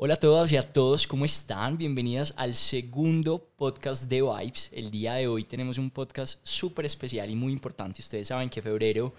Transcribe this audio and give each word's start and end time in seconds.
Hola 0.00 0.14
a 0.14 0.20
todas 0.20 0.52
y 0.52 0.56
a 0.56 0.62
todos, 0.62 1.08
¿cómo 1.08 1.24
están? 1.24 1.76
Bienvenidas 1.76 2.32
al 2.36 2.54
segundo 2.54 3.50
podcast 3.56 4.04
de 4.04 4.22
Vibes. 4.22 4.70
El 4.72 4.92
día 4.92 5.14
de 5.14 5.26
hoy 5.26 5.42
tenemos 5.42 5.76
un 5.76 5.90
podcast 5.90 6.38
súper 6.44 6.86
especial 6.86 7.28
y 7.28 7.34
muy 7.34 7.52
importante. 7.52 8.00
Ustedes 8.00 8.28
saben 8.28 8.48
que 8.48 8.62
febrero 8.62 9.12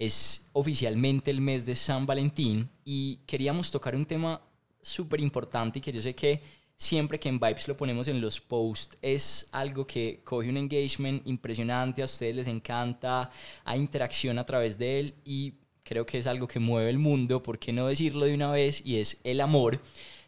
es 0.00 0.48
oficialmente 0.52 1.30
el 1.30 1.40
mes 1.40 1.64
de 1.64 1.76
San 1.76 2.06
Valentín 2.06 2.68
y 2.84 3.20
queríamos 3.24 3.70
tocar 3.70 3.94
un 3.94 4.04
tema 4.04 4.42
súper 4.82 5.20
importante 5.20 5.78
y 5.78 5.82
que 5.82 5.92
yo 5.92 6.02
sé 6.02 6.16
que 6.16 6.42
siempre 6.74 7.20
que 7.20 7.28
en 7.28 7.38
Vibes 7.38 7.68
lo 7.68 7.76
ponemos 7.76 8.08
en 8.08 8.20
los 8.20 8.40
posts 8.40 8.98
es 9.00 9.48
algo 9.52 9.86
que 9.86 10.22
coge 10.24 10.48
un 10.48 10.56
engagement 10.56 11.24
impresionante, 11.24 12.02
a 12.02 12.06
ustedes 12.06 12.34
les 12.34 12.48
encanta, 12.48 13.30
hay 13.64 13.78
interacción 13.78 14.40
a 14.40 14.44
través 14.44 14.76
de 14.76 14.98
él 14.98 15.14
y 15.24 15.54
creo 15.84 16.04
que 16.04 16.18
es 16.18 16.26
algo 16.26 16.48
que 16.48 16.58
mueve 16.58 16.90
el 16.90 16.98
mundo, 16.98 17.40
¿por 17.44 17.60
qué 17.60 17.72
no 17.72 17.86
decirlo 17.86 18.26
de 18.26 18.34
una 18.34 18.50
vez? 18.50 18.82
Y 18.84 18.98
es 18.98 19.20
el 19.22 19.40
amor. 19.40 19.80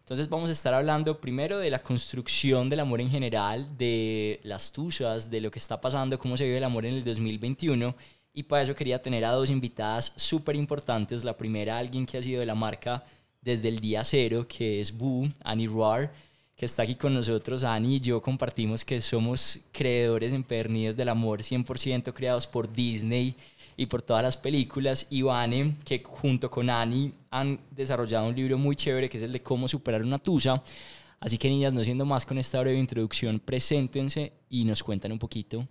Entonces 0.09 0.31
vamos 0.31 0.49
a 0.49 0.55
estar 0.55 0.73
hablando 0.73 1.21
primero 1.21 1.59
de 1.59 1.69
la 1.69 1.83
construcción 1.83 2.71
del 2.71 2.81
amor 2.81 3.03
en 3.03 3.11
general, 3.11 3.77
de 3.77 4.41
las 4.43 4.73
tusas, 4.73 5.31
de 5.31 5.43
lo 5.43 5.51
que 5.51 5.59
está 5.59 5.83
pasando, 5.83 6.19
cómo 6.19 6.35
se 6.35 6.45
vive 6.45 6.57
el 6.57 6.65
amor 6.65 6.87
en 6.87 6.95
el 6.95 7.05
2021. 7.05 7.95
Y 8.33 8.45
para 8.45 8.63
eso 8.63 8.75
quería 8.75 9.03
tener 9.03 9.27
a 9.27 9.33
dos 9.33 9.51
invitadas 9.51 10.15
súper 10.17 10.57
importantes. 10.57 11.25
La 11.25 11.37
primera, 11.37 11.77
alguien 11.77 12.07
que 12.07 12.17
ha 12.17 12.23
sido 12.23 12.41
de 12.41 12.47
la 12.47 12.55
marca 12.55 13.05
desde 13.43 13.69
el 13.69 13.81
día 13.81 14.03
cero, 14.03 14.47
que 14.49 14.81
es 14.81 14.97
Boo, 14.97 15.29
Annie 15.45 15.67
Roar, 15.67 16.11
que 16.57 16.65
está 16.65 16.85
aquí 16.85 16.95
con 16.95 17.13
nosotros. 17.13 17.63
Annie 17.63 17.97
y 17.97 18.01
yo 18.01 18.23
compartimos 18.23 18.87
que 18.87 19.03
somos 19.03 19.61
creadores 19.73 20.33
empedernidos 20.33 20.97
del 20.97 21.11
amor, 21.11 21.43
100% 21.43 22.15
creados 22.15 22.47
por 22.47 22.73
Disney 22.73 23.37
y 23.79 23.87
por 23.87 24.03
todas 24.03 24.25
las 24.25 24.37
películas. 24.37 25.07
Y 25.09 25.23
Vane, 25.23 25.77
que 25.85 26.03
junto 26.05 26.51
con 26.51 26.69
Annie 26.69 27.15
han 27.31 27.61
desarrollado 27.71 28.29
un 28.29 28.35
libro 28.35 28.59
muy 28.59 28.77
chévere 28.77 29.09
que 29.09 29.17
es 29.17 29.25
el 29.25 29.33
de 29.33 29.43
cómo 29.43 29.69
superar 29.69 30.03
una 30.03 30.19
tusa. 30.19 30.63
Así 31.21 31.39
que 31.39 31.49
niñas, 31.49 31.73
no 31.73 31.83
siendo 31.83 32.05
más 32.05 32.27
con 32.27 32.39
esta 32.39 32.61
breve 32.61 32.79
introducción, 32.79 33.39
preséntense 33.41 34.33
y 34.51 34.65
nos 34.65 34.83
cuentan 34.83 35.13
un 35.13 35.19
poquito 35.19 35.67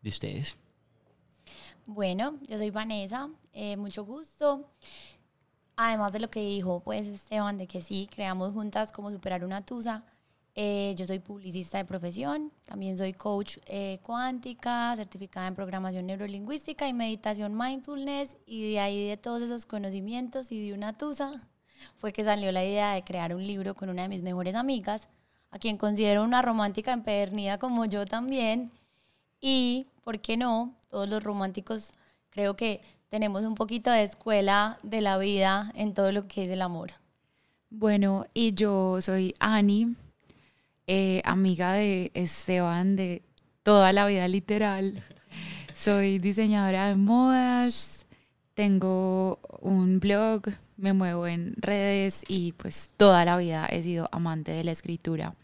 de 0.00 0.08
ustedes. 0.08 0.56
Bueno, 1.86 2.38
yo 2.48 2.56
soy 2.56 2.70
Vanessa, 2.70 3.28
eh, 3.52 3.76
mucho 3.76 4.04
gusto. 4.04 4.70
Además 5.76 6.12
de 6.12 6.20
lo 6.20 6.30
que 6.30 6.40
dijo 6.40 6.80
pues 6.84 7.04
Esteban, 7.08 7.58
de 7.58 7.66
que 7.66 7.80
sí, 7.80 8.08
creamos 8.14 8.52
juntas 8.52 8.92
cómo 8.92 9.10
superar 9.10 9.44
una 9.44 9.66
tusa, 9.66 10.04
eh, 10.56 10.94
yo 10.96 11.06
soy 11.06 11.18
publicista 11.18 11.78
de 11.78 11.84
profesión, 11.84 12.52
también 12.64 12.96
soy 12.96 13.12
coach 13.12 13.58
eh, 13.66 13.98
cuántica, 14.02 14.94
certificada 14.94 15.48
en 15.48 15.56
programación 15.56 16.06
neurolingüística 16.06 16.86
y 16.86 16.92
meditación 16.92 17.58
mindfulness 17.58 18.36
y 18.46 18.70
de 18.72 18.78
ahí 18.78 19.08
de 19.08 19.16
todos 19.16 19.42
esos 19.42 19.66
conocimientos 19.66 20.52
y 20.52 20.64
de 20.64 20.72
una 20.72 20.96
tusa 20.96 21.32
fue 21.98 22.12
que 22.12 22.22
salió 22.22 22.52
la 22.52 22.64
idea 22.64 22.92
de 22.92 23.02
crear 23.02 23.34
un 23.34 23.44
libro 23.44 23.74
con 23.74 23.88
una 23.88 24.02
de 24.02 24.08
mis 24.08 24.22
mejores 24.22 24.54
amigas, 24.54 25.08
a 25.50 25.58
quien 25.58 25.76
considero 25.76 26.22
una 26.22 26.40
romántica 26.40 26.92
empedernida 26.92 27.58
como 27.58 27.84
yo 27.84 28.06
también 28.06 28.70
y, 29.40 29.88
¿por 30.04 30.20
qué 30.20 30.36
no? 30.36 30.74
Todos 30.88 31.08
los 31.08 31.22
románticos 31.22 31.90
creo 32.30 32.54
que 32.54 32.80
tenemos 33.08 33.42
un 33.42 33.56
poquito 33.56 33.90
de 33.90 34.04
escuela 34.04 34.78
de 34.82 35.00
la 35.00 35.18
vida 35.18 35.72
en 35.74 35.94
todo 35.94 36.12
lo 36.12 36.28
que 36.28 36.44
es 36.44 36.50
el 36.50 36.62
amor. 36.62 36.92
Bueno, 37.70 38.26
y 38.34 38.54
yo 38.54 39.00
soy 39.00 39.34
Ani, 39.40 39.96
eh, 40.86 41.22
amiga 41.24 41.72
de 41.72 42.10
Esteban 42.14 42.96
de 42.96 43.22
toda 43.62 43.92
la 43.92 44.06
vida 44.06 44.28
literal. 44.28 45.02
Soy 45.72 46.18
diseñadora 46.18 46.88
de 46.88 46.94
modas, 46.94 48.06
tengo 48.54 49.40
un 49.60 50.00
blog, 50.00 50.42
me 50.76 50.92
muevo 50.92 51.26
en 51.26 51.54
redes 51.56 52.20
y 52.28 52.52
pues 52.52 52.90
toda 52.96 53.24
la 53.24 53.36
vida 53.36 53.66
he 53.66 53.82
sido 53.82 54.08
amante 54.12 54.52
de 54.52 54.64
la 54.64 54.72
escritura. 54.72 55.34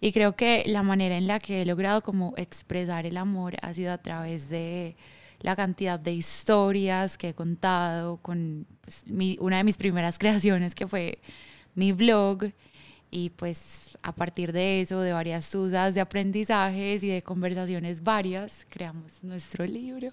Y 0.00 0.12
creo 0.12 0.36
que 0.36 0.62
la 0.66 0.82
manera 0.82 1.16
en 1.16 1.26
la 1.26 1.40
que 1.40 1.62
he 1.62 1.66
logrado 1.66 2.02
como 2.02 2.32
expresar 2.36 3.04
el 3.06 3.16
amor 3.16 3.56
ha 3.62 3.74
sido 3.74 3.92
a 3.92 3.98
través 3.98 4.48
de 4.48 4.96
la 5.40 5.56
cantidad 5.56 5.98
de 5.98 6.12
historias 6.12 7.18
que 7.18 7.30
he 7.30 7.34
contado 7.34 8.18
con 8.18 8.66
pues, 8.80 9.04
una 9.40 9.58
de 9.58 9.64
mis 9.64 9.76
primeras 9.76 10.18
creaciones 10.20 10.74
que 10.74 10.86
fue 10.86 11.18
mi 11.74 11.92
blog 11.92 12.44
y 13.10 13.30
pues 13.30 13.96
a 14.02 14.14
partir 14.14 14.52
de 14.52 14.80
eso, 14.80 15.00
de 15.00 15.12
varias 15.12 15.50
dudas 15.50 15.94
de 15.94 16.00
aprendizajes 16.00 17.02
y 17.02 17.08
de 17.08 17.22
conversaciones 17.22 18.02
varias, 18.02 18.66
creamos 18.68 19.22
nuestro 19.22 19.66
libro. 19.66 20.08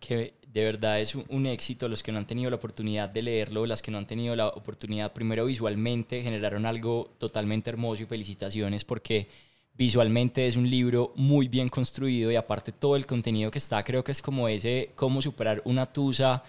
Que 0.00 0.34
de 0.52 0.64
verdad 0.64 1.00
es 1.00 1.14
un 1.14 1.46
éxito. 1.46 1.88
Los 1.88 2.02
que 2.02 2.12
no 2.12 2.18
han 2.18 2.26
tenido 2.26 2.50
la 2.50 2.56
oportunidad 2.56 3.08
de 3.08 3.22
leerlo, 3.22 3.66
las 3.66 3.82
que 3.82 3.90
no 3.90 3.98
han 3.98 4.06
tenido 4.06 4.34
la 4.34 4.48
oportunidad 4.48 5.12
primero 5.12 5.44
visualmente, 5.44 6.22
generaron 6.22 6.66
algo 6.66 7.10
totalmente 7.18 7.70
hermoso 7.70 8.02
y 8.02 8.06
felicitaciones 8.06 8.84
porque 8.84 9.28
visualmente 9.74 10.46
es 10.46 10.56
un 10.56 10.68
libro 10.68 11.12
muy 11.14 11.46
bien 11.46 11.68
construido 11.68 12.32
y 12.32 12.36
aparte 12.36 12.72
todo 12.72 12.96
el 12.96 13.06
contenido 13.06 13.48
que 13.48 13.58
está 13.58 13.84
creo 13.84 14.02
que 14.02 14.10
es 14.10 14.20
como 14.20 14.48
ese 14.48 14.90
cómo 14.96 15.22
superar 15.22 15.62
una 15.64 15.86
tusa 15.86 16.42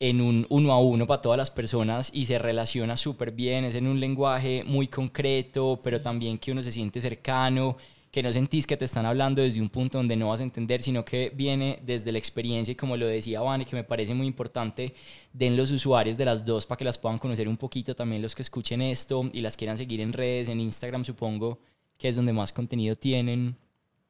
en 0.00 0.20
un 0.20 0.46
uno 0.50 0.72
a 0.72 0.80
uno 0.80 1.06
para 1.06 1.22
todas 1.22 1.38
las 1.38 1.50
personas 1.50 2.10
y 2.12 2.24
se 2.24 2.38
relaciona 2.38 2.96
súper 2.96 3.32
bien, 3.32 3.64
es 3.64 3.74
en 3.74 3.86
un 3.86 4.00
lenguaje 4.00 4.64
muy 4.64 4.88
concreto, 4.88 5.80
pero 5.82 6.00
también 6.00 6.38
que 6.38 6.52
uno 6.52 6.62
se 6.62 6.72
siente 6.72 7.00
cercano, 7.00 7.76
que 8.10 8.22
no 8.22 8.32
sentís 8.32 8.66
que 8.66 8.76
te 8.76 8.84
están 8.84 9.06
hablando 9.06 9.42
desde 9.42 9.60
un 9.60 9.68
punto 9.68 9.98
donde 9.98 10.16
no 10.16 10.28
vas 10.28 10.40
a 10.40 10.44
entender, 10.44 10.82
sino 10.82 11.04
que 11.04 11.32
viene 11.34 11.80
desde 11.84 12.12
la 12.12 12.18
experiencia 12.18 12.70
y 12.72 12.76
como 12.76 12.96
lo 12.96 13.06
decía 13.06 13.40
Vane, 13.40 13.64
que 13.64 13.74
me 13.74 13.82
parece 13.82 14.14
muy 14.14 14.26
importante, 14.26 14.94
den 15.32 15.56
los 15.56 15.70
usuarios 15.70 16.16
de 16.16 16.24
las 16.24 16.44
dos 16.44 16.66
para 16.66 16.78
que 16.78 16.84
las 16.84 16.98
puedan 16.98 17.18
conocer 17.18 17.48
un 17.48 17.56
poquito, 17.56 17.94
también 17.94 18.22
los 18.22 18.34
que 18.34 18.42
escuchen 18.42 18.82
esto 18.82 19.28
y 19.32 19.40
las 19.40 19.56
quieran 19.56 19.76
seguir 19.78 20.00
en 20.00 20.12
redes, 20.12 20.48
en 20.48 20.60
Instagram 20.60 21.04
supongo, 21.04 21.58
que 21.98 22.08
es 22.08 22.16
donde 22.16 22.32
más 22.32 22.52
contenido 22.52 22.94
tienen. 22.94 23.56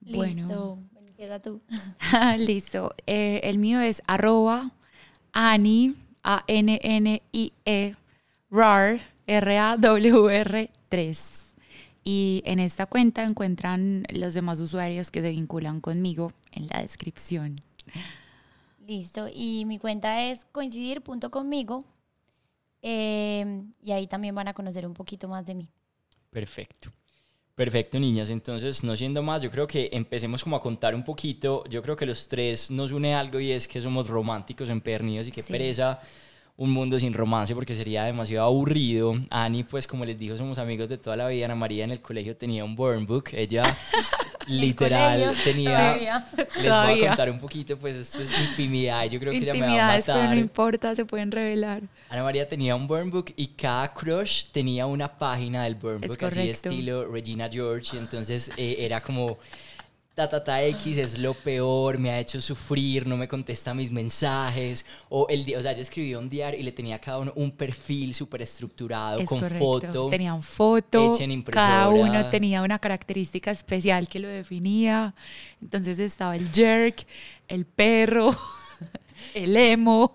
Listo, 0.00 0.16
bueno. 0.16 0.82
empieza 1.06 1.40
tú. 1.40 1.62
Listo, 2.38 2.90
eh, 3.06 3.40
el 3.44 3.58
mío 3.58 3.80
es 3.80 4.02
arroba 4.06 4.70
Ani, 5.34 5.96
A-N-N-I-E, 6.22 7.96
RAR, 8.50 9.00
R-A-W-R 9.26 10.70
3. 10.88 11.54
Y 12.04 12.42
en 12.44 12.60
esta 12.60 12.86
cuenta 12.86 13.24
encuentran 13.24 14.04
los 14.10 14.34
demás 14.34 14.60
usuarios 14.60 15.10
que 15.10 15.20
se 15.20 15.30
vinculan 15.30 15.80
conmigo 15.80 16.32
en 16.52 16.68
la 16.68 16.80
descripción. 16.80 17.56
Listo. 18.86 19.26
Y 19.32 19.64
mi 19.66 19.78
cuenta 19.78 20.22
es 20.22 20.44
coincidir.conmigo. 20.52 21.84
Eh, 22.82 23.64
y 23.82 23.92
ahí 23.92 24.06
también 24.06 24.34
van 24.34 24.48
a 24.48 24.54
conocer 24.54 24.86
un 24.86 24.94
poquito 24.94 25.26
más 25.26 25.44
de 25.46 25.54
mí. 25.54 25.68
Perfecto. 26.30 26.90
Perfecto, 27.54 28.00
niñas. 28.00 28.31
Entonces, 28.31 28.82
no 28.82 28.97
siendo 28.97 29.22
más, 29.22 29.42
yo 29.42 29.50
creo 29.50 29.66
que 29.66 29.88
empecemos 29.92 30.42
como 30.42 30.56
a 30.56 30.60
contar 30.60 30.94
un 30.94 31.04
poquito. 31.04 31.62
Yo 31.69 31.82
creo 31.82 31.94
que 31.97 32.04
los 32.04 32.26
tres 32.26 32.70
nos 32.70 32.91
une 32.91 33.15
algo 33.15 33.38
y 33.38 33.53
es 33.53 33.69
que 33.69 33.81
somos 33.81 34.09
románticos, 34.09 34.69
empernidos 34.69 35.28
y 35.28 35.32
que 35.32 35.44
pereza 35.44 36.00
un 36.56 36.70
mundo 36.70 36.98
sin 36.98 37.12
romance 37.12 37.54
porque 37.54 37.75
sería 37.75 38.04
demasiado 38.04 38.47
aburrido. 38.47 39.15
Ani, 39.31 39.65
pues 39.65 39.87
como 39.87 40.04
les 40.04 40.19
dijo, 40.19 40.37
somos 40.37 40.59
amigos 40.59 40.88
de 40.88 40.98
toda 40.98 41.16
la 41.16 41.28
vida. 41.28 41.47
Ana 41.47 41.56
María 41.56 41.84
en 41.84 41.91
el 41.91 42.00
colegio 42.00 42.37
tenía 42.37 42.65
un 42.65 42.76
burn 42.76 43.06
book. 43.06 43.31
Ella 43.32 43.65
literal 44.47 45.34
tenía... 45.43 45.97
Les 46.60 46.76
voy 46.76 47.04
a 47.04 47.09
contar 47.09 47.31
un 47.31 47.38
poquito, 47.41 47.76
pues 47.76 47.97
esto 47.97 48.22
es 48.22 48.31
intimidad. 48.50 49.04
Yo 49.06 49.19
creo 49.19 49.32
que 49.32 49.38
ella 49.38 49.54
me 49.54 49.60
va 49.60 49.94
a 49.94 49.97
matar. 49.97 50.16
pero 50.16 50.28
no 50.31 50.37
importa, 50.37 50.94
se 50.94 51.04
pueden 51.04 51.32
revelar. 51.32 51.82
Ana 52.09 52.22
María 52.22 52.48
tenía 52.48 52.76
un 52.76 52.87
burn 52.87 53.10
book 53.10 53.32
y 53.37 53.48
cada 53.48 53.93
crush 53.93 54.47
tenía 54.53 54.87
una 54.87 55.09
página 55.19 55.64
del 55.64 55.75
burn 55.75 56.00
book, 56.03 56.19
así 56.22 56.41
de 56.41 56.50
estilo 56.50 57.06
Regina 57.10 57.48
George. 57.50 57.97
Y 57.97 57.98
entonces 57.98 58.53
eh, 58.56 58.76
era 58.78 59.00
como 59.00 59.38
ta, 60.14 60.62
X 60.62 60.97
es 60.97 61.19
lo 61.19 61.34
peor, 61.34 61.98
me 61.98 62.10
ha 62.10 62.20
hecho 62.20 62.41
sufrir, 62.41 63.06
no 63.06 63.16
me 63.16 63.26
contesta 63.26 63.75
mis 63.75 63.91
mensajes. 63.91 64.86
O, 65.08 65.26
el, 65.28 65.41
o 65.56 65.60
sea, 65.60 65.72
ella 65.72 65.82
escribió 65.82 66.20
un 66.20 66.28
diario 66.30 66.60
y 66.60 66.62
le 66.62 66.72
tenía 66.72 66.97
a 66.97 67.00
cada 67.00 67.19
uno 67.19 67.32
un 67.34 67.50
perfil 67.50 68.14
súper 68.14 68.42
estructurado, 68.42 69.25
con 69.25 69.42
foto. 69.42 70.08
Tenían 70.11 70.43
foto, 70.43 71.16
cada 71.50 71.88
uno 71.88 72.31
tenía 72.31 72.62
una 72.62 72.78
característica 72.78 73.50
especial 73.50 74.06
que 74.08 74.20
lo 74.20 74.28
definía. 74.28 75.14
Entonces 75.61 75.99
estaba 75.99 76.37
el 76.37 76.50
jerk, 76.52 77.06
el 77.49 77.66
perro, 77.66 78.31
el 79.34 79.56
emo. 79.56 80.14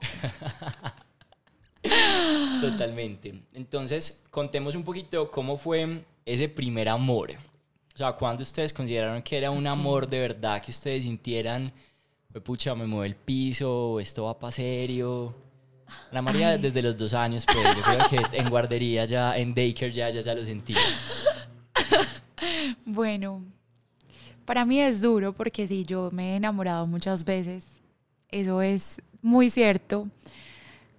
Totalmente. 2.62 3.42
Entonces, 3.54 4.24
contemos 4.32 4.76
un 4.76 4.84
poquito 4.84 5.30
cómo 5.30 5.58
fue 5.58 6.06
ese 6.26 6.48
primer 6.48 6.88
amor. 6.88 7.34
O 8.00 8.02
sea, 8.02 8.14
¿cuándo 8.14 8.44
ustedes 8.44 8.72
consideraron 8.72 9.22
que 9.22 9.38
era 9.38 9.52
un 9.52 9.68
amor 9.68 10.08
de 10.08 10.22
verdad 10.22 10.62
que 10.62 10.72
ustedes 10.72 11.04
sintieran, 11.04 11.70
pucha, 12.46 12.74
me 12.74 12.88
mueve 12.88 13.08
el 13.08 13.16
piso, 13.18 14.00
esto 14.00 14.24
va 14.24 14.40
para 14.40 14.54
serio? 14.54 15.36
La 16.10 16.22
María 16.22 16.58
desde 16.58 16.82
los 16.82 16.96
dos 16.96 17.14
años, 17.14 17.46
pues 17.46 17.62
yo 17.76 17.82
creo 17.82 18.08
que 18.08 18.38
en 18.38 18.50
guardería 18.50 19.04
ya, 19.04 19.38
en 19.38 19.54
daycare 19.54 19.92
ya, 19.92 20.10
ya, 20.12 20.22
ya 20.22 20.34
lo 20.34 20.46
sentía. 20.46 20.78
Bueno, 22.86 23.44
para 24.46 24.64
mí 24.64 24.80
es 24.80 25.02
duro 25.02 25.34
porque 25.34 25.68
sí, 25.68 25.84
yo 25.84 26.10
me 26.14 26.32
he 26.32 26.36
enamorado 26.38 26.88
muchas 26.88 27.26
veces. 27.26 27.66
Eso 28.30 28.62
es 28.62 29.02
muy 29.22 29.50
cierto. 29.50 30.08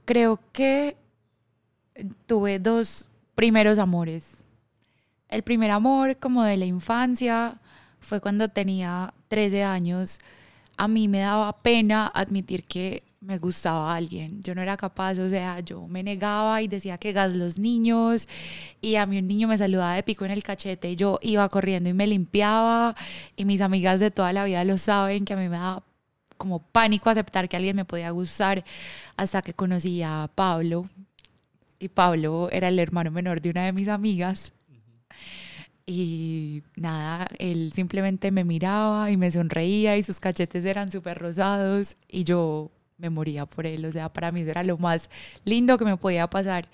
Creo 0.04 0.38
que 0.52 0.98
tuve 2.26 2.58
dos 2.58 3.06
primeros 3.34 3.78
amores. 3.78 4.39
El 5.30 5.42
primer 5.42 5.70
amor 5.70 6.16
como 6.16 6.42
de 6.42 6.56
la 6.56 6.66
infancia 6.66 7.54
fue 8.00 8.20
cuando 8.20 8.48
tenía 8.48 9.14
13 9.28 9.62
años. 9.62 10.18
A 10.76 10.88
mí 10.88 11.06
me 11.06 11.20
daba 11.20 11.62
pena 11.62 12.10
admitir 12.12 12.64
que 12.64 13.04
me 13.20 13.38
gustaba 13.38 13.94
alguien. 13.94 14.42
Yo 14.42 14.56
no 14.56 14.62
era 14.62 14.76
capaz, 14.76 15.18
o 15.18 15.30
sea, 15.30 15.60
yo 15.60 15.86
me 15.86 16.02
negaba 16.02 16.62
y 16.62 16.68
decía 16.68 16.98
que 16.98 17.12
gas 17.12 17.34
los 17.34 17.58
niños 17.58 18.28
y 18.80 18.96
a 18.96 19.06
mí 19.06 19.18
un 19.18 19.28
niño 19.28 19.46
me 19.46 19.56
saludaba 19.56 19.94
de 19.94 20.02
pico 20.02 20.24
en 20.24 20.30
el 20.32 20.42
cachete 20.42 20.96
yo 20.96 21.18
iba 21.22 21.48
corriendo 21.48 21.90
y 21.90 21.94
me 21.94 22.06
limpiaba 22.06 22.96
y 23.36 23.44
mis 23.44 23.60
amigas 23.60 24.00
de 24.00 24.10
toda 24.10 24.32
la 24.32 24.44
vida 24.44 24.64
lo 24.64 24.78
saben 24.78 25.26
que 25.26 25.34
a 25.34 25.36
mí 25.36 25.48
me 25.48 25.58
daba 25.58 25.82
como 26.38 26.60
pánico 26.60 27.10
aceptar 27.10 27.48
que 27.48 27.56
alguien 27.56 27.76
me 27.76 27.84
podía 27.84 28.10
gustar 28.10 28.64
hasta 29.16 29.42
que 29.42 29.52
conocí 29.54 30.02
a 30.02 30.30
Pablo 30.34 30.88
y 31.78 31.88
Pablo 31.88 32.48
era 32.50 32.68
el 32.68 32.78
hermano 32.78 33.10
menor 33.10 33.40
de 33.40 33.50
una 33.50 33.64
de 33.64 33.72
mis 33.72 33.88
amigas. 33.88 34.52
Y 35.86 36.62
nada, 36.76 37.26
él 37.38 37.72
simplemente 37.74 38.30
me 38.30 38.44
miraba 38.44 39.10
y 39.10 39.16
me 39.16 39.30
sonreía 39.30 39.96
y 39.96 40.02
sus 40.02 40.20
cachetes 40.20 40.64
eran 40.64 40.90
súper 40.90 41.18
rosados 41.18 41.96
y 42.08 42.24
yo 42.24 42.70
me 42.98 43.10
moría 43.10 43.46
por 43.46 43.66
él. 43.66 43.84
O 43.84 43.92
sea, 43.92 44.12
para 44.12 44.30
mí 44.32 44.42
era 44.42 44.62
lo 44.62 44.78
más 44.78 45.10
lindo 45.44 45.78
que 45.78 45.84
me 45.84 45.96
podía 45.96 46.28
pasar. 46.28 46.68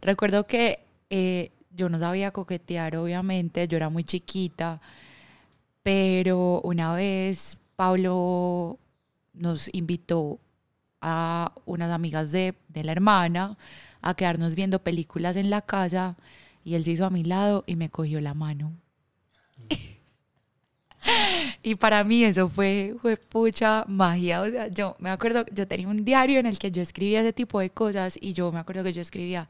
Recuerdo 0.00 0.46
que 0.46 0.80
eh, 1.10 1.50
yo 1.70 1.88
no 1.88 1.98
sabía 1.98 2.30
coquetear, 2.30 2.96
obviamente, 2.96 3.68
yo 3.68 3.76
era 3.76 3.88
muy 3.88 4.04
chiquita, 4.04 4.80
pero 5.82 6.60
una 6.62 6.94
vez 6.94 7.58
Pablo 7.76 8.78
nos 9.34 9.68
invitó 9.74 10.38
a 11.00 11.52
unas 11.66 11.90
amigas 11.90 12.32
de, 12.32 12.54
de 12.68 12.84
la 12.84 12.92
hermana 12.92 13.58
a 14.00 14.14
quedarnos 14.14 14.54
viendo 14.54 14.78
películas 14.82 15.36
en 15.36 15.50
la 15.50 15.62
casa 15.62 16.16
y 16.64 16.74
él 16.74 16.84
se 16.84 16.92
hizo 16.92 17.06
a 17.06 17.10
mi 17.10 17.24
lado 17.24 17.62
y 17.66 17.76
me 17.76 17.90
cogió 17.90 18.20
la 18.20 18.34
mano. 18.34 18.72
Y 21.62 21.76
para 21.76 22.04
mí 22.04 22.24
eso 22.24 22.48
fue, 22.48 22.94
fue 23.00 23.16
pucha 23.16 23.84
magia. 23.88 24.42
O 24.42 24.46
sea, 24.46 24.68
yo 24.68 24.96
me 24.98 25.10
acuerdo, 25.10 25.44
yo 25.52 25.66
tenía 25.66 25.88
un 25.88 26.04
diario 26.04 26.38
en 26.40 26.46
el 26.46 26.58
que 26.58 26.70
yo 26.70 26.82
escribía 26.82 27.20
ese 27.20 27.32
tipo 27.32 27.58
de 27.60 27.70
cosas 27.70 28.18
y 28.20 28.34
yo 28.34 28.52
me 28.52 28.58
acuerdo 28.58 28.84
que 28.84 28.92
yo 28.92 29.00
escribía, 29.00 29.48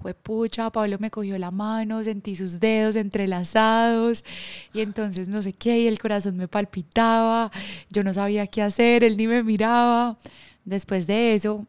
fue 0.00 0.14
pucha, 0.14 0.70
Pablo 0.70 0.96
me 0.98 1.10
cogió 1.10 1.38
la 1.38 1.50
mano, 1.52 2.02
sentí 2.02 2.34
sus 2.34 2.58
dedos 2.58 2.96
entrelazados 2.96 4.24
y 4.72 4.80
entonces 4.80 5.28
no 5.28 5.42
sé 5.42 5.52
qué, 5.52 5.80
y 5.80 5.86
el 5.86 5.98
corazón 6.00 6.36
me 6.36 6.48
palpitaba, 6.48 7.50
yo 7.90 8.02
no 8.02 8.12
sabía 8.12 8.46
qué 8.48 8.62
hacer, 8.62 9.04
él 9.04 9.16
ni 9.16 9.26
me 9.28 9.42
miraba. 9.42 10.18
Después 10.64 11.06
de 11.06 11.34
eso, 11.34 11.66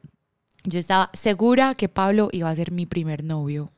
yo 0.63 0.79
estaba 0.79 1.09
segura 1.13 1.75
que 1.75 1.89
Pablo 1.89 2.29
iba 2.31 2.49
a 2.49 2.55
ser 2.55 2.71
mi 2.71 2.85
primer 2.85 3.23
novio. 3.23 3.71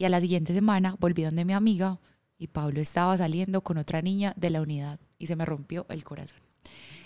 Y 0.00 0.06
a 0.06 0.08
la 0.08 0.18
siguiente 0.18 0.54
semana 0.54 0.96
volví 0.98 1.24
donde 1.24 1.44
mi 1.44 1.52
amiga 1.52 1.98
y 2.38 2.46
Pablo 2.46 2.80
estaba 2.80 3.18
saliendo 3.18 3.60
con 3.60 3.76
otra 3.76 4.00
niña 4.00 4.32
de 4.34 4.48
la 4.48 4.62
unidad 4.62 4.98
y 5.18 5.26
se 5.26 5.36
me 5.36 5.44
rompió 5.44 5.84
el 5.90 6.04
corazón. 6.04 6.38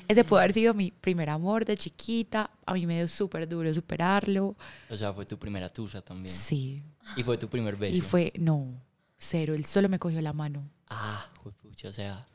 Ese 0.06 0.22
pudo 0.22 0.38
haber 0.38 0.52
sido 0.52 0.74
mi 0.74 0.92
primer 0.92 1.28
amor 1.28 1.64
de 1.64 1.76
chiquita. 1.76 2.48
A 2.64 2.72
mí 2.72 2.86
me 2.86 2.94
dio 2.94 3.08
súper 3.08 3.48
duro 3.48 3.74
superarlo. 3.74 4.54
O 4.88 4.96
sea, 4.96 5.12
fue 5.12 5.26
tu 5.26 5.36
primera 5.36 5.68
tusa 5.68 6.02
también. 6.02 6.32
Sí. 6.32 6.84
Y 7.16 7.24
fue 7.24 7.36
tu 7.36 7.48
primer 7.48 7.74
beso. 7.74 7.96
Y 7.96 8.00
fue, 8.00 8.32
no, 8.38 8.80
cero. 9.18 9.54
Él 9.54 9.64
solo 9.64 9.88
me 9.88 9.98
cogió 9.98 10.20
la 10.20 10.32
mano. 10.32 10.70
Ah, 10.86 11.28
fue 11.42 11.50
pucha, 11.50 11.88
o 11.88 11.92
sea, 11.92 12.28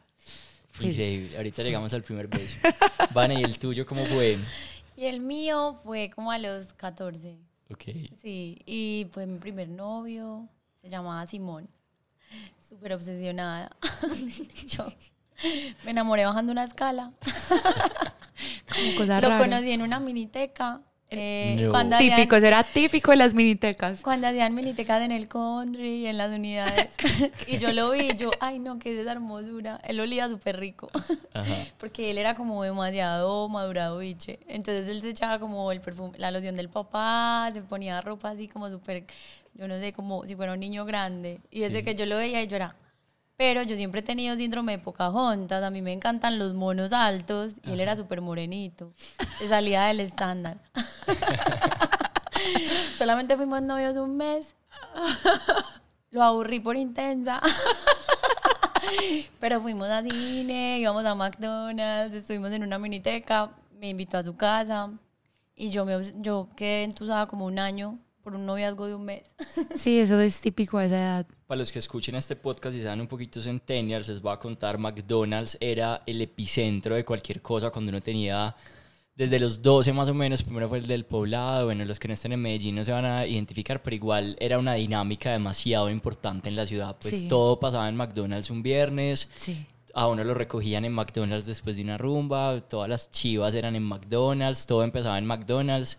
increíble. 0.82 1.38
Ahorita 1.38 1.64
llegamos 1.64 1.94
al 1.94 2.04
primer 2.04 2.28
beso. 2.28 2.68
Vane, 3.14 3.40
¿y 3.40 3.44
el 3.44 3.58
tuyo 3.60 3.86
cómo 3.86 4.04
fue? 4.08 4.38
Y 4.98 5.06
el 5.06 5.22
mío 5.22 5.80
fue 5.86 6.10
como 6.14 6.34
a 6.34 6.38
los 6.38 6.74
14. 6.74 7.38
Ok. 7.72 7.84
Sí, 8.22 8.62
y 8.66 9.08
fue 9.12 9.26
mi 9.26 9.38
primer 9.40 9.70
novio. 9.70 10.48
Se 10.82 10.90
llamaba 10.90 11.26
Simón. 11.28 11.70
Súper 12.68 12.94
obsesionada. 12.94 13.76
Yo 14.68 14.86
me 15.84 15.92
enamoré 15.92 16.26
bajando 16.26 16.52
una 16.52 16.64
escala. 16.64 17.14
Como 18.74 18.96
cosa 18.98 19.22
Lo 19.22 19.30
rara. 19.30 19.44
conocí 19.44 19.72
en 19.72 19.82
una 19.82 20.00
miniteca. 20.00 20.82
Eh, 21.12 21.56
No. 21.60 21.72
cuando, 21.72 21.96
hacían, 21.96 22.16
Típico, 22.18 22.36
eso 22.36 22.46
era 22.46 22.64
típico 22.64 23.12
de 23.12 23.18
las 23.18 23.34
minitecas. 23.34 24.02
cuando 24.02 24.28
hacían 24.28 24.54
minitecas 24.54 25.02
en 25.02 25.12
el 25.12 25.28
country 25.28 26.02
y 26.02 26.08
en 26.08 26.18
las 26.18 26.30
unidades. 26.32 26.90
y 27.48 27.58
yo 27.58 27.72
lo 27.74 27.92
vi 27.92 28.12
y 28.12 28.16
yo, 28.16 28.30
ay 28.40 28.60
no, 28.60 28.78
qué 28.80 28.94
es 28.94 29.00
esa 29.00 29.14
hermosura. 29.14 29.80
Él 29.88 30.00
olía 30.00 30.30
súper 30.30 30.60
rico. 30.60 30.90
Ajá. 31.34 31.56
Porque 31.80 32.12
él 32.12 32.18
era 32.18 32.36
como 32.36 32.64
demasiado 32.64 33.50
madurado 33.50 33.98
biche. 33.98 34.40
Entonces 34.48 34.88
él 34.88 35.02
se 35.02 35.10
echaba 35.10 35.40
como 35.40 35.72
el 35.72 35.82
perfume, 35.82 36.18
la 36.18 36.32
loción 36.32 36.56
del 36.56 36.70
papá, 36.70 37.50
se 37.54 37.62
ponía 37.62 38.00
ropa 38.02 38.30
así 38.30 38.48
como 38.48 38.70
súper, 38.70 39.04
yo 39.56 39.68
no 39.68 39.80
sé, 39.80 39.94
como 39.94 40.26
si 40.26 40.36
fuera 40.36 40.54
un 40.54 40.60
niño 40.60 40.86
grande. 40.86 41.40
Y 41.52 41.62
desde 41.62 41.80
Sí. 41.80 41.86
que 41.86 41.96
yo 41.96 42.06
lo 42.06 42.18
veía, 42.18 42.44
yo 42.44 42.56
era. 42.56 42.76
Pero 43.40 43.64
yo 43.64 43.78
siempre 43.78 44.02
he 44.02 44.04
tenido 44.04 44.36
síndrome 44.36 44.74
de 44.74 44.80
Pocahontas. 44.80 45.64
A 45.64 45.70
mí 45.70 45.82
me 45.82 45.94
encantan 45.94 46.38
los 46.38 46.54
monos 46.56 46.92
altos 46.92 47.54
y 47.64 47.72
él 47.72 47.80
era 47.80 47.96
súper 47.96 48.20
morenito. 48.20 48.92
Se 49.38 49.48
salía 49.48 49.86
del 49.86 50.02
estándar. 50.02 50.58
Solamente 52.98 53.38
fuimos 53.38 53.62
novios 53.62 53.96
un 53.96 54.18
mes. 54.18 54.56
Lo 56.12 56.22
aburrí 56.22 56.60
por 56.60 56.76
intensa. 56.76 57.42
Pero 59.40 59.62
fuimos 59.62 59.88
a 59.88 60.04
cine, 60.04 60.80
íbamos 60.80 61.06
a 61.06 61.16
McDonald's, 61.16 62.18
estuvimos 62.18 62.52
en 62.52 62.64
una 62.64 62.78
miniteca, 62.78 63.52
me 63.80 63.88
invitó 63.88 64.18
a 64.18 64.24
su 64.26 64.36
casa 64.36 64.92
y 65.56 65.70
yo, 65.70 65.86
me, 65.86 65.98
yo 66.16 66.50
quedé 66.58 66.84
entusada 66.84 67.26
como 67.28 67.46
un 67.46 67.58
año 67.58 68.00
por 68.30 68.40
un 68.40 68.46
noviazgo 68.46 68.86
de 68.88 68.96
un 68.96 69.06
mes. 69.06 69.24
Sí, 69.76 70.00
eso 70.00 70.20
es 70.20 70.40
típico 70.40 70.78
de 70.78 70.86
esa 70.86 70.98
edad. 70.98 71.28
Para 71.48 71.60
los 71.60 71.72
que 71.72 71.80
escuchen 71.80 72.14
este 72.16 72.36
podcast 72.36 72.76
y 72.78 72.82
sean 72.82 73.02
un 73.02 73.08
poquito 73.08 73.42
centennials, 73.42 74.08
les 74.08 74.22
voy 74.22 74.34
a 74.34 74.38
contar, 74.38 74.78
McDonald's 74.78 75.58
era 75.60 76.04
el 76.06 76.22
epicentro 76.22 76.96
de 76.96 77.04
cualquier 77.04 77.42
cosa 77.42 77.72
cuando 77.72 77.90
uno 77.90 78.02
tenía 78.02 78.56
desde 79.16 79.40
los 79.40 79.62
12 79.64 79.92
más 79.94 80.08
o 80.10 80.14
menos, 80.14 80.44
primero 80.44 80.70
fue 80.70 80.78
el 80.78 80.88
del 80.88 81.06
poblado, 81.06 81.66
bueno, 81.66 81.84
los 81.86 81.98
que 82.00 82.08
no 82.08 82.14
estén 82.14 82.32
en 82.34 82.42
Medellín 82.42 82.76
no 82.76 82.84
se 82.86 82.92
van 82.94 83.04
a 83.06 83.26
identificar, 83.26 83.82
pero 83.84 83.96
igual 83.96 84.38
era 84.40 84.58
una 84.60 84.76
dinámica 84.76 85.32
demasiado 85.34 85.90
importante 85.90 86.48
en 86.50 86.56
la 86.56 86.66
ciudad, 86.66 86.96
pues 87.02 87.22
Sí. 87.22 87.28
todo 87.28 87.60
pasaba 87.60 87.90
en 87.90 87.98
McDonald's 87.98 88.50
un 88.50 88.62
viernes, 88.64 89.28
Sí. 89.36 89.66
a 89.94 90.08
uno 90.08 90.24
lo 90.24 90.36
recogían 90.36 90.86
en 90.86 90.94
McDonald's 90.94 91.48
después 91.48 91.76
de 91.76 91.82
una 91.84 91.98
rumba, 91.98 92.62
todas 92.62 92.88
las 92.90 93.12
chivas 93.12 93.56
eran 93.56 93.76
en 93.76 93.84
McDonald's, 93.84 94.66
todo 94.68 94.84
empezaba 94.84 95.18
en 95.18 95.26
McDonald's. 95.26 95.98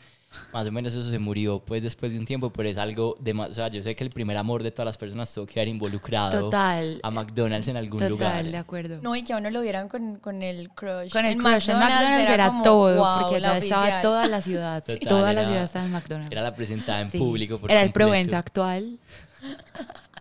Más 0.53 0.65
o 0.67 0.71
menos 0.71 0.94
eso 0.94 1.11
se 1.11 1.19
murió 1.19 1.59
pues 1.59 1.82
después 1.82 2.12
de 2.12 2.19
un 2.19 2.25
tiempo, 2.25 2.53
pero 2.53 2.69
es 2.69 2.77
algo 2.79 3.17
de 3.19 3.35
más, 3.35 3.50
o 3.50 3.55
sea, 3.55 3.67
yo 3.69 3.82
sé 3.82 3.97
que 3.97 4.05
el 4.05 4.11
primer 4.11 4.37
amor 4.37 4.62
de 4.62 4.71
todas 4.71 4.87
las 4.87 4.97
personas 4.97 5.32
tuvo 5.35 5.44
que 5.44 5.59
haber 5.59 5.69
involucrado 5.69 6.39
Total. 6.44 7.01
a 7.03 7.10
McDonald's 7.10 7.67
en 7.67 7.77
algún 7.77 7.99
Total, 7.99 8.10
lugar. 8.10 8.44
de 8.44 8.56
acuerdo. 8.56 8.99
No, 9.03 9.17
y 9.17 9.25
que 9.25 9.32
a 9.32 9.39
uno 9.39 9.51
lo 9.51 9.60
vieran 9.60 9.89
con, 9.89 10.19
con 10.20 10.43
el 10.44 10.70
crush. 10.70 11.10
Con 11.10 11.25
el 11.25 11.37
crush 11.37 11.70
en 11.70 11.79
McDonald's 11.79 12.31
era, 12.31 12.46
como, 12.46 12.63
todo, 12.63 12.96
"Wow, 12.96 13.20
porque 13.22 13.37
allá 13.37 13.58
estaba 13.58 13.81
oficial". 13.82 14.03
toda 14.03 14.27
la 14.29 14.41
ciudad. 14.41 14.84
Total, 14.84 15.01
toda 15.08 15.32
la 15.32 15.44
ciudad 15.44 15.65
estaba 15.65 15.84
en 15.84 15.91
McDonald's. 15.93 16.31
Era 16.32 16.43
la 16.43 16.55
presentada 16.55 17.01
en 17.03 17.10
Sí. 17.10 17.19
público. 17.19 17.58
por 17.58 17.69
Era 17.70 17.81
el 17.82 17.89
completo. 17.89 18.06
Provenza 18.08 18.39
actual. 18.39 18.99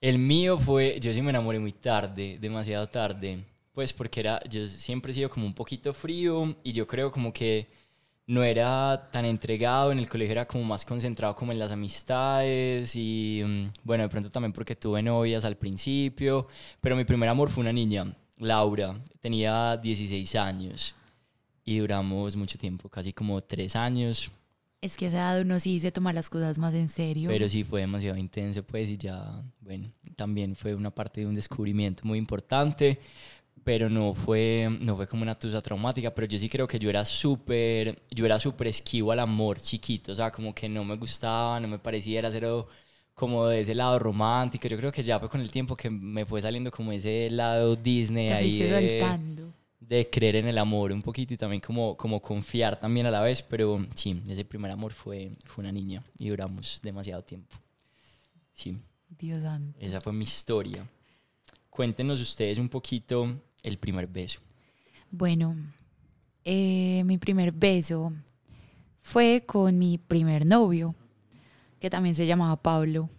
El 0.00 0.18
mío 0.18 0.58
fue, 0.58 0.98
yo 1.00 1.12
sí 1.12 1.22
me 1.22 1.30
enamoré 1.30 1.58
muy 1.58 1.72
tarde, 1.72 2.38
demasiado 2.40 2.86
tarde, 2.88 3.44
pues 3.72 3.92
porque 3.92 4.20
era, 4.20 4.40
yo 4.48 4.66
siempre 4.66 5.12
he 5.12 5.14
sido 5.14 5.30
como 5.30 5.46
un 5.46 5.54
poquito 5.54 5.92
frío 5.92 6.56
y 6.62 6.72
yo 6.72 6.86
creo 6.86 7.10
como 7.10 7.32
que 7.32 7.66
no 8.28 8.42
era 8.42 9.08
tan 9.12 9.24
entregado, 9.24 9.92
en 9.92 9.98
el 9.98 10.08
colegio 10.08 10.32
era 10.32 10.46
como 10.46 10.64
más 10.64 10.84
concentrado 10.84 11.36
como 11.36 11.52
en 11.52 11.58
las 11.58 11.70
amistades 11.70 12.94
y 12.96 13.42
mm, 13.44 13.66
bueno, 13.84 14.02
de 14.02 14.08
pronto 14.08 14.30
también 14.30 14.52
porque 14.52 14.74
tuve 14.74 15.02
novias 15.02 15.44
al 15.44 15.56
principio, 15.56 16.48
pero 16.80 16.96
mi 16.96 17.04
primer 17.04 17.28
amor 17.28 17.48
fue 17.50 17.62
una 17.62 17.72
niña, 17.72 18.04
Laura, 18.38 19.00
tenía 19.20 19.76
16 19.76 20.34
años 20.36 20.94
y 21.64 21.78
duramos 21.78 22.34
mucho 22.36 22.58
tiempo, 22.58 22.88
casi 22.88 23.12
como 23.12 23.40
tres 23.40 23.76
años, 23.76 24.30
Es 24.80 24.96
que 24.96 25.06
a 25.06 25.08
esa 25.08 25.16
edad 25.18 25.40
uno 25.40 25.58
sí 25.58 25.80
se 25.80 25.90
toma 25.90 26.12
las 26.12 26.28
cosas 26.28 26.58
más 26.58 26.74
en 26.74 26.88
serio. 26.88 27.28
pero 27.28 27.48
sí 27.48 27.64
fue 27.64 27.80
demasiado 27.80 28.16
intenso, 28.18 28.62
pues, 28.62 28.88
y 28.90 28.96
ya, 28.96 29.42
bueno, 29.60 29.90
también 30.16 30.54
fue 30.54 30.74
una 30.74 30.90
parte 30.90 31.20
de 31.22 31.26
un 31.26 31.34
descubrimiento 31.34 32.02
muy 32.04 32.18
importante, 32.18 32.98
pero 33.66 33.90
no 33.90 34.14
fue, 34.14 34.68
no 34.80 34.94
fue 34.94 35.08
como 35.08 35.22
una 35.24 35.36
tusa 35.36 35.60
traumática, 35.60 36.14
pero 36.14 36.28
yo 36.28 36.38
sí 36.38 36.48
creo 36.48 36.68
que 36.68 36.78
yo 36.78 36.88
era 36.88 37.04
súper, 37.04 38.00
yo 38.12 38.24
era 38.24 38.38
súper 38.38 38.68
esquivo 38.68 39.10
al 39.10 39.18
amor 39.18 39.58
chiquito, 39.60 40.12
o 40.12 40.14
sea, 40.14 40.30
como 40.30 40.54
que 40.54 40.68
no 40.68 40.84
me 40.84 40.94
gustaba, 40.96 41.58
no 41.58 41.66
me 41.66 41.80
parecía, 41.80 42.20
era 42.20 42.30
cero 42.30 42.68
como 43.12 43.48
de 43.48 43.62
ese 43.62 43.74
lado 43.74 43.98
romántico, 43.98 44.68
yo 44.68 44.76
creo 44.76 44.92
que 44.92 45.02
ya 45.02 45.18
fue 45.18 45.28
con 45.28 45.40
el 45.40 45.50
tiempo 45.50 45.76
que 45.76 45.90
me 45.90 46.24
fue 46.24 46.40
saliendo 46.40 46.70
como 46.70 46.92
ese 46.92 47.28
lado 47.28 47.74
Disney 47.74 48.28
Te 48.28 48.34
ahí 48.34 48.58
de, 48.60 49.18
de 49.80 50.10
creer 50.10 50.36
en 50.36 50.46
el 50.46 50.58
amor 50.58 50.92
un 50.92 51.02
poquito 51.02 51.34
y 51.34 51.36
también 51.36 51.60
como, 51.60 51.96
como 51.96 52.22
confiar 52.22 52.78
también 52.78 53.06
a 53.06 53.10
la 53.10 53.20
vez, 53.20 53.42
pero 53.42 53.84
sí, 53.96 54.22
ese 54.28 54.44
primer 54.44 54.70
amor 54.70 54.92
fue, 54.92 55.32
fue 55.44 55.62
una 55.62 55.72
niña 55.72 56.04
y 56.20 56.28
duramos 56.28 56.78
demasiado 56.84 57.24
tiempo. 57.24 57.56
Sí, 58.54 58.78
Dios 59.08 59.42
santo. 59.42 59.76
esa 59.80 60.00
fue 60.00 60.12
mi 60.12 60.22
historia. 60.22 60.88
Cuéntenos 61.68 62.20
ustedes 62.20 62.58
un 62.58 62.68
poquito 62.68 63.42
el 63.66 63.78
primer 63.78 64.06
beso. 64.06 64.40
Bueno, 65.10 65.56
eh, 66.44 67.02
mi 67.04 67.18
primer 67.18 67.52
beso 67.52 68.12
fue 69.02 69.44
con 69.44 69.78
mi 69.78 69.98
primer 69.98 70.46
novio. 70.46 70.94
que 71.78 71.90
también 71.90 72.14
se 72.14 72.26
llamaba 72.26 72.56
Pablo. 72.56 73.10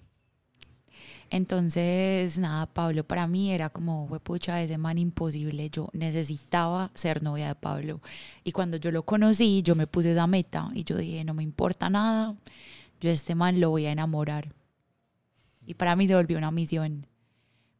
Entonces, 1.29 2.39
nada, 2.39 2.65
Pablo 2.65 3.03
para 3.03 3.27
mí 3.27 3.51
era 3.51 3.69
como, 3.69 4.07
pucha, 4.23 4.63
ese 4.63 4.77
man 4.77 4.97
imposible. 4.97 5.69
Yo 5.69 5.89
necesitaba 5.93 6.89
ser 6.95 7.21
novia 7.21 7.49
de 7.49 7.55
Pablo. 7.55 8.01
Y 8.43 8.51
cuando 8.51 8.77
yo 8.77 8.91
lo 8.91 9.03
conocí, 9.03 9.61
yo 9.61 9.75
me 9.75 9.85
puse 9.85 10.13
esa 10.13 10.25
meta 10.25 10.71
y 10.73 10.83
yo 10.85 10.97
dije, 10.97 11.23
no 11.23 11.33
me 11.35 11.43
importa 11.43 11.89
nada, 11.89 12.35
yo 12.99 13.09
a 13.09 13.13
este 13.13 13.35
man 13.35 13.59
lo 13.59 13.69
voy 13.69 13.85
a 13.85 13.91
enamorar. 13.91 14.53
Y 15.65 15.75
para 15.75 15.95
mí 15.95 16.07
se 16.07 16.15
volvió 16.15 16.37
una 16.37 16.51
misión. 16.51 17.05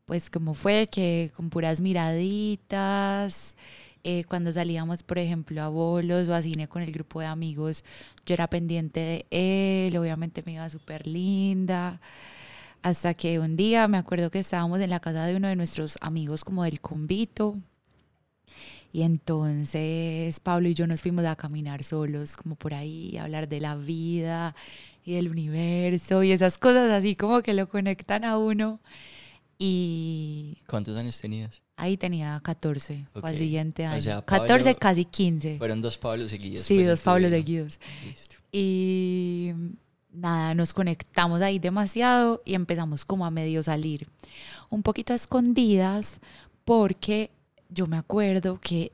Pues 0.08 0.30
como 0.30 0.54
fue 0.54 0.88
que 0.88 1.32
con 1.36 1.50
puras 1.50 1.82
miraditas, 1.82 3.58
eh, 4.06 4.24
cuando 4.24 4.54
salíamos, 4.54 5.04
por 5.04 5.20
ejemplo, 5.20 5.62
a 5.62 5.68
bolos 5.68 6.30
o 6.30 6.34
a 6.34 6.42
cine 6.42 6.70
con 6.70 6.82
el 6.82 6.94
grupo 6.94 7.20
de 7.20 7.26
amigos, 7.26 7.84
yo 8.26 8.34
era 8.34 8.50
pendiente 8.50 9.02
de 9.02 9.88
él, 9.88 9.98
obviamente 9.98 10.44
me 10.46 10.54
iba 10.54 10.70
súper 10.70 11.06
linda. 11.08 12.00
Hasta 12.84 13.16
que 13.16 13.40
un 13.40 13.58
día 13.58 13.90
me 13.90 13.98
acuerdo 13.98 14.32
que 14.32 14.40
estábamos 14.40 14.80
en 14.80 14.92
la 14.92 15.02
casa 15.02 15.26
de 15.26 15.36
uno 15.36 15.50
de 15.50 15.58
nuestros 15.58 15.98
amigos 16.00 16.46
como 16.46 16.64
del 16.64 16.80
convito. 16.80 17.58
Y 18.94 19.02
entonces 19.02 20.40
Pablo 20.40 20.70
y 20.70 20.74
yo 20.74 20.88
nos 20.88 21.02
fuimos 21.02 21.26
a 21.26 21.36
caminar 21.36 21.84
solos, 21.84 22.38
como 22.38 22.56
por 22.56 22.74
ahí, 22.74 23.18
a 23.18 23.24
hablar 23.26 23.50
de 23.50 23.60
la 23.60 23.76
vida 23.76 24.56
y 25.04 25.16
del 25.16 25.30
universo 25.30 26.24
y 26.24 26.32
esas 26.32 26.58
cosas 26.58 26.92
así 26.92 27.16
como 27.16 27.42
que 27.42 27.54
lo 27.54 27.68
conectan 27.68 28.24
a 28.24 28.38
uno. 28.38 28.80
Y 29.60 30.58
¿Cuántos 30.68 30.96
años 30.98 31.20
tenías? 31.20 31.62
ahí 31.78 31.98
tenía 31.98 32.40
14, 32.44 33.06
fue 33.14 33.22
al 33.30 33.38
siguiente 33.38 33.88
O 33.88 33.90
año. 33.92 34.02
sea, 34.02 34.22
14, 34.24 34.64
Pablo- 34.76 34.80
casi 34.80 35.06
15. 35.06 35.58
Fueron 35.58 35.82
dos 35.82 35.98
Pablos 35.98 36.30
seguidos. 36.32 36.62
Sí, 36.66 36.76
pues, 36.76 36.88
dos 36.88 37.02
Pablos 37.02 37.30
seguidos. 37.32 37.80
Listo. 38.06 38.36
Y 38.52 39.52
nada, 40.12 40.54
nos 40.56 40.74
conectamos 40.74 41.42
ahí 41.42 41.60
demasiado 41.60 42.42
y 42.46 42.54
empezamos 42.56 43.04
como 43.06 43.26
a 43.26 43.32
medio 43.32 43.64
salir. 43.64 44.08
Un 44.70 44.84
poquito 44.84 45.14
a 45.14 45.16
escondidas 45.16 46.20
porque 46.66 47.32
yo 47.70 47.88
me 47.88 47.98
acuerdo 47.98 48.60
que 48.62 48.92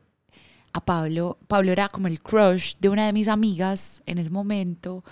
a 0.73 0.83
Pablo, 0.83 1.37
Pablo 1.47 1.71
era 1.71 1.87
como 1.89 2.07
el 2.07 2.19
crush 2.21 2.75
de 2.79 2.89
una 2.89 3.05
de 3.05 3.13
mis 3.13 3.27
amigas 3.27 4.01
en 4.05 4.17
ese 4.17 4.29
momento 4.31 5.03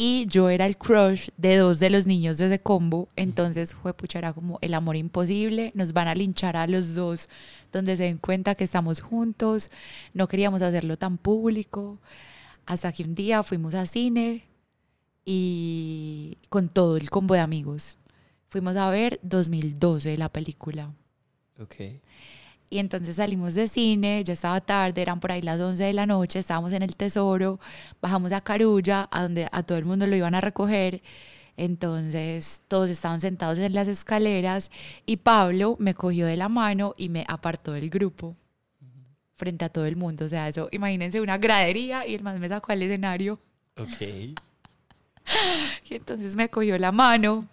y 0.00 0.26
yo 0.26 0.48
era 0.48 0.64
el 0.64 0.78
crush 0.78 1.30
de 1.36 1.56
dos 1.56 1.80
de 1.80 1.90
los 1.90 2.06
niños 2.06 2.38
de 2.38 2.46
ese 2.46 2.60
combo. 2.60 3.08
Entonces 3.16 3.74
fue 3.74 3.92
pucha, 3.92 4.20
era 4.20 4.32
como 4.32 4.58
el 4.62 4.74
amor 4.74 4.94
imposible. 4.94 5.72
Nos 5.74 5.92
van 5.92 6.06
a 6.06 6.14
linchar 6.14 6.56
a 6.56 6.68
los 6.68 6.94
dos 6.94 7.28
donde 7.72 7.96
se 7.96 8.04
den 8.04 8.18
cuenta 8.18 8.54
que 8.54 8.62
estamos 8.62 9.00
juntos. 9.00 9.72
No 10.14 10.28
queríamos 10.28 10.62
hacerlo 10.62 10.96
tan 10.98 11.18
público. 11.18 11.98
Hasta 12.64 12.92
que 12.92 13.02
un 13.02 13.16
día 13.16 13.42
fuimos 13.42 13.74
a 13.74 13.86
cine 13.86 14.44
y 15.24 16.38
con 16.48 16.68
todo 16.68 16.96
el 16.96 17.10
combo 17.10 17.34
de 17.34 17.40
amigos. 17.40 17.98
Fuimos 18.50 18.76
a 18.76 18.88
ver 18.90 19.18
2012 19.24 20.16
la 20.16 20.28
película. 20.28 20.94
Ok. 21.58 21.74
Y 22.70 22.78
entonces 22.78 23.16
salimos 23.16 23.54
de 23.54 23.66
cine, 23.66 24.22
ya 24.24 24.34
estaba 24.34 24.60
tarde, 24.60 25.00
eran 25.00 25.20
por 25.20 25.32
ahí 25.32 25.40
las 25.40 25.58
11 25.58 25.82
de 25.84 25.92
la 25.94 26.06
noche, 26.06 26.38
estábamos 26.38 26.72
en 26.72 26.82
el 26.82 26.96
Tesoro, 26.96 27.58
bajamos 28.02 28.32
a 28.32 28.42
Carulla, 28.42 29.08
a 29.10 29.22
donde 29.22 29.48
a 29.50 29.62
todo 29.62 29.78
el 29.78 29.86
mundo 29.86 30.06
lo 30.06 30.14
iban 30.14 30.34
a 30.34 30.40
recoger. 30.40 31.02
Entonces 31.56 32.62
todos 32.68 32.90
estaban 32.90 33.20
sentados 33.20 33.58
en 33.58 33.74
las 33.74 33.88
escaleras 33.88 34.70
y 35.06 35.16
Pablo 35.16 35.76
me 35.80 35.94
cogió 35.94 36.26
de 36.26 36.36
la 36.36 36.48
mano 36.48 36.94
y 36.96 37.08
me 37.08 37.24
apartó 37.26 37.72
del 37.72 37.90
grupo 37.90 38.36
frente 39.34 39.64
a 39.64 39.68
todo 39.68 39.86
el 39.86 39.96
mundo. 39.96 40.26
O 40.26 40.28
sea, 40.28 40.48
eso, 40.48 40.68
imagínense 40.72 41.20
una 41.20 41.38
gradería 41.38 42.06
y 42.06 42.14
el 42.14 42.22
man 42.22 42.38
me 42.38 42.48
sacó 42.48 42.72
al 42.72 42.82
escenario. 42.82 43.38
Ok. 43.76 44.00
Y 45.90 45.94
entonces 45.94 46.36
me 46.36 46.48
cogió 46.48 46.78
la 46.78 46.90
mano 46.90 47.46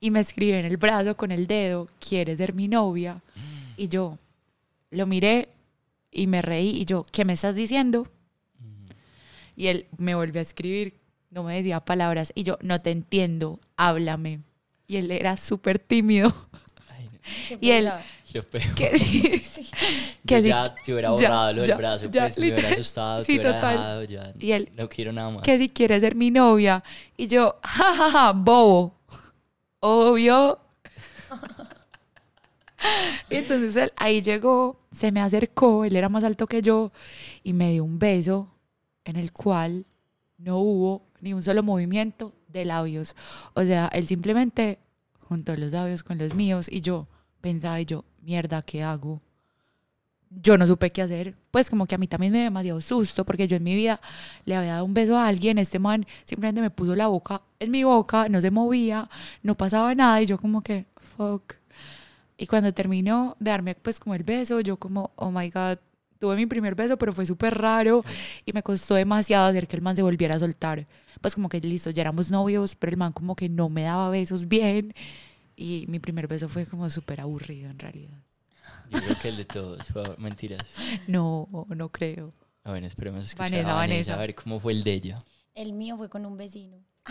y 0.00 0.10
me 0.10 0.20
escribió 0.20 0.56
en 0.56 0.64
el 0.64 0.78
brazo 0.78 1.14
con 1.14 1.30
el 1.30 1.46
dedo, 1.46 1.86
¿quieres 2.00 2.38
ser 2.38 2.54
mi 2.54 2.68
novia? 2.68 3.20
Y 3.76 3.88
yo 3.88 4.18
lo 4.90 5.06
miré 5.06 5.48
y 6.10 6.26
me 6.26 6.42
reí 6.42 6.70
y 6.80 6.84
yo, 6.84 7.04
¿qué 7.12 7.24
me 7.24 7.34
estás 7.34 7.54
diciendo? 7.54 8.08
Y 9.56 9.66
él 9.66 9.86
me 9.96 10.14
volvió 10.14 10.40
a 10.40 10.42
escribir, 10.42 10.94
no 11.30 11.42
me 11.42 11.56
decía 11.56 11.80
palabras 11.80 12.32
y 12.34 12.44
yo, 12.44 12.58
no 12.62 12.80
te 12.80 12.90
entiendo, 12.92 13.58
háblame. 13.76 14.40
Y 14.86 14.96
él 14.96 15.10
era 15.10 15.36
súper 15.36 15.78
tímido. 15.78 16.32
Ay, 16.90 17.04
no. 17.12 17.18
¿Qué 17.48 17.58
Y 17.60 17.70
él-? 17.72 17.90
Lo 18.32 18.42
peor. 18.44 18.74
Que, 18.74 18.90
Yo 18.92 20.36
que 20.36 20.42
sí, 20.42 20.48
ya 20.48 20.74
te 20.84 20.92
hubiera 20.92 21.08
ya, 21.08 21.28
borrado 21.28 21.52
lo 21.54 21.60
del 21.62 21.68
ya, 21.70 21.76
brazo, 21.76 22.10
ya, 22.10 22.22
pues 22.24 22.38
me 22.38 22.52
hubiera 22.52 22.68
asustado, 22.68 23.20
Sí, 23.24 23.34
te 23.34 23.40
hubiera 23.40 23.54
total. 23.54 23.72
dejado, 23.76 24.04
ya. 24.04 24.32
Y 24.38 24.52
él- 24.52 24.70
no 24.76 24.88
quiero 24.88 25.12
nada 25.12 25.30
más. 25.30 25.42
que 25.42 25.58
si 25.58 25.68
quieres 25.70 26.00
ser 26.02 26.14
mi 26.14 26.30
novia. 26.30 26.82
Y 27.16 27.26
yo, 27.26 27.58
jajaja, 27.62 27.94
ja, 27.96 28.10
ja, 28.10 28.32
bobo. 28.32 28.94
Obvio. 29.80 30.58
Entonces 33.30 33.76
él 33.76 33.92
ahí 33.96 34.22
llegó, 34.22 34.80
se 34.90 35.12
me 35.12 35.20
acercó, 35.20 35.84
él 35.84 35.96
era 35.96 36.08
más 36.08 36.24
alto 36.24 36.46
que 36.46 36.62
yo, 36.62 36.92
y 37.42 37.52
me 37.52 37.72
dio 37.72 37.84
un 37.84 37.98
beso 37.98 38.48
en 39.04 39.16
el 39.16 39.32
cual 39.32 39.86
no 40.36 40.58
hubo 40.58 41.02
ni 41.20 41.32
un 41.34 41.42
solo 41.42 41.62
movimiento 41.62 42.32
de 42.48 42.64
labios. 42.64 43.16
O 43.54 43.64
sea, 43.64 43.88
él 43.92 44.06
simplemente 44.06 44.78
juntó 45.20 45.54
los 45.56 45.72
labios 45.72 46.02
con 46.02 46.18
los 46.18 46.34
míos 46.34 46.68
y 46.70 46.80
yo 46.80 47.06
pensaba 47.40 47.80
y 47.80 47.84
yo, 47.84 48.04
mierda, 48.22 48.62
¿qué 48.62 48.82
hago? 48.82 49.20
Yo 50.30 50.58
no 50.58 50.66
supe 50.66 50.90
qué 50.92 51.02
hacer. 51.02 51.34
Pues 51.50 51.70
como 51.70 51.86
que 51.86 51.94
a 51.94 51.98
mí 51.98 52.06
también 52.06 52.32
me 52.32 52.38
dio 52.38 52.44
demasiado 52.44 52.80
susto 52.80 53.24
porque 53.24 53.48
yo 53.48 53.56
en 53.56 53.64
mi 53.64 53.74
vida 53.74 54.00
le 54.44 54.56
había 54.56 54.72
dado 54.72 54.84
un 54.84 54.94
beso 54.94 55.16
a 55.16 55.26
alguien, 55.26 55.58
este 55.58 55.78
man 55.78 56.06
simplemente 56.24 56.60
me 56.60 56.70
puso 56.70 56.94
la 56.94 57.08
boca 57.08 57.42
en 57.58 57.70
mi 57.70 57.84
boca, 57.84 58.28
no 58.28 58.40
se 58.40 58.50
movía, 58.50 59.08
no 59.42 59.56
pasaba 59.56 59.94
nada 59.94 60.22
y 60.22 60.26
yo 60.26 60.38
como 60.38 60.62
que, 60.62 60.86
fuck. 60.96 61.57
Y 62.38 62.46
cuando 62.46 62.72
terminó 62.72 63.36
de 63.40 63.50
darme 63.50 63.74
pues 63.74 63.98
como 64.00 64.14
el 64.14 64.22
beso, 64.22 64.60
yo 64.60 64.76
como, 64.78 65.10
oh 65.16 65.30
my 65.32 65.50
god, 65.50 65.78
tuve 66.20 66.36
mi 66.36 66.46
primer 66.46 66.74
beso, 66.76 66.96
pero 66.96 67.12
fue 67.12 67.26
súper 67.26 67.58
raro 67.58 68.04
y 68.46 68.52
me 68.52 68.62
costó 68.62 68.94
demasiado 68.94 69.48
hacer 69.48 69.66
que 69.68 69.74
el 69.76 69.82
man 69.82 69.96
se 69.96 70.02
volviera 70.02 70.36
a 70.36 70.38
soltar. 70.38 70.86
Pues 71.20 71.34
como 71.34 71.48
que 71.48 71.60
listo, 71.60 71.90
ya 71.90 72.02
éramos 72.02 72.30
novios, 72.30 72.76
pero 72.76 72.90
el 72.92 72.96
man 72.96 73.12
como 73.12 73.34
que 73.36 73.48
no 73.48 73.68
me 73.68 73.82
daba 73.82 74.08
besos 74.10 74.46
bien 74.48 74.94
y 75.56 75.84
mi 75.88 75.98
primer 75.98 76.28
beso 76.28 76.48
fue 76.48 76.64
como 76.64 76.88
súper 76.90 77.20
aburrido 77.20 77.68
en 77.70 77.78
realidad. 77.80 78.16
Yo 78.90 79.00
creo 79.00 79.16
que 79.20 79.28
el 79.30 79.36
de 79.36 79.44
todos, 79.44 79.86
fue- 79.88 80.14
mentiras. 80.18 80.62
No, 81.08 81.48
no 81.68 81.88
creo. 81.90 82.32
Ah, 82.64 82.70
Bueno, 82.70 82.86
esperemos 82.86 83.24
escuchar 83.24 83.50
Vanessa, 83.50 83.70
a 83.70 83.74
Vanessa, 83.74 83.94
Vanessa. 83.94 84.14
a 84.14 84.18
ver 84.18 84.34
cómo 84.36 84.60
fue 84.60 84.72
el 84.72 84.84
de 84.84 84.92
ella. 84.92 85.18
El 85.54 85.72
mío 85.72 85.96
fue 85.96 86.08
con 86.08 86.24
un 86.24 86.36
vecino. 86.36 86.76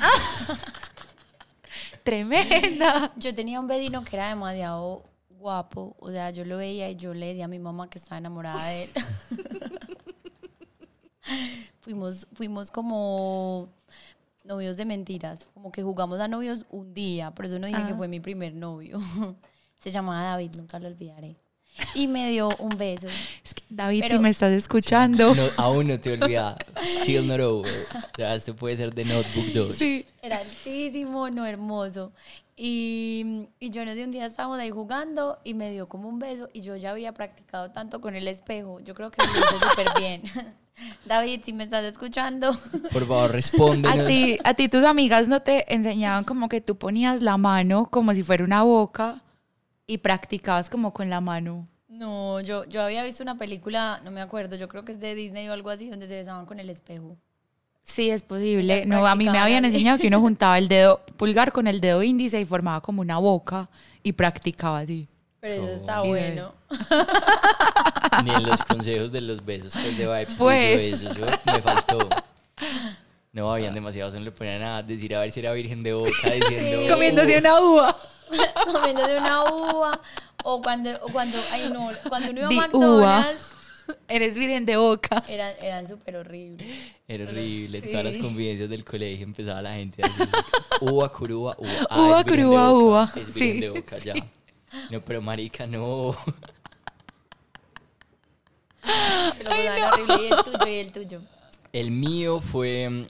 Tremenda. 2.03 3.11
Yo 3.17 3.33
tenía 3.35 3.59
un 3.59 3.67
vecino 3.67 4.03
que 4.03 4.15
era 4.15 4.29
demasiado 4.29 5.03
guapo. 5.37 5.95
O 5.99 6.11
sea, 6.11 6.31
yo 6.31 6.43
lo 6.45 6.57
veía 6.57 6.89
y 6.89 6.95
yo 6.95 7.13
le 7.13 7.27
decía 7.27 7.45
a 7.45 7.47
mi 7.47 7.59
mamá 7.59 7.89
que 7.89 7.99
estaba 7.99 8.17
enamorada 8.17 8.63
de 8.67 8.83
él. 8.83 8.89
fuimos, 11.81 12.27
fuimos 12.33 12.71
como 12.71 13.69
novios 14.43 14.77
de 14.77 14.85
mentiras. 14.85 15.49
Como 15.53 15.71
que 15.71 15.83
jugamos 15.83 16.19
a 16.19 16.27
novios 16.27 16.65
un 16.71 16.93
día. 16.93 17.31
Por 17.31 17.45
eso 17.45 17.59
no 17.59 17.67
dije 17.67 17.79
que 17.85 17.93
Ah. 17.93 17.97
fue 17.97 18.07
mi 18.07 18.19
primer 18.19 18.53
novio. 18.53 18.99
Se 19.81 19.91
llamaba 19.91 20.23
David, 20.23 20.51
nunca 20.57 20.79
lo 20.79 20.87
olvidaré. 20.87 21.35
Y 21.93 22.07
me 22.07 22.31
dio 22.31 22.49
un 22.57 22.75
beso. 22.75 23.07
Es 23.07 23.53
que, 23.53 23.63
David, 23.69 23.99
Pero- 24.01 24.15
si 24.15 24.19
me 24.19 24.29
estás 24.29 24.51
escuchando. 24.51 25.35
No, 25.35 25.43
aún 25.57 25.87
no 25.87 25.99
te 25.99 26.13
olvidas. 26.13 26.55
Still 26.83 27.27
not 27.27 27.39
over. 27.39 27.71
O 27.93 28.15
sea, 28.15 28.33
este 28.33 28.53
puede 28.53 28.75
ser 28.77 28.95
de 28.95 29.05
Notebook 29.05 29.45
2. 29.53 29.75
Sí. 29.75 30.03
Era 30.23 30.39
altísimo, 30.39 31.29
no 31.29 31.45
hermoso. 31.45 32.11
Y, 32.59 33.49
y 33.59 33.69
yo 33.69 33.85
no 33.85 33.93
sé, 33.93 34.03
un 34.03 34.09
día 34.09 34.25
estábamos 34.25 34.57
ahí 34.57 34.71
jugando 34.71 35.37
y 35.43 35.53
me 35.53 35.71
dio 35.71 35.85
como 35.87 36.09
un 36.09 36.17
beso 36.17 36.49
y 36.53 36.61
yo 36.61 36.75
ya 36.75 36.89
había 36.89 37.13
practicado 37.13 37.69
tanto 37.69 38.01
con 38.01 38.15
el 38.15 38.27
espejo. 38.27 38.79
Yo 38.79 38.95
creo 38.95 39.11
que 39.11 39.23
lo 39.23 39.29
hice 39.29 39.69
súper 39.69 39.87
bien. 39.99 40.23
David, 41.05 41.41
si 41.43 41.53
me 41.53 41.65
estás 41.65 41.85
escuchando, 41.85 42.51
Por 42.91 43.07
favor, 43.07 43.31
respóndenos. 43.31 44.05
A 44.05 44.07
ti, 44.07 44.39
a 44.43 44.53
ti 44.55 44.69
tus 44.69 44.83
amigas 44.83 45.27
no 45.27 45.39
te 45.39 45.71
enseñaban 45.73 46.23
como 46.23 46.49
que 46.49 46.59
tú 46.59 46.77
ponías 46.77 47.21
la 47.21 47.37
mano 47.37 47.87
como 47.91 48.13
si 48.15 48.23
fuera 48.23 48.43
una 48.43 48.63
boca 48.63 49.21
y 49.85 49.99
practicabas 49.99 50.69
como 50.69 50.93
con 50.93 51.11
la 51.11 51.21
mano. 51.21 51.67
no, 51.87 52.41
yo, 52.41 52.65
yo 52.65 52.81
había 52.81 53.03
visto 53.03 53.21
una 53.21 53.37
película, 53.37 54.01
no 54.03 54.09
me 54.11 54.21
acuerdo, 54.21 54.55
yo 54.55 54.67
creo 54.67 54.83
que 54.83 54.91
es 54.93 54.99
de 54.99 55.13
Disney 55.13 55.47
o 55.47 55.53
algo 55.53 55.69
así, 55.69 55.89
donde 55.89 56.07
se 56.07 56.15
besaban 56.15 56.45
con 56.47 56.59
el 56.59 56.69
espejo. 56.69 57.17
Sí, 57.87 58.09
es 58.11 58.21
posible. 58.21 58.85
No, 58.85 59.07
a 59.07 59.15
mí 59.15 59.29
me 59.29 59.39
habían 59.39 59.63
enseñado 59.65 59.97
que 59.97 60.07
uno 60.07 60.19
juntaba 60.27 60.57
el 60.57 60.67
dedo 60.67 61.01
pulgar 61.15 61.51
con 61.53 61.67
el 61.67 61.79
dedo 61.81 62.03
índice 62.03 62.39
y 62.39 62.45
formaba 62.45 62.81
como 62.81 63.01
una 63.01 63.17
boca 63.17 63.69
y 64.03 64.11
practicaba 64.11 64.79
así. 64.79 65.07
Pero 65.39 65.53
eso 65.55 65.63
Oh. 65.63 65.75
está 65.75 66.05
Y 66.05 66.11
de- 66.11 66.31
bueno. 66.31 66.53
Ni 68.25 68.31
en 68.31 68.43
los 68.43 68.63
consejos 68.63 69.11
de 69.11 69.21
los 69.21 69.43
besos, 69.45 69.71
pues 69.73 69.97
de 69.97 70.05
Vibes. 70.05 70.35
Pues. 70.37 71.03
me 71.45 71.61
faltó. 71.61 71.97
No, 73.31 73.53
habían 73.53 73.73
demasiados, 73.73 74.13
no 74.13 74.19
le 74.19 74.31
ponían 74.31 74.63
a 74.63 74.81
decir 74.83 75.15
a 75.15 75.19
ver 75.21 75.31
si 75.31 75.39
era 75.41 75.53
virgen 75.53 75.83
de 75.83 75.93
boca, 75.93 76.09
diciendo... 76.33 76.81
Sí. 76.83 76.89
Comiéndose 76.89 77.37
una 77.37 77.59
uva. 77.61 77.97
Comiéndose 78.73 79.17
una 79.17 79.43
uva. 79.43 80.01
O 80.43 80.61
cuando, 80.61 80.89
o 81.03 81.11
cuando, 81.11 81.37
ay 81.51 81.69
no, 81.71 81.89
cuando 82.09 82.31
uno 82.31 82.39
iba 82.39 82.47
a 82.47 82.49
Di 82.49 82.55
McDonald's, 82.57 83.41
Eres 84.07 84.35
virgen 84.35 84.65
de 84.65 84.75
boca. 84.77 85.23
eran, 85.29 85.53
eran 85.61 85.87
súper 85.87 86.17
horribles. 86.17 86.67
Era 87.09 87.23
horrible, 87.23 87.81
Sí. 87.81 87.87
todas 87.89 88.03
las 88.05 88.17
convivencias 88.17 88.69
del 88.69 88.83
colegio 88.83 89.23
empezaba 89.25 89.61
la 89.61 89.75
gente 89.75 90.01
así. 90.03 90.23
Uva, 90.81 91.09
curúa, 91.11 91.55
uva. 91.57 91.69
Ah, 91.89 92.01
Uva, 92.01 92.23
curúa, 92.25 92.69
boca, 92.69 92.85
uva. 92.85 93.11
Es 93.15 93.33
Sí, 93.33 93.59
de 93.61 93.69
boca, 93.69 93.97
ya. 93.97 94.13
No, 94.91 94.99
pero 95.01 95.21
marica, 95.21 95.65
no. 95.65 96.15
Pero 99.37 99.49
Gonzalo, 99.49 99.87
horrible. 99.93 100.27
Y 100.27 100.27
el 100.31 100.43
tuyo, 100.43 100.67
y 100.67 100.75
el 100.75 100.91
tuyo. 100.91 101.21
El 101.73 101.91
mío 101.91 102.39
fue... 102.41 103.07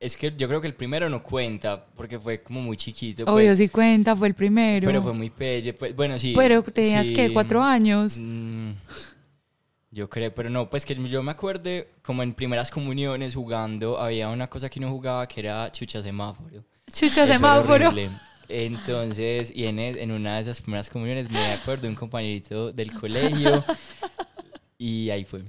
Es 0.00 0.16
que 0.16 0.32
yo 0.36 0.46
creo 0.46 0.60
que 0.60 0.68
el 0.68 0.74
primero 0.74 1.08
no 1.10 1.22
cuenta, 1.24 1.84
porque 1.96 2.18
fue 2.20 2.40
como 2.42 2.60
muy 2.60 2.76
chiquito. 2.76 3.24
Obvio, 3.24 3.46
pues, 3.48 3.58
sí 3.58 3.68
cuenta, 3.68 4.14
fue 4.14 4.28
el 4.28 4.34
primero. 4.34 4.86
Pero 4.86 5.02
fue 5.02 5.12
muy 5.12 5.28
pelle. 5.30 5.72
Pues, 5.74 5.94
bueno, 5.96 6.16
sí. 6.20 6.34
Pero 6.36 6.62
tenías 6.62 7.06
sí, 7.06 7.14
que 7.14 7.32
cuatro 7.32 7.62
años. 7.64 8.18
mm, 8.20 8.70
Yo 9.90 10.10
creo, 10.10 10.34
pero 10.34 10.50
no, 10.50 10.68
pues 10.68 10.84
que 10.84 10.94
yo 10.94 11.22
me 11.22 11.30
acuerdo 11.32 11.70
como 12.02 12.22
en 12.22 12.34
primeras 12.34 12.70
comuniones 12.70 13.34
jugando, 13.34 13.98
había 13.98 14.28
una 14.28 14.48
cosa 14.48 14.68
que 14.68 14.80
no 14.80 14.90
jugaba 14.90 15.26
que 15.26 15.40
era 15.40 15.70
chucha 15.72 16.02
semáforo. 16.02 16.62
Chucha 16.92 17.24
Eso 17.24 17.32
semáforo. 17.32 17.90
Entonces, 18.50 19.52
y 19.54 19.64
en, 19.66 19.78
e- 19.78 20.02
en 20.02 20.10
una 20.12 20.36
de 20.36 20.42
esas 20.42 20.60
primeras 20.62 20.88
comuniones 20.90 21.30
me 21.30 21.52
acuerdo 21.52 21.88
un 21.88 21.94
compañerito 21.94 22.72
del 22.72 22.92
colegio 22.92 23.64
y 24.78 25.10
ahí 25.10 25.24
fue. 25.24 25.42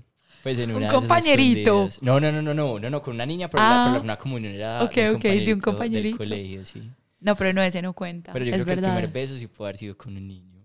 Pues 0.43 0.57
en 0.59 0.69
Un 0.71 0.77
una 0.77 0.87
esas 0.87 0.99
compañerito. 0.99 1.89
No, 2.01 2.19
no, 2.19 2.31
no, 2.31 2.41
no, 2.41 2.53
no, 2.53 2.79
no, 2.79 2.89
no, 2.89 3.01
con 3.01 3.15
una 3.15 3.25
niña, 3.25 3.49
pero, 3.49 3.61
Ah. 3.63 3.69
la, 3.69 3.83
pero 3.83 3.93
la 3.93 3.99
primera 3.99 4.17
comunión 4.17 4.53
era 4.53 4.83
de 5.45 5.53
un 5.53 5.59
compañerito. 5.59 6.17
del 6.17 6.29
colegio, 6.29 6.65
sí. 6.65 6.89
No, 7.19 7.35
pero 7.35 7.51
no, 7.51 7.61
ese 7.61 7.81
no 7.81 7.91
cuenta. 7.93 8.31
Pero 8.31 8.45
yo 8.45 8.55
es 8.55 8.63
creo 8.63 8.77
que 8.77 8.79
el 8.85 8.85
primer 8.93 9.07
beso 9.11 9.35
sí 9.37 9.47
puede 9.47 9.69
haber 9.69 9.79
sido 9.79 9.97
con 9.97 10.15
un 10.15 10.25
niño. 10.25 10.58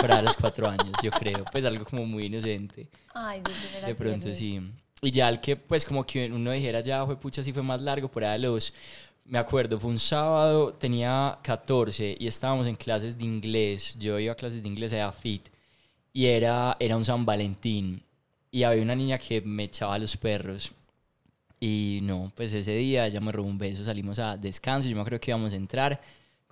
Para 0.00 0.22
los 0.22 0.36
cuatro 0.36 0.68
años, 0.68 0.92
yo 1.02 1.10
creo. 1.10 1.44
Pues 1.50 1.64
algo 1.64 1.84
como 1.84 2.04
muy 2.06 2.26
inocente. 2.26 2.88
Ay, 3.14 3.42
sí, 3.46 3.86
De 3.86 3.94
pronto 3.94 4.34
sí. 4.34 4.60
Y 5.02 5.10
ya 5.10 5.28
el 5.28 5.40
que, 5.40 5.56
pues 5.56 5.84
como 5.84 6.04
que 6.04 6.30
uno 6.30 6.50
dijera, 6.52 6.80
ya 6.80 7.04
fue 7.04 7.18
pucha, 7.18 7.42
sí 7.42 7.52
fue 7.52 7.62
más 7.62 7.80
largo, 7.80 8.10
por 8.10 8.24
ahí 8.24 8.34
a 8.34 8.38
los... 8.38 8.72
Me 9.26 9.38
acuerdo, 9.38 9.80
fue 9.80 9.90
un 9.90 9.98
sábado, 9.98 10.74
tenía 10.74 11.38
14 11.42 12.16
y 12.20 12.26
estábamos 12.26 12.66
en 12.66 12.76
clases 12.76 13.16
de 13.16 13.24
inglés. 13.24 13.96
Yo 13.98 14.18
iba 14.18 14.32
a 14.32 14.36
clases 14.36 14.62
de 14.62 14.68
inglés 14.68 14.92
a 14.92 15.10
FIT 15.12 15.48
y 16.12 16.26
era, 16.26 16.76
era 16.78 16.96
un 16.96 17.04
San 17.04 17.24
Valentín. 17.24 18.02
Y 18.50 18.62
había 18.62 18.82
una 18.82 18.94
niña 18.94 19.18
que 19.18 19.40
me 19.40 19.64
echaba 19.64 19.94
a 19.94 19.98
los 19.98 20.16
perros. 20.16 20.72
Y 21.58 22.00
no, 22.02 22.30
pues 22.36 22.52
ese 22.52 22.76
día 22.76 23.06
ella 23.06 23.20
me 23.20 23.32
robó 23.32 23.48
un 23.48 23.58
beso, 23.58 23.82
salimos 23.84 24.18
a 24.18 24.36
descanso, 24.36 24.88
yo 24.88 24.94
me 24.94 25.00
acuerdo 25.00 25.20
que 25.20 25.30
íbamos 25.30 25.52
a 25.52 25.56
entrar. 25.56 26.00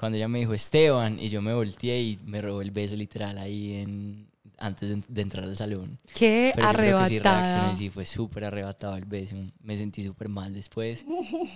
Cuando 0.03 0.17
ella 0.17 0.27
me 0.27 0.41
dijo 0.41 0.53
Esteban 0.53 1.21
y 1.21 1.29
yo 1.29 1.41
me 1.41 1.55
volteé 1.55 2.03
y 2.03 2.19
me 2.25 2.41
robó 2.41 2.61
el 2.61 2.73
beso 2.73 2.97
literal 2.97 3.39
ahí 3.39 3.75
en, 3.75 4.27
antes 4.59 4.89
de, 4.89 5.01
de 5.07 5.23
entrar 5.23 5.45
al 5.45 5.57
salón. 5.57 5.97
Qué 6.13 6.51
Pero 6.57 6.67
yo 6.73 6.77
creo 6.77 6.99
que 6.99 7.07
sí 7.07 7.19
reaccioné, 7.21 7.77
sí, 7.77 7.89
fue 7.89 8.05
súper 8.05 8.47
arrebatado 8.47 8.97
el 8.97 9.05
beso. 9.05 9.37
Me 9.63 9.77
sentí 9.77 10.03
súper 10.03 10.29
mal 10.29 10.53
después, 10.55 11.05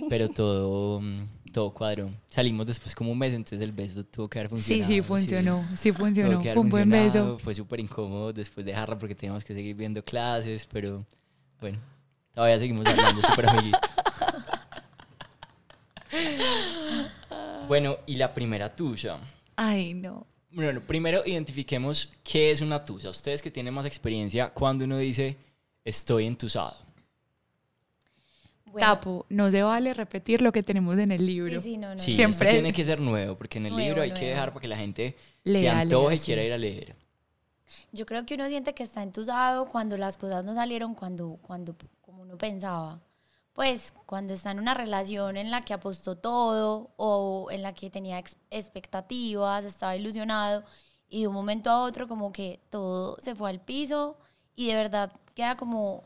pero 0.09 0.29
todo, 0.29 1.00
mm, 1.00 1.26
todo 1.53 1.75
cuadró. 1.75 2.09
Salimos 2.29 2.67
después 2.67 2.95
como 2.95 3.11
un 3.11 3.19
mes, 3.19 3.35
entonces 3.35 3.61
el 3.62 3.73
beso 3.73 4.05
tuvo 4.05 4.29
que 4.29 4.38
haber 4.38 4.49
Sí, 4.50 4.55
funcionado. 4.55 4.93
sí, 4.93 5.03
funcionó. 5.03 5.65
Sí, 5.81 5.91
funcionó. 5.91 6.29
que 6.41 6.50
haber 6.50 6.55
Fue 6.55 6.62
un 6.62 6.69
buen 6.71 6.88
beso. 6.88 7.41
Fue 7.41 7.53
súper 7.53 7.81
incómodo 7.81 8.33
después 8.33 8.65
de 8.65 8.71
dejarla 8.71 8.97
porque 8.97 9.17
teníamos 9.17 9.43
que 9.45 9.55
seguir 9.55 9.75
viendo 9.75 10.05
clases, 10.05 10.69
pero 10.73 11.05
bueno, 11.61 11.81
todavía 12.33 12.61
seguimos 12.61 12.87
hablando, 12.87 13.23
súper 13.23 13.49
amiguitos. 13.49 13.81
Bueno, 17.66 17.99
y 18.06 18.16
la 18.16 18.32
primera 18.32 18.75
tuya. 18.75 19.18
Ay, 19.56 19.94
no. 19.94 20.26
Bueno, 20.50 20.80
primero 20.80 21.23
identifiquemos 21.26 22.12
qué 22.25 22.50
es 22.50 22.61
una 22.61 22.82
tusa. 22.85 23.11
Ustedes 23.11 23.42
que 23.42 23.50
tienen 23.50 23.75
más 23.75 23.87
experiencia, 23.87 24.50
cuando 24.50 24.85
uno 24.85 24.96
dice 24.99 25.37
estoy 25.85 26.26
entusado. 26.26 26.76
Bueno, 28.66 28.87
Tapo, 28.87 29.26
no 29.30 29.50
se 29.50 29.62
vale 29.62 29.94
repetir 29.94 30.42
lo 30.42 30.52
que 30.52 30.62
tenemos 30.62 30.99
en 30.99 31.12
el 31.12 31.25
libro. 31.25 31.61
Sí, 31.61 31.70
sí, 31.73 31.76
no, 31.78 31.94
no. 31.94 31.99
Sí, 31.99 32.14
Siempre- 32.14 32.49
esto 32.49 32.54
tiene 32.56 32.73
que 32.73 32.85
ser 32.85 33.00
nuevo, 33.00 33.37
porque 33.37 33.58
en 33.58 33.66
el 33.66 33.73
Nuevo, 33.73 33.87
libro 33.87 34.02
hay 34.02 34.12
que 34.12 34.26
dejar 34.26 34.50
para 34.50 34.61
que 34.61 34.68
la 34.68 34.76
gente 34.76 35.16
se 35.44 35.68
antoje 35.68 36.08
lea, 36.08 36.14
y 36.16 36.18
quiera 36.25 36.42
sí. 36.42 36.46
ir 36.46 36.52
a 36.52 36.58
leer. 36.58 36.96
Yo 37.92 38.05
creo 38.07 38.26
que 38.26 38.35
uno 38.35 38.46
siente 38.48 38.74
que 38.74 38.83
está 38.83 39.02
entusado 39.02 39.66
cuando 39.68 39.96
las 39.96 40.18
cosas 40.18 40.44
no 40.44 40.55
salieron 40.55 40.94
cuando, 40.94 41.38
cuando 41.42 41.74
como 42.02 42.22
uno 42.22 42.37
pensaba. 42.37 43.00
Pues 43.57 43.92
cuando 44.07 44.35
está 44.35 44.51
en 44.53 44.59
una 44.61 44.75
relación 44.75 45.37
en 45.38 45.51
la 45.51 45.62
que 45.62 45.75
apostó 45.75 46.16
todo 46.19 46.92
o 46.97 47.49
en 47.51 47.62
la 47.62 47.75
que 47.75 47.90
tenía 47.90 48.19
ex- 48.21 48.37
expectativas, 48.51 49.64
estaba 49.64 49.97
ilusionado 49.97 50.64
y 51.09 51.23
de 51.23 51.29
un 51.29 51.35
momento 51.35 51.71
a 51.71 51.83
otro 51.83 52.07
como 52.09 52.33
que 52.33 52.61
todo 52.71 53.16
se 53.21 53.35
fue 53.35 53.49
al 53.51 53.61
piso 53.61 54.19
y 54.57 54.69
de 54.69 54.77
verdad 54.77 55.11
queda 55.35 55.57
como, 55.57 56.05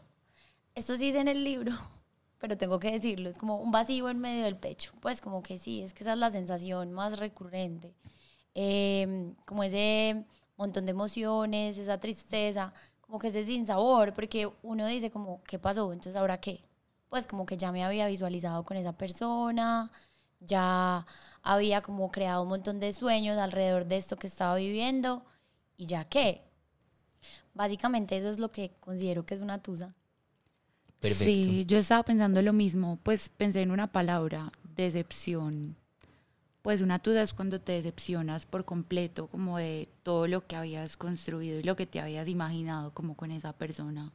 esto 0.75 0.97
sí 0.97 1.07
dice 1.07 1.21
en 1.21 1.29
el 1.29 1.45
libro, 1.45 1.73
pero 2.41 2.57
tengo 2.59 2.81
que 2.81 2.93
decirlo, 2.93 3.31
es 3.31 3.39
como 3.39 3.59
un 3.61 3.73
vacío 3.73 4.11
en 4.11 4.21
medio 4.21 4.45
del 4.45 4.57
pecho. 4.59 4.93
Pues 5.01 5.21
como 5.23 5.43
que 5.43 5.59
sí, 5.59 5.83
es 5.83 5.95
que 5.95 6.05
esa 6.05 6.15
es 6.15 6.19
la 6.21 6.31
sensación 6.31 6.93
más 6.93 7.19
recurrente. 7.19 7.95
Eh, 8.55 9.35
como 9.47 9.65
ese 9.65 10.25
montón 10.59 10.87
de 10.87 10.93
emociones, 10.93 11.79
esa 11.79 12.01
tristeza, 12.01 12.75
como 13.03 13.19
que 13.21 13.29
ese 13.29 13.45
sinsabor, 13.45 14.15
porque 14.15 14.51
uno 14.63 14.87
dice 14.89 15.11
como, 15.11 15.43
¿qué 15.45 15.59
pasó? 15.61 15.93
Entonces, 15.93 16.17
¿ahora 16.21 16.41
qué? 16.41 16.63
Pues 17.11 17.27
como 17.27 17.45
que 17.45 17.59
ya 17.59 17.73
me 17.73 17.85
había 17.85 18.07
visualizado 18.07 18.65
con 18.65 18.79
esa 18.79 18.93
persona, 18.93 19.91
ya 20.41 21.05
había 21.43 21.83
como 21.83 22.11
creado 22.11 22.45
un 22.45 22.49
montón 22.49 22.81
de 22.81 22.95
sueños 22.95 23.37
alrededor 23.37 23.85
de 23.85 23.99
esto 23.99 24.17
que 24.17 24.29
estaba 24.29 24.57
viviendo, 24.57 25.25
y 25.77 25.87
ya 25.87 26.05
qué. 26.05 26.43
Básicamente 27.53 28.17
eso 28.17 28.31
es 28.31 28.39
lo 28.39 28.53
que 28.53 28.73
considero 28.81 29.27
que 29.27 29.35
es 29.35 29.43
una 29.43 29.63
tusa. 29.63 29.95
Perfecto. 31.01 31.25
Sí, 31.25 31.65
yo 31.67 31.79
estaba 31.79 32.03
pensando 32.05 32.41
lo 32.43 32.53
mismo. 32.53 32.99
Pues 33.03 33.29
pensé 33.29 33.63
en 33.63 33.71
una 33.71 33.91
palabra, 33.91 34.53
decepción. 34.77 35.77
Pues 36.63 36.83
una 36.83 36.99
tusa 36.99 37.23
es 37.23 37.33
cuando 37.33 37.61
te 37.61 37.73
decepcionas 37.73 38.45
por 38.47 38.65
completo, 38.65 39.27
como 39.27 39.59
de 39.59 39.89
todo 40.03 40.27
lo 40.29 40.47
que 40.47 40.57
habías 40.57 40.97
construido 40.97 41.59
y 41.59 41.63
lo 41.63 41.75
que 41.75 41.87
te 41.87 42.01
habías 42.01 42.29
imaginado 42.29 42.93
como 42.93 43.17
con 43.17 43.31
esa 43.31 43.55
persona. 43.55 44.13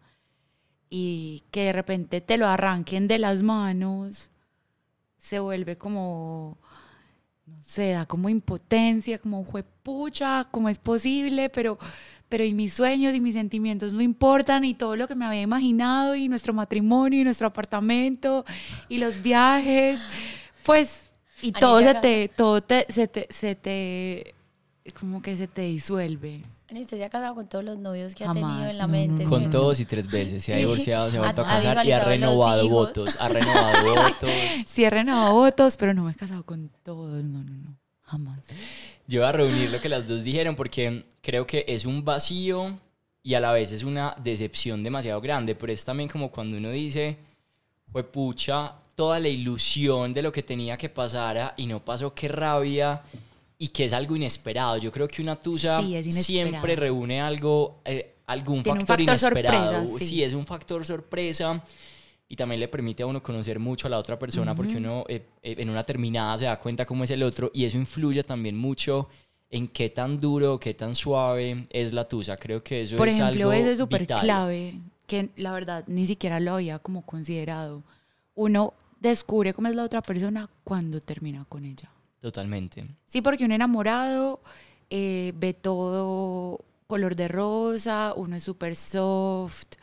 Y 0.98 1.44
que 1.52 1.66
de 1.66 1.74
repente 1.74 2.22
te 2.22 2.38
lo 2.38 2.48
arranquen 2.48 3.10
de 3.10 3.20
las 3.20 3.44
manos, 3.44 4.30
se 5.18 5.40
vuelve 5.40 5.78
como, 5.78 6.58
no 7.46 7.58
sé, 7.62 7.90
da 7.90 8.06
como 8.06 8.30
impotencia, 8.30 9.20
como 9.20 9.44
juepucha, 9.44 10.48
¿cómo 10.52 10.70
es 10.70 10.80
posible? 10.80 11.50
Pero, 11.50 11.78
pero 12.30 12.46
y 12.46 12.54
mis 12.54 12.72
sueños 12.72 13.14
y 13.14 13.20
mis 13.20 13.34
sentimientos 13.34 13.92
no 13.92 14.02
importan 14.02 14.64
y 14.64 14.74
todo 14.74 14.96
lo 14.96 15.06
que 15.06 15.16
me 15.16 15.26
había 15.26 15.42
imaginado 15.42 16.16
y 16.16 16.30
nuestro 16.30 16.54
matrimonio 16.54 17.20
y 17.20 17.24
nuestro 17.26 17.48
apartamento 17.48 18.46
y 18.88 19.00
los 19.00 19.22
viajes, 19.22 20.00
pues, 20.64 21.10
y 21.42 21.52
todo 21.52 21.82
se 21.82 21.96
te, 21.96 22.30
todo 22.30 22.64
te, 22.64 22.86
se 22.88 23.10
te, 23.10 23.28
se 23.30 23.56
te, 23.56 24.34
como 24.98 25.22
que 25.22 25.36
se 25.36 25.50
te 25.50 25.64
disuelve. 25.64 26.42
¿Y 26.72 26.82
usted 26.82 26.98
se 26.98 27.06
ha 27.06 27.10
casado 27.10 27.36
con 27.36 27.48
todos 27.48 27.64
los 27.64 27.78
novios 27.78 28.16
que 28.16 28.24
ha 28.24 28.28
Jamás, 28.28 28.54
tenido 28.58 28.72
en 28.72 28.78
la 28.80 28.86
no, 28.88 28.92
mente? 28.92 29.24
no, 29.24 29.30
Con 29.30 29.44
no. 29.46 29.50
todos 29.52 29.80
y 29.80 29.86
tres 29.86 30.08
veces. 30.10 30.44
Se 30.44 30.54
ha 30.54 30.58
divorciado, 30.66 31.10
se 31.12 31.18
ha 31.18 31.22
vuelto 31.22 31.42
a 31.42 31.46
Ha- 31.46 31.58
ha 31.58 31.62
casar 31.62 31.86
y 31.86 31.92
ha 31.92 32.04
renovado 32.04 32.68
votos. 32.70 33.18
Ha 33.20 33.28
renovado 33.30 33.96
votos. 33.96 34.30
Sí 34.66 34.84
he 34.84 34.90
renovado 34.90 35.34
votos, 35.34 35.78
pero 35.78 35.94
no 35.94 36.04
me 36.04 36.12
he 36.12 36.16
casado 36.16 36.44
con 36.44 36.70
todos, 36.84 37.24
no, 37.24 37.44
no, 37.44 37.52
no, 37.52 37.76
jamás. 38.02 38.40
Yo 39.08 39.22
voy 39.22 39.30
a 39.30 39.32
reunir 39.32 39.70
lo 39.72 39.80
que 39.80 39.90
las 39.90 40.08
dos 40.08 40.24
dijeron 40.24 40.56
porque 40.56 41.06
creo 41.22 41.46
que 41.46 41.66
es 41.68 41.86
un 41.86 42.04
vacío 42.04 42.80
y 43.22 43.36
a 43.36 43.40
la 43.40 43.52
vez 43.52 43.72
es 43.72 43.84
una 43.84 44.16
decepción 44.24 44.82
demasiado 44.82 45.22
grande, 45.22 45.54
pero 45.56 45.72
es 45.72 45.86
también 45.86 46.10
como 46.10 46.32
cuando 46.32 46.58
uno 46.58 46.72
dice, 46.72 47.18
fue 47.92 48.04
pucha, 48.04 48.74
toda 48.96 49.20
la 49.20 49.28
ilusión 49.28 50.14
de 50.14 50.22
lo 50.24 50.32
que 50.32 50.42
tenía 50.42 50.78
que 50.78 50.90
pasar 50.90 51.54
y 51.58 51.68
no 51.68 51.84
pasó, 51.86 52.14
qué 52.16 52.28
rabia 52.28 53.02
y 53.58 53.70
que 53.70 53.86
es 53.86 53.94
algo 53.94 54.16
inesperado. 54.16 54.78
Yo 54.78 54.92
creo 54.92 55.08
que 55.08 55.22
una 55.22 55.40
tusa 55.40 55.82
Sí, 55.82 56.12
siempre 56.12 56.76
reúne 56.76 57.22
algo, 57.22 57.82
eh, 57.86 58.16
algún 58.28 58.64
Tiene 58.64 58.80
un 58.80 58.86
factor, 58.86 59.06
factor 59.08 59.32
inesperado. 59.34 59.74
sorpresa, 59.86 60.00
sí. 60.00 60.06
sí, 60.06 60.24
es 60.24 60.34
un 60.34 60.46
factor 60.46 60.86
sorpresa 60.86 61.64
y 62.28 62.36
también 62.36 62.60
le 62.60 62.68
permite 62.68 63.04
a 63.04 63.06
uno 63.06 63.22
conocer 63.22 63.60
mucho 63.60 63.88
a 63.88 63.90
la 63.90 64.00
otra 64.00 64.18
persona 64.18 64.56
porque 64.56 64.78
uno 64.78 65.06
eh, 65.08 65.26
eh, 65.44 65.56
en 65.60 65.70
una 65.70 65.84
terminada 65.84 66.38
se 66.40 66.46
da 66.46 66.60
cuenta 66.60 66.86
cómo 66.86 67.04
es 67.04 67.12
el 67.12 67.22
otro 67.24 67.52
y 67.54 67.66
eso 67.66 67.78
influye 67.78 68.24
también 68.24 68.58
mucho 68.58 69.08
en 69.52 69.68
qué 69.68 69.90
tan 69.90 70.20
duro, 70.20 70.60
qué 70.60 70.74
tan 70.74 70.96
suave 70.96 71.68
es 71.70 71.94
la 71.94 72.08
tusa. 72.10 72.36
Creo 72.36 72.64
que 72.64 72.82
eso 72.82 72.96
Por 72.98 73.08
es 73.08 73.20
ejemplo, 73.20 73.52
algo 73.52 73.54
eso 73.54 73.70
es 73.70 73.78
súper 73.78 74.08
clave, 74.08 74.80
que 75.08 75.30
la 75.38 75.52
verdad 75.52 75.84
ni 75.88 76.08
siquiera 76.08 76.40
lo 76.40 76.56
había 76.56 76.80
como 76.80 77.04
considerado. 77.04 77.84
Uno 78.34 78.74
descubre 79.00 79.54
cómo 79.54 79.68
es 79.68 79.76
la 79.76 79.84
otra 79.84 80.02
persona 80.02 80.50
cuando 80.64 81.00
termina 81.00 81.46
con 81.48 81.64
ella. 81.64 81.92
Totalmente. 82.26 82.88
Sí, 83.06 83.22
porque 83.22 83.46
un 83.46 83.52
enamorado 83.52 84.42
eh, 84.90 85.32
ve 85.36 85.54
todo 85.54 86.58
color 86.88 87.16
de 87.16 87.28
rosa, 87.28 88.14
uno 88.16 88.36
es 88.36 88.44
súper 88.44 88.76
soft, 88.76 89.74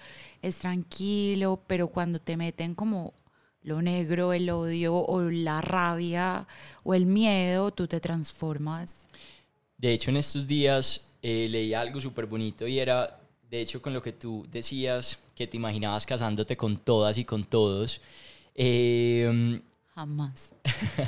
es 0.43 0.57
tranquilo, 0.57 1.63
pero 1.69 1.87
cuando 1.87 2.19
te 2.19 2.37
meten 2.37 2.75
como 2.75 3.15
lo 3.63 3.81
negro, 3.81 4.33
el 4.33 4.51
odio 4.51 4.93
o 4.93 5.21
la 5.21 5.61
rabia 5.61 6.49
o 6.83 6.95
el 6.95 7.07
miedo, 7.07 7.71
tú 7.71 7.87
te 7.87 8.01
transformas. 8.01 9.07
De 9.79 9.93
hecho, 9.93 10.11
en 10.11 10.17
estos 10.17 10.49
días 10.49 11.13
eh, 11.23 11.47
leí 11.49 11.75
algo 11.75 12.01
súper 12.01 12.27
bonito 12.27 12.67
y 12.67 12.81
era, 12.81 13.21
de 13.53 13.61
hecho, 13.61 13.81
con 13.81 13.93
lo 13.93 14.03
que 14.03 14.15
tú 14.15 14.45
decías, 14.51 15.21
que 15.37 15.47
te 15.47 15.57
imaginabas 15.57 16.07
casándote 16.07 16.57
con 16.57 16.79
todas 16.79 17.19
y 17.19 17.25
con 17.25 17.45
todos. 17.45 18.01
Eh, 18.57 19.63
Jamás. 19.95 20.55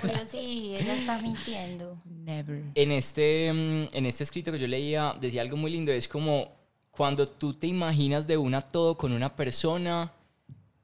Pero 0.02 0.24
sí, 0.26 0.74
ella 0.78 0.94
está 0.94 1.20
mintiendo. 1.20 1.96
Never. 2.04 2.62
En 2.74 2.92
este, 2.92 3.50
mm, 3.52 3.88
en 3.96 4.06
este 4.06 4.24
escrito 4.24 4.52
que 4.52 4.58
yo 4.58 4.66
leía 4.66 5.16
decía 5.20 5.40
algo 5.42 5.56
muy 5.56 5.70
lindo, 5.70 5.90
es 5.90 6.06
como 6.06 6.52
cuando 6.90 7.26
tú 7.26 7.54
te 7.54 7.66
imaginas 7.66 8.26
de 8.26 8.36
una 8.36 8.60
todo 8.60 8.96
con 8.96 9.12
una 9.12 9.34
persona, 9.34 10.12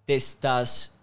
te 0.06 0.14
estás 0.14 0.96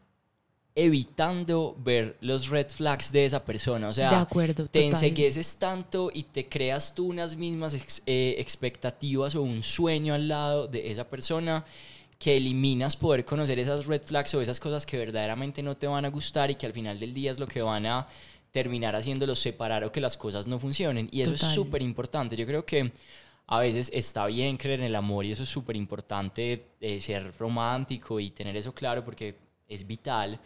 evitando 0.75 1.75
ver 1.79 2.17
los 2.21 2.49
red 2.49 2.67
flags 2.69 3.12
de 3.12 3.25
esa 3.25 3.43
persona. 3.43 3.88
O 3.89 3.93
sea, 3.93 4.10
De 4.12 4.15
acuerdo, 4.17 4.67
te 4.67 4.86
ensegueces 4.86 5.57
tanto 5.57 6.12
y 6.13 6.23
te 6.23 6.47
creas 6.47 6.93
tú 6.93 7.07
unas 7.07 7.36
mismas 7.36 7.73
ex- 7.73 8.03
eh, 8.05 8.36
expectativas 8.38 9.33
o 9.36 9.41
un 9.41 9.63
sueño 9.63 10.13
al 10.13 10.27
lado 10.27 10.67
de 10.67 10.91
esa 10.91 11.07
persona 11.07 11.65
que 12.17 12.38
eliminas 12.38 12.95
poder 12.95 13.25
conocer 13.25 13.60
esas 13.60 13.86
red 13.86 14.01
flags 14.01 14.34
o 14.34 14.41
esas 14.41 14.60
cosas 14.60 14.86
que 14.86 14.97
verdaderamente 14.97 15.62
no 15.62 15.75
te 15.75 15.88
van 15.88 16.06
a 16.06 16.10
gustar 16.10 16.49
y 16.49 16.56
que 16.56 16.65
al 16.65 16.73
final 16.73 16.99
del 16.99 17.13
día 17.13 17.32
es 17.32 17.39
lo 17.39 17.47
que 17.47 17.62
van 17.62 17.86
a 17.86 18.08
terminar 18.51 18.95
haciéndolos 18.95 19.39
separar 19.39 19.84
o 19.84 19.91
que 19.91 20.01
las 20.01 20.17
cosas 20.17 20.47
no 20.47 20.58
funcionen. 20.58 21.10
Y 21.12 21.21
eso 21.21 21.34
es 21.34 21.41
súper 21.41 21.82
importante. 21.82 22.36
Yo 22.36 22.45
creo 22.45 22.65
que 22.65 22.91
a 23.47 23.60
veces 23.60 23.91
está 23.93 24.25
bien 24.25 24.58
creer 24.58 24.80
en 24.80 24.88
el 24.88 24.95
amor 24.95 25.25
y 25.25 25.32
eso 25.32 25.43
es 25.43 25.49
súper 25.49 25.75
importante, 25.75 26.71
eh, 26.82 26.99
ser 26.99 27.38
romántico 27.38 28.19
y 28.19 28.32
tener 28.32 28.58
eso 28.58 28.73
claro 28.73 29.06
porque 29.06 29.36
es 29.67 29.86
vital, 29.86 30.39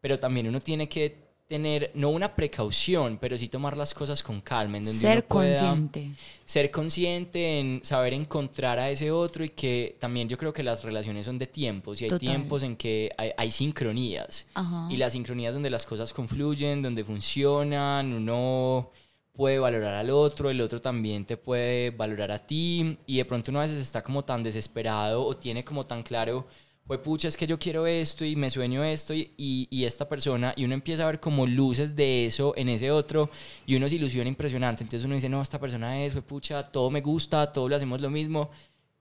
pero 0.00 0.18
también 0.18 0.46
uno 0.48 0.60
tiene 0.60 0.88
que 0.88 1.23
tener, 1.46 1.90
no 1.94 2.10
una 2.10 2.34
precaución, 2.34 3.18
pero 3.20 3.36
sí 3.36 3.48
tomar 3.48 3.76
las 3.76 3.92
cosas 3.92 4.22
con 4.22 4.40
calma. 4.40 4.78
En 4.78 4.84
donde 4.84 4.98
Ser 4.98 5.26
consciente. 5.26 6.10
Ser 6.44 6.70
consciente 6.70 7.60
en 7.60 7.80
saber 7.84 8.14
encontrar 8.14 8.78
a 8.78 8.90
ese 8.90 9.10
otro 9.10 9.44
y 9.44 9.50
que 9.50 9.96
también 9.98 10.28
yo 10.28 10.38
creo 10.38 10.52
que 10.52 10.62
las 10.62 10.84
relaciones 10.84 11.26
son 11.26 11.38
de 11.38 11.46
tiempos 11.46 12.00
y 12.00 12.04
hay 12.04 12.10
Total. 12.10 12.28
tiempos 12.28 12.62
en 12.62 12.76
que 12.76 13.10
hay, 13.16 13.30
hay 13.36 13.50
sincronías. 13.50 14.46
Ajá. 14.54 14.88
Y 14.90 14.96
las 14.96 15.12
sincronías 15.12 15.54
donde 15.54 15.70
las 15.70 15.84
cosas 15.84 16.12
confluyen, 16.12 16.82
donde 16.82 17.04
funcionan, 17.04 18.12
uno 18.12 18.90
puede 19.34 19.58
valorar 19.58 19.94
al 19.94 20.10
otro, 20.10 20.48
el 20.48 20.60
otro 20.60 20.80
también 20.80 21.24
te 21.24 21.36
puede 21.36 21.90
valorar 21.90 22.30
a 22.30 22.46
ti 22.46 22.96
y 23.04 23.16
de 23.16 23.24
pronto 23.24 23.50
uno 23.50 23.60
a 23.60 23.64
veces 23.64 23.80
está 23.80 24.02
como 24.02 24.24
tan 24.24 24.44
desesperado 24.44 25.24
o 25.24 25.36
tiene 25.36 25.64
como 25.64 25.84
tan 25.84 26.04
claro, 26.04 26.46
pues 26.86 27.00
pucha, 27.00 27.28
es 27.28 27.36
que 27.36 27.46
yo 27.46 27.58
quiero 27.58 27.86
esto 27.86 28.24
y 28.24 28.36
me 28.36 28.50
sueño 28.50 28.84
esto 28.84 29.14
y, 29.14 29.32
y, 29.38 29.68
y 29.70 29.84
esta 29.84 30.06
persona 30.08 30.52
y 30.56 30.64
uno 30.64 30.74
empieza 30.74 31.04
a 31.04 31.06
ver 31.06 31.18
como 31.18 31.46
luces 31.46 31.96
de 31.96 32.26
eso 32.26 32.52
en 32.56 32.68
ese 32.68 32.90
otro 32.90 33.30
y 33.66 33.76
uno 33.76 33.88
se 33.88 33.94
ilusiona 33.94 34.28
impresionante, 34.28 34.82
entonces 34.82 35.04
uno 35.06 35.14
dice, 35.14 35.28
no, 35.28 35.40
esta 35.40 35.58
persona 35.58 36.02
es, 36.02 36.12
pues 36.12 36.24
pucha, 36.24 36.62
todo 36.62 36.90
me 36.90 37.00
gusta, 37.00 37.52
todos 37.52 37.70
lo 37.70 37.76
hacemos 37.76 38.00
lo 38.00 38.10
mismo. 38.10 38.50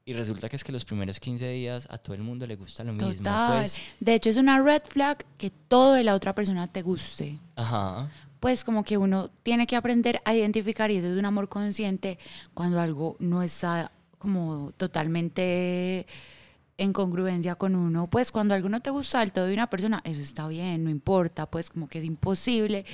Y 0.05 0.11
resulta 0.11 0.49
que 0.49 0.57
es 0.57 0.65
que 0.65 0.73
los 0.73 0.83
primeros 0.83 1.17
15 1.17 1.47
días 1.49 1.87
a 1.89 1.97
todo 1.97 2.13
el 2.13 2.21
mundo 2.21 2.45
le 2.45 2.57
gusta 2.57 2.83
lo 2.83 2.91
mismo. 2.91 3.09
Total. 3.13 3.59
Pues, 3.59 3.81
De 4.01 4.13
hecho, 4.13 4.29
es 4.29 4.35
una 4.35 4.61
red 4.61 4.81
flag 4.83 5.25
que 5.37 5.49
todo 5.49 5.93
de 5.93 6.03
la 6.03 6.13
otra 6.13 6.35
persona 6.35 6.67
te 6.67 6.81
guste. 6.81 7.37
ajá. 7.55 8.09
Pues 8.41 8.65
como 8.65 8.83
que 8.83 8.97
uno 8.97 9.29
tiene 9.43 9.65
que 9.65 9.77
aprender 9.77 10.21
a 10.25 10.35
identificar, 10.35 10.91
y 10.91 10.97
eso 10.97 11.07
es 11.09 11.17
un 11.17 11.23
amor 11.23 11.47
consciente, 11.47 12.19
cuando 12.53 12.81
algo 12.81 13.15
no 13.19 13.41
está 13.41 13.93
como 14.19 14.73
totalmente 14.75 16.05
en 16.77 16.93
congruencia 16.93 17.55
con 17.55 17.75
uno. 17.75 18.07
Pues 18.07 18.31
cuando 18.31 18.53
algo 18.53 18.69
no 18.69 18.81
te 18.81 18.89
gusta 18.89 19.19
del 19.19 19.31
todo 19.31 19.45
de 19.45 19.53
una 19.53 19.69
persona, 19.69 20.01
eso 20.03 20.21
está 20.21 20.47
bien, 20.47 20.83
no 20.83 20.89
importa. 20.89 21.45
Pues 21.45 21.69
como 21.69 21.87
que 21.87 21.99
es 21.99 22.05
imposible 22.05 22.85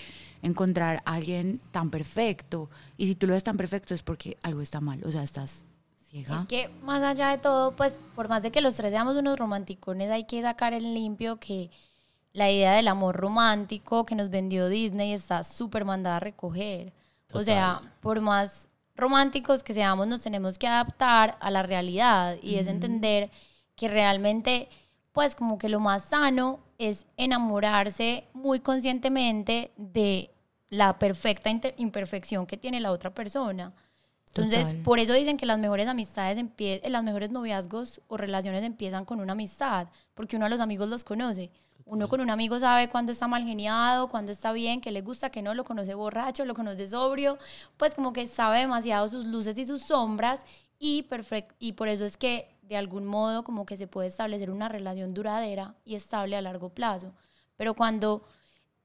encontrar 0.42 1.02
a 1.06 1.16
alguien 1.16 1.62
tan 1.72 1.90
perfecto. 1.90 2.70
Y 2.98 3.08
si 3.08 3.16
tú 3.16 3.28
lo 3.28 3.34
ves 3.34 3.44
tan 3.44 3.58
perfecto 3.58 3.94
es 3.94 4.04
porque 4.04 4.38
algo 4.44 4.62
está 4.62 4.82
mal. 4.82 5.02
O 5.06 5.12
sea, 5.12 5.24
estás 5.24 5.64
ciega. 6.10 6.42
Es 6.42 6.48
que 6.48 6.70
más 6.84 7.02
allá 7.02 7.30
de 7.30 7.38
todo, 7.38 7.76
pues 7.76 8.02
por 8.16 8.28
más 8.30 8.42
de 8.42 8.52
que 8.52 8.62
los 8.62 8.76
tres 8.76 8.92
seamos 8.92 9.16
unos 9.16 9.38
romanticones, 9.38 10.12
hay 10.12 10.26
que 10.26 10.42
sacar 10.42 10.74
en 10.74 10.94
limpio 10.94 11.40
que 11.40 11.70
la 12.34 12.50
idea 12.50 12.74
del 12.74 12.88
amor 12.88 13.16
romántico 13.16 14.06
que 14.06 14.16
nos 14.16 14.30
vendió 14.30 14.70
Disney 14.70 15.14
está 15.14 15.44
súper 15.44 15.86
mandada 15.86 16.18
a 16.18 16.20
recoger. 16.20 16.94
O 17.32 17.44
sea, 17.44 17.82
por 18.02 18.22
más 18.22 18.68
románticos 18.96 19.64
que 19.64 19.74
seamos, 19.74 20.08
nos 20.08 20.22
tenemos 20.22 20.58
que 20.58 20.68
adaptar 20.68 21.38
a 21.40 21.52
la 21.52 21.64
realidad 21.64 22.38
y 22.42 22.56
es 22.56 22.68
entender 22.68 23.30
que 23.80 23.88
realmente, 23.88 24.68
pues 25.14 25.38
como 25.38 25.58
que 25.58 25.70
lo 25.70 25.80
más 25.80 26.04
sano 26.04 26.60
es 26.78 27.06
enamorarse 27.16 28.28
muy 28.34 28.60
conscientemente 28.60 29.72
de 29.78 30.32
la 30.70 31.00
perfecta 31.00 31.50
imperfección 31.78 32.46
que 32.46 32.58
tiene 32.58 32.82
la 32.82 32.92
otra 32.92 33.14
persona. 33.14 33.74
Entonces, 34.28 34.68
Total. 34.68 34.84
por 34.84 35.00
eso 35.00 35.14
dicen 35.14 35.38
que 35.38 35.46
las 35.46 35.58
mejores 35.58 35.88
amistades, 35.88 36.38
eh, 36.58 36.82
las 36.90 37.04
mejores 37.04 37.32
noviazgos 37.32 38.02
o 38.10 38.18
relaciones 38.18 38.64
empiezan 38.64 39.06
con 39.06 39.22
una 39.22 39.32
amistad, 39.32 39.88
porque 40.14 40.36
uno 40.36 40.46
a 40.46 40.50
los 40.50 40.60
amigos 40.60 40.90
los 40.90 41.06
conoce. 41.06 41.50
Uno 41.86 42.10
con 42.10 42.20
un 42.20 42.30
amigo 42.30 42.60
sabe 42.60 42.90
cuándo 42.90 43.14
está 43.14 43.28
mal 43.28 43.44
geniado, 43.44 44.10
cuándo 44.10 44.32
está 44.32 44.52
bien, 44.52 44.82
qué 44.82 44.92
le 44.92 45.02
gusta, 45.02 45.32
qué 45.32 45.42
no, 45.42 45.54
lo 45.56 45.64
conoce 45.64 45.96
borracho, 45.96 46.44
lo 46.44 46.54
conoce 46.54 46.86
sobrio, 46.86 47.38
pues 47.78 47.96
como 47.96 48.12
que 48.12 48.28
sabe 48.28 48.60
demasiado 48.60 49.08
sus 49.08 49.26
luces 49.26 49.58
y 49.58 49.66
sus 49.66 49.84
sombras 49.84 50.42
y, 50.78 51.08
perfec- 51.10 51.56
y 51.58 51.74
por 51.74 51.88
eso 51.88 52.06
es 52.06 52.16
que 52.16 52.59
de 52.70 52.78
algún 52.78 53.06
modo 53.06 53.44
como 53.44 53.66
que 53.66 53.76
se 53.76 53.88
puede 53.88 54.08
establecer 54.08 54.52
una 54.52 54.70
relación 54.70 55.14
duradera 55.14 55.76
y 55.84 55.96
estable 55.96 56.36
a 56.36 56.42
largo 56.42 56.70
plazo. 56.70 57.14
Pero 57.58 57.74
cuando 57.74 58.24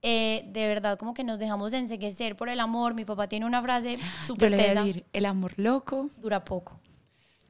eh, 0.01 0.45
de 0.53 0.67
verdad 0.67 0.99
como 0.99 1.13
que 1.13 1.23
nos 1.23 1.39
dejamos 1.39 1.73
enseguecer 1.75 2.35
por 2.35 2.49
el 2.49 2.61
amor, 2.61 2.95
mi 2.95 3.05
papá 3.05 3.29
tiene 3.29 3.45
una 3.45 3.61
frase 3.63 3.99
súper 4.27 4.57
tesa, 4.57 4.85
el 5.13 5.27
amor 5.27 5.53
loco. 5.59 6.09
dura 6.17 6.45
poco. 6.45 6.81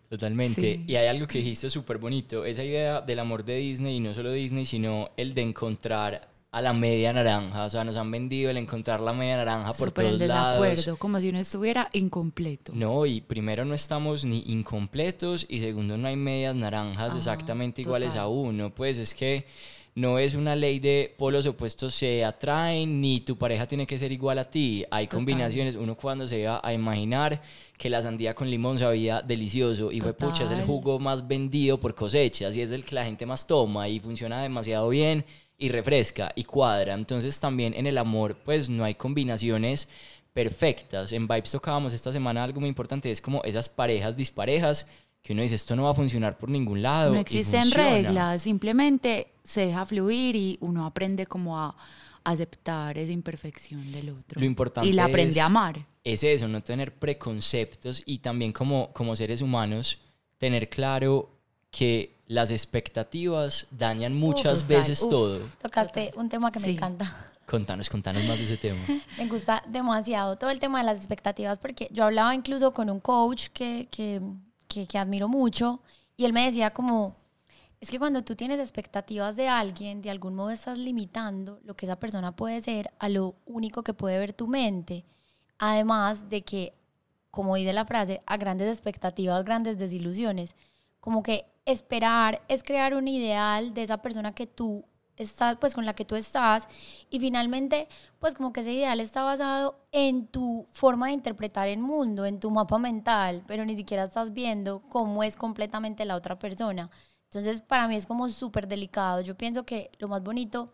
Totalmente. 0.09 0.61
Sí. 0.61 0.85
Y 0.87 0.97
hay 0.97 1.07
algo 1.07 1.27
que 1.27 1.38
dijiste 1.38 1.70
súper 1.70 1.99
bonito, 1.99 2.44
esa 2.44 2.64
idea 2.64 3.01
del 3.01 3.20
amor 3.20 3.44
de 3.44 3.57
Disney 3.57 3.97
y 3.97 4.01
no 4.01 4.12
solo 4.12 4.33
Disney, 4.33 4.66
sino 4.66 5.11
el 5.16 5.35
de 5.35 5.42
encontrar 5.42 6.29
a 6.55 6.62
la 6.62 6.73
media 6.73 7.12
naranja. 7.12 7.64
O 7.64 7.71
sea, 7.71 7.83
nos 7.83 7.97
han 7.97 8.09
vendido 8.12 8.49
el 8.49 8.57
encontrar 8.59 9.01
la 9.01 9.12
media 9.12 9.37
naranja 9.38 9.73
por 9.73 9.88
Súper 9.88 10.05
en 10.07 10.12
todos 10.12 10.29
lados. 10.29 10.62
desacuerdo, 10.62 10.97
como 10.99 11.21
si 11.21 11.29
uno 11.31 11.40
estuviera 11.40 11.88
incompleto. 11.93 12.71
No, 12.77 13.07
y 13.07 13.21
primero 13.21 13.64
no 13.64 13.75
estamos 13.75 14.25
ni 14.25 14.45
incompletos 14.47 15.47
y 15.49 15.59
segundo 15.59 15.99
no 15.99 16.07
hay 16.07 16.14
medias 16.14 16.55
naranjas 16.55 17.09
Ajá, 17.09 17.19
exactamente 17.19 17.83
iguales 17.83 18.11
total. 18.11 18.23
a 18.23 18.29
uno. 18.29 18.71
Pues 18.73 18.99
es 18.99 19.14
que 19.14 19.47
no 19.97 20.19
es 20.21 20.37
una 20.37 20.55
ley 20.55 20.79
de 20.79 21.12
polos 21.19 21.47
opuestos 21.47 21.95
se 21.95 22.25
atraen 22.25 23.01
ni 23.01 23.21
tu 23.21 23.37
pareja 23.37 23.67
tiene 23.67 23.85
que 23.87 23.99
ser 23.99 24.12
igual 24.12 24.38
a 24.38 24.45
ti. 24.45 24.85
Hay 24.93 25.07
Total. 25.07 25.17
combinaciones. 25.19 25.75
Uno 25.75 25.97
cuando 25.97 26.29
se 26.29 26.47
va 26.47 26.61
a 26.62 26.73
imaginar 26.73 27.43
que 27.77 27.88
la 27.90 28.01
sandía 28.01 28.33
con 28.33 28.49
limón 28.49 28.79
sabía 28.79 29.23
delicioso 29.23 29.90
y 29.90 30.01
fue 30.01 30.12
pucha, 30.14 30.45
es 30.45 30.53
el 30.53 30.62
jugo 30.64 31.01
más 31.01 31.27
vendido 31.27 31.79
por 31.81 31.97
cosechas 31.97 32.57
y 32.57 32.61
es 32.62 32.71
el 32.71 32.85
que 32.85 32.95
la 32.95 33.05
gente 33.05 33.27
más 33.27 33.45
toma 33.45 33.88
y 33.88 33.99
funciona 33.99 34.40
demasiado 34.40 34.88
bien 34.88 35.25
y 35.59 35.69
refresca 35.69 36.33
y 36.35 36.45
cuadra. 36.45 36.95
Entonces 36.95 37.38
también 37.40 37.75
en 37.75 37.87
el 37.87 37.99
amor 37.99 38.37
pues 38.45 38.69
no 38.69 38.85
hay 38.85 38.95
combinaciones 38.95 39.88
perfectas. 40.33 41.12
En 41.12 41.27
Vibes 41.29 41.53
tocábamos 41.53 41.93
esta 41.93 42.12
semana 42.12 42.43
algo 42.45 42.61
muy 42.61 42.69
importante, 42.69 43.11
es 43.11 43.21
como 43.21 43.43
esas 43.45 43.69
parejas 43.69 44.17
disparejas 44.17 44.87
que 45.23 45.33
uno 45.33 45.43
dice 45.43 45.55
esto 45.55 45.75
no 45.75 45.85
va 45.85 45.90
a 45.90 45.95
funcionar 45.95 46.37
por 46.37 46.51
ningún 46.51 46.83
lado. 46.83 47.14
No 47.14 47.19
existen 47.21 47.71
reglas, 47.71 48.43
simplemente 48.43 49.29
se 49.43 49.67
deja 49.67 49.87
fluir 49.87 50.37
y 50.37 50.59
uno 50.61 50.85
aprende 50.85 51.27
como 51.27 51.59
a 51.59 51.75
aceptar 52.25 52.99
esa 52.99 53.12
imperfección 53.12 53.90
del 53.93 54.11
otro. 54.11 54.40
Lo 54.40 54.47
importante 54.47 54.88
y 54.88 54.93
la 54.93 55.05
aprende 55.05 55.33
es- 55.33 55.38
a 55.38 55.47
amar. 55.47 55.87
Es 56.03 56.23
eso, 56.25 56.49
no 56.49 56.61
tener 56.61 56.95
preconceptos 56.95 58.03
y 58.05 58.19
también 58.19 58.53
como, 58.53 58.93
como 58.93 59.17
seres 59.17 59.40
humanos 59.40 59.99
tener 60.37 60.69
claro 60.69 61.31
que 61.76 62.14
las 62.26 62.50
expectativas 62.50 63.66
dañan 63.70 64.14
muchas 64.14 64.62
total, 64.62 64.68
veces 64.78 65.02
uf. 65.02 65.10
todo. 65.10 65.38
Tocaste 65.62 66.12
un 66.16 66.28
tema 66.28 66.50
que 66.50 66.60
me 66.60 66.66
Sí. 66.66 66.72
encanta. 66.76 67.30
Contanos, 67.46 67.90
contanos 67.90 68.24
más 68.24 68.38
de 68.38 68.44
ese 68.44 68.56
tema. 68.56 68.78
Me 69.18 69.26
gusta 69.26 69.62
demasiado 69.68 70.38
todo 70.38 70.48
el 70.48 70.58
tema 70.58 70.78
de 70.78 70.84
las 70.87 70.98
expectativas 70.98 71.58
porque 71.58 71.88
yo 71.92 72.04
hablaba 72.04 72.34
incluso 72.34 72.72
con 72.72 72.88
un 72.88 73.00
coach 73.00 73.48
que, 73.52 73.87
que, 73.90 74.22
que, 74.66 74.87
que 74.87 74.96
admiro 74.98 75.28
mucho 75.28 75.80
y 76.16 76.24
él 76.24 76.32
me 76.32 76.46
decía 76.46 76.70
como, 76.72 77.16
es 77.82 77.90
que 77.90 77.98
cuando 77.98 78.22
tú 78.22 78.34
tienes 78.34 78.60
expectativas 78.60 79.37
de 79.37 79.48
alguien, 79.48 80.00
de 80.00 80.08
algún 80.10 80.34
modo 80.34 80.50
estás 80.50 80.78
limitando 80.78 81.60
lo 81.64 81.74
que 81.76 81.84
esa 81.84 81.96
persona 82.00 82.34
puede 82.34 82.62
ser 82.62 82.90
a 82.98 83.10
lo 83.10 83.34
único 83.44 83.82
que 83.82 83.92
puede 83.92 84.18
ver 84.18 84.32
tu 84.32 84.46
mente. 84.46 85.04
Además 85.58 86.30
de 86.30 86.42
que, 86.42 86.72
como 87.30 87.56
dice 87.56 87.74
la 87.74 87.84
frase, 87.84 88.22
a 88.26 88.38
grandes 88.38 88.72
expectativas, 88.72 89.44
grandes 89.44 89.76
desilusiones. 89.78 90.56
Como 91.05 91.23
que 91.23 91.45
esperar 91.67 92.40
es 92.49 92.62
crear 92.62 92.95
un 92.95 93.09
ideal 93.09 93.75
de 93.75 93.83
esa 93.83 93.99
persona 93.99 94.35
que 94.35 94.47
tú 94.47 94.87
estás, 95.19 95.59
pues 95.61 95.75
con 95.75 95.85
la 95.85 95.93
que 95.93 96.07
tú 96.07 96.17
estás 96.17 96.67
y 97.11 97.21
finalmente, 97.21 97.88
pues 98.21 98.35
como 98.35 98.55
que 98.55 98.62
ese 98.62 98.73
ideal 98.73 99.01
está 99.01 99.23
basado 99.23 99.79
en 99.93 100.27
tu 100.29 100.67
forma 100.73 101.09
de 101.09 101.12
interpretar 101.12 101.69
el 101.69 101.81
mundo, 101.81 102.25
en 102.25 102.40
tu 102.40 102.51
mapa 102.51 102.79
mental, 102.79 103.43
pero 103.47 103.67
ni 103.67 103.77
siquiera 103.77 104.05
estás 104.05 104.33
viendo 104.33 104.81
cómo 104.88 105.23
es 105.23 105.37
completamente 105.37 106.07
la 106.07 106.17
otra 106.17 106.38
persona. 106.38 106.88
Entonces, 107.25 107.61
para 107.61 107.87
mí 107.87 107.97
es 107.97 108.07
como 108.07 108.31
súper 108.31 108.67
delicado. 108.67 109.21
Yo 109.21 109.37
pienso 109.37 109.67
que 109.67 109.90
lo 109.99 110.09
más 110.09 110.23
bonito 110.23 110.73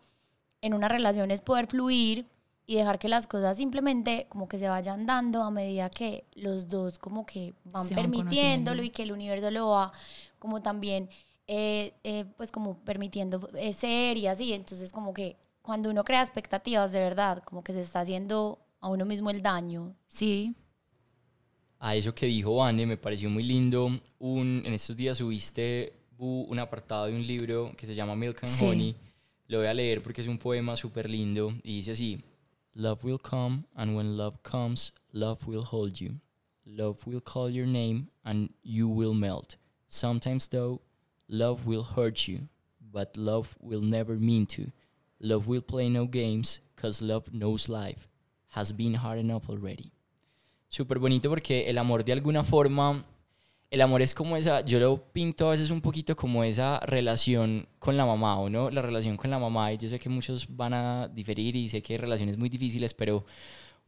en 0.61 0.73
una 0.73 0.87
relación 0.87 1.29
es 1.29 1.41
poder 1.41 1.67
fluir 1.67 2.25
y 2.71 2.75
dejar 2.75 2.99
que 2.99 3.09
las 3.09 3.27
cosas 3.27 3.57
simplemente 3.57 4.27
como 4.29 4.47
que 4.47 4.57
se 4.57 4.69
vayan 4.69 5.05
dando 5.05 5.43
a 5.43 5.51
medida 5.51 5.89
que 5.89 6.23
los 6.35 6.67
dos 6.69 6.97
como 6.99 7.25
que 7.25 7.53
van 7.65 7.87
van 7.87 7.89
permitiéndolo 7.89 8.77
conociendo. 8.77 8.83
y 8.83 8.89
que 8.91 9.03
el 9.03 9.11
universo 9.11 9.51
lo 9.51 9.67
va 9.69 9.91
como 10.39 10.61
también 10.61 11.09
eh, 11.47 11.93
eh, 12.03 12.23
pues 12.37 12.49
como 12.51 12.77
permitiendo 12.79 13.49
eh, 13.55 13.73
ser 13.73 14.15
y 14.17 14.27
así. 14.27 14.53
Entonces 14.53 14.91
como 14.93 15.13
que 15.13 15.35
cuando 15.61 15.89
uno 15.89 16.03
crea 16.05 16.21
expectativas 16.21 16.91
de 16.93 16.99
verdad, 17.01 17.43
como 17.43 17.61
que 17.63 17.73
se 17.73 17.81
está 17.81 17.99
haciendo 18.01 18.57
a 18.79 18.87
uno 18.87 19.05
mismo 19.05 19.29
el 19.29 19.41
daño. 19.41 19.93
Sí, 20.07 20.55
A 21.79 21.95
eso 21.95 22.13
que 22.13 22.25
dijo 22.27 22.55
Vane, 22.55 22.85
me 22.85 22.95
pareció 22.97 23.29
muy 23.29 23.43
lindo. 23.43 23.89
Un, 24.19 24.61
en 24.65 24.73
estos 24.73 24.95
días 24.95 25.17
subiste 25.17 25.93
un 26.17 26.57
apartado 26.59 27.07
de 27.07 27.15
un 27.15 27.25
libro 27.25 27.71
que 27.75 27.85
se 27.87 27.95
llama 27.95 28.15
Milk 28.15 28.43
and 28.43 28.51
Sí. 28.51 28.65
Honey. 28.65 28.95
Lo 29.47 29.57
voy 29.57 29.67
a 29.67 29.73
leer 29.73 30.01
porque 30.01 30.21
es 30.21 30.27
un 30.27 30.37
poema 30.37 30.77
súper 30.77 31.09
lindo 31.09 31.51
y 31.63 31.77
dice 31.77 31.91
así: 31.91 32.23
Love 32.75 33.03
will 33.03 33.17
come, 33.17 33.65
and 33.75 33.95
when 33.95 34.17
love 34.17 34.41
comes, 34.43 34.91
love 35.11 35.45
will 35.47 35.63
hold 35.63 35.99
you. 35.99 36.15
Love 36.65 37.05
will 37.05 37.19
call 37.19 37.49
your 37.49 37.65
name, 37.65 38.07
and 38.23 38.49
you 38.63 38.87
will 38.87 39.13
melt. 39.13 39.57
Sometimes, 39.87 40.47
though, 40.47 40.81
love 41.27 41.65
will 41.65 41.83
hurt 41.83 42.27
you, 42.27 42.47
but 42.79 43.17
love 43.17 43.55
will 43.59 43.81
never 43.81 44.15
mean 44.15 44.45
to. 44.45 44.71
Love 45.19 45.47
will 45.47 45.61
play 45.61 45.89
no 45.89 46.05
games, 46.05 46.61
cause 46.75 47.01
love 47.01 47.33
knows 47.33 47.67
life 47.67 48.07
has 48.49 48.71
been 48.71 48.95
hard 48.95 49.19
enough 49.19 49.49
already. 49.49 49.91
Súper 50.69 50.99
bonito 50.99 51.29
porque 51.29 51.65
el 51.67 51.77
amor 51.77 52.03
de 52.03 52.13
alguna 52.13 52.43
forma, 52.43 53.03
el 53.71 53.79
amor 53.79 54.01
es 54.01 54.13
como 54.13 54.35
esa, 54.35 54.61
yo 54.65 54.79
lo 54.81 55.01
pinto 55.13 55.47
a 55.47 55.51
veces 55.51 55.71
un 55.71 55.79
poquito 55.79 56.13
como 56.15 56.43
esa 56.43 56.81
relación 56.81 57.67
con 57.79 57.95
la 57.95 58.05
mamá, 58.05 58.37
¿o 58.37 58.49
no? 58.49 58.69
La 58.69 58.81
relación 58.81 59.15
con 59.15 59.31
la 59.31 59.39
mamá, 59.39 59.71
y 59.71 59.77
yo 59.77 59.87
sé 59.87 59.97
que 59.97 60.09
muchos 60.09 60.45
van 60.49 60.73
a 60.73 61.07
diferir 61.07 61.55
y 61.55 61.69
sé 61.69 61.81
que 61.81 61.93
hay 61.93 61.97
relaciones 61.97 62.37
muy 62.37 62.49
difíciles, 62.49 62.93
pero 62.93 63.25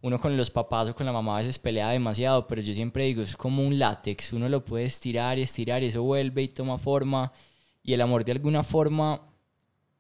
uno 0.02 0.20
con 0.22 0.38
los 0.38 0.50
papás 0.50 0.88
o 0.90 0.96
con 0.96 1.06
la 1.06 1.12
mamá 1.12 1.36
a 1.36 1.40
veces 1.40 1.60
pelea 1.60 1.90
demasiado, 1.90 2.48
pero 2.48 2.62
yo 2.62 2.74
siempre 2.74 3.04
digo, 3.06 3.22
es 3.22 3.36
como 3.36 3.62
un 3.62 3.78
látex, 3.78 4.32
uno 4.32 4.48
lo 4.48 4.64
puede 4.64 4.86
estirar 4.86 5.38
y 5.38 5.42
estirar 5.42 5.84
y 5.84 5.88
eso 5.88 6.02
vuelve 6.02 6.44
y 6.44 6.48
toma 6.48 6.78
forma, 6.78 7.34
y 7.84 7.92
el 7.94 8.02
amor 8.02 8.24
de 8.24 8.32
alguna 8.32 8.64
forma 8.64 9.33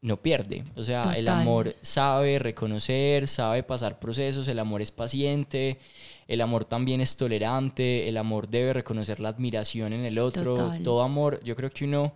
no 0.03 0.17
pierde. 0.17 0.65
O 0.75 0.83
sea, 0.83 1.01
el 1.15 1.29
amor 1.29 1.75
sabe 1.81 2.37
reconocer, 2.37 3.27
sabe 3.27 3.63
pasar 3.63 3.99
procesos, 3.99 4.47
el 4.49 4.59
amor 4.59 4.81
es 4.81 4.91
paciente, 4.91 5.79
el 6.27 6.41
amor 6.41 6.65
también 6.65 6.99
es 6.99 7.15
tolerante, 7.15 8.09
el 8.09 8.17
amor 8.17 8.49
debe 8.49 8.73
reconocer 8.73 9.21
la 9.21 9.29
admiración 9.29 9.93
en 9.93 10.03
el 10.03 10.19
otro. 10.19 10.55
Total. 10.55 10.83
Todo 10.83 11.01
amor, 11.01 11.39
yo 11.43 11.55
creo 11.55 11.69
que 11.69 11.85
uno 11.85 12.13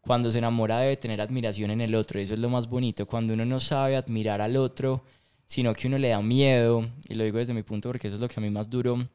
cuando 0.00 0.30
se 0.30 0.38
enamora 0.38 0.78
debe 0.78 0.96
tener 0.96 1.20
admiración 1.20 1.70
en 1.70 1.82
el 1.82 1.94
otro, 1.94 2.18
eso 2.18 2.32
es 2.32 2.40
lo 2.40 2.48
más 2.48 2.68
bonito, 2.68 3.04
cuando 3.06 3.34
uno 3.34 3.44
no 3.44 3.60
sabe 3.60 3.96
admirar 3.96 4.40
al 4.40 4.56
otro, 4.56 5.02
sino 5.46 5.74
que 5.74 5.88
uno 5.88 5.98
le 5.98 6.08
da 6.08 6.22
miedo, 6.22 6.88
y 7.06 7.14
lo 7.14 7.24
digo 7.24 7.38
desde 7.38 7.52
mi 7.52 7.64
punto 7.64 7.90
porque 7.90 8.08
eso 8.08 8.14
es 8.14 8.20
lo 8.20 8.28
que 8.28 8.40
a 8.40 8.42
mí 8.42 8.48
más 8.48 8.70
duro 8.70 9.06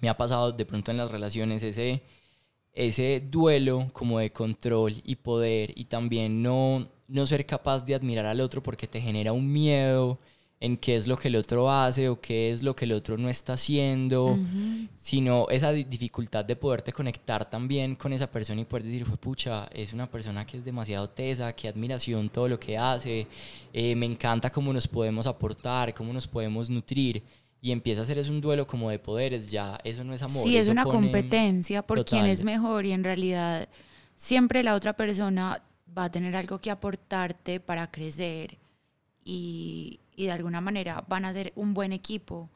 me 0.00 0.08
ha 0.08 0.16
pasado 0.16 0.50
de 0.50 0.64
pronto 0.64 0.90
en 0.90 0.96
las 0.96 1.10
relaciones, 1.10 1.62
ese 1.62 2.02
ese 2.74 3.20
duelo 3.30 3.88
como 3.92 4.18
de 4.18 4.32
control 4.32 4.94
y 5.04 5.16
poder 5.16 5.72
y 5.76 5.84
también 5.86 6.42
no, 6.42 6.88
no 7.08 7.26
ser 7.26 7.44
capaz 7.46 7.84
de 7.84 7.94
admirar 7.94 8.26
al 8.26 8.40
otro 8.40 8.62
porque 8.62 8.86
te 8.86 9.00
genera 9.00 9.32
un 9.32 9.50
miedo 9.52 10.18
en 10.60 10.76
qué 10.76 10.94
es 10.96 11.06
lo 11.06 11.16
que 11.16 11.28
el 11.28 11.36
otro 11.36 11.70
hace 11.70 12.08
o 12.10 12.20
qué 12.20 12.50
es 12.50 12.62
lo 12.62 12.76
que 12.76 12.84
el 12.84 12.92
otro 12.92 13.16
no 13.16 13.30
está 13.30 13.54
haciendo, 13.54 14.38
sino 14.96 15.48
esa 15.48 15.72
di- 15.72 15.84
dificultad 15.84 16.44
de 16.44 16.54
poderte 16.56 16.92
conectar 16.92 17.48
también 17.48 17.96
con 17.96 18.12
esa 18.12 18.30
persona 18.30 18.60
y 18.60 18.64
poder 18.66 18.84
decir, 18.84 19.06
fue 19.06 19.16
pucha, 19.16 19.66
es 19.72 19.92
una 19.94 20.10
persona 20.10 20.44
que 20.44 20.58
es 20.58 20.64
demasiado 20.64 21.08
tesa, 21.08 21.54
qué 21.54 21.68
admiración 21.68 22.28
todo 22.28 22.46
lo 22.48 22.60
que 22.60 22.76
hace, 22.76 23.26
eh, 23.72 23.94
me 23.96 24.04
encanta 24.06 24.50
cómo 24.50 24.72
nos 24.72 24.86
podemos 24.86 25.26
aportar, 25.26 25.94
cómo 25.94 26.12
nos 26.12 26.26
podemos 26.26 26.68
nutrir. 26.68 27.22
Y 27.62 27.72
empieza 27.72 28.02
a 28.02 28.04
ser 28.04 28.18
es 28.18 28.28
un 28.28 28.40
duelo 28.40 28.66
como 28.66 28.90
de 28.90 28.98
poderes, 28.98 29.50
ya 29.50 29.78
eso 29.84 30.02
no 30.02 30.14
es 30.14 30.22
amor. 30.22 30.42
Sí, 30.42 30.56
es 30.56 30.68
una 30.68 30.84
competencia 30.84 31.82
por 31.82 31.98
quién 32.04 32.22
Total. 32.22 32.30
es 32.30 32.42
mejor 32.42 32.86
y 32.86 32.92
en 32.92 33.04
realidad 33.04 33.68
siempre 34.16 34.62
la 34.62 34.74
otra 34.74 34.94
persona 34.94 35.62
va 35.96 36.04
a 36.04 36.10
tener 36.10 36.36
algo 36.36 36.60
que 36.60 36.70
aportarte 36.70 37.60
para 37.60 37.86
crecer 37.88 38.58
y, 39.24 40.00
y 40.16 40.26
de 40.26 40.32
alguna 40.32 40.60
manera 40.60 41.04
van 41.08 41.24
a 41.24 41.32
ser 41.32 41.52
un 41.56 41.74
buen 41.74 41.92
equipo. 41.92 42.48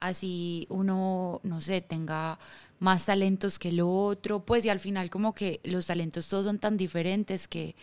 Así 0.00 0.66
uno, 0.70 1.40
no 1.42 1.60
sé, 1.60 1.80
tenga 1.80 2.38
más 2.78 3.06
talentos 3.06 3.58
que 3.58 3.70
el 3.70 3.80
otro, 3.80 4.44
pues 4.44 4.64
y 4.64 4.68
al 4.68 4.78
final 4.78 5.10
como 5.10 5.34
que 5.34 5.60
los 5.64 5.86
talentos 5.86 6.28
todos 6.28 6.44
son 6.46 6.60
tan 6.60 6.76
diferentes 6.76 7.48
que 7.48 7.74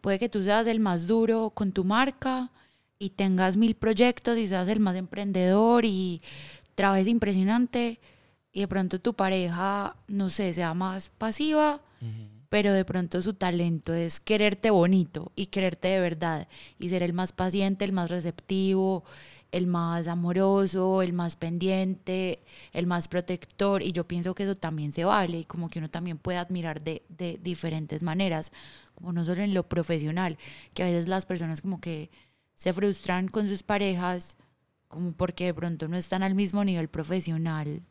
puede 0.00 0.20
que 0.20 0.28
tú 0.28 0.42
seas 0.44 0.68
el 0.68 0.78
más 0.78 1.08
duro 1.08 1.50
con 1.50 1.72
tu 1.72 1.82
marca 1.82 2.52
y 2.98 3.10
tengas 3.10 3.56
mil 3.56 3.74
proyectos 3.74 4.38
y 4.38 4.48
seas 4.48 4.68
el 4.68 4.80
más 4.80 4.96
emprendedor 4.96 5.84
y 5.84 6.22
trabajes 6.74 7.06
impresionante 7.06 8.00
y 8.52 8.60
de 8.60 8.68
pronto 8.68 9.00
tu 9.00 9.14
pareja, 9.14 9.96
no 10.08 10.30
sé, 10.30 10.54
sea 10.54 10.72
más 10.72 11.10
pasiva, 11.10 11.82
pero 12.48 12.72
de 12.72 12.84
pronto 12.84 13.20
su 13.20 13.34
talento 13.34 13.92
es 13.92 14.20
quererte 14.20 14.70
bonito 14.70 15.32
y 15.36 15.46
quererte 15.46 15.88
de 15.88 16.00
verdad 16.00 16.48
y 16.78 16.88
ser 16.88 17.02
el 17.02 17.12
más 17.12 17.32
paciente, 17.32 17.84
el 17.84 17.92
más 17.92 18.10
receptivo, 18.10 19.04
el 19.52 19.66
más 19.66 20.08
amoroso, 20.08 21.02
el 21.02 21.12
más 21.12 21.36
pendiente, 21.36 22.40
el 22.72 22.86
más 22.86 23.08
protector 23.08 23.82
y 23.82 23.92
yo 23.92 24.06
pienso 24.06 24.34
que 24.34 24.44
eso 24.44 24.54
también 24.54 24.92
se 24.92 25.04
vale 25.04 25.40
y 25.40 25.44
como 25.44 25.68
que 25.68 25.78
uno 25.78 25.90
también 25.90 26.18
puede 26.18 26.38
admirar 26.38 26.82
de, 26.82 27.02
de 27.08 27.38
diferentes 27.42 28.02
maneras, 28.02 28.52
como 28.94 29.12
no 29.12 29.24
solo 29.24 29.42
en 29.42 29.52
lo 29.52 29.68
profesional, 29.68 30.38
que 30.74 30.82
a 30.82 30.86
veces 30.86 31.08
las 31.08 31.26
personas 31.26 31.60
como 31.60 31.80
que 31.80 32.10
se 32.56 32.72
frustran 32.72 33.28
con 33.28 33.46
sus 33.46 33.62
parejas 33.62 34.34
como 34.88 35.12
porque 35.12 35.46
de 35.46 35.54
pronto 35.54 35.86
no 35.88 35.96
están 35.96 36.22
al 36.22 36.34
mismo 36.34 36.64
nivel 36.64 36.88
profesional. 36.88 37.82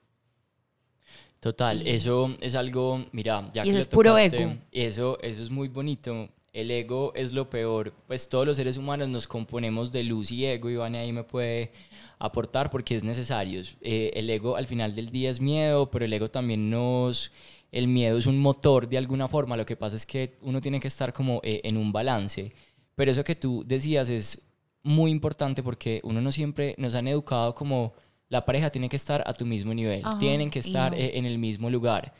Total, 1.39 1.85
eso 1.85 2.35
es 2.41 2.55
algo, 2.55 3.05
mira, 3.11 3.49
ya 3.53 3.61
Y 3.61 3.65
que 3.65 3.69
eso 3.69 3.77
lo 3.77 3.81
es 3.81 3.87
puro 3.87 4.09
tocaste, 4.11 4.41
ego. 4.41 4.55
Eso, 4.71 5.19
eso 5.21 5.43
es 5.43 5.49
muy 5.51 5.67
bonito. 5.67 6.29
El 6.51 6.71
ego 6.71 7.13
es 7.15 7.33
lo 7.33 7.49
peor. 7.49 7.93
Pues 8.07 8.27
todos 8.27 8.47
los 8.47 8.57
seres 8.57 8.77
humanos 8.77 9.09
nos 9.09 9.27
componemos 9.27 9.91
de 9.91 10.03
luz 10.03 10.31
y 10.31 10.45
ego. 10.45 10.69
y 10.69 10.77
Vane 10.77 10.97
ahí 10.97 11.11
me 11.11 11.23
puede 11.23 11.71
aportar 12.17 12.71
porque 12.71 12.95
es 12.95 13.03
necesario. 13.03 13.61
Eh, 13.81 14.11
el 14.15 14.29
ego 14.29 14.55
al 14.55 14.65
final 14.65 14.95
del 14.95 15.11
día 15.11 15.29
es 15.29 15.39
miedo, 15.39 15.91
pero 15.91 16.05
el 16.05 16.13
ego 16.13 16.31
también 16.31 16.69
nos... 16.69 17.31
El 17.71 17.89
miedo 17.89 18.17
es 18.17 18.25
un 18.25 18.39
motor 18.39 18.87
de 18.87 18.97
alguna 18.97 19.27
forma. 19.27 19.57
Lo 19.57 19.65
que 19.65 19.75
pasa 19.75 19.97
es 19.97 20.05
que 20.05 20.37
uno 20.41 20.61
tiene 20.61 20.79
que 20.79 20.87
estar 20.87 21.13
como 21.13 21.41
eh, 21.43 21.61
en 21.65 21.77
un 21.77 21.91
balance. 21.91 22.53
Pero 22.95 23.11
eso 23.11 23.23
que 23.23 23.35
tú 23.35 23.63
decías 23.67 24.09
es 24.09 24.44
muy 24.85 25.11
importante 25.11 25.63
porque 25.63 25.99
uno 26.03 26.21
no 26.21 26.31
siempre 26.31 26.75
nos 26.77 26.95
han 26.95 27.07
educado 27.07 27.53
como 27.55 27.93
la 28.29 28.45
pareja 28.45 28.69
tiene 28.69 28.87
que 28.87 28.95
estar 28.95 29.23
a 29.25 29.33
tu 29.33 29.45
mismo 29.45 29.73
nivel, 29.73 30.01
Ajá, 30.05 30.19
tienen 30.19 30.49
que 30.49 30.59
estar 30.59 30.91
no. 30.91 30.97
eh, 30.97 31.17
en 31.17 31.25
el 31.25 31.37
mismo 31.37 31.69
lugar. 31.69 32.13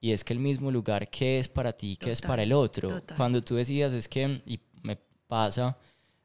Y 0.00 0.12
es 0.12 0.22
que 0.22 0.32
el 0.32 0.38
mismo 0.38 0.70
lugar, 0.70 1.08
¿qué 1.10 1.38
es 1.38 1.48
para 1.48 1.72
ti? 1.72 1.96
¿Qué 1.96 2.12
es 2.12 2.20
para 2.20 2.42
el 2.44 2.52
otro? 2.52 2.88
total. 2.88 3.16
Cuando 3.16 3.42
tú 3.42 3.56
decías, 3.56 3.92
es 3.92 4.08
que, 4.08 4.40
y 4.46 4.60
me 4.82 4.96
pasa, 5.26 5.76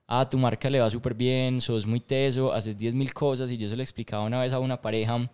a 0.05 0.29
tu 0.29 0.37
marca 0.37 0.69
le 0.69 0.79
va 0.79 0.89
súper 0.89 1.15
bien, 1.15 1.59
sos 1.61 1.87
muy 1.87 1.99
teso, 1.99 2.53
haces 2.53 2.77
10 2.77 2.93
mil 2.93 3.13
cosas, 3.13 3.49
y 3.49 3.57
yo 3.57 3.67
se 3.67 3.75
lo 3.75 3.81
explicaba 3.81 4.23
una 4.23 4.39
vez 4.39 4.53
a 4.53 4.59
una 4.59 4.81
pareja, 4.81 5.29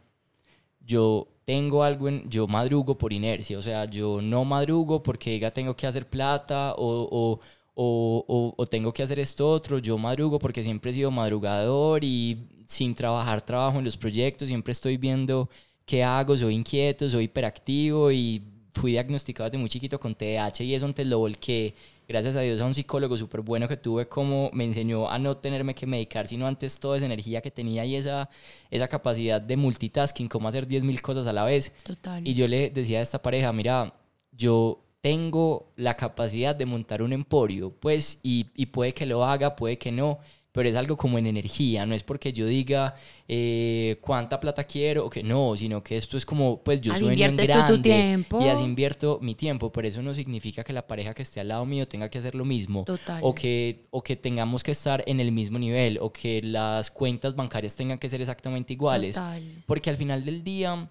yo 0.80 1.28
tengo 1.44 1.84
algo 1.84 2.08
en, 2.08 2.30
yo 2.30 2.48
madrugo 2.48 2.98
por 2.98 3.12
inercia, 3.12 3.58
o 3.58 3.62
sea, 3.62 3.86
yo 3.86 4.22
no 4.22 4.46
madrugo 4.46 5.04
porque 5.04 5.32
diga 5.32 5.52
tengo 5.52 5.76
que 5.76 5.88
hacer 5.88 6.08
plata 6.08 6.74
o, 6.78 7.08
o, 7.12 7.40
o, 7.80 8.26
o- 8.28 8.54
o 8.58 8.66
tengo 8.68 8.92
que 8.92 9.04
hacer 9.04 9.20
esto 9.20 9.48
otro, 9.50 9.78
yo 9.78 9.98
madrugo 10.00 10.40
porque 10.40 10.64
siempre 10.64 10.90
he 10.92 10.94
sido 10.96 11.12
madrugador 11.12 12.04
y 12.04 12.38
sin 12.68 12.96
trabajar 12.96 13.46
trabajo 13.46 13.78
en 13.80 13.86
los 13.86 13.98
proyectos, 13.98 14.48
siempre 14.48 14.72
estoy 14.72 14.98
viendo 14.98 15.48
qué 15.86 16.04
hago, 16.04 16.36
soy 16.36 16.56
inquieto, 16.56 17.08
soy 17.10 17.26
hiperactivo 17.26 18.12
y 18.12 18.42
fui 18.74 18.92
diagnosticado 18.92 19.50
desde 19.50 19.60
muy 19.60 19.70
chiquito 19.70 20.00
con 20.00 20.16
TDAH 20.16 20.64
y 20.64 20.74
eso 20.76 20.86
antes 20.86 21.06
lo 21.08 21.20
volqué, 21.20 21.76
gracias 22.08 22.36
a 22.36 22.42
Dios, 22.42 22.60
a 22.62 22.66
un 22.66 22.74
psicólogo 22.74 23.16
súper 23.18 23.42
bueno 23.42 23.68
que 23.68 23.78
tuve 23.78 24.08
como 24.08 24.50
me 24.54 24.64
enseñó 24.66 25.10
a 25.10 25.20
no 25.20 25.38
tenerme 25.38 25.76
que 25.76 25.86
medicar, 25.86 26.28
sino 26.28 26.48
antes 26.48 26.80
toda 26.80 26.98
esa 26.98 27.06
energía 27.06 27.42
que 27.42 27.52
tenía 27.52 27.86
y 27.86 27.96
esa, 27.96 28.28
esa 28.72 28.88
capacidad 28.88 29.40
de 29.42 29.56
multitasking, 29.56 30.28
como 30.28 30.48
hacer 30.48 30.68
10.000 30.68 31.00
cosas 31.02 31.28
a 31.28 31.34
la 31.34 31.44
vez. 31.46 31.74
Total. 31.84 32.28
Y 32.28 32.34
yo 32.34 32.48
le 32.48 32.70
decía 32.72 33.00
a 33.00 33.02
esta 33.04 33.22
pareja, 33.22 33.54
mira, 33.54 33.94
yo 34.32 34.84
tengo 35.08 35.72
la 35.78 35.96
capacidad 35.96 36.54
de 36.54 36.66
montar 36.66 37.02
un 37.02 37.14
emporio, 37.14 37.72
pues, 37.72 38.20
y, 38.24 38.48
y 38.56 38.66
puede 38.66 38.94
que 38.94 39.06
lo 39.06 39.24
haga, 39.24 39.56
puede 39.56 39.78
que 39.78 39.90
no, 39.90 40.20
pero 40.52 40.68
es 40.68 40.76
algo 40.76 40.98
como 40.98 41.18
en 41.18 41.28
energía, 41.28 41.86
no 41.86 41.96
es 41.96 42.04
porque 42.04 42.34
yo 42.34 42.46
diga 42.46 42.94
eh, 43.26 43.96
cuánta 44.02 44.38
plata 44.38 44.66
quiero 44.66 45.06
o 45.06 45.10
que 45.10 45.24
no, 45.24 45.56
sino 45.56 45.82
que 45.82 45.96
esto 45.96 46.18
es 46.18 46.26
como, 46.26 46.62
pues 46.62 46.82
yo 46.82 46.94
sueño 46.94 47.26
en 47.26 47.38
tú 47.38 47.42
tu 47.44 47.48
grande 47.48 47.78
tiempo. 47.80 48.44
y 48.44 48.50
así 48.50 48.66
invierto 48.66 49.20
mi 49.22 49.34
tiempo, 49.34 49.72
pero 49.72 49.88
eso 49.88 50.02
no 50.02 50.14
significa 50.14 50.66
que 50.66 50.74
la 50.74 50.86
pareja 50.86 51.14
que 51.14 51.22
esté 51.22 51.40
al 51.40 51.48
lado 51.48 51.66
mío 51.66 51.88
tenga 51.88 52.10
que 52.10 52.18
hacer 52.18 52.36
lo 52.36 52.44
mismo 52.44 52.84
Total. 52.84 53.22
o 53.24 53.34
que, 53.34 53.84
o 53.92 54.04
que 54.04 54.18
tengamos 54.18 54.62
que 54.62 54.72
estar 54.72 55.06
en 55.08 55.22
el 55.22 55.32
mismo 55.32 55.58
nivel 55.58 56.00
o 56.02 56.12
que 56.12 56.42
las 56.42 56.92
cuentas 56.92 57.34
bancarias 57.34 57.78
tengan 57.78 57.98
que 57.98 58.10
ser 58.10 58.20
exactamente 58.20 58.74
iguales. 58.74 59.16
Total. 59.16 59.42
Porque 59.66 59.90
al 59.90 59.96
final 59.96 60.26
del 60.26 60.44
día, 60.44 60.90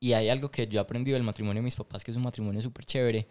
y 0.00 0.12
hay 0.12 0.28
algo 0.28 0.50
que 0.50 0.66
yo 0.66 0.78
he 0.78 0.82
aprendido 0.82 1.14
del 1.14 1.24
matrimonio 1.24 1.60
de 1.60 1.64
mis 1.64 1.76
papás, 1.76 2.04
que 2.04 2.10
es 2.10 2.16
un 2.16 2.22
matrimonio 2.22 2.62
súper 2.62 2.84
chévere, 2.84 3.26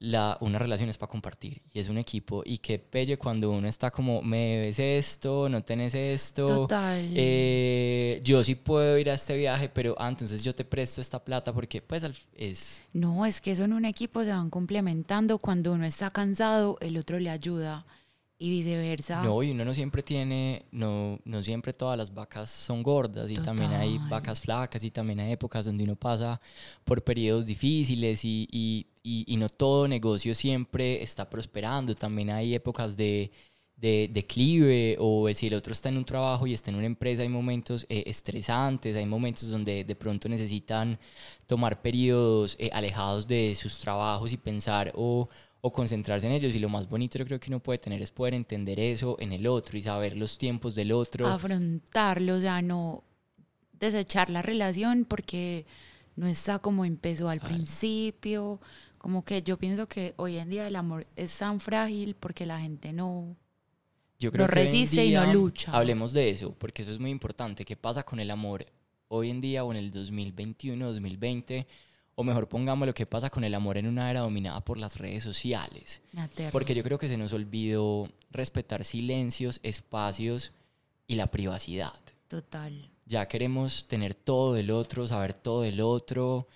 la, 0.00 0.38
una 0.40 0.58
relación 0.58 0.88
es 0.88 0.96
para 0.96 1.10
compartir 1.10 1.60
y 1.72 1.78
es 1.78 1.90
un 1.90 1.98
equipo. 1.98 2.42
Y 2.44 2.58
qué 2.58 2.78
pelle 2.78 3.18
cuando 3.18 3.50
uno 3.50 3.68
está 3.68 3.90
como, 3.90 4.22
me 4.22 4.56
debes 4.56 4.78
esto, 4.78 5.48
no 5.48 5.62
tenés 5.62 5.94
esto. 5.94 6.46
Total. 6.46 7.06
eh, 7.14 8.20
yo 8.24 8.42
sí 8.42 8.54
puedo 8.54 8.98
ir 8.98 9.10
a 9.10 9.14
este 9.14 9.36
viaje, 9.36 9.68
pero 9.68 9.94
ah, 9.98 10.08
entonces 10.08 10.42
yo 10.42 10.54
te 10.54 10.64
presto 10.64 11.02
esta 11.02 11.22
plata 11.22 11.52
porque 11.52 11.82
pues 11.82 12.02
es... 12.34 12.82
No, 12.94 13.26
es 13.26 13.40
que 13.42 13.52
eso 13.52 13.64
en 13.64 13.74
un 13.74 13.84
equipo 13.84 14.24
se 14.24 14.30
van 14.30 14.48
complementando. 14.48 15.38
Cuando 15.38 15.72
uno 15.74 15.84
está 15.84 16.10
cansado, 16.10 16.78
el 16.80 16.96
otro 16.96 17.18
le 17.18 17.28
ayuda. 17.28 17.84
Y 18.42 18.48
viceversa. 18.50 19.22
No, 19.22 19.42
y 19.42 19.50
uno 19.50 19.64
no 19.66 19.74
siempre 19.74 20.02
tiene, 20.02 20.64
no, 20.72 21.18
no 21.24 21.42
siempre 21.42 21.72
todas 21.74 21.98
las 21.98 22.12
vacas 22.12 22.50
son 22.50 22.82
gordas 22.82 23.30
y 23.30 23.34
también 23.34 23.70
hay 23.72 23.92
Total. 23.94 24.10
vacas 24.10 24.40
flacas 24.40 24.82
y 24.82 24.90
también 24.90 25.20
hay 25.20 25.32
épocas 25.32 25.66
donde 25.66 25.84
uno 25.84 25.94
pasa 25.94 26.40
por 26.84 27.04
periodos 27.04 27.44
difíciles 27.46 28.24
y, 28.24 28.48
y, 28.50 28.86
y- 29.02 29.24
y 29.32 29.36
no 29.36 29.48
todo 29.50 29.86
negocio 29.86 30.34
siempre 30.34 31.02
está 31.02 31.28
prosperando, 31.28 31.94
también 31.94 32.30
hay 32.30 32.54
épocas 32.54 32.96
de, 32.96 33.30
de 33.76 34.08
declive 34.12 34.96
o 34.98 35.28
si 35.34 35.46
el 35.48 35.54
otro 35.54 35.72
está 35.72 35.88
en 35.90 35.98
un 35.98 36.04
trabajo 36.04 36.46
y 36.46 36.54
está 36.54 36.70
en 36.70 36.76
una 36.76 36.86
empresa 36.86 37.22
hay 37.22 37.28
momentos 37.28 37.84
eh, 37.88 38.04
estresantes, 38.06 38.96
hay 38.96 39.06
momentos 39.06 39.48
donde 39.50 39.84
de 39.84 39.96
pronto 39.96 40.28
necesitan 40.28 40.98
tomar 41.46 41.80
periodos 41.82 42.56
eh, 42.58 42.70
alejados 42.72 43.26
de 43.26 43.54
sus 43.54 43.78
trabajos 43.78 44.32
y 44.32 44.36
pensar 44.36 44.92
o, 44.94 45.28
o 45.62 45.72
concentrarse 45.72 46.26
en 46.26 46.32
ellos. 46.32 46.54
Y 46.54 46.58
lo 46.58 46.68
más 46.68 46.88
bonito 46.88 47.18
yo 47.18 47.24
creo 47.26 47.40
que 47.40 47.50
uno 47.50 47.60
puede 47.60 47.78
tener 47.78 48.00
es 48.02 48.10
poder 48.10 48.34
entender 48.34 48.78
eso 48.80 49.16
en 49.20 49.32
el 49.32 49.46
otro 49.46 49.76
y 49.78 49.82
saber 49.82 50.16
los 50.16 50.38
tiempos 50.38 50.74
del 50.74 50.92
otro. 50.92 51.26
afrontarlo, 51.26 52.36
o 52.36 52.40
sea, 52.40 52.62
no 52.62 53.04
desechar 53.78 54.30
la 54.30 54.42
relación 54.42 55.04
porque 55.06 55.66
no 56.16 56.26
está 56.26 56.58
como 56.58 56.84
empezó 56.84 57.28
al 57.28 57.40
Claro. 57.40 57.54
principio. 57.54 58.60
Como 58.98 59.24
que 59.24 59.42
yo 59.42 59.56
pienso 59.56 59.88
que 59.88 60.12
hoy 60.16 60.36
en 60.36 60.50
día 60.50 60.66
el 60.66 60.76
amor 60.76 61.06
es 61.16 61.36
tan 61.38 61.58
frágil 61.60 62.14
porque 62.14 62.44
la 62.44 62.60
gente 62.60 62.92
no... 62.92 63.34
Yo 64.18 64.30
no 64.30 64.44
hoy 64.44 64.44
en 64.44 64.48
resiste 64.54 65.06
y 65.06 65.14
no 65.14 65.24
día 65.24 65.32
lucha. 65.32 65.72
Hablemos 65.72 66.12
de 66.12 66.28
eso, 66.28 66.54
porque 66.58 66.82
eso 66.82 66.92
es 66.92 66.98
muy 66.98 67.08
importante. 67.10 67.64
¿Qué 67.64 67.74
pasa 67.76 68.02
con 68.02 68.20
el 68.20 68.30
amor 68.30 68.66
hoy 69.08 69.30
en 69.30 69.40
día 69.40 69.64
o 69.64 69.70
en 69.72 69.78
el 69.78 69.90
2021, 69.90 70.86
2020? 70.92 71.66
O 72.20 72.22
mejor 72.22 72.48
pongámoslo, 72.48 72.92
¿qué 72.92 73.06
pasa 73.06 73.30
con 73.30 73.44
el 73.44 73.54
amor 73.54 73.78
en 73.78 73.86
una 73.86 74.10
era 74.10 74.20
dominada 74.20 74.60
por 74.60 74.76
las 74.76 74.98
redes 74.98 75.24
sociales? 75.24 76.02
Porque 76.52 76.74
yo 76.74 76.82
creo 76.82 76.98
que 76.98 77.08
se 77.08 77.16
nos 77.16 77.32
olvidó 77.32 78.10
respetar 78.30 78.84
silencios, 78.84 79.58
espacios 79.62 80.52
y 81.06 81.14
la 81.14 81.28
privacidad. 81.28 81.94
Total. 82.28 82.90
Ya 83.06 83.26
queremos 83.26 83.88
tener 83.88 84.12
todo 84.12 84.52
del 84.52 84.70
otro, 84.70 85.06
saber 85.06 85.32
todo 85.32 85.62
del 85.62 85.80
otro, 85.80 86.46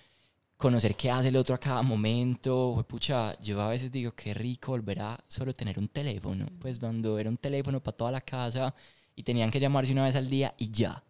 conocer 0.55 0.95
qué 0.95 1.09
hace 1.09 1.29
el 1.29 1.35
otro 1.35 1.55
a 1.55 1.59
cada 1.59 1.81
momento. 1.81 2.85
Pucha, 2.87 3.35
yo 3.41 3.59
a 3.59 3.69
veces 3.69 3.91
digo 3.91 4.11
qué 4.11 4.35
rico 4.35 4.73
volver 4.73 5.01
a 5.01 5.19
solo 5.27 5.51
tener 5.51 5.79
un 5.79 5.87
teléfono. 5.87 6.45
Pues 6.59 6.77
cuando 6.77 7.17
era 7.17 7.27
un 7.27 7.37
teléfono 7.37 7.81
para 7.81 7.97
toda 7.97 8.11
la 8.11 8.21
casa 8.21 8.71
y 9.15 9.23
tenían 9.23 9.49
que 9.49 9.59
llamarse 9.59 9.93
una 9.93 10.03
vez 10.03 10.15
al 10.15 10.29
día 10.29 10.53
y 10.59 10.69
ya. 10.69 11.03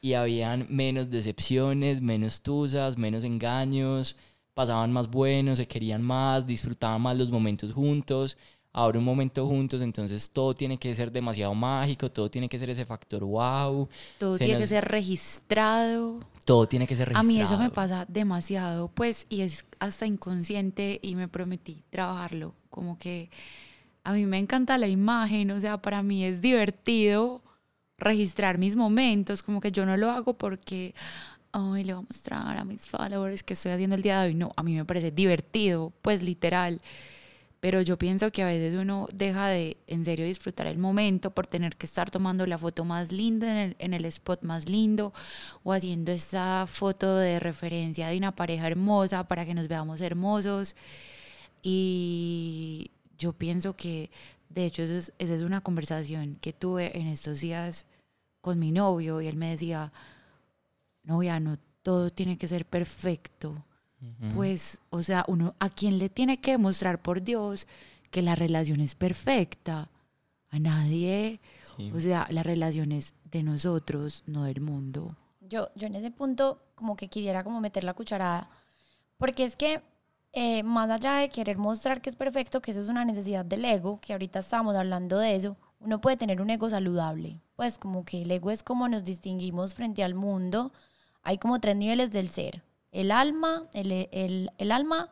Y 0.00 0.14
habían 0.14 0.66
menos 0.68 1.10
decepciones, 1.10 2.00
menos 2.00 2.42
tusas, 2.42 2.96
menos 2.96 3.24
engaños, 3.24 4.16
pasaban 4.54 4.92
más 4.92 5.08
buenos, 5.10 5.58
se 5.58 5.66
querían 5.66 6.02
más, 6.02 6.46
disfrutaban 6.46 7.02
más 7.02 7.16
los 7.16 7.30
momentos 7.30 7.72
juntos. 7.72 8.36
Ahora 8.72 8.98
un 8.98 9.04
momento 9.06 9.46
juntos, 9.46 9.80
entonces 9.80 10.30
todo 10.30 10.54
tiene 10.54 10.78
que 10.78 10.94
ser 10.94 11.10
demasiado 11.10 11.54
mágico, 11.54 12.10
todo 12.10 12.30
tiene 12.30 12.46
que 12.48 12.58
ser 12.58 12.68
ese 12.70 12.84
factor 12.84 13.24
wow, 13.24 13.88
Todo 14.18 14.36
tiene 14.36 14.58
que 14.58 14.66
ser 14.66 14.84
registrado. 14.84 16.20
todo 16.44 16.68
tiene 16.68 16.86
que 16.86 16.94
ser 16.94 17.08
A 17.08 17.22
registrado. 17.22 17.26
mí 17.28 17.40
eso 17.40 17.58
me 17.58 17.70
pasa 17.70 18.04
demasiado, 18.06 18.88
pues, 18.88 19.26
y 19.30 19.40
es 19.40 19.64
hasta 19.80 20.06
inconsciente 20.06 21.00
y 21.02 21.16
me 21.16 21.26
prometí 21.26 21.84
trabajarlo. 21.90 22.54
Como 22.68 22.98
que 22.98 23.30
a 24.04 24.12
mí 24.12 24.26
me 24.26 24.38
encanta 24.38 24.76
la 24.78 24.88
imagen, 24.88 25.50
o 25.52 25.58
sea, 25.60 25.80
para 25.80 26.02
mí 26.02 26.24
es 26.24 26.40
divertido 26.42 27.42
registrar 27.98 28.58
mis 28.58 28.76
momentos, 28.76 29.42
como 29.42 29.60
que 29.60 29.72
yo 29.72 29.86
no 29.86 29.96
lo 29.96 30.10
hago 30.10 30.34
porque, 30.34 30.94
ay, 31.52 31.84
le 31.84 31.94
voy 31.94 32.04
a 32.04 32.06
mostrar 32.06 32.56
a 32.56 32.64
mis 32.64 32.82
followers 32.82 33.42
que 33.42 33.54
estoy 33.54 33.72
haciendo 33.72 33.96
el 33.96 34.02
día 34.02 34.20
de 34.20 34.28
hoy. 34.28 34.34
No, 34.34 34.52
a 34.56 34.62
mí 34.62 34.74
me 34.74 34.84
parece 34.84 35.10
divertido, 35.10 35.92
pues 36.02 36.22
literal. 36.22 36.80
Pero 37.60 37.80
yo 37.80 37.96
pienso 37.98 38.30
que 38.30 38.42
a 38.42 38.46
veces 38.46 38.76
uno 38.78 39.08
deja 39.12 39.48
de 39.48 39.78
en 39.86 40.04
serio 40.04 40.26
disfrutar 40.26 40.66
el 40.66 40.78
momento 40.78 41.30
por 41.32 41.46
tener 41.46 41.76
que 41.76 41.86
estar 41.86 42.10
tomando 42.10 42.46
la 42.46 42.58
foto 42.58 42.84
más 42.84 43.10
linda 43.12 43.50
en 43.50 43.56
el, 43.56 43.76
en 43.78 43.94
el 43.94 44.04
spot 44.04 44.42
más 44.42 44.68
lindo 44.68 45.12
o 45.64 45.72
haciendo 45.72 46.12
esa 46.12 46.66
foto 46.68 47.16
de 47.16 47.40
referencia 47.40 48.08
de 48.08 48.18
una 48.18 48.36
pareja 48.36 48.66
hermosa 48.66 49.26
para 49.26 49.46
que 49.46 49.54
nos 49.54 49.68
veamos 49.68 50.00
hermosos. 50.00 50.76
Y 51.62 52.90
yo 53.18 53.32
pienso 53.32 53.74
que, 53.74 54.10
de 54.56 54.64
hecho, 54.64 54.82
esa 54.82 54.96
es, 54.96 55.12
esa 55.18 55.34
es 55.34 55.42
una 55.42 55.60
conversación 55.60 56.38
que 56.40 56.54
tuve 56.54 56.98
en 56.98 57.08
estos 57.08 57.42
días 57.42 57.84
con 58.40 58.58
mi 58.58 58.72
novio 58.72 59.20
y 59.20 59.26
él 59.26 59.36
me 59.36 59.50
decía, 59.50 59.92
novia, 61.02 61.38
no 61.40 61.58
todo 61.82 62.08
tiene 62.08 62.38
que 62.38 62.48
ser 62.48 62.64
perfecto. 62.64 63.62
Pues, 64.34 64.80
o 64.88 65.02
sea, 65.02 65.26
uno 65.28 65.54
a 65.58 65.68
quién 65.68 65.98
le 65.98 66.08
tiene 66.08 66.40
que 66.40 66.52
demostrar 66.52 67.02
por 67.02 67.22
Dios 67.22 67.66
que 68.10 68.22
la 68.22 68.34
relación 68.34 68.80
es 68.80 68.94
perfecta. 68.94 69.90
A 70.48 70.58
nadie. 70.58 71.40
Sí. 71.76 71.90
O 71.94 72.00
sea, 72.00 72.26
la 72.30 72.42
relación 72.42 72.92
es 72.92 73.12
de 73.24 73.42
nosotros, 73.42 74.22
no 74.26 74.44
del 74.44 74.62
mundo. 74.62 75.16
Yo, 75.40 75.68
yo 75.74 75.86
en 75.86 75.96
ese 75.96 76.10
punto 76.10 76.62
como 76.74 76.96
que 76.96 77.08
quisiera 77.08 77.44
como 77.44 77.60
meter 77.60 77.84
la 77.84 77.92
cucharada, 77.92 78.48
porque 79.18 79.44
es 79.44 79.54
que 79.54 79.82
eh, 80.36 80.62
más 80.62 80.90
allá 80.90 81.14
de 81.16 81.30
querer 81.30 81.58
mostrar 81.58 82.00
que 82.02 82.10
es 82.10 82.16
perfecto, 82.16 82.60
que 82.62 82.70
eso 82.72 82.80
es 82.82 82.88
una 82.90 83.04
necesidad 83.06 83.44
del 83.44 83.64
ego, 83.64 84.00
que 84.00 84.12
ahorita 84.12 84.40
estábamos 84.40 84.76
hablando 84.76 85.18
de 85.18 85.34
eso, 85.34 85.56
uno 85.80 86.00
puede 86.00 86.16
tener 86.18 86.40
un 86.42 86.50
ego 86.50 86.70
saludable, 86.70 87.40
pues 87.56 87.78
como 87.78 88.04
que 88.04 88.22
el 88.22 88.30
ego 88.30 88.50
es 88.50 88.62
como 88.62 88.88
nos 88.88 89.04
distinguimos 89.04 89.74
frente 89.74 90.04
al 90.04 90.14
mundo, 90.14 90.72
hay 91.22 91.38
como 91.38 91.60
tres 91.60 91.76
niveles 91.76 92.10
del 92.12 92.30
ser, 92.30 92.62
el 92.92 93.10
alma, 93.12 93.64
el, 93.74 93.90
el- 94.12 94.50
el 94.58 94.72
alma, 94.72 95.10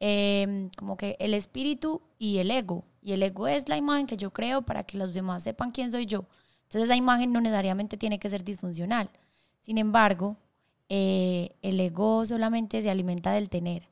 eh, 0.00 0.70
como 0.76 0.96
que 0.96 1.16
el 1.20 1.34
espíritu 1.34 2.02
y 2.18 2.38
el 2.38 2.50
ego, 2.50 2.84
y 3.02 3.12
el 3.12 3.22
ego 3.22 3.48
es 3.48 3.68
la 3.68 3.76
imagen 3.76 4.06
que 4.06 4.16
yo 4.16 4.32
creo 4.32 4.62
para 4.62 4.84
que 4.84 4.98
los 4.98 5.14
demás 5.14 5.42
sepan 5.44 5.70
quién 5.72 5.90
soy 5.92 6.06
yo. 6.06 6.26
Entonces 6.64 6.84
esa 6.84 6.96
imagen 6.96 7.32
no 7.32 7.40
necesariamente 7.40 7.96
tiene 7.96 8.18
que 8.18 8.30
ser 8.30 8.44
disfuncional. 8.44 9.10
Sin 9.62 9.78
embargo, 9.78 10.36
eh, 10.88 11.56
el 11.62 11.80
ego 11.80 12.26
solamente 12.26 12.82
se 12.82 12.90
alimenta 12.90 13.32
del 13.32 13.48
tener. 13.50 13.88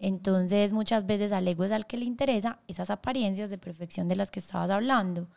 Entonces, 0.00 0.72
muchas 0.72 1.06
veces 1.06 1.30
al 1.30 1.46
ego 1.46 1.64
es 1.64 1.72
al 1.72 1.86
que 1.86 1.98
le 1.98 2.06
interesa 2.06 2.58
esas 2.66 2.88
apariencias 2.90 3.50
de 3.50 3.58
perfección 3.58 4.08
de 4.08 4.16
las 4.16 4.30
que 4.30 4.40
estabas 4.40 4.70
hablando. 4.70 5.28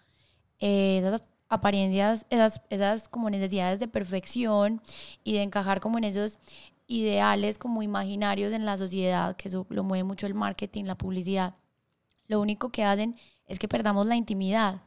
Eh, 0.60 1.00
esas 1.00 1.22
apariencias, 1.50 2.26
esas, 2.30 2.62
esas 2.70 3.10
como 3.10 3.30
necesidades 3.30 3.80
de 3.80 3.90
perfección 3.90 4.82
y 5.24 5.34
de 5.34 5.44
encajar 5.44 5.82
como 5.82 5.98
en 5.98 6.06
esos 6.06 6.40
ideales 6.88 7.58
como 7.58 7.84
imaginarios 7.84 8.54
en 8.54 8.66
la 8.66 8.78
sociedad, 8.78 9.36
que 9.36 9.50
eso 9.50 9.66
lo 9.70 9.84
mueve 9.84 10.06
mucho 10.06 10.28
el 10.28 10.34
marketing, 10.34 10.86
la 10.86 10.96
publicidad. 10.98 11.56
Lo 12.28 12.40
único 12.40 12.70
que 12.70 12.86
hacen 12.86 13.18
es 13.48 13.60
que 13.60 13.68
perdamos 13.68 14.06
la 14.08 14.16
intimidad. 14.16 14.82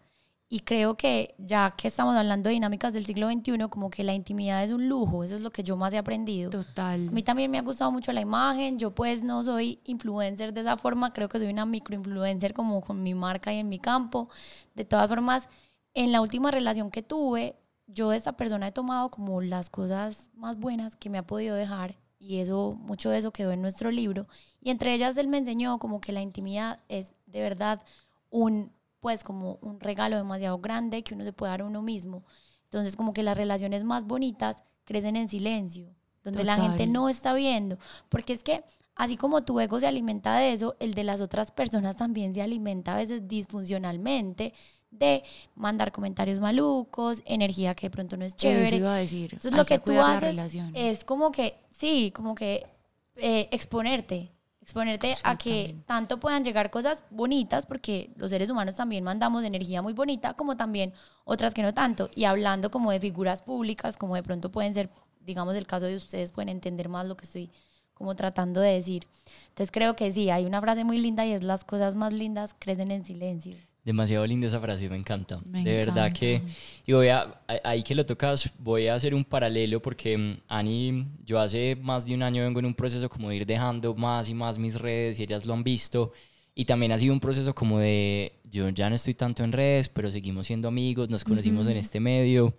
Y 0.49 0.61
creo 0.61 0.97
que 0.97 1.35
ya 1.39 1.73
que 1.77 1.89
estamos 1.89 2.15
hablando 2.15 2.49
de 2.49 2.55
dinámicas 2.55 2.93
del 2.93 3.05
siglo 3.05 3.29
XXI, 3.29 3.69
como 3.69 3.91
que 3.91 4.05
la 4.05 4.15
intimidad 4.15 4.63
es 4.63 4.71
un 4.71 4.89
lujo, 4.89 5.25
eso 5.25 5.35
es 5.35 5.43
lo 5.43 5.51
que 5.51 5.65
yo 5.65 5.77
más 5.77 5.93
he 5.93 5.99
aprendido. 5.99 6.51
Total. 6.51 7.09
A 7.09 7.11
mí 7.11 7.23
también 7.25 7.51
me 7.51 7.59
ha 7.59 7.63
gustado 7.63 7.91
mucho 7.91 8.13
la 8.13 8.21
imagen, 8.21 8.79
yo 8.79 8.95
pues 8.95 9.25
no 9.25 9.43
soy 9.43 9.81
influencer 9.85 10.55
de 10.55 10.61
esa 10.61 10.77
forma, 10.77 11.13
creo 11.13 11.29
que 11.29 11.39
soy 11.39 11.49
una 11.49 11.67
microinfluencer 11.67 12.55
como 12.55 12.81
con 12.81 13.03
mi 13.03 13.15
marca 13.15 13.53
y 13.53 13.59
en 13.59 13.69
mi 13.69 13.81
campo. 13.81 14.29
De 14.75 14.85
todas 14.85 15.09
formas, 15.09 15.49
en 15.95 16.13
la 16.13 16.21
última 16.21 16.53
relación 16.53 16.93
que 16.93 17.03
tuve, 17.03 17.57
yo 17.89 18.11
de 18.11 18.17
esta 18.17 18.37
persona 18.37 18.69
he 18.69 18.73
tomado 18.73 19.11
como 19.11 19.41
las 19.41 19.69
cosas 19.69 20.31
más 20.35 20.59
buenas 20.59 20.95
que 20.95 21.11
me 21.11 21.19
ha 21.19 21.27
podido 21.27 21.57
dejar 21.57 21.97
y 22.19 22.39
eso, 22.39 22.77
mucho 22.81 23.11
de 23.11 23.19
eso 23.19 23.33
quedó 23.33 23.53
en 23.53 23.63
nuestro 23.63 23.91
libro. 23.91 24.27
Y 24.61 24.71
entre 24.71 24.95
ellas 24.95 25.17
él 25.17 25.29
me 25.29 25.39
enseñó 25.39 25.79
como 25.79 26.01
que 26.01 26.13
la 26.13 26.23
intimidad 26.23 26.81
es 26.89 27.15
de 27.27 27.41
verdad 27.41 27.83
un, 28.31 28.73
pues 29.07 29.23
como 29.23 29.61
un 29.63 29.79
regalo 29.79 30.17
demasiado 30.17 30.59
grande 30.59 31.05
que 31.05 31.15
uno 31.15 31.23
se 31.23 31.33
puede 31.33 31.51
dar 31.53 31.61
a 31.61 31.65
uno 31.67 31.81
mismo. 31.81 32.25
Entonces 32.65 32.97
como 32.97 33.13
que 33.13 33.23
las 33.23 33.37
relaciones 33.37 33.85
más 33.85 34.03
bonitas 34.03 34.65
crecen 34.83 35.15
en 35.15 35.29
silencio, 35.29 35.95
donde 36.25 36.43
la 36.43 36.57
Total. 36.57 36.71
gente 36.71 36.89
no 36.89 37.09
está 37.09 37.33
viendo. 37.33 37.79
Porque 38.09 38.33
es 38.33 38.43
que 38.43 38.65
así 38.97 39.17
como 39.17 39.45
tu 39.45 39.61
ego 39.61 39.79
se 39.79 39.87
alimenta 39.87 40.37
de 40.39 40.53
eso, 40.53 40.75
el 40.81 40.95
de 40.95 41.05
las 41.05 41.21
otras 41.21 41.53
personas 41.53 41.95
también 41.95 42.35
se 42.35 42.43
alimenta 42.43 42.95
a 42.95 42.99
veces 42.99 43.29
disfuncionalmente 43.29 44.53
de 44.91 45.23
mandar 45.55 45.93
comentarios 45.93 46.41
malucos, 46.41 47.23
energía 47.27 47.77
que 47.77 47.87
de 47.87 47.91
pronto 47.91 48.17
no 48.17 48.25
es 48.25 48.33
Eso 48.33 48.39
chévere. 48.39 48.77
iba 48.77 48.93
a 48.93 48.97
decir. 48.97 49.35
Entonces 49.35 49.57
lo 49.57 49.65
que 49.65 49.79
tú 49.79 49.93
la 49.93 50.17
haces 50.17 50.37
es 50.75 51.05
como 51.05 51.31
que, 51.31 51.61
sí, 51.71 52.11
como 52.11 52.35
que 52.35 52.67
eh, 53.15 53.49
exponerte, 53.53 54.33
exponerte 54.67 55.15
a 55.23 55.39
que 55.39 55.77
tanto 55.87 56.19
puedan 56.19 56.43
llegar 56.43 56.73
cosas 56.73 57.05
bonitas, 57.11 57.67
porque 57.67 58.11
los 58.17 58.31
seres 58.31 58.51
humanos 58.51 58.75
también 58.75 59.05
mandamos 59.05 59.45
energía 59.45 59.81
muy 59.81 59.93
bonita, 59.93 60.35
como 60.35 60.57
también 60.57 60.93
otras 61.25 61.55
que 61.55 61.63
no 61.63 61.73
tanto. 61.73 62.11
Y 62.17 62.25
hablando 62.25 62.69
como 62.69 62.91
de 62.91 62.99
figuras 62.99 63.43
públicas, 63.43 63.97
como 63.97 64.17
de 64.17 64.25
pronto 64.25 64.51
pueden 64.51 64.75
ser, 64.75 64.91
digamos, 65.21 65.55
el 65.55 65.69
caso 65.69 65.87
de 65.87 65.95
ustedes, 65.95 66.33
pueden 66.33 66.49
entender 66.49 66.89
más 66.89 67.07
lo 67.07 67.17
que 67.17 67.27
estoy 67.27 67.49
como 67.95 68.17
tratando 68.17 68.61
de 68.61 68.73
decir. 68.73 69.07
Entonces 69.51 69.71
creo 69.71 69.95
que 69.95 70.11
sí, 70.11 70.31
hay 70.31 70.45
una 70.45 70.61
frase 70.61 70.83
muy 70.83 70.99
linda 70.99 71.25
y 71.25 71.31
es 71.31 71.45
las 71.45 71.65
cosas 71.65 71.95
más 71.95 72.13
lindas 72.13 72.57
crecen 72.59 72.91
en 72.91 73.05
silencio. 73.05 73.55
Demasiado 73.87 74.27
linda 74.27 74.49
esa 74.49 74.59
frase, 74.59 74.91
me 74.91 74.97
encanta. 74.97 75.41
Me 75.49 75.63
de 75.63 75.77
verdad 75.77 76.09
encanta. 76.09 76.19
que... 76.19 76.43
Y 76.87 76.93
voy 76.93 77.07
a, 77.07 77.41
ahí 77.63 77.85
que 77.85 77.95
lo 77.95 78.05
tocas, 78.05 78.51
voy 78.59 78.89
a 78.89 78.97
hacer 78.97 79.15
un 79.15 79.25
paralelo 79.25 79.81
porque 79.81 80.19
mm, 80.19 80.39
Ani, 80.49 81.07
yo 81.25 81.39
hace 81.39 81.77
más 81.81 82.05
de 82.05 82.15
un 82.17 82.25
año 82.25 82.43
vengo 82.43 82.59
en 82.59 82.67
un 82.67 82.75
proceso 82.75 83.09
como 83.09 83.31
de 83.31 83.37
ir 83.37 83.47
dejando 83.47 83.95
más 83.95 84.29
y 84.29 84.35
más 84.35 84.59
mis 84.59 84.75
redes 84.75 85.21
y 85.21 85.23
ellas 85.23 85.47
lo 85.47 85.55
han 85.55 85.63
visto. 85.63 86.13
Y 86.53 86.65
también 86.65 86.91
ha 86.91 86.99
sido 86.99 87.13
un 87.13 87.21
proceso 87.21 87.55
como 87.55 87.79
de, 87.79 88.33
yo 88.51 88.69
ya 88.71 88.91
no 88.91 88.97
estoy 88.97 89.15
tanto 89.15 89.45
en 89.45 89.53
redes, 89.53 89.89
pero 89.89 90.11
seguimos 90.11 90.49
siendo 90.49 90.67
amigos, 90.67 91.09
nos 91.09 91.23
conocimos 91.23 91.69
en 91.69 91.77
este 91.77 92.01
medio. 92.01 92.55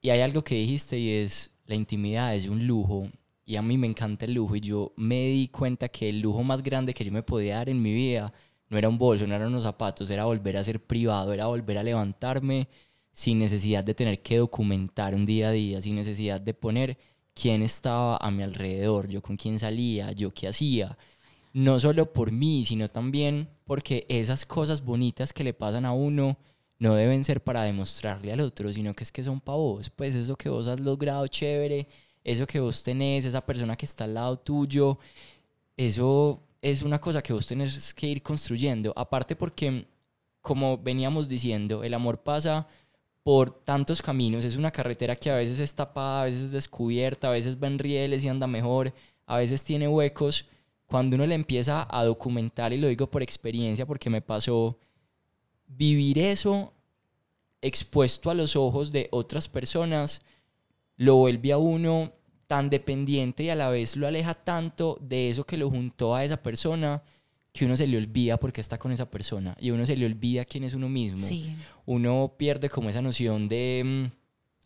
Y 0.00 0.10
hay 0.10 0.22
algo 0.22 0.42
que 0.42 0.56
dijiste 0.56 0.98
y 0.98 1.10
es, 1.10 1.52
la 1.66 1.76
intimidad 1.76 2.34
es 2.34 2.48
un 2.48 2.66
lujo. 2.66 3.06
Y 3.44 3.54
a 3.54 3.62
mí 3.62 3.78
me 3.78 3.86
encanta 3.86 4.24
el 4.24 4.34
lujo. 4.34 4.56
Y 4.56 4.60
yo 4.60 4.92
me 4.96 5.24
di 5.28 5.46
cuenta 5.46 5.88
que 5.88 6.08
el 6.08 6.18
lujo 6.18 6.42
más 6.42 6.64
grande 6.64 6.94
que 6.94 7.04
yo 7.04 7.12
me 7.12 7.22
podía 7.22 7.58
dar 7.58 7.68
en 7.68 7.80
mi 7.80 7.94
vida 7.94 8.32
no 8.72 8.78
era 8.78 8.88
un 8.88 8.96
bolso, 8.96 9.26
no 9.26 9.34
eran 9.34 9.48
unos 9.48 9.64
zapatos, 9.64 10.08
era 10.08 10.24
volver 10.24 10.56
a 10.56 10.64
ser 10.64 10.82
privado, 10.82 11.34
era 11.34 11.44
volver 11.44 11.76
a 11.76 11.82
levantarme 11.82 12.68
sin 13.12 13.38
necesidad 13.38 13.84
de 13.84 13.94
tener 13.94 14.22
que 14.22 14.38
documentar 14.38 15.14
un 15.14 15.26
día 15.26 15.48
a 15.48 15.50
día, 15.52 15.82
sin 15.82 15.94
necesidad 15.94 16.40
de 16.40 16.54
poner 16.54 16.96
quién 17.34 17.60
estaba 17.60 18.16
a 18.16 18.30
mi 18.30 18.42
alrededor, 18.42 19.08
yo 19.08 19.20
con 19.20 19.36
quién 19.36 19.58
salía, 19.58 20.12
yo 20.12 20.30
qué 20.30 20.48
hacía. 20.48 20.96
No 21.52 21.78
solo 21.80 22.14
por 22.14 22.32
mí, 22.32 22.64
sino 22.64 22.88
también 22.88 23.50
porque 23.66 24.06
esas 24.08 24.46
cosas 24.46 24.82
bonitas 24.82 25.34
que 25.34 25.44
le 25.44 25.52
pasan 25.52 25.84
a 25.84 25.92
uno 25.92 26.38
no 26.78 26.94
deben 26.94 27.24
ser 27.24 27.42
para 27.44 27.64
demostrarle 27.64 28.32
al 28.32 28.40
otro, 28.40 28.72
sino 28.72 28.94
que 28.94 29.04
es 29.04 29.12
que 29.12 29.22
son 29.22 29.38
para 29.38 29.58
vos, 29.58 29.90
pues 29.90 30.14
eso 30.14 30.34
que 30.34 30.48
vos 30.48 30.66
has 30.66 30.80
logrado 30.80 31.26
chévere, 31.26 31.88
eso 32.24 32.46
que 32.46 32.58
vos 32.58 32.82
tenés, 32.82 33.26
esa 33.26 33.44
persona 33.44 33.76
que 33.76 33.84
está 33.84 34.04
al 34.04 34.14
lado 34.14 34.38
tuyo, 34.38 34.98
eso 35.76 36.40
es 36.62 36.82
una 36.82 37.00
cosa 37.00 37.22
que 37.22 37.32
vos 37.32 37.46
tenés 37.46 37.92
que 37.92 38.06
ir 38.06 38.22
construyendo, 38.22 38.92
aparte 38.96 39.34
porque, 39.34 39.86
como 40.40 40.78
veníamos 40.78 41.28
diciendo, 41.28 41.82
el 41.82 41.92
amor 41.92 42.22
pasa 42.22 42.68
por 43.24 43.64
tantos 43.64 44.00
caminos, 44.00 44.44
es 44.44 44.56
una 44.56 44.70
carretera 44.70 45.16
que 45.16 45.30
a 45.30 45.36
veces 45.36 45.58
es 45.58 45.74
tapada, 45.74 46.22
a 46.22 46.24
veces 46.24 46.44
es 46.44 46.50
descubierta, 46.52 47.28
a 47.28 47.32
veces 47.32 47.60
va 47.60 47.66
en 47.66 47.78
rieles 47.78 48.24
y 48.24 48.28
anda 48.28 48.46
mejor, 48.46 48.94
a 49.26 49.36
veces 49.36 49.64
tiene 49.64 49.88
huecos, 49.88 50.46
cuando 50.86 51.16
uno 51.16 51.26
le 51.26 51.34
empieza 51.34 51.86
a 51.90 52.04
documentar, 52.04 52.72
y 52.72 52.78
lo 52.78 52.88
digo 52.88 53.10
por 53.10 53.22
experiencia 53.22 53.84
porque 53.84 54.10
me 54.10 54.22
pasó, 54.22 54.78
vivir 55.66 56.18
eso 56.18 56.72
expuesto 57.60 58.30
a 58.30 58.34
los 58.34 58.56
ojos 58.56 58.92
de 58.92 59.08
otras 59.10 59.48
personas, 59.48 60.22
lo 60.96 61.16
vuelve 61.16 61.52
a 61.52 61.58
uno 61.58 62.12
tan 62.52 62.68
dependiente 62.68 63.44
y 63.44 63.48
a 63.48 63.54
la 63.54 63.70
vez 63.70 63.96
lo 63.96 64.06
aleja 64.06 64.34
tanto 64.34 64.98
de 65.00 65.30
eso 65.30 65.42
que 65.44 65.56
lo 65.56 65.70
juntó 65.70 66.14
a 66.14 66.22
esa 66.22 66.36
persona 66.36 67.02
que 67.50 67.64
uno 67.64 67.78
se 67.78 67.86
le 67.86 67.96
olvida 67.96 68.36
porque 68.36 68.60
está 68.60 68.76
con 68.76 68.92
esa 68.92 69.10
persona 69.10 69.56
y 69.58 69.70
uno 69.70 69.86
se 69.86 69.96
le 69.96 70.04
olvida 70.04 70.44
quién 70.44 70.64
es 70.64 70.74
uno 70.74 70.90
mismo. 70.90 71.26
Uno 71.86 72.34
pierde 72.36 72.68
como 72.68 72.90
esa 72.90 73.00
noción 73.00 73.48
de, 73.48 74.10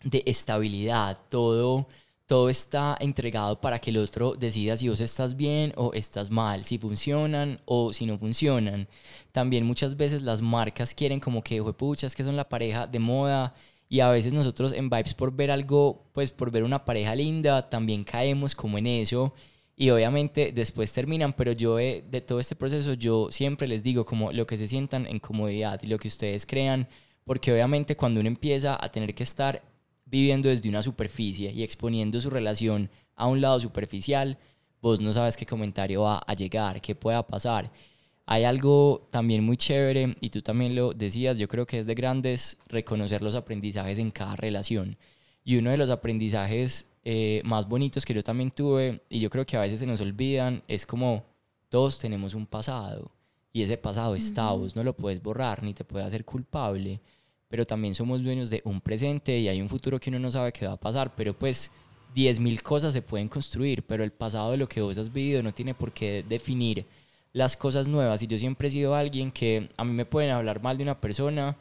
mm, 0.04 0.08
de 0.08 0.24
estabilidad, 0.26 1.16
todo 1.30 1.86
todo 2.26 2.48
está 2.48 2.96
entregado 2.98 3.60
para 3.60 3.78
que 3.78 3.90
el 3.90 3.98
otro 3.98 4.34
decida 4.34 4.76
si 4.76 4.88
vos 4.88 5.00
estás 5.00 5.36
bien 5.36 5.72
o 5.76 5.92
estás 5.92 6.28
mal, 6.28 6.64
si 6.64 6.78
funcionan 6.78 7.60
o 7.66 7.92
si 7.92 8.04
no 8.04 8.18
funcionan. 8.18 8.88
También 9.30 9.64
muchas 9.64 9.96
veces 9.96 10.22
las 10.22 10.42
marcas 10.42 10.92
quieren 10.92 11.20
como 11.20 11.40
que, 11.40 11.62
pucha, 11.62 12.08
es 12.08 12.16
que 12.16 12.24
son 12.24 12.34
la 12.34 12.48
pareja 12.48 12.88
de 12.88 12.98
moda 12.98 13.54
y 13.88 14.00
a 14.00 14.10
veces 14.10 14.32
nosotros 14.32 14.72
en 14.72 14.90
Vibes 14.90 15.14
por 15.14 15.34
ver 15.34 15.50
algo, 15.50 16.06
pues 16.12 16.32
por 16.32 16.50
ver 16.50 16.64
una 16.64 16.84
pareja 16.84 17.14
linda, 17.14 17.68
también 17.68 18.04
caemos 18.04 18.54
como 18.54 18.78
en 18.78 18.86
eso 18.86 19.32
y 19.76 19.90
obviamente 19.90 20.52
después 20.52 20.92
terminan, 20.92 21.32
pero 21.34 21.52
yo 21.52 21.76
de, 21.76 22.04
de 22.10 22.20
todo 22.20 22.40
este 22.40 22.56
proceso 22.56 22.94
yo 22.94 23.28
siempre 23.30 23.68
les 23.68 23.82
digo 23.82 24.04
como 24.04 24.32
lo 24.32 24.46
que 24.46 24.56
se 24.56 24.68
sientan 24.68 25.06
en 25.06 25.18
comodidad 25.18 25.80
y 25.82 25.86
lo 25.86 25.98
que 25.98 26.08
ustedes 26.08 26.46
crean, 26.46 26.88
porque 27.24 27.52
obviamente 27.52 27.96
cuando 27.96 28.20
uno 28.20 28.28
empieza 28.28 28.82
a 28.82 28.90
tener 28.90 29.14
que 29.14 29.22
estar 29.22 29.62
viviendo 30.06 30.48
desde 30.48 30.68
una 30.68 30.82
superficie 30.82 31.52
y 31.52 31.62
exponiendo 31.62 32.20
su 32.20 32.30
relación 32.30 32.90
a 33.14 33.26
un 33.26 33.40
lado 33.40 33.60
superficial, 33.60 34.38
vos 34.80 35.00
no 35.00 35.12
sabes 35.12 35.36
qué 35.36 35.44
comentario 35.44 36.02
va 36.02 36.18
a 36.18 36.34
llegar, 36.34 36.80
qué 36.80 36.94
pueda 36.94 37.26
pasar. 37.26 37.70
Hay 38.26 38.44
algo 38.44 39.08
también 39.10 39.44
muy 39.44 39.56
chévere, 39.56 40.16
y 40.20 40.30
tú 40.30 40.42
también 40.42 40.74
lo 40.74 40.92
decías, 40.92 41.38
yo 41.38 41.48
creo 41.48 41.66
que 41.66 41.78
es 41.78 41.86
de 41.86 41.94
grandes 41.94 42.58
reconocer 42.68 43.22
los 43.22 43.34
aprendizajes 43.34 43.98
en 43.98 44.10
cada 44.10 44.36
relación. 44.36 44.96
Y 45.44 45.56
uno 45.56 45.70
de 45.70 45.76
los 45.76 45.90
aprendizajes 45.90 46.90
eh, 47.04 47.40
más 47.44 47.68
bonitos 47.68 48.04
que 48.04 48.14
yo 48.14 48.24
también 48.24 48.50
tuve, 48.50 49.00
y 49.08 49.20
yo 49.20 49.30
creo 49.30 49.46
que 49.46 49.56
a 49.56 49.60
veces 49.60 49.78
se 49.78 49.86
nos 49.86 50.00
olvidan, 50.00 50.62
es 50.68 50.84
como 50.84 51.24
todos 51.68 51.98
tenemos 51.98 52.34
un 52.34 52.46
pasado, 52.46 53.10
y 53.52 53.62
ese 53.62 53.78
pasado 53.78 54.14
está, 54.14 54.50
vos 54.52 54.76
no 54.76 54.84
lo 54.84 54.94
puedes 54.94 55.22
borrar, 55.22 55.62
ni 55.62 55.72
te 55.72 55.84
puede 55.84 56.04
hacer 56.04 56.24
culpable 56.24 57.00
pero 57.48 57.66
también 57.66 57.94
somos 57.94 58.22
dueños 58.22 58.50
de 58.50 58.60
un 58.64 58.80
presente 58.80 59.38
y 59.38 59.48
hay 59.48 59.60
un 59.60 59.68
futuro 59.68 59.98
que 59.98 60.10
uno 60.10 60.18
no 60.18 60.30
sabe 60.30 60.52
qué 60.52 60.66
va 60.66 60.74
a 60.74 60.80
pasar, 60.80 61.14
pero 61.14 61.32
pues 61.34 61.70
10.000 62.14 62.62
cosas 62.62 62.92
se 62.92 63.02
pueden 63.02 63.28
construir, 63.28 63.82
pero 63.84 64.02
el 64.02 64.12
pasado 64.12 64.50
de 64.50 64.56
lo 64.56 64.68
que 64.68 64.80
vos 64.80 64.98
has 64.98 65.12
vivido 65.12 65.42
no 65.42 65.54
tiene 65.54 65.74
por 65.74 65.92
qué 65.92 66.24
definir 66.28 66.84
las 67.36 67.54
cosas 67.54 67.86
nuevas. 67.86 68.22
Y 68.22 68.26
yo 68.26 68.38
siempre 68.38 68.68
he 68.68 68.70
sido 68.70 68.94
alguien 68.94 69.30
que 69.30 69.68
a 69.76 69.84
mí 69.84 69.92
me 69.92 70.06
pueden 70.06 70.30
hablar 70.30 70.62
mal 70.62 70.78
de 70.78 70.84
una 70.84 70.98
persona 70.98 71.54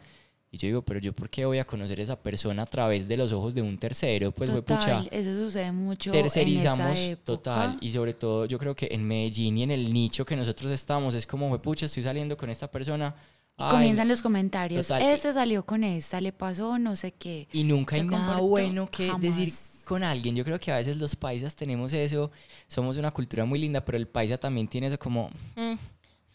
y 0.49 0.57
yo 0.57 0.67
digo, 0.67 0.82
pero 0.84 1.01
yo 1.01 1.11
por 1.11 1.30
qué 1.30 1.43
voy 1.45 1.57
a 1.57 1.65
conocer 1.65 1.99
a 1.99 2.03
esa 2.03 2.15
persona 2.15 2.63
a 2.63 2.65
través 2.65 3.09
de 3.09 3.17
los 3.17 3.34
ojos 3.34 3.53
de 3.53 3.61
un 3.61 3.78
tercero? 3.78 4.32
Pues 4.32 4.49
total, 4.49 5.09
eso 5.11 5.34
sucede 5.34 5.73
mucho. 5.73 6.13
Tercerizamos 6.13 6.97
en 6.97 7.11
esa 7.11 7.15
total. 7.17 7.78
Y 7.82 7.91
sobre 7.91 8.13
todo 8.13 8.45
yo 8.45 8.57
creo 8.57 8.73
que 8.73 8.88
en 8.89 9.05
Medellín 9.05 9.57
y 9.57 9.63
en 9.63 9.71
el 9.71 9.91
nicho 9.91 10.26
que 10.26 10.38
nosotros 10.38 10.71
estamos 10.71 11.13
es 11.13 11.28
como, 11.28 11.61
pucha, 11.61 11.88
estoy 11.88 12.03
saliendo 12.03 12.38
con 12.38 12.49
esta 12.49 12.71
persona 12.71 13.13
comienzan 13.57 14.07
los 14.07 14.21
comentarios. 14.21 14.89
Este 14.91 15.34
salió 15.34 15.65
con 15.65 15.84
esta, 15.84 16.21
le 16.21 16.32
pasó 16.32 16.80
no 16.80 16.95
sé 16.95 17.11
qué. 17.11 17.49
Y 17.51 17.65
nunca 17.65 17.97
hay 17.97 18.03
nada 18.03 18.39
bueno 18.39 18.89
que 18.89 19.11
decir 19.19 19.51
con 19.86 20.04
alguien. 20.04 20.36
Yo 20.36 20.44
creo 20.44 20.60
que 20.60 20.72
a 20.72 20.78
veces 20.78 20.98
los 20.98 21.16
paisas 21.16 21.56
tenemos 21.56 21.94
eso. 21.94 22.32
Somos 22.68 22.98
una 22.98 23.12
cultura 23.12 23.46
muy 23.46 23.60
linda, 23.60 23.86
pero 23.86 23.98
el 23.98 24.08
paisa 24.08 24.38
también 24.38 24.68
tiene 24.68 24.88
eso 24.88 25.00
como. 25.00 25.30
Mm, 25.56 25.74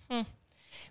mm". 0.09 0.27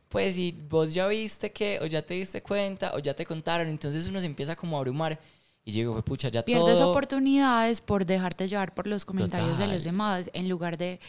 Pues 0.10 0.36
si 0.36 0.51
vos 0.70 0.93
ya 0.93 1.07
viste 1.07 1.51
que, 1.51 1.80
o 1.82 1.86
ya 1.86 2.01
te 2.01 2.16
diste 2.16 2.41
cuenta, 2.41 2.93
o 2.95 2.99
ya 2.99 3.14
te 3.14 3.26
contaron, 3.26 3.70
entonces 3.70 4.07
uno 4.07 4.20
se 4.20 4.26
empieza 4.26 4.55
como 4.55 4.76
a 4.76 4.80
abrumar. 4.80 5.20
Y 5.66 5.72
yo 5.72 5.78
digo, 5.78 6.01
pucha, 6.01 6.30
ya 6.30 6.43
Pierdes 6.43 6.82
oportunidades 6.82 7.82
por 7.82 8.05
dejarte 8.05 8.47
llevar 8.47 8.74
por 8.74 8.88
los 8.88 9.05
comentarios 9.05 9.57
de 9.57 9.68
los 9.68 9.84
demás, 9.84 10.30
en 10.34 10.49
lugar 10.49 10.78
de 10.78 10.99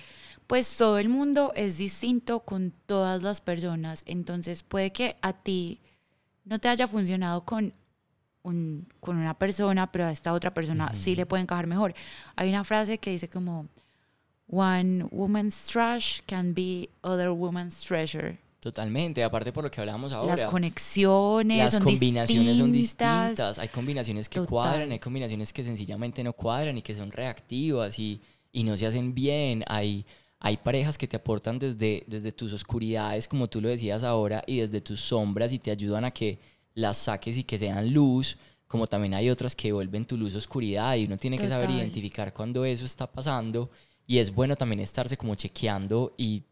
pues 0.47 0.77
todo 0.77 0.99
el 0.99 1.09
mundo 1.09 1.53
es 1.55 1.79
distinto 1.79 2.41
con 2.41 2.73
todas 2.87 3.23
las 3.23 3.41
personas. 3.41 4.03
Entonces 4.05 4.65
puede 4.65 4.93
que 4.93 5.17
a 5.23 5.33
ti 5.33 5.81
no 6.45 6.59
te 6.59 6.69
haya 6.69 6.89
funcionado 6.89 7.45
con, 7.45 7.73
un, 8.43 8.86
con 9.01 9.16
una 9.16 9.34
persona, 9.34 9.91
pero 9.91 10.07
a 10.07 10.12
esta 10.12 10.32
otra 10.32 10.53
persona 10.53 10.93
sí 10.95 11.14
le 11.16 11.26
puede 11.26 11.43
encajar 11.43 11.66
mejor. 11.66 11.95
Hay 12.36 12.49
una 12.49 12.64
frase 12.64 12.99
que 12.99 13.11
dice 13.11 13.28
como, 13.28 13.66
one 14.49 15.05
woman's 15.11 15.66
trash 15.66 16.20
can 16.26 16.55
be 16.55 16.88
other 17.03 17.30
woman's 17.30 17.80
treasure. 17.80 18.38
Totalmente, 18.61 19.24
aparte 19.24 19.53
por 19.53 19.64
lo 19.64 19.70
que 19.70 19.80
hablábamos 19.80 20.12
ahora. 20.12 20.36
Las 20.36 20.45
conexiones, 20.45 21.72
las 21.72 21.82
combinaciones 21.82 22.59
son 22.59 22.72
distintas. 22.72 23.59
Hay 23.59 23.68
combinaciones 23.68 24.28
que 24.28 24.41
cuadran, 24.43 24.93
hay 24.93 24.99
combinaciones 24.99 25.53
que 25.53 25.64
sencillamente 25.64 26.22
no 26.22 26.34
cuadran 26.34 26.76
y 26.76 26.82
que 26.82 26.95
son 26.95 27.11
reactivas 27.11 27.99
y, 27.99 28.20
y 28.53 28.64
no 28.64 28.76
se 28.76 28.86
hacen 28.86 29.14
bien. 29.14 29.64
Hay 29.66 30.05
hay 30.41 30.57
parejas 30.57 30.97
que 30.97 31.07
te 31.07 31.16
aportan 31.16 31.59
desde, 31.59 32.03
desde 32.07 32.32
tus 32.32 32.55
oscuridades, 32.55 33.28
como 33.28 33.49
tú 33.49 33.61
lo 33.61 33.68
decías 33.68 34.03
ahora, 34.03 34.43
y 34.47 34.61
desde 34.61 34.80
tus 34.80 34.99
sombras 35.01 35.53
y 35.53 35.59
te 35.59 35.70
ayudan 35.70 36.07
a 36.07 36.11
que 36.11 36.38
las 36.81 36.97
saques 36.97 37.37
y 37.37 37.45
que 37.45 37.59
sean 37.59 37.93
luz, 37.93 38.37
como 38.66 38.87
también 38.87 39.14
hay 39.14 39.31
otras 39.31 39.55
que 39.55 39.72
vuelven 39.72 40.07
tu 40.07 40.16
luz 40.16 40.35
oscuridad 40.35 40.97
y 40.97 41.05
uno 41.05 41.16
tiene 41.16 41.39
que 41.39 41.49
saber 41.49 41.70
identificar 41.70 42.33
cuando 42.33 42.64
eso 42.64 42.85
está 42.85 43.11
pasando 43.11 43.70
y 44.07 44.18
es 44.18 44.33
bueno 44.33 44.57
también 44.57 44.81
estarse 44.81 45.16
como 45.16 45.35
chequeando 45.35 46.14
y, 46.16 46.43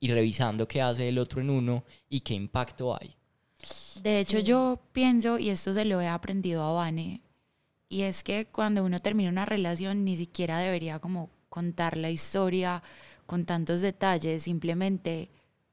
y 0.00 0.08
revisando 0.08 0.66
qué 0.66 0.82
hace 0.82 1.08
el 1.08 1.18
otro 1.18 1.40
en 1.40 1.50
uno 1.50 1.84
y 2.08 2.20
qué 2.20 2.34
impacto 2.34 2.94
hay. 2.94 3.14
De 4.02 4.20
hecho, 4.20 4.40
yo 4.40 4.80
pienso, 4.92 5.38
y 5.38 5.50
esto 5.50 5.72
se 5.72 5.84
lo 5.84 6.00
he 6.00 6.08
aprendido 6.08 6.62
a 6.62 6.72
Vane, 6.72 7.20
y 7.88 8.02
es 8.02 8.24
que 8.24 8.46
cuando 8.46 8.84
uno 8.84 8.98
termina 8.98 9.28
una 9.28 9.44
relación 9.44 10.04
ni 10.04 10.16
siquiera 10.16 10.58
debería 10.58 10.98
como 10.98 11.30
contar 11.48 11.96
la 11.96 12.10
historia 12.10 12.82
con 13.26 13.44
tantos 13.44 13.82
detalles, 13.82 14.42
simplemente 14.44 15.28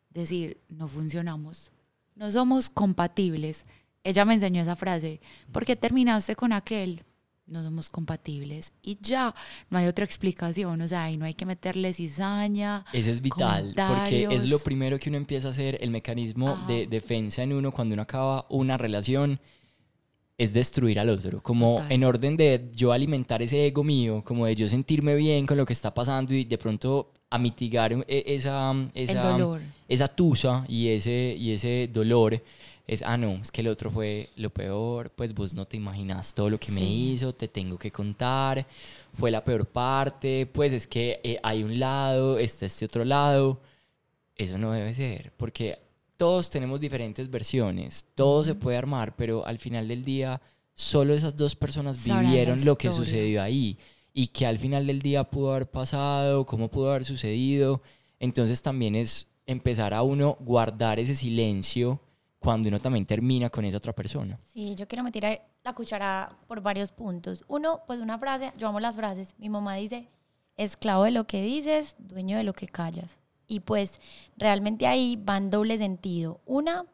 decir, 0.10 0.58
no 0.68 0.88
funcionamos, 0.88 1.72
no 2.16 2.32
somos 2.32 2.70
compatibles. 2.70 3.66
Ella 4.04 4.26
me 4.26 4.34
enseñó 4.34 4.62
esa 4.62 4.76
frase, 4.76 5.20
¿por 5.52 5.66
qué 5.66 5.76
terminaste 5.76 6.36
con 6.36 6.54
aquel? 6.54 7.04
No 7.46 7.64
somos 7.64 7.90
compatibles. 7.90 8.72
Y 8.82 8.98
ya, 9.02 9.34
no 9.70 9.78
hay 9.78 9.88
otra 9.88 10.06
explicación, 10.06 10.82
o 10.82 10.88
sea, 10.88 11.06
ahí 11.06 11.18
no 11.18 11.26
hay 11.26 11.34
que 11.34 11.46
meterle 11.46 11.94
cizaña. 11.94 12.86
Eso 12.94 13.10
es 13.10 13.22
vital, 13.22 13.74
porque 13.76 14.28
es 14.30 14.48
lo 14.50 14.60
primero 14.60 15.00
que 15.00 15.10
uno 15.10 15.18
empieza 15.18 15.48
a 15.48 15.52
hacer, 15.52 15.78
el 15.82 15.90
mecanismo 15.90 16.56
de 16.68 16.88
defensa 16.88 17.42
en 17.42 17.54
uno 17.54 17.72
cuando 17.72 17.94
uno 17.94 18.04
acaba 18.04 18.46
una 18.50 18.78
relación 18.78 19.40
es 20.40 20.54
destruir 20.54 20.98
al 21.02 21.10
otro, 21.10 21.44
como 21.44 21.84
en 21.90 22.06
orden 22.06 22.38
de 22.38 22.70
yo 22.74 22.94
alimentar 22.94 23.42
ese 23.42 23.68
ego 23.68 23.84
mío, 23.84 24.24
como 24.24 24.46
de 24.46 24.56
yo 24.56 24.70
sentirme 24.70 25.16
bien 25.16 25.46
con 25.46 25.58
lo 25.58 25.66
que 25.66 25.74
está 25.74 25.94
pasando 25.94 26.34
y 26.34 26.46
de 26.46 26.58
pronto 26.58 27.12
a 27.30 27.38
mitigar 27.38 27.92
e, 28.08 28.24
esa, 28.26 28.74
esa, 28.94 29.38
esa 29.90 30.08
tusa 30.08 30.64
y 30.70 30.88
ese, 30.88 31.36
y 31.38 31.52
ese 31.52 31.90
dolor. 31.92 32.42
Es, 32.90 33.04
ah, 33.04 33.18
no, 33.18 33.36
es 33.36 33.52
que 33.52 33.62
el 33.62 33.68
otro 33.68 33.92
fue 33.92 34.32
lo 34.36 34.50
peor, 34.50 35.12
pues 35.12 35.36
vos 35.36 35.54
no 35.54 35.68
te 35.68 35.78
imaginas 35.78 36.34
todo 36.34 36.50
lo 36.50 36.60
que 36.60 36.72
me 36.72 36.82
hizo, 36.82 37.36
te 37.36 37.48
tengo 37.48 37.78
que 37.78 37.92
contar, 37.92 38.66
fue 39.14 39.30
la 39.30 39.44
peor 39.44 39.68
parte, 39.68 40.48
pues 40.52 40.74
es 40.74 40.88
que 40.88 41.20
eh, 41.24 41.40
hay 41.44 41.62
un 41.62 41.80
lado, 41.80 42.40
está 42.40 42.66
este 42.66 42.86
otro 42.86 43.06
lado. 43.06 43.62
eso 44.36 44.58
no 44.58 44.72
debe 44.72 44.96
ser, 44.96 45.32
porque 45.38 45.78
todos 46.18 46.50
tenemos 46.50 46.80
diferentes 46.80 47.30
versiones, 47.30 48.08
todo 48.16 48.44
se 48.44 48.56
puede 48.56 48.78
armar, 48.78 49.16
pero 49.16 49.46
al 49.46 49.60
final 49.60 49.88
del 49.88 50.04
día 50.04 50.42
solo 50.74 51.14
esas 51.14 51.38
dos 51.38 51.56
personas 51.56 52.04
vivieron 52.04 52.66
lo 52.66 52.76
que 52.76 52.92
sucedió 52.92 53.44
ahí 53.44 53.78
y 54.16 54.30
que 54.30 54.48
al 54.48 54.58
final 54.58 54.88
del 54.88 55.04
día 55.04 55.26
pudo 55.26 55.52
haber 55.52 55.70
pasado, 55.70 56.44
cómo 56.48 56.70
pudo 56.70 56.90
haber 56.90 57.06
sucedido. 57.06 57.84
Entonces 58.20 58.64
también 58.64 58.96
es 58.96 59.28
empezar 59.46 59.94
a 59.94 60.02
uno 60.02 60.38
guardar 60.40 61.00
ese 61.00 61.14
silencio 61.14 62.02
cuando 62.40 62.70
uno 62.70 62.80
también 62.80 63.06
termina 63.06 63.50
con 63.50 63.66
esa 63.66 63.78
otra 63.78 63.94
persona. 63.94 64.40
Sí, 64.54 64.76
yo 64.76 64.88
quiero 64.88 65.04
meter 65.04 65.42
la 65.64 65.74
cuchara 65.74 66.38
por 66.48 66.62
varios 66.62 66.92
puntos. 66.92 67.44
Uno, 67.48 67.82
pues 67.86 68.00
una 68.00 68.18
frase, 68.18 68.54
yo 68.58 68.68
amo 68.68 68.80
las 68.80 68.96
frases. 68.96 69.36
Mi 69.38 69.50
mamá 69.50 69.76
dice, 69.76 70.10
esclavo 70.56 71.04
de 71.04 71.12
lo 71.12 71.28
que 71.28 71.42
dices, 71.42 71.98
dueño 72.00 72.38
de 72.38 72.44
lo 72.44 72.54
que 72.54 72.68
callas. 72.68 73.20
Y 73.48 73.62
pues 73.62 74.00
realmente 74.38 74.88
ahí 74.88 75.18
va 75.18 75.38
en 75.38 75.50
doble 75.50 75.78
sentido. 75.78 76.40
Una, 76.46 76.86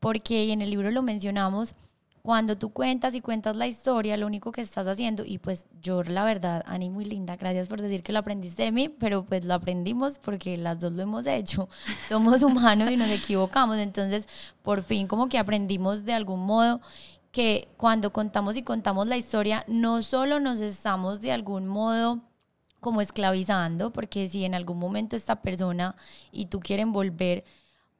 porque 0.00 0.52
en 0.52 0.62
el 0.62 0.70
libro 0.70 0.90
lo 0.90 1.02
mencionamos, 1.02 1.74
cuando 2.26 2.58
tú 2.58 2.70
cuentas 2.72 3.14
y 3.14 3.20
cuentas 3.20 3.56
la 3.56 3.68
historia, 3.68 4.16
lo 4.16 4.26
único 4.26 4.50
que 4.52 4.60
estás 4.60 4.86
haciendo, 4.88 5.24
y 5.24 5.38
pues 5.38 5.66
yo 5.80 6.02
la 6.02 6.24
verdad, 6.24 6.64
Ani, 6.66 6.90
muy 6.90 7.04
linda, 7.04 7.36
gracias 7.36 7.68
por 7.68 7.80
decir 7.80 8.02
que 8.02 8.12
lo 8.12 8.18
aprendiste 8.18 8.64
de 8.64 8.72
mí, 8.72 8.88
pero 8.88 9.24
pues 9.24 9.44
lo 9.44 9.54
aprendimos 9.54 10.18
porque 10.18 10.56
las 10.56 10.80
dos 10.80 10.92
lo 10.92 11.02
hemos 11.02 11.26
hecho. 11.26 11.68
Somos 12.08 12.42
humanos 12.42 12.90
y 12.90 12.96
nos 12.96 13.10
equivocamos, 13.10 13.76
entonces 13.76 14.28
por 14.62 14.82
fin 14.82 15.06
como 15.06 15.28
que 15.28 15.38
aprendimos 15.38 16.04
de 16.04 16.14
algún 16.14 16.40
modo 16.40 16.80
que 17.30 17.68
cuando 17.76 18.12
contamos 18.12 18.56
y 18.56 18.62
contamos 18.62 19.06
la 19.06 19.16
historia, 19.16 19.64
no 19.68 20.02
solo 20.02 20.40
nos 20.40 20.60
estamos 20.60 21.20
de 21.20 21.32
algún 21.32 21.66
modo 21.68 22.20
como 22.80 23.00
esclavizando, 23.00 23.92
porque 23.92 24.28
si 24.28 24.44
en 24.44 24.54
algún 24.54 24.78
momento 24.78 25.16
esta 25.16 25.42
persona 25.42 25.96
y 26.32 26.46
tú 26.46 26.60
quieren 26.60 26.92
volver, 26.92 27.44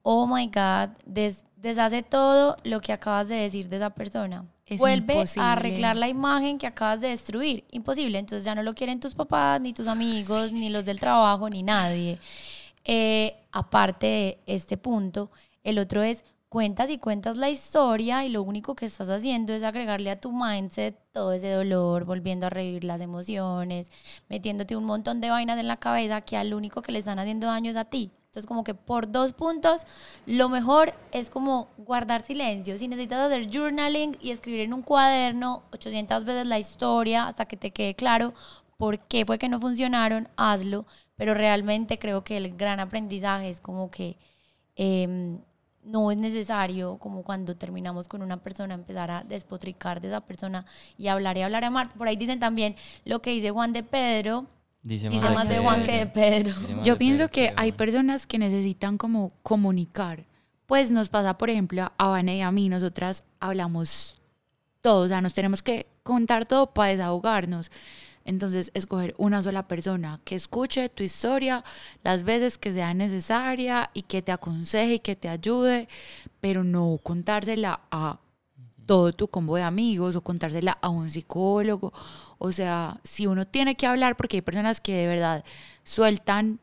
oh 0.03 0.27
my 0.27 0.47
God, 0.49 0.91
des- 1.07 1.45
deshace 1.57 2.02
todo 2.02 2.57
lo 2.64 2.80
que 2.80 2.92
acabas 2.92 3.28
de 3.28 3.36
decir 3.36 3.68
de 3.68 3.76
esa 3.76 3.90
persona. 3.90 4.44
Es 4.66 4.78
Vuelve 4.78 5.14
imposible. 5.14 5.46
a 5.46 5.52
arreglar 5.52 5.96
la 5.96 6.09
imagen 6.09 6.59
que 6.59 6.66
acabas 6.66 7.00
de 7.00 7.09
destruir. 7.09 7.64
Imposible. 7.70 8.18
Entonces 8.18 8.44
ya 8.44 8.54
no 8.54 8.62
lo 8.62 8.74
quieren 8.74 9.00
tus 9.00 9.14
papás, 9.14 9.61
ni 9.61 9.72
tus 9.72 9.86
amigos, 9.86 10.52
ni 10.52 10.70
los 10.70 10.84
del 10.84 10.98
trabajo, 10.98 11.48
ni 11.48 11.62
nadie. 11.62 12.18
Eh, 12.84 13.36
aparte 13.52 14.07
de 14.07 14.38
este 14.46 14.76
punto, 14.76 15.30
el 15.64 15.78
otro 15.78 16.02
es 16.02 16.24
cuentas 16.48 16.90
y 16.90 16.98
cuentas 16.98 17.36
la 17.36 17.50
historia 17.50 18.24
y 18.24 18.28
lo 18.28 18.42
único 18.42 18.74
que 18.74 18.86
estás 18.86 19.09
haciendo 19.09 19.52
es 19.52 19.62
agregarle 19.62 20.11
a 20.11 20.20
tu 20.20 20.32
mindset 20.32 20.96
todo 21.12 21.32
ese 21.32 21.50
dolor, 21.50 22.04
volviendo 22.04 22.46
a 22.46 22.50
revivir 22.50 22.84
las 22.84 23.00
emociones, 23.00 23.90
metiéndote 24.28 24.76
un 24.76 24.84
montón 24.84 25.20
de 25.20 25.30
vainas 25.30 25.59
en 25.59 25.66
la 25.66 25.78
cabeza 25.78 26.20
que 26.20 26.36
al 26.36 26.54
único 26.54 26.82
que 26.82 26.92
le 26.92 27.00
están 27.00 27.18
haciendo 27.18 27.48
daño 27.48 27.70
es 27.70 27.76
a 27.76 27.84
ti. 27.84 28.11
Entonces 28.37 28.49
como 28.49 28.64
que 28.64 28.74
por 28.74 29.11
dos 29.11 29.32
puntos, 29.32 29.87
lo 30.26 30.51
mejor 30.51 30.93
es 31.11 31.30
como 31.30 31.68
guardar 31.78 32.22
silencio. 32.22 32.76
Si 32.76 32.87
necesitas 32.87 33.18
hacer 33.18 33.49
journaling 33.51 34.18
y 34.20 34.30
escribir 34.30 34.61
en 34.61 34.74
un 34.74 34.82
cuaderno 34.82 35.62
800 35.72 36.26
veces 36.26 36.47
la 36.47 36.59
historia 36.59 37.28
hasta 37.28 37.47
que 37.47 37.57
te 37.57 37.70
quede 37.70 37.95
claro 37.95 38.34
por 38.76 38.99
qué 38.99 39.24
fue 39.24 39.39
que 39.39 39.49
no 39.49 39.59
funcionaron, 39.59 40.28
hazlo. 40.37 40.84
Pero 41.16 41.32
realmente 41.32 41.99
creo 41.99 42.24
que 42.24 42.37
el 42.37 42.55
gran 42.59 42.78
aprendizaje 42.78 43.49
es 43.49 43.62
como 43.62 43.91
que 43.91 44.18
em, 44.76 45.39
no 45.82 46.11
es 46.11 46.18
necesario, 46.18 46.99
como 46.99 47.22
cuando 47.22 47.57
terminamos 47.57 48.07
con 48.07 48.20
una 48.20 48.37
persona, 48.37 48.74
empezar 48.74 49.11
a 49.11 49.24
despotricar 49.24 50.03
de 50.03 50.09
esa 50.09 50.20
persona 50.20 50.66
y 50.99 51.09
hablar 51.09 51.39
y 51.39 51.43
hablar 51.43 51.62
y 51.62 51.66
amar. 51.66 51.91
Por 51.95 52.07
ahí 52.07 52.16
dicen 52.16 52.39
también 52.39 52.76
lo 53.07 53.22
que 53.22 53.30
dice 53.30 53.51
Juan 53.51 53.72
de 53.72 53.82
Pedro, 53.82 54.47
Dice, 54.87 55.09
dice 55.09 55.30
más 55.30 55.49
de 55.49 55.59
Juan 55.59 55.82
que 55.82 55.99
de 55.99 56.07
Pedro. 56.07 56.55
Yo 56.84 56.93
de 56.93 56.97
pienso 56.97 57.24
Pedro 57.24 57.32
que 57.32 57.53
hay 57.57 57.72
personas 57.72 58.24
que 58.24 58.39
necesitan 58.39 58.99
como 58.99 59.32
comunicar. 59.43 60.24
Pues 60.66 60.93
nos 60.93 61.09
pasa, 61.09 61.37
por 61.37 61.51
ejemplo, 61.51 61.91
a 61.99 62.07
Vane 62.07 62.37
y 62.37 62.41
a 62.41 62.53
mí, 62.53 62.68
nosotras 62.68 63.24
hablamos 63.41 64.14
todo, 64.82 65.05
o 65.05 65.09
sea, 65.09 65.20
nos 65.20 65.34
tenemos 65.34 65.61
que 65.61 65.87
contar 66.05 66.47
todo 66.47 66.68
para 66.68 66.91
desahogarnos. 66.91 67.72
Entonces, 68.24 68.70
escoger 68.74 69.12
una 69.18 69.43
sola 69.43 69.66
persona 69.66 70.20
que 70.22 70.37
escuche 70.37 70.89
tu 70.89 71.03
historia 71.03 71.64
las 72.05 72.22
veces 72.22 72.57
que 72.57 72.72
sea 72.72 72.95
necesaria 72.95 73.91
y 73.93 74.03
que 74.03 74.22
te 74.22 74.30
aconseje 74.30 74.95
y 74.95 74.99
que 75.01 75.16
te 75.16 75.28
ayude, 75.28 75.89
pero 76.41 76.62
no 76.62 77.01
contársela 77.03 77.80
a 77.91 78.20
todo 78.87 79.12
tu 79.12 79.26
combo 79.26 79.57
de 79.57 79.62
amigos 79.62 80.14
o 80.14 80.20
contársela 80.20 80.78
a 80.80 80.91
un 80.91 81.11
psicólogo. 81.11 81.93
O 82.39 82.53
sea, 82.53 83.01
si 83.05 83.26
uno 83.26 83.47
tiene 83.47 83.74
que 83.76 83.87
hablar, 83.87 84.16
porque 84.16 84.39
hay 84.39 84.43
personas 84.43 84.80
que 84.80 84.95
de 84.95 85.07
verdad 85.07 85.45
sueltan 85.84 86.61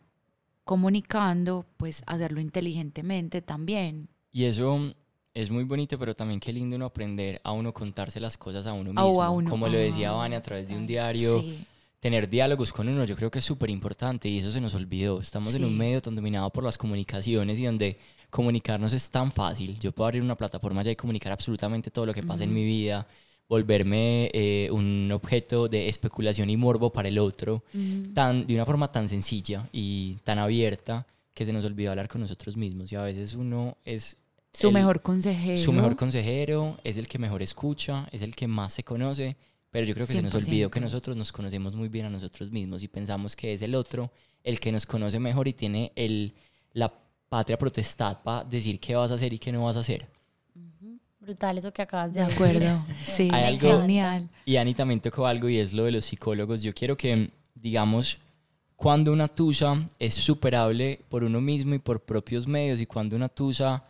comunicando, 0.63 1.65
pues 1.78 2.03
hacerlo 2.07 2.39
inteligentemente 2.41 3.41
también. 3.41 4.07
Y 4.32 4.45
eso 4.45 4.93
es 5.34 5.51
muy 5.51 5.63
bonito, 5.63 5.99
pero 5.99 6.15
también 6.15 6.39
qué 6.39 6.53
lindo 6.53 6.76
uno 6.76 6.86
aprender 6.86 7.41
a 7.43 7.51
uno 7.51 7.74
contarse 7.74 8.19
las 8.19 8.38
cosas 8.38 8.65
a 8.65 8.74
uno 8.74 8.93
mismo. 8.93 9.21
a 9.21 9.30
uno. 9.30 9.49
Como 9.49 9.67
lo 9.67 9.78
decía 9.78 10.11
Vane 10.11 10.36
a 10.36 10.41
través 10.41 10.67
de 10.67 10.76
un 10.76 10.86
diario, 10.86 11.39
Sí. 11.41 11.65
tener 11.99 12.30
diálogos 12.30 12.71
con 12.71 12.88
uno, 12.89 13.03
yo 13.05 13.15
creo 13.15 13.30
que 13.32 13.39
es 13.39 13.45
súper 13.45 13.69
importante 13.69 14.28
y 14.30 14.38
eso 14.39 14.51
se 14.51 14.61
nos 14.61 14.74
olvidó. 14.76 15.19
Estamos 15.19 15.53
en 15.55 15.61
Sí. 15.61 15.67
un 15.67 15.78
medio 15.78 16.01
tan 16.01 16.15
dominado 16.15 16.49
por 16.49 16.63
las 16.63 16.78
comunicaciones 16.78 17.59
y 17.59 17.65
donde 17.65 17.97
comunicarnos 18.30 18.93
es 18.93 19.09
tan 19.09 19.32
fácil. 19.32 19.78
Yo 19.80 19.91
puedo 19.91 20.07
abrir 20.07 20.21
una 20.24 20.36
plataforma 20.36 20.82
ya 20.84 20.91
y 20.91 20.95
comunicar 20.95 21.32
absolutamente 21.32 21.91
todo 21.91 22.05
lo 22.05 22.13
que 22.13 22.24
pasa 22.24 22.43
en 22.43 22.53
mi 22.53 22.63
vida, 22.63 23.05
volverme 23.49 24.29
eh, 24.33 24.69
un 24.71 25.11
objeto 25.11 25.67
de 25.67 25.87
especulación 25.89 26.49
y 26.49 26.57
morbo 26.57 26.91
para 26.91 27.09
el 27.09 27.19
otro, 27.19 27.63
tan, 28.13 28.47
de 28.47 28.55
una 28.55 28.65
forma 28.65 28.91
tan 28.91 29.07
sencilla 29.07 29.67
y 29.71 30.15
tan 30.23 30.39
abierta 30.39 31.05
que 31.33 31.45
se 31.45 31.53
nos 31.53 31.65
olvidó 31.65 31.91
hablar 31.91 32.07
con 32.07 32.21
nosotros 32.21 32.57
mismos. 32.57 32.91
Y 32.91 32.95
a 32.95 33.01
veces 33.01 33.33
uno 33.35 33.77
es 33.85 34.17
Su 34.53 34.67
el- 34.67 34.73
mejor 34.73 35.01
consejero. 35.01 35.57
su 35.57 35.71
mejor 35.73 35.95
consejero, 35.95 36.77
es 36.83 36.97
el 36.97 37.07
que 37.07 37.19
mejor 37.19 37.41
escucha, 37.41 38.07
es 38.11 38.21
el 38.21 38.35
que 38.35 38.47
más 38.47 38.73
se 38.73 38.83
conoce, 38.83 39.35
pero 39.71 39.85
yo 39.85 39.93
creo 39.95 40.05
que 40.07 40.13
se 40.13 40.21
nos 40.21 40.33
olvidó 40.35 40.69
que 40.69 40.79
100%. 40.79 40.83
nosotros 40.83 41.17
nos 41.17 41.31
conocemos 41.31 41.75
muy 41.75 41.89
bien 41.89 42.05
a 42.05 42.09
nosotros 42.09 42.51
mismos 42.51 42.83
y 42.83 42.87
pensamos 42.87 43.35
que 43.35 43.53
es 43.53 43.61
el 43.63 43.73
otro 43.75 44.11
el 44.43 44.59
que 44.59 44.71
nos 44.71 44.85
conoce 44.85 45.19
mejor 45.19 45.47
y 45.47 45.53
tiene 45.53 45.91
el, 45.95 46.33
la 46.73 46.93
patria 47.29 47.57
protestad 47.57 48.21
para 48.23 48.43
decir 48.43 48.79
qué 48.79 48.95
vas 48.95 49.09
a 49.09 49.15
hacer 49.15 49.33
y 49.33 49.39
qué 49.39 49.51
no 49.51 49.63
vas 49.63 49.77
a 49.77 49.79
hacer. 49.79 50.07
Brutal 51.24 51.57
eso 51.57 51.71
que 51.71 51.82
acabas 51.82 52.13
de 52.13 52.19
De 52.19 52.26
decir. 52.28 52.36
acuerdo. 52.36 52.86
Sí, 53.05 53.30
Hay 53.32 53.55
algo- 53.55 53.82
genial. 53.82 54.30
Y 54.45 54.57
Ani 54.57 54.74
también 54.74 54.99
tocó 54.99 55.26
algo 55.26 55.47
y 55.49 55.57
es 55.57 55.71
lo 55.74 55.86
de 55.86 55.91
los 55.93 56.05
psicólogos. 56.05 56.61
Yo 56.61 56.74
quiero 56.74 56.97
que, 56.97 57.30
digamos, 57.55 58.17
cuando 58.76 59.13
una 59.13 59.28
tusa 59.30 59.76
es 59.99 60.13
superable 60.15 60.99
por 61.09 61.24
uno 61.24 61.39
mismo 61.39 61.74
y 61.76 61.80
por 61.80 62.01
propios 62.01 62.45
medios 62.47 62.82
y 62.82 62.86
cuando 62.86 63.15
una 63.15 63.30
tusa 63.30 63.86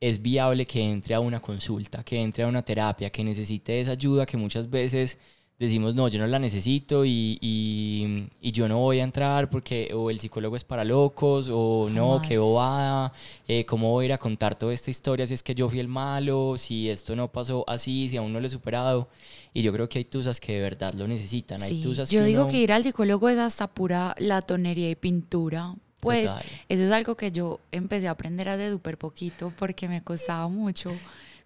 es 0.00 0.20
viable 0.20 0.66
que 0.66 0.82
entre 0.82 1.14
a 1.14 1.20
una 1.20 1.40
consulta, 1.40 2.02
que 2.02 2.20
entre 2.20 2.44
a 2.44 2.48
una 2.48 2.62
terapia, 2.62 3.10
que 3.10 3.22
necesite 3.22 3.80
esa 3.80 3.92
ayuda 3.92 4.26
que 4.26 4.36
muchas 4.36 4.68
veces 4.68 5.16
decimos, 5.58 5.94
no, 5.94 6.08
yo 6.08 6.18
no 6.18 6.26
la 6.26 6.38
necesito 6.38 7.04
y, 7.04 7.38
y- 7.40 8.28
y 8.40 8.52
yo 8.52 8.68
no 8.68 8.78
voy 8.78 8.98
a 9.00 9.04
entrar 9.04 9.48
porque 9.50 9.92
o 9.94 10.10
el 10.10 10.18
psicólogo 10.20 10.56
es 10.56 10.64
para 10.64 10.84
locos 10.84 11.48
o 11.50 11.88
no, 11.90 12.20
qué 12.20 12.34
Jamás. 12.34 12.38
bobada, 12.48 13.12
eh, 13.48 13.64
cómo 13.64 13.90
voy 13.90 14.04
a 14.04 14.06
ir 14.06 14.12
a 14.12 14.18
contar 14.18 14.58
toda 14.58 14.74
esta 14.74 14.90
historia 14.90 15.26
si 15.26 15.34
es 15.34 15.42
que 15.42 15.54
yo 15.54 15.68
fui 15.70 15.78
el 15.80 15.88
malo, 15.88 16.56
si 16.58 16.90
esto 16.90 17.14
no 17.16 17.28
pasó 17.30 17.64
así, 17.68 18.08
si 18.08 18.16
aún 18.16 18.32
no 18.32 18.40
lo 18.40 18.46
he 18.46 18.50
superado. 18.50 19.08
Y 19.52 19.62
yo 19.62 19.72
creo 19.72 19.88
que 19.88 19.98
hay 19.98 20.04
tusas 20.04 20.40
que 20.40 20.54
de 20.54 20.60
verdad 20.60 20.92
lo 20.94 21.06
necesitan. 21.06 21.62
Hay 21.62 21.68
Sí, 21.76 21.82
tusas 21.82 22.10
Yo 22.10 22.24
digo 22.24 22.42
uno- 22.42 22.50
que 22.50 22.58
ir 22.58 22.72
al 22.72 22.82
psicólogo 22.82 23.28
es 23.28 23.38
hasta 23.38 23.68
pura 23.68 24.14
latonería 24.18 24.90
y 24.90 24.96
pintura. 24.96 25.74
Pues 26.00 26.26
Total. 26.26 26.44
eso 26.68 26.82
es 26.82 26.92
algo 26.92 27.14
que 27.16 27.32
yo 27.32 27.60
empecé 27.72 28.08
a 28.08 28.10
aprender 28.10 28.48
hace 28.50 28.70
súper 28.70 28.98
poquito 28.98 29.52
porque 29.58 29.88
me 29.88 30.02
costaba 30.02 30.48
mucho. 30.48 30.90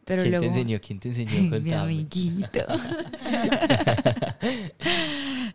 Pero 0.08 0.22
¿Quién 0.22 0.30
luego, 0.32 0.42
te 0.42 0.48
enseñó? 0.48 0.80
¿Quién 0.80 0.98
te 1.00 1.08
enseñó? 1.10 1.30
Mi 1.42 1.50
Contame. 1.50 1.74
amiguito. 1.76 2.60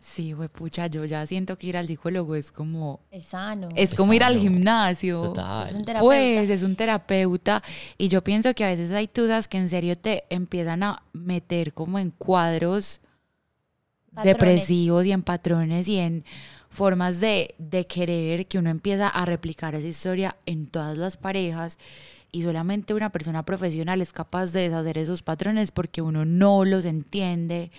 sí, 0.00 0.32
güey, 0.32 0.48
pucha, 0.48 0.86
yo 0.86 1.04
ya 1.04 1.26
siento 1.26 1.56
que 1.58 1.66
ir 1.68 1.76
al 1.76 1.86
psicólogo 1.86 2.34
es 2.34 2.52
como 2.52 3.00
Es 3.10 3.24
sano. 3.24 3.68
es 3.74 3.94
como 3.94 4.12
ir 4.14 4.22
al 4.24 4.38
gimnasio. 4.38 5.22
Total. 5.22 5.68
Es 5.68 5.74
un 5.74 5.84
terapeuta. 5.84 6.00
Pues 6.06 6.50
es 6.50 6.62
un 6.62 6.76
terapeuta 6.76 7.62
y 7.98 8.08
yo 8.08 8.22
pienso 8.22 8.54
que 8.54 8.64
a 8.64 8.68
veces 8.68 8.92
hay 8.92 9.08
tusas 9.08 9.48
que 9.48 9.58
en 9.58 9.68
serio 9.68 9.96
te 9.98 10.24
empiezan 10.30 10.82
a 10.82 11.02
meter 11.12 11.72
como 11.72 11.98
en 11.98 12.10
cuadros 12.10 13.00
Patrones. 14.14 14.34
depresivos 14.36 15.06
y 15.06 15.12
en 15.12 15.22
patrones 15.22 15.88
y 15.88 15.98
en 15.98 16.24
formas 16.68 17.20
de, 17.20 17.54
de 17.58 17.86
querer 17.86 18.46
que 18.46 18.58
uno 18.58 18.70
empieza 18.70 19.08
a 19.08 19.24
replicar 19.24 19.74
esa 19.74 19.86
historia 19.86 20.36
en 20.46 20.66
todas 20.66 20.98
las 20.98 21.16
parejas 21.16 21.78
y 22.34 22.42
solamente 22.42 22.94
una 22.94 23.10
persona 23.10 23.44
profesional 23.44 24.02
es 24.02 24.12
capaz 24.12 24.50
de 24.52 24.62
deshacer 24.62 24.98
esos 24.98 25.22
patrones 25.22 25.70
porque 25.70 26.02
uno 26.02 26.24
no 26.24 26.64
los 26.64 26.84
entiende 26.84 27.70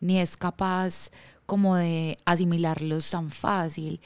ni 0.00 0.18
es 0.18 0.36
capaz 0.36 1.10
como 1.44 1.76
de 1.76 2.16
asimilarlos 2.24 3.10
tan 3.10 3.30
fácil. 3.30 4.00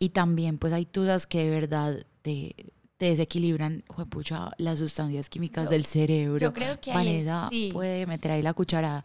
Y 0.00 0.08
también 0.08 0.58
pues 0.58 0.72
hay 0.72 0.86
tusas 0.86 1.26
que 1.28 1.44
de 1.44 1.50
verdad 1.50 2.04
te, 2.22 2.54
te 2.96 3.06
desequilibran 3.06 3.84
juepucha, 3.88 4.50
las 4.58 4.80
sustancias 4.80 5.28
químicas 5.30 5.64
Yo- 5.64 5.70
del 5.70 5.84
cerebro. 5.84 6.38
yo 6.38 6.52
creo 6.52 6.80
que 6.80 6.90
ahí 6.90 6.96
es- 7.18 7.24
Vanessa 7.26 7.48
sí. 7.50 7.70
puede 7.72 8.06
meter 8.06 8.32
ahí 8.32 8.42
la 8.42 8.54
cucharada 8.54 9.04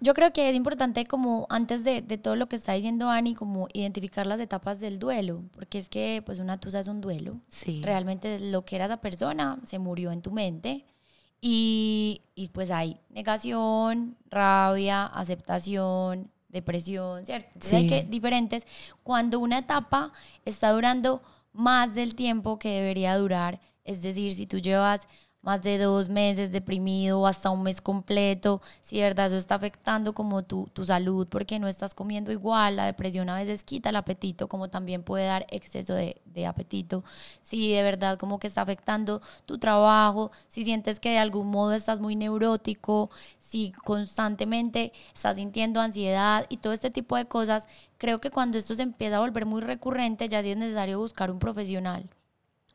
yo 0.00 0.14
creo 0.14 0.32
que 0.32 0.48
es 0.50 0.56
importante 0.56 1.04
como 1.04 1.46
antes 1.50 1.84
de, 1.84 2.00
de, 2.02 2.18
todo 2.18 2.34
lo 2.36 2.48
que 2.48 2.56
está 2.56 2.72
diciendo 2.72 3.10
Ani, 3.10 3.34
como 3.34 3.68
identificar 3.72 4.26
las 4.26 4.40
etapas 4.40 4.80
del 4.80 4.98
duelo, 4.98 5.44
porque 5.52 5.78
es 5.78 5.88
que 5.88 6.22
pues 6.24 6.38
una 6.38 6.58
tusa 6.58 6.80
es 6.80 6.88
un 6.88 7.00
duelo. 7.00 7.40
Sí. 7.48 7.82
Realmente 7.84 8.38
lo 8.40 8.64
que 8.64 8.76
era 8.76 8.86
esa 8.86 9.00
persona 9.00 9.58
se 9.64 9.78
murió 9.78 10.10
en 10.12 10.22
tu 10.22 10.30
mente 10.32 10.84
y, 11.40 12.22
y 12.34 12.48
pues 12.48 12.70
hay 12.70 12.98
negación, 13.10 14.16
rabia, 14.30 15.06
aceptación, 15.06 16.30
depresión, 16.48 17.24
¿cierto? 17.24 17.48
Entonces 17.54 17.74
hay 17.74 17.82
Sí. 17.82 17.88
que 17.88 18.02
diferentes. 18.04 18.66
Cuando 19.02 19.38
una 19.38 19.58
etapa 19.58 20.12
está 20.44 20.70
durando 20.72 21.22
más 21.52 21.94
del 21.94 22.14
tiempo 22.14 22.58
que 22.58 22.68
debería 22.70 23.16
durar, 23.16 23.60
es 23.84 24.02
decir, 24.02 24.32
si 24.32 24.46
tú 24.46 24.58
llevas 24.58 25.06
más 25.42 25.62
de 25.62 25.78
dos 25.78 26.08
meses 26.08 26.52
deprimido 26.52 27.20
o 27.20 27.26
hasta 27.26 27.50
un 27.50 27.62
mes 27.62 27.80
completo, 27.80 28.60
si 28.82 28.96
de 28.96 29.02
verdad 29.04 29.26
eso 29.26 29.36
está 29.36 29.54
afectando 29.54 30.12
como 30.12 30.42
tu, 30.42 30.68
tu 30.74 30.84
salud 30.84 31.26
porque 31.28 31.58
no 31.58 31.68
estás 31.68 31.94
comiendo 31.94 32.30
igual, 32.32 32.76
la 32.76 32.86
depresión 32.86 33.28
a 33.30 33.36
veces 33.36 33.64
quita 33.64 33.90
el 33.90 33.96
apetito, 33.96 34.48
como 34.48 34.68
también 34.68 35.02
puede 35.02 35.26
dar 35.26 35.46
exceso 35.50 35.94
de, 35.94 36.20
de 36.26 36.46
apetito, 36.46 37.04
si 37.42 37.72
de 37.72 37.82
verdad 37.82 38.18
como 38.18 38.38
que 38.38 38.48
está 38.48 38.62
afectando 38.62 39.22
tu 39.46 39.58
trabajo, 39.58 40.30
si 40.48 40.64
sientes 40.64 41.00
que 41.00 41.10
de 41.10 41.18
algún 41.18 41.48
modo 41.48 41.72
estás 41.72 42.00
muy 42.00 42.16
neurótico, 42.16 43.10
si 43.40 43.72
constantemente 43.84 44.92
estás 45.14 45.36
sintiendo 45.36 45.80
ansiedad 45.80 46.46
y 46.48 46.58
todo 46.58 46.72
este 46.72 46.90
tipo 46.90 47.16
de 47.16 47.26
cosas, 47.26 47.66
creo 47.98 48.20
que 48.20 48.30
cuando 48.30 48.58
esto 48.58 48.74
se 48.74 48.82
empieza 48.82 49.16
a 49.16 49.20
volver 49.20 49.46
muy 49.46 49.60
recurrente 49.62 50.28
ya 50.28 50.42
sí 50.42 50.50
es 50.50 50.56
necesario 50.56 50.98
buscar 50.98 51.30
un 51.30 51.38
profesional 51.38 52.08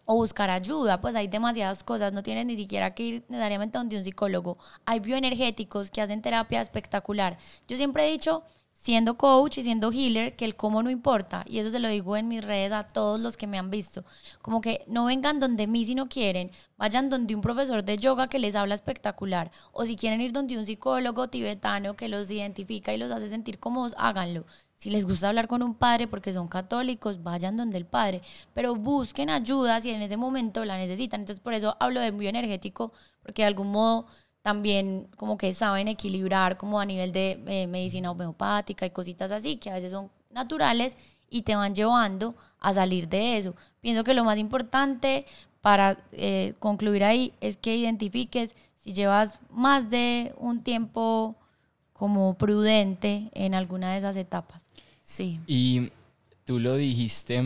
o 0.05 0.15
buscar 0.15 0.49
ayuda, 0.49 1.01
pues 1.01 1.15
hay 1.15 1.27
demasiadas 1.27 1.83
cosas, 1.83 2.13
no 2.13 2.23
tienes 2.23 2.45
ni 2.45 2.55
siquiera 2.55 2.93
que 2.93 3.03
ir 3.03 3.23
necesariamente 3.27 3.77
donde 3.77 3.97
un 3.97 4.03
psicólogo. 4.03 4.57
Hay 4.85 4.99
bioenergéticos 4.99 5.91
que 5.91 6.01
hacen 6.01 6.21
terapia 6.21 6.61
espectacular. 6.61 7.37
Yo 7.67 7.75
siempre 7.75 8.07
he 8.07 8.11
dicho, 8.11 8.43
siendo 8.85 9.17
coach 9.17 9.57
y 9.57 9.63
siendo 9.63 9.91
healer, 9.91 10.35
que 10.35 10.45
el 10.45 10.55
cómo 10.55 10.83
no 10.83 10.91
importa, 10.91 11.43
y 11.47 11.57
eso 11.57 11.71
se 11.71 11.79
lo 11.79 11.87
digo 11.89 12.17
en 12.17 12.27
mis 12.27 12.45
redes 12.45 12.71
a 12.71 12.87
todos 12.87 13.19
los 13.19 13.35
que 13.35 13.47
me 13.47 13.57
han 13.57 13.71
visto, 13.71 14.05
como 14.43 14.61
que 14.61 14.83
no 14.85 15.05
vengan 15.05 15.39
donde 15.39 15.65
mí 15.65 15.85
si 15.85 15.95
no 15.95 16.05
quieren, 16.05 16.51
vayan 16.77 17.09
donde 17.09 17.33
un 17.33 17.41
profesor 17.41 17.83
de 17.83 17.97
yoga 17.97 18.27
que 18.27 18.37
les 18.37 18.53
habla 18.53 18.75
espectacular, 18.75 19.49
o 19.71 19.85
si 19.85 19.95
quieren 19.95 20.21
ir 20.21 20.33
donde 20.33 20.55
un 20.55 20.67
psicólogo 20.67 21.29
tibetano 21.29 21.95
que 21.95 22.09
los 22.09 22.29
identifica 22.29 22.93
y 22.93 22.97
los 22.97 23.09
hace 23.09 23.27
sentir 23.27 23.57
cómodos, 23.57 23.95
háganlo. 23.97 24.45
Si 24.75 24.89
les 24.89 25.05
gusta 25.05 25.29
hablar 25.29 25.47
con 25.47 25.63
un 25.63 25.73
padre 25.73 26.07
porque 26.07 26.33
son 26.33 26.47
católicos, 26.47 27.23
vayan 27.23 27.57
donde 27.57 27.77
el 27.77 27.85
padre, 27.85 28.21
pero 28.53 28.75
busquen 28.75 29.29
ayuda 29.29 29.81
si 29.81 29.91
en 29.91 30.01
ese 30.01 30.17
momento 30.17 30.65
la 30.65 30.77
necesitan. 30.77 31.21
Entonces, 31.21 31.41
por 31.41 31.53
eso 31.53 31.77
hablo 31.79 32.01
de 32.01 32.11
bioenergético, 32.11 32.91
porque 33.23 33.43
de 33.43 33.47
algún 33.47 33.71
modo 33.71 34.05
también 34.41 35.07
como 35.17 35.37
que 35.37 35.53
saben 35.53 35.87
equilibrar 35.87 36.57
como 36.57 36.79
a 36.79 36.85
nivel 36.85 37.11
de 37.11 37.41
eh, 37.47 37.67
medicina 37.67 38.11
homeopática 38.11 38.85
y 38.85 38.91
cositas 38.91 39.31
así, 39.31 39.55
que 39.55 39.71
a 39.71 39.73
veces 39.73 39.91
son 39.91 40.11
naturales 40.29 40.95
y 41.29 41.41
te 41.41 41.55
van 41.55 41.73
llevando 41.73 42.35
a 42.59 42.73
salir 42.73 43.07
de 43.07 43.37
eso. 43.37 43.55
Pienso 43.81 44.03
que 44.03 44.13
lo 44.13 44.23
más 44.23 44.37
importante 44.37 45.25
para 45.61 45.97
eh, 46.11 46.53
concluir 46.59 47.03
ahí 47.03 47.33
es 47.41 47.57
que 47.57 47.75
identifiques 47.75 48.55
si 48.77 48.93
llevas 48.93 49.39
más 49.49 49.89
de 49.89 50.35
un 50.37 50.61
tiempo 50.61 51.35
como 51.93 52.35
prudente 52.35 53.31
en 53.33 53.55
alguna 53.55 53.93
de 53.93 53.97
esas 53.97 54.15
etapas. 54.15 54.64
Sí. 55.07 55.39
Y 55.45 55.91
tú 56.45 56.59
lo 56.59 56.75
dijiste, 56.75 57.43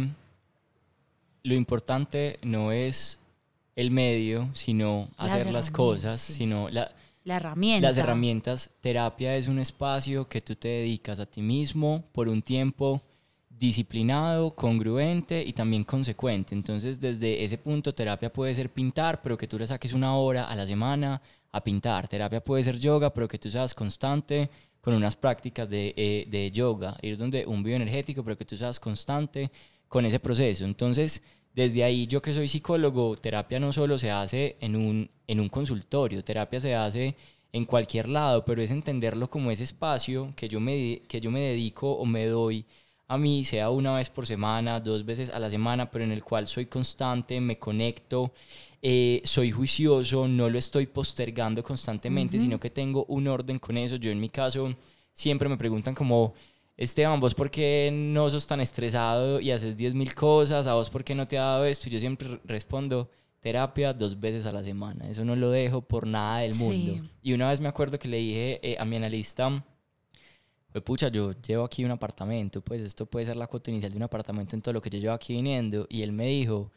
lo 1.44 1.54
importante 1.56 2.40
no 2.42 2.72
es 2.72 3.20
el 3.76 3.92
medio, 3.92 4.50
sino 4.54 5.10
hacer 5.18 5.52
las 5.52 5.70
cosas, 5.70 6.22
sí. 6.22 6.34
sino 6.34 6.70
la- 6.70 6.90
La 7.26 7.36
herramienta. 7.36 7.88
las 7.90 7.98
herramientas. 7.98 8.70
Terapia 8.80 9.36
es 9.36 9.50
un 9.50 9.60
espacio 9.60 10.28
que 10.30 10.40
tú 10.40 10.56
te 10.56 10.70
dedicas 10.70 11.20
a 11.20 11.26
ti 11.26 11.42
mismo 11.42 12.04
por 12.14 12.30
un 12.30 12.42
tiempo 12.42 13.02
disciplinado, 13.50 14.52
congruente 14.56 15.44
y 15.46 15.52
también 15.52 15.84
consecuente. 15.84 16.56
Entonces, 16.56 16.98
desde 17.02 17.44
ese 17.44 17.58
punto, 17.58 17.94
terapia 17.94 18.32
puede 18.32 18.56
ser 18.56 18.70
pintar, 18.72 19.22
pero 19.22 19.38
que 19.38 19.48
tú 19.48 19.60
le 19.60 19.68
saques 19.68 19.92
una 19.92 20.16
hora 20.16 20.46
a 20.46 20.56
la 20.56 20.66
semana 20.66 21.22
a 21.52 21.62
pintar. 21.62 22.08
Terapia 22.08 22.42
puede 22.42 22.64
ser 22.64 22.78
yoga, 22.80 23.14
pero 23.14 23.28
que 23.28 23.38
tú 23.38 23.50
seas 23.50 23.74
constante 23.74 24.50
con 24.82 24.94
unas 24.94 25.16
prácticas 25.16 25.70
de, 25.70 25.94
eh, 25.98 26.26
de 26.28 26.52
yoga. 26.52 26.98
Ir 27.02 27.18
donde 27.18 27.46
un 27.46 27.64
bioenergético, 27.64 28.24
pero 28.24 28.38
que 28.38 28.46
tú 28.46 28.58
seas 28.58 28.80
constante 28.80 29.50
con 29.88 30.06
ese 30.06 30.20
proceso. 30.20 30.66
Entonces, 30.66 31.22
desde 31.54 31.84
ahí, 31.84 32.08
yo 32.08 32.22
que 32.22 32.34
soy 32.34 32.48
psicólogo, 32.48 33.18
terapia 33.18 33.60
no 33.60 33.74
solo 33.74 33.98
se 33.98 34.12
hace 34.12 34.58
en 34.62 34.76
un, 34.76 35.10
en 35.28 35.40
un 35.40 35.50
consultorio, 35.50 36.24
terapia 36.24 36.60
se 36.60 36.76
hace 36.76 37.16
en 37.52 37.66
cualquier 37.66 38.08
lado, 38.08 38.46
pero 38.46 38.62
es 38.62 38.72
entenderlo 38.72 39.30
como 39.30 39.52
ese 39.52 39.64
espacio 39.64 40.34
que 40.36 40.48
yo 40.48 40.60
me, 40.60 41.02
que 41.08 41.20
yo 41.20 41.32
me 41.32 41.42
dedico 41.42 41.92
o 41.92 42.06
me 42.06 42.28
doy 42.28 42.66
a 43.08 43.18
mí, 43.18 43.44
sea 43.44 43.72
una 43.72 43.96
vez 43.96 44.10
por 44.12 44.28
semana, 44.28 44.80
dos 44.80 45.04
veces 45.04 45.32
a 45.32 45.40
la 45.40 45.50
semana, 45.50 45.90
pero 45.90 46.04
en 46.04 46.12
el 46.12 46.24
cual 46.24 46.48
soy 46.48 46.68
constante, 46.68 47.42
me 47.42 47.58
conecto, 47.58 48.32
eh, 48.82 49.22
soy 49.26 49.52
juicioso, 49.52 50.28
no 50.28 50.50
lo 50.50 50.58
estoy 50.58 50.88
postergando 50.88 51.64
constantemente, 51.64 52.40
sino 52.40 52.60
que 52.60 52.70
tengo 52.70 53.06
un 53.06 53.28
orden 53.28 53.60
con 53.60 53.78
eso. 53.78 53.96
Yo 53.98 54.12
en 54.12 54.20
mi 54.20 54.30
caso 54.30 54.74
siempre 55.14 55.50
me 55.50 55.58
preguntan 55.58 55.94
como, 55.96 56.34
Esteban, 56.78 57.20
¿vos 57.20 57.36
por 57.36 57.52
qué 57.52 57.90
no 57.94 58.30
sos 58.30 58.48
tan 58.48 58.62
estresado 58.62 59.42
y 59.42 59.52
haces 59.52 59.76
10 59.76 59.94
mil 59.96 60.16
cosas? 60.16 60.66
¿A 60.66 60.76
vos 60.76 60.90
por 60.90 61.04
qué 61.04 61.14
no 61.14 61.26
te 61.28 61.38
ha 61.38 61.44
dado 61.44 61.66
esto? 61.66 61.90
Y 61.90 61.92
yo 61.92 62.00
siempre 62.00 62.30
re- 62.30 62.40
respondo, 62.46 63.10
terapia 63.42 63.94
dos 63.94 64.18
veces 64.18 64.46
a 64.46 64.52
la 64.54 64.64
semana. 64.64 65.10
Eso 65.10 65.26
no 65.26 65.36
lo 65.36 65.50
dejo 65.50 65.82
por 65.82 66.08
nada 66.08 66.40
del 66.40 66.56
mundo. 66.56 66.94
Sí. 66.94 67.02
Y 67.22 67.34
una 67.34 67.50
vez 67.50 67.60
me 67.60 67.68
acuerdo 67.68 68.00
que 68.00 68.08
le 68.08 68.18
dije 68.18 68.60
eh, 68.64 68.78
a 68.80 68.86
mi 68.86 68.96
analista, 68.96 69.62
pues 70.72 70.84
pucha, 70.84 71.10
yo 71.10 71.34
llevo 71.42 71.66
aquí 71.66 71.84
un 71.84 71.92
apartamento, 71.92 72.62
pues 72.62 72.82
esto 72.82 73.06
puede 73.06 73.26
ser 73.26 73.36
la 73.36 73.48
cuota 73.48 73.72
inicial 73.72 73.92
de 73.92 73.98
un 73.98 74.04
apartamento 74.04 74.56
en 74.56 74.62
todo 74.62 74.74
lo 74.74 74.82
que 74.82 74.90
yo 74.90 75.00
llevo 75.00 75.14
aquí 75.14 75.34
viniendo. 75.34 75.86
Y 75.90 76.04
él 76.04 76.12
me 76.12 76.28
dijo, 76.28 76.72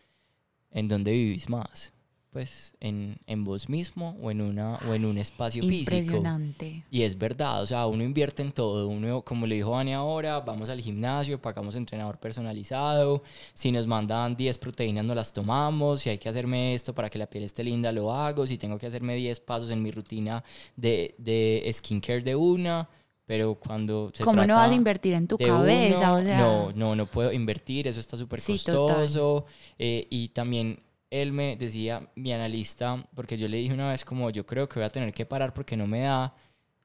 ¿en 0.73 0.89
dónde 0.89 1.13
vivís 1.13 1.49
más? 1.49 1.93
Pues 2.31 2.75
en, 2.81 3.19
en 3.27 3.45
vos 3.45 3.69
mismo 3.69 4.17
o 4.23 4.31
en, 4.31 4.41
una, 4.41 4.79
o 4.89 4.95
en 4.95 5.05
un 5.05 5.19
espacio 5.19 5.63
físico. 5.63 5.95
Impresionante. 5.95 6.83
Y 6.91 7.03
es 7.03 7.19
verdad, 7.19 7.61
o 7.61 7.67
sea, 7.67 7.87
uno 7.87 8.03
invierte 8.03 8.41
en 8.41 8.53
todo. 8.53 8.89
Uno, 8.89 9.21
como 9.21 9.47
le 9.47 9.57
dijo 9.57 9.73
Vani 9.73 9.93
ahora, 9.93 10.41
vamos 10.41 10.71
al 10.71 10.81
gimnasio, 10.81 11.39
pagamos 11.39 11.77
entrenador 11.77 12.19
personalizado. 12.19 13.23
Si 13.53 13.71
nos 13.71 13.87
mandan 13.87 14.35
10 14.35 14.57
proteínas, 14.57 15.05
no 15.05 15.15
las 15.15 15.35
tomamos. 15.35 16.01
Si 16.01 16.09
hay 16.09 16.17
que 16.17 16.31
hacerme 16.31 16.75
esto 16.75 16.95
para 16.95 17.11
que 17.11 17.19
la 17.19 17.29
piel 17.29 17.45
esté 17.45 17.65
linda, 17.65 17.93
lo 17.93 18.11
hago. 18.11 18.47
Si 18.47 18.57
tengo 18.57 18.79
que 18.79 18.87
hacerme 18.87 19.15
10 19.15 19.41
pasos 19.41 19.69
en 19.69 19.83
mi 19.83 19.91
rutina 19.91 20.43
de, 20.75 21.15
de 21.19 21.71
skincare 21.71 22.23
de 22.23 22.35
una. 22.35 22.89
Pero 23.27 23.55
cuando 23.55 24.11
se 24.13 24.25
¿Cómo 24.25 24.37
no 24.37 24.47
trata 24.47 24.61
vas 24.61 24.71
a 24.71 24.75
invertir 24.75 25.15
en 25.15 25.27
tu 25.29 25.39
cabeza? 25.39 26.13
uno, 26.13 26.15
o 26.15 26.23
sea, 26.23 26.39
no, 26.39 26.73
no, 26.73 26.95
no 26.97 27.07
puedo 27.07 27.33
invertir, 27.33 27.87
eso 27.89 28.01
está 28.01 28.17
súper 28.17 28.41
Sí, 28.41 28.53
costoso. 28.55 29.47
eh, 29.79 30.07
y 30.11 30.29
también 30.29 30.81
él 31.11 31.33
me 31.33 31.57
decía, 31.57 32.09
mi 32.17 32.33
analista, 32.33 33.07
porque 33.15 33.37
yo 33.37 33.47
le 33.49 33.59
dije 33.59 33.73
una 33.75 33.91
vez 33.91 34.05
como 34.05 34.31
yo 34.31 34.45
creo 34.47 34.69
que 34.69 34.81
voy 34.81 34.87
a 34.87 34.91
tener 34.91 35.13
que 35.13 35.25
parar 35.27 35.53
porque 35.55 35.77
no 35.77 35.87
me 35.87 36.01
da. 36.01 36.35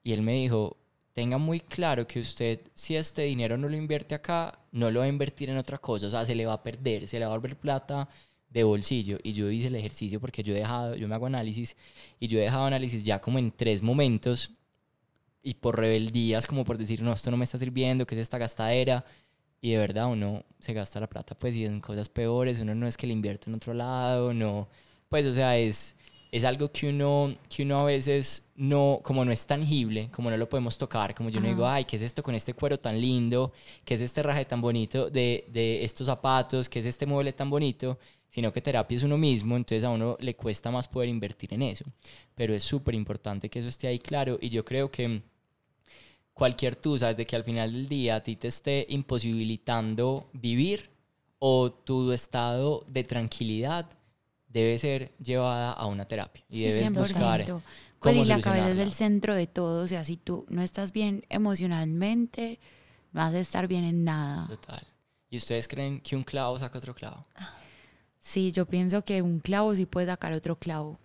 Y 0.03 0.13
él 0.13 0.21
me 0.21 0.33
dijo, 0.33 0.77
tenga 1.13 1.37
muy 1.37 1.59
claro 1.59 2.05
que 2.07 2.19
usted 2.19 2.61
si 2.73 2.95
este 2.95 3.23
dinero 3.23 3.57
no 3.57 3.67
lo 3.69 3.75
invierte 3.75 4.15
acá, 4.15 4.59
no 4.71 4.91
lo 4.91 4.99
va 4.99 5.05
a 5.05 5.09
invertir 5.09 5.49
en 5.49 5.57
otra 5.57 5.77
cosa. 5.79 6.07
O 6.07 6.09
sea, 6.09 6.25
se 6.25 6.35
le 6.35 6.45
va 6.45 6.53
a 6.53 6.63
perder, 6.63 7.07
se 7.07 7.19
le 7.19 7.25
va 7.25 7.31
a 7.33 7.35
volver 7.37 7.57
plata 7.57 8.07
de 8.49 8.63
bolsillo. 8.63 9.17
Y 9.23 9.33
yo 9.33 9.49
hice 9.51 9.67
el 9.67 9.75
ejercicio 9.75 10.19
porque 10.19 10.43
yo 10.43 10.53
he 10.53 10.59
dejado, 10.59 10.95
yo 10.95 11.07
me 11.07 11.15
hago 11.15 11.25
análisis 11.27 11.75
y 12.19 12.27
yo 12.27 12.39
he 12.39 12.43
dejado 12.43 12.65
análisis 12.65 13.03
ya 13.03 13.19
como 13.19 13.39
en 13.39 13.51
tres 13.51 13.81
momentos 13.83 14.51
y 15.43 15.55
por 15.55 15.77
rebeldías, 15.79 16.47
como 16.47 16.65
por 16.65 16.77
decir, 16.77 17.01
no, 17.01 17.13
esto 17.13 17.31
no 17.31 17.37
me 17.37 17.45
está 17.45 17.57
sirviendo, 17.57 18.05
que 18.05 18.15
es 18.15 18.21
esta 18.21 18.37
gastadera. 18.37 19.05
Y 19.61 19.71
de 19.71 19.77
verdad 19.79 20.07
uno 20.07 20.45
se 20.59 20.73
gasta 20.73 20.99
la 20.99 21.07
plata 21.09 21.35
pues 21.35 21.55
y 21.55 21.65
en 21.65 21.81
cosas 21.81 22.09
peores, 22.09 22.59
uno 22.59 22.75
no 22.75 22.87
es 22.87 22.95
que 22.97 23.07
le 23.07 23.13
invierte 23.13 23.49
en 23.49 23.55
otro 23.55 23.73
lado, 23.73 24.33
no, 24.33 24.69
pues 25.09 25.25
o 25.27 25.33
sea, 25.33 25.57
es, 25.57 25.95
es 26.37 26.43
algo 26.43 26.71
que 26.71 26.89
uno, 26.89 27.35
que 27.49 27.63
uno 27.63 27.79
a 27.81 27.85
veces 27.85 28.49
no, 28.55 28.99
como 29.03 29.23
no 29.23 29.31
es 29.31 29.45
tangible, 29.45 30.09
como 30.11 30.29
no 30.29 30.37
lo 30.37 30.49
podemos 30.49 30.77
tocar, 30.77 31.13
como 31.13 31.29
yo 31.29 31.39
no 31.39 31.47
digo, 31.47 31.67
ay, 31.67 31.85
¿qué 31.85 31.95
es 31.97 32.01
esto 32.01 32.23
con 32.23 32.35
este 32.35 32.53
cuero 32.53 32.79
tan 32.79 32.99
lindo? 32.99 33.53
¿Qué 33.85 33.93
es 33.93 34.01
este 34.01 34.23
raje 34.23 34.45
tan 34.45 34.61
bonito 34.61 35.09
de, 35.09 35.45
de 35.49 35.83
estos 35.83 36.07
zapatos? 36.07 36.69
¿Qué 36.69 36.79
es 36.79 36.85
este 36.85 37.05
mueble 37.05 37.33
tan 37.33 37.49
bonito? 37.49 37.99
Sino 38.29 38.51
que 38.51 38.61
terapia 38.61 38.97
es 38.97 39.03
uno 39.03 39.17
mismo, 39.17 39.55
entonces 39.55 39.83
a 39.83 39.89
uno 39.89 40.17
le 40.19 40.35
cuesta 40.35 40.71
más 40.71 40.87
poder 40.87 41.09
invertir 41.09 41.53
en 41.53 41.61
eso. 41.61 41.85
Pero 42.35 42.53
es 42.53 42.63
súper 42.63 42.95
importante 42.95 43.49
que 43.49 43.59
eso 43.59 43.69
esté 43.69 43.87
ahí 43.87 43.99
claro 43.99 44.37
y 44.41 44.49
yo 44.49 44.65
creo 44.65 44.91
que 44.91 45.21
cualquier 46.33 46.75
tusa, 46.75 47.09
desde 47.09 47.25
que 47.25 47.35
al 47.35 47.43
final 47.43 47.71
del 47.71 47.87
día 47.87 48.17
a 48.17 48.23
ti 48.23 48.35
te 48.35 48.47
esté 48.47 48.85
imposibilitando 48.89 50.29
vivir 50.33 50.89
o 51.39 51.71
tu 51.71 52.11
estado 52.11 52.83
de 52.87 53.03
tranquilidad 53.03 53.89
debe 54.47 54.77
ser 54.79 55.11
llevada 55.17 55.71
a 55.71 55.85
una 55.85 56.05
terapia 56.07 56.43
y 56.49 56.57
Sí, 56.59 56.63
debes 56.63 56.93
buscar 56.93 57.41
100%. 57.41 57.45
cómo 57.47 57.61
Pues 57.99 58.15
y 58.17 58.25
la 58.25 58.39
cabeza 58.39 58.71
es 58.71 58.79
el 58.79 58.91
centro 58.91 59.35
de 59.35 59.47
todo. 59.47 59.83
O 59.83 59.87
sea, 59.87 60.03
si 60.05 60.17
tú 60.17 60.45
no 60.49 60.61
estás 60.61 60.91
bien 60.91 61.25
emocionalmente, 61.29 62.59
no 63.11 63.21
vas 63.21 63.33
a 63.35 63.39
estar 63.39 63.67
bien 63.67 63.83
en 63.83 64.03
nada. 64.03 64.47
Total. 64.47 64.85
¿Y 65.29 65.37
ustedes 65.37 65.67
creen 65.67 65.99
que 65.99 66.15
un 66.15 66.23
clavo 66.23 66.57
saca 66.57 66.77
otro 66.77 66.95
clavo? 66.95 67.25
Sí, 68.19 68.51
yo 68.51 68.65
pienso 68.65 69.03
que 69.03 69.21
un 69.21 69.39
clavo 69.39 69.75
sí 69.75 69.85
puede 69.85 70.07
sacar 70.07 70.33
otro 70.33 70.57
clavo. 70.57 70.99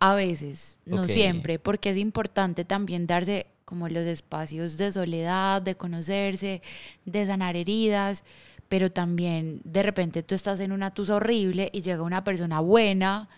A 0.00 0.14
veces, 0.14 0.78
no 0.84 1.06
siempre, 1.08 1.58
porque 1.58 1.90
es 1.90 1.96
importante 1.96 2.64
también 2.64 3.06
darse 3.06 3.46
como 3.68 3.86
los 3.90 4.04
espacios 4.04 4.78
de 4.78 4.90
soledad, 4.90 5.60
de 5.60 5.74
conocerse, 5.74 6.62
de 7.04 7.26
sanar 7.26 7.54
heridas, 7.54 8.24
pero 8.70 8.90
también 8.90 9.60
de 9.62 9.82
repente 9.82 10.22
tú 10.22 10.34
estás 10.34 10.58
en 10.60 10.72
una 10.72 10.94
tusa 10.94 11.16
horrible 11.16 11.68
y 11.74 11.82
llega 11.82 12.02
una 12.02 12.24
persona 12.24 12.60
buena 12.60 13.28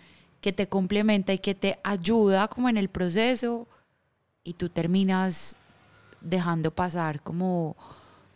que 0.40 0.52
te 0.52 0.68
complementa 0.68 1.32
y 1.32 1.38
que 1.38 1.56
te 1.56 1.80
ayuda 1.82 2.46
como 2.46 2.68
en 2.68 2.76
el 2.76 2.88
proceso 2.90 3.66
y 4.44 4.52
tú 4.52 4.68
terminas 4.68 5.56
dejando 6.20 6.70
pasar 6.70 7.22
como 7.22 7.76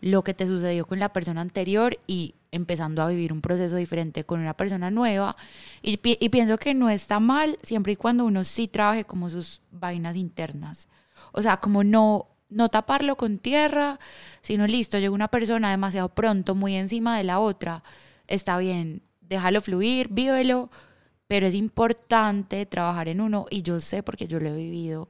lo 0.01 0.25
que 0.25 0.35
te 0.35 0.49
sucedió 0.49 0.87
con 0.87 0.99
la 0.99 1.13
persona 1.13 1.43
anterior 1.43 1.97
y 2.09 2.35
empezando 2.51 3.03
a 3.03 3.09
vivir 3.09 3.33
un 3.33 3.41
proceso 3.41 3.77
diferente 3.77 4.25
con 4.25 4.41
una 4.41 4.55
persona 4.55 4.91
nueva. 4.91 5.37
Y, 5.81 6.01
y, 6.03 6.29
pienso 6.29 6.59
que 6.59 6.75
no 6.75 6.91
está 6.91 7.21
mal 7.21 7.57
siempre 7.63 7.93
y 7.93 7.97
cuando 7.97 8.25
uno 8.25 8.43
sí 8.43 8.67
trabaje 8.67 9.05
como 9.05 9.31
sus 9.31 9.61
vainas 9.71 10.17
internas. 10.17 10.89
O 11.37 11.43
sea, 11.43 11.57
como 11.57 11.83
no, 11.83 12.29
no 12.49 12.69
taparlo 12.69 13.17
con 13.17 13.39
tierra, 13.39 13.99
sino 14.41 14.67
listo, 14.69 14.99
llega 14.99 15.13
una 15.13 15.29
persona 15.29 15.71
demasiado 15.71 16.09
pronto, 16.09 16.55
muy 16.55 16.77
encima 16.77 17.19
de 17.19 17.25
la 17.25 17.41
otra. 17.41 17.83
Está 18.29 18.57
bien, 18.57 19.03
déjalo 19.21 19.61
fluir, 19.61 20.09
vívelo, 20.11 20.71
pero 21.27 21.49
es 21.49 21.55
importante 21.55 22.65
trabajar 22.67 23.09
en 23.09 23.21
uno 23.21 23.47
y 23.51 23.63
yo 23.63 23.81
sé 23.81 24.05
porque 24.05 24.29
yo 24.29 24.39
lo 24.39 24.51
he 24.51 24.57
vivido. 24.57 25.09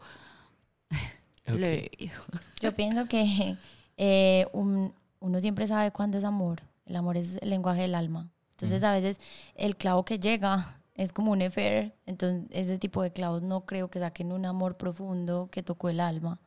lo 1.46 1.66
he 1.66 1.90
vivido. 1.90 2.18
Yo 2.62 2.72
pienso 2.72 3.04
que 3.06 3.58
eh, 3.98 4.46
uno 4.52 5.40
siempre 5.40 5.66
sabe 5.66 5.90
cuándo 5.90 6.16
es 6.16 6.24
amor. 6.24 6.62
El 6.86 6.96
amor 6.96 7.18
es 7.18 7.36
el 7.42 7.50
lenguaje 7.50 7.82
del 7.82 7.94
alma. 7.94 8.30
Entonces 8.52 8.82
a 8.82 8.92
veces 8.92 9.20
el 9.54 9.76
clavo 9.76 10.06
que 10.06 10.18
llega 10.18 10.78
es 10.94 11.12
como 11.12 11.32
un 11.32 11.42
efer. 11.42 11.94
Entonces 12.06 12.44
ese 12.50 12.78
tipo 12.78 13.02
de 13.02 13.12
clavos 13.12 13.42
no 13.42 13.66
creo 13.66 13.88
que 13.90 13.98
saquen 13.98 14.32
un 14.32 14.46
amor 14.46 14.76
profundo 14.76 15.48
que 15.50 15.62
tocó 15.62 15.88
el 15.88 16.00
alma. 16.00 16.40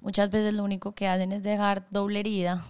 Muchas 0.00 0.30
veces 0.30 0.54
lo 0.54 0.64
único 0.64 0.94
que 0.94 1.06
hacen 1.06 1.32
es 1.32 1.42
dejar 1.42 1.86
doble 1.90 2.20
herida. 2.20 2.64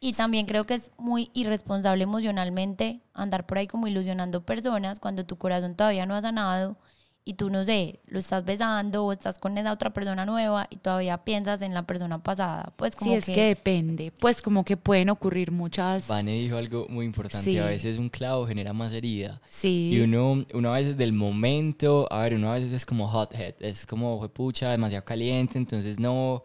Y 0.00 0.14
también 0.14 0.46
creo 0.46 0.66
que 0.66 0.74
es 0.74 0.90
muy 0.98 1.30
irresponsable 1.34 2.02
emocionalmente 2.02 3.00
andar 3.12 3.46
por 3.46 3.58
ahí 3.58 3.68
como 3.68 3.86
ilusionando 3.86 4.44
personas 4.44 4.98
cuando 4.98 5.24
tu 5.24 5.36
corazón 5.36 5.76
todavía 5.76 6.06
no 6.06 6.16
ha 6.16 6.22
sanado 6.22 6.78
y 7.24 7.34
tú 7.34 7.50
no 7.50 7.64
sé, 7.64 8.00
lo 8.06 8.18
estás 8.18 8.44
besando 8.44 9.04
o 9.04 9.12
estás 9.12 9.38
con 9.38 9.56
esa 9.58 9.72
otra 9.72 9.92
persona 9.92 10.24
nueva 10.24 10.66
y 10.70 10.76
todavía 10.76 11.18
piensas 11.18 11.60
en 11.62 11.74
la 11.74 11.82
persona 11.82 12.22
pasada. 12.22 12.72
Pues 12.76 12.96
como 12.96 13.10
sí, 13.10 13.16
es 13.18 13.24
que, 13.26 13.44
depende. 13.44 14.10
Pues 14.18 14.40
como 14.40 14.64
que 14.64 14.76
pueden 14.76 15.10
ocurrir 15.10 15.52
muchas. 15.52 16.08
Vane 16.08 16.32
dijo 16.32 16.56
algo 16.56 16.86
muy 16.88 17.04
importante. 17.04 17.60
A 17.60 17.66
veces 17.66 17.98
un 17.98 18.08
clavo 18.08 18.46
genera 18.46 18.72
más 18.72 18.92
herida. 18.92 19.40
Sí. 19.50 19.90
Y 19.92 20.00
uno, 20.00 20.44
uno 20.54 20.74
a 20.74 20.78
veces 20.78 20.96
del 20.96 21.12
momento, 21.12 22.08
a 22.10 22.22
ver, 22.22 22.34
uno 22.34 22.50
a 22.50 22.54
veces 22.54 22.72
es 22.72 22.86
como 22.86 23.04
hothead, 23.04 23.54
es 23.60 23.84
como 23.84 24.26
pucha, 24.28 24.70
demasiado 24.70 25.04
caliente, 25.04 25.58
entonces 25.58 26.00
no. 26.00 26.42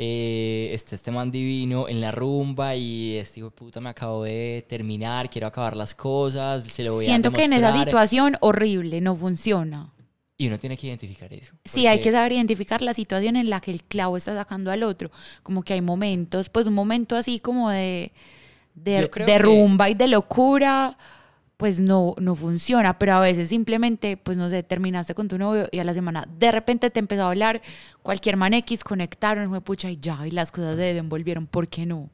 Eh, 0.00 0.70
este, 0.72 0.94
este 0.94 1.10
man 1.10 1.32
divino 1.32 1.88
en 1.88 2.00
la 2.00 2.12
rumba 2.12 2.76
y 2.76 3.16
este 3.16 3.40
hijo 3.40 3.48
de 3.48 3.56
puta 3.56 3.80
me 3.80 3.88
acabo 3.88 4.22
de 4.22 4.64
terminar, 4.68 5.28
quiero 5.28 5.48
acabar 5.48 5.74
las 5.74 5.92
cosas, 5.92 6.62
se 6.62 6.84
lo 6.84 6.94
voy 6.94 7.06
Siento 7.06 7.30
a 7.30 7.32
que 7.32 7.42
en 7.42 7.54
esa 7.54 7.72
situación 7.72 8.36
horrible 8.40 9.00
no 9.00 9.16
funciona. 9.16 9.92
Y 10.40 10.46
uno 10.46 10.58
tiene 10.60 10.76
que 10.76 10.86
identificar 10.86 11.32
eso. 11.32 11.52
Sí, 11.64 11.88
hay 11.88 12.00
que 12.00 12.12
saber 12.12 12.30
identificar 12.30 12.80
la 12.80 12.94
situación 12.94 13.34
en 13.34 13.50
la 13.50 13.60
que 13.60 13.72
el 13.72 13.82
clavo 13.82 14.16
está 14.16 14.36
sacando 14.36 14.70
al 14.70 14.84
otro. 14.84 15.10
Como 15.42 15.64
que 15.64 15.74
hay 15.74 15.80
momentos, 15.80 16.48
pues 16.48 16.68
un 16.68 16.74
momento 16.74 17.16
así 17.16 17.40
como 17.40 17.70
de, 17.70 18.12
de, 18.76 19.38
rumba 19.38 19.90
y 19.90 19.94
de 19.94 20.06
locura, 20.06 20.96
pues 21.56 21.80
no, 21.80 22.14
no 22.20 22.36
funciona. 22.36 23.00
Pero 23.00 23.14
a 23.14 23.20
veces 23.20 23.48
simplemente, 23.48 24.16
pues 24.16 24.38
no 24.38 24.48
sé, 24.48 24.62
terminaste 24.62 25.12
con 25.12 25.26
tu 25.26 25.38
novio 25.38 25.68
y 25.72 25.80
a 25.80 25.84
la 25.84 25.92
semana 25.92 26.28
de 26.38 26.52
repente 26.52 26.88
te 26.90 27.00
empezó 27.00 27.24
a 27.24 27.30
hablar 27.30 27.60
cualquier 28.02 28.36
man 28.36 28.54
X, 28.54 28.84
conectaron, 28.84 29.48
fue 29.48 29.60
pucha 29.60 29.90
y 29.90 29.98
ya, 30.00 30.24
y 30.24 30.30
las 30.30 30.52
cosas 30.52 30.76
se 30.76 30.82
desenvolvieron. 30.82 31.48
¿Por 31.48 31.66
qué 31.66 31.84
no? 31.84 32.10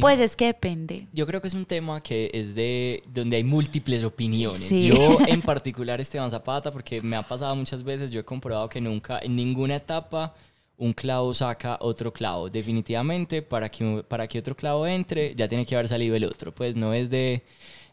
Pues 0.00 0.20
es 0.20 0.36
que 0.36 0.46
depende. 0.46 1.08
Yo 1.12 1.26
creo 1.26 1.40
que 1.40 1.48
es 1.48 1.54
un 1.54 1.64
tema 1.64 2.02
que 2.02 2.30
es 2.34 2.54
de 2.54 3.02
donde 3.08 3.36
hay 3.36 3.44
múltiples 3.44 4.04
opiniones. 4.04 4.68
Yo 4.68 5.18
en 5.26 5.40
particular 5.40 6.00
Esteban 6.00 6.30
Zapata, 6.30 6.70
porque 6.70 7.00
me 7.00 7.16
ha 7.16 7.22
pasado 7.22 7.56
muchas 7.56 7.82
veces, 7.82 8.10
yo 8.10 8.20
he 8.20 8.24
comprobado 8.24 8.68
que 8.68 8.80
nunca, 8.80 9.18
en 9.22 9.34
ninguna 9.36 9.76
etapa, 9.76 10.34
un 10.76 10.92
clavo 10.92 11.32
saca 11.32 11.78
otro 11.80 12.12
clavo. 12.12 12.50
Definitivamente, 12.50 13.40
para 13.40 13.70
que, 13.70 14.04
para 14.06 14.26
que 14.26 14.38
otro 14.38 14.54
clavo 14.54 14.86
entre, 14.86 15.34
ya 15.34 15.48
tiene 15.48 15.64
que 15.64 15.74
haber 15.74 15.88
salido 15.88 16.14
el 16.14 16.24
otro. 16.24 16.54
Pues 16.54 16.76
no 16.76 16.92
es 16.92 17.08
de 17.08 17.42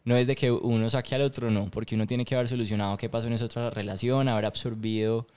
no 0.03 0.15
es 0.15 0.27
de 0.27 0.35
que 0.35 0.51
uno 0.51 0.89
saque 0.89 1.15
al 1.15 1.21
otro, 1.21 1.51
no, 1.51 1.69
porque 1.69 1.95
uno 1.95 2.07
tiene 2.07 2.23
que 2.23 2.33
haber 2.35 2.47
solucionado 2.47 2.95
qué 2.95 3.09
pasó 3.09 3.27
en 3.27 3.33
esa 3.33 3.45
otra 3.45 3.69
relación, 3.69 4.29
haber 4.29 4.45
absorbido 4.45 5.27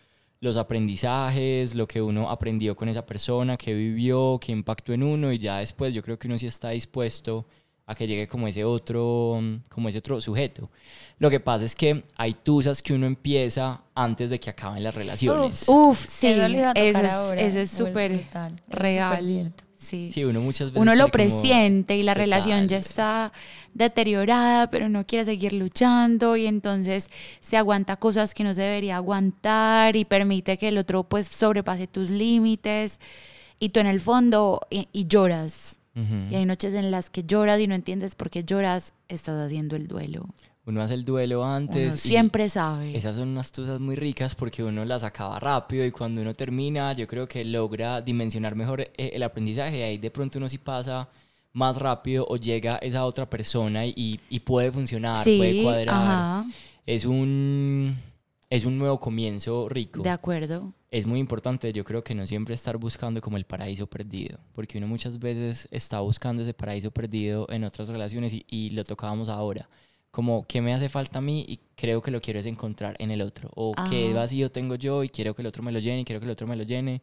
los 0.40 0.56
aprendizajes, 0.56 1.74
lo 1.74 1.86
que 1.86 2.00
uno 2.00 2.30
aprendió 2.30 2.74
con 2.74 2.88
esa 2.88 3.04
persona, 3.04 3.56
qué 3.56 3.74
vivió, 3.74 4.38
qué 4.40 4.52
impactó 4.52 4.92
en 4.92 5.02
uno 5.02 5.32
y 5.32 5.38
ya 5.38 5.58
después 5.58 5.94
yo 5.94 6.02
creo 6.02 6.18
que 6.18 6.28
uno 6.28 6.38
sí 6.38 6.46
está 6.46 6.70
dispuesto 6.70 7.46
a 7.86 7.94
que 7.94 8.06
llegue 8.06 8.26
como 8.26 8.48
ese 8.48 8.64
otro, 8.64 9.40
como 9.68 9.88
ese 9.88 9.98
otro 9.98 10.20
sujeto. 10.20 10.70
Lo 11.18 11.28
que 11.28 11.40
pasa 11.40 11.64
es 11.64 11.74
que 11.74 12.04
hay 12.16 12.34
tusas 12.34 12.80
que 12.80 12.94
uno 12.94 13.06
empieza 13.06 13.82
antes 13.94 14.30
de 14.30 14.40
que 14.40 14.48
acaben 14.48 14.82
las 14.82 14.94
relaciones. 14.94 15.68
Uf, 15.68 15.98
sí, 15.98 16.28
eso 16.28 17.58
es 17.58 17.70
súper 17.70 18.24
real. 18.68 19.52
Sí. 19.80 20.12
uno 20.24 20.40
muchas 20.40 20.68
veces. 20.68 20.80
Uno 20.80 20.94
lo 20.94 21.08
presiente 21.08 21.96
y 21.96 22.02
la 22.02 22.14
relación 22.14 22.68
ya 22.68 22.76
está 22.76 23.32
deteriorada, 23.72 24.70
pero 24.70 24.88
no 24.88 25.06
quiere 25.06 25.24
seguir 25.24 25.52
luchando 25.52 26.36
y 26.36 26.46
entonces 26.46 27.08
se 27.40 27.56
aguanta 27.56 27.96
cosas 27.96 28.34
que 28.34 28.44
no 28.44 28.52
se 28.52 28.62
debería 28.62 28.96
aguantar 28.96 29.96
y 29.96 30.04
permite 30.04 30.58
que 30.58 30.68
el 30.68 30.78
otro 30.78 31.04
pues 31.04 31.26
sobrepase 31.26 31.86
tus 31.86 32.10
límites 32.10 33.00
y 33.58 33.70
tú 33.70 33.80
en 33.80 33.86
el 33.86 34.00
fondo 34.00 34.60
y, 34.70 34.86
lloras. 35.06 35.78
Y 36.30 36.34
hay 36.34 36.46
noches 36.46 36.72
en 36.72 36.90
las 36.90 37.10
que 37.10 37.24
lloras 37.24 37.60
y 37.60 37.66
no 37.66 37.74
entiendes 37.74 38.14
por 38.14 38.30
qué 38.30 38.42
lloras, 38.42 38.94
estás 39.08 39.38
haciendo 39.38 39.76
el 39.76 39.86
duelo. 39.86 40.26
Uno 40.66 40.82
hace 40.82 40.94
el 40.94 41.04
duelo 41.04 41.44
antes. 41.44 42.00
siempre 42.00 42.48
sabe. 42.48 42.96
Esas 42.96 43.16
son 43.16 43.28
unas 43.28 43.50
tusas 43.50 43.80
muy 43.80 43.96
ricas 43.96 44.34
porque 44.34 44.62
uno 44.62 44.84
las 44.84 45.04
acaba 45.04 45.40
rápido 45.40 45.84
y 45.84 45.90
cuando 45.90 46.20
uno 46.20 46.34
termina, 46.34 46.92
yo 46.92 47.06
creo 47.06 47.26
que 47.26 47.44
logra 47.44 48.00
dimensionar 48.00 48.54
mejor 48.54 48.82
eh, 48.82 48.92
el 49.14 49.22
aprendizaje. 49.22 49.78
Y 49.78 49.82
ahí 49.82 49.98
de 49.98 50.10
pronto 50.10 50.38
uno 50.38 50.48
sí 50.48 50.58
pasa 50.58 51.08
más 51.52 51.78
rápido 51.78 52.26
o 52.28 52.36
llega 52.36 52.76
esa 52.76 53.04
otra 53.04 53.28
persona 53.28 53.86
y, 53.86 54.20
y 54.28 54.40
puede 54.40 54.70
funcionar, 54.70 55.24
puede 55.24 55.62
cuadrar. 55.62 56.44
Es 56.86 57.04
un, 57.04 57.96
es 58.50 58.64
un 58.64 58.78
nuevo 58.78 59.00
comienzo 59.00 59.68
rico. 59.68 60.02
De 60.02 60.10
acuerdo. 60.10 60.72
Es 60.90 61.06
muy 61.06 61.20
importante, 61.20 61.72
yo 61.72 61.84
creo 61.84 62.02
que 62.02 62.16
no 62.16 62.26
siempre 62.26 62.54
estar 62.54 62.76
buscando 62.76 63.20
como 63.20 63.36
el 63.36 63.44
paraíso 63.44 63.86
perdido, 63.86 64.38
porque 64.54 64.78
uno 64.78 64.88
muchas 64.88 65.20
veces 65.20 65.68
está 65.70 66.00
buscando 66.00 66.42
ese 66.42 66.52
paraíso 66.52 66.90
perdido 66.90 67.46
en 67.48 67.62
otras 67.62 67.88
relaciones 67.88 68.32
y, 68.32 68.44
y 68.48 68.70
lo 68.70 68.84
tocábamos 68.84 69.28
ahora 69.28 69.68
como 70.10 70.44
qué 70.46 70.60
me 70.60 70.74
hace 70.74 70.88
falta 70.88 71.18
a 71.18 71.22
mí 71.22 71.44
y 71.48 71.60
creo 71.76 72.02
que 72.02 72.10
lo 72.10 72.20
quiero 72.20 72.40
es 72.40 72.46
encontrar 72.46 72.96
en 72.98 73.10
el 73.10 73.22
otro. 73.22 73.50
O 73.54 73.72
qué 73.88 74.12
vacío 74.12 74.50
tengo 74.50 74.74
yo 74.74 75.04
y 75.04 75.08
quiero 75.08 75.34
que 75.34 75.42
el 75.42 75.46
otro 75.46 75.62
me 75.62 75.72
lo 75.72 75.78
llene 75.78 76.00
y 76.00 76.04
quiero 76.04 76.20
que 76.20 76.26
el 76.26 76.32
otro 76.32 76.46
me 76.46 76.56
lo 76.56 76.64
llene. 76.64 77.02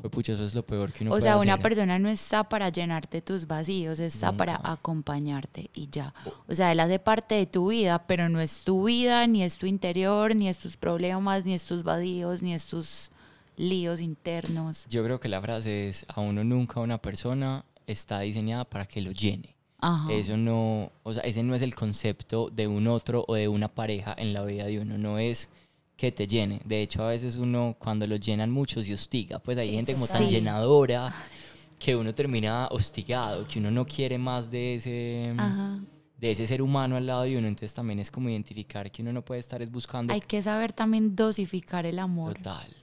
Pues 0.00 0.10
pucha, 0.10 0.32
eso 0.32 0.44
es 0.44 0.56
lo 0.56 0.66
peor 0.66 0.92
que 0.92 1.04
uno 1.04 1.10
o 1.10 1.14
puede 1.14 1.22
sea, 1.22 1.36
una 1.36 1.52
hacer. 1.54 1.62
persona 1.62 1.98
no 2.00 2.08
está 2.08 2.48
para 2.48 2.68
llenarte 2.68 3.22
tus 3.22 3.46
vacíos, 3.46 4.00
está 4.00 4.32
para 4.32 4.60
acompañarte 4.64 5.70
y 5.72 5.88
ya. 5.88 6.12
O 6.48 6.54
sea, 6.54 6.72
él 6.72 6.80
hace 6.80 6.98
parte 6.98 7.36
de 7.36 7.46
tu 7.46 7.70
vida, 7.70 8.04
pero 8.06 8.28
no 8.28 8.40
es 8.40 8.64
tu 8.64 8.84
vida, 8.84 9.24
ni 9.28 9.44
es 9.44 9.56
tu 9.56 9.66
interior, 9.66 10.34
ni 10.34 10.48
es 10.48 10.58
tus 10.58 10.76
problemas, 10.76 11.44
ni 11.44 11.54
es 11.54 11.64
tus 11.64 11.84
vacíos, 11.84 12.42
ni 12.42 12.54
es 12.54 12.66
tus 12.66 13.12
líos 13.56 14.00
internos. 14.00 14.86
Yo 14.90 15.04
creo 15.04 15.20
que 15.20 15.28
la 15.28 15.40
frase 15.40 15.88
es, 15.88 16.04
a 16.08 16.20
uno 16.20 16.42
nunca 16.42 16.80
una 16.80 16.98
persona 16.98 17.64
está 17.86 18.20
diseñada 18.20 18.64
para 18.64 18.86
que 18.86 19.00
lo 19.00 19.12
llene. 19.12 19.53
Eso 20.10 20.36
no, 20.36 20.90
o 21.02 21.12
sea, 21.12 21.22
ese 21.24 21.42
no 21.42 21.54
es 21.54 21.62
el 21.62 21.74
concepto 21.74 22.48
de 22.50 22.66
un 22.66 22.86
otro 22.86 23.24
o 23.28 23.34
de 23.34 23.48
una 23.48 23.68
pareja 23.68 24.14
en 24.16 24.32
la 24.32 24.42
vida 24.44 24.64
de 24.64 24.80
uno, 24.80 24.96
no 24.96 25.18
es 25.18 25.48
que 25.96 26.10
te 26.10 26.26
llene. 26.26 26.60
De 26.64 26.82
hecho, 26.82 27.04
a 27.04 27.08
veces 27.08 27.36
uno 27.36 27.76
cuando 27.78 28.06
lo 28.06 28.16
llenan 28.16 28.50
mucho 28.50 28.82
se 28.82 28.94
hostiga, 28.94 29.38
pues 29.38 29.58
hay 29.58 29.72
gente 29.72 29.92
como 29.94 30.06
tan 30.06 30.26
llenadora 30.26 31.12
que 31.78 31.94
uno 31.94 32.14
termina 32.14 32.68
hostigado, 32.70 33.46
que 33.46 33.58
uno 33.58 33.70
no 33.70 33.84
quiere 33.84 34.18
más 34.18 34.50
de 34.50 34.76
ese 34.76 35.34
de 36.18 36.30
ese 36.30 36.46
ser 36.46 36.62
humano 36.62 36.96
al 36.96 37.06
lado 37.06 37.22
de 37.24 37.36
uno, 37.36 37.48
entonces 37.48 37.74
también 37.74 37.98
es 37.98 38.10
como 38.10 38.30
identificar 38.30 38.90
que 38.90 39.02
uno 39.02 39.12
no 39.12 39.22
puede 39.22 39.40
estar 39.40 39.60
es 39.60 39.70
buscando 39.70 40.14
Hay 40.14 40.22
que 40.22 40.42
saber 40.42 40.72
también 40.72 41.14
dosificar 41.14 41.84
el 41.84 41.98
amor. 41.98 42.34
Total. 42.34 42.74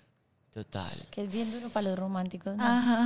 Total. 0.53 0.91
Que 1.09 1.23
es 1.23 1.33
bien 1.33 1.49
duro 1.51 1.69
para 1.69 1.89
los 1.89 1.97
románticos, 1.97 2.55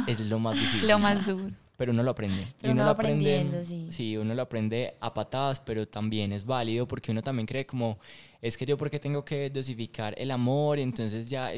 Es 0.07 0.19
lo 0.19 0.39
más 0.39 0.55
difícil. 0.59 0.89
lo 0.89 0.99
más 0.99 1.25
duro 1.25 1.51
pero 1.77 1.91
uno 1.91 2.03
lo 2.03 2.11
aprende. 2.11 2.45
y 2.61 2.69
uno, 2.69 2.83
lo 2.83 2.89
aprende, 2.91 3.63
sí. 3.65 3.87
sí. 3.91 4.17
uno 4.17 4.33
lo 4.33 4.41
aprende 4.41 4.95
a 4.99 5.13
patadas, 5.13 5.59
pero 5.59 5.87
también 5.87 6.31
es 6.33 6.45
válido 6.45 6.87
porque 6.87 7.11
uno 7.11 7.21
también 7.21 7.45
cree 7.45 7.65
como, 7.65 7.99
es 8.41 8.57
que 8.57 8.65
yo 8.65 8.77
porque 8.77 8.99
tengo 8.99 9.23
que 9.23 9.49
dosificar 9.49 10.13
el 10.17 10.31
amor, 10.31 10.79
entonces 10.79 11.29
ya 11.29 11.51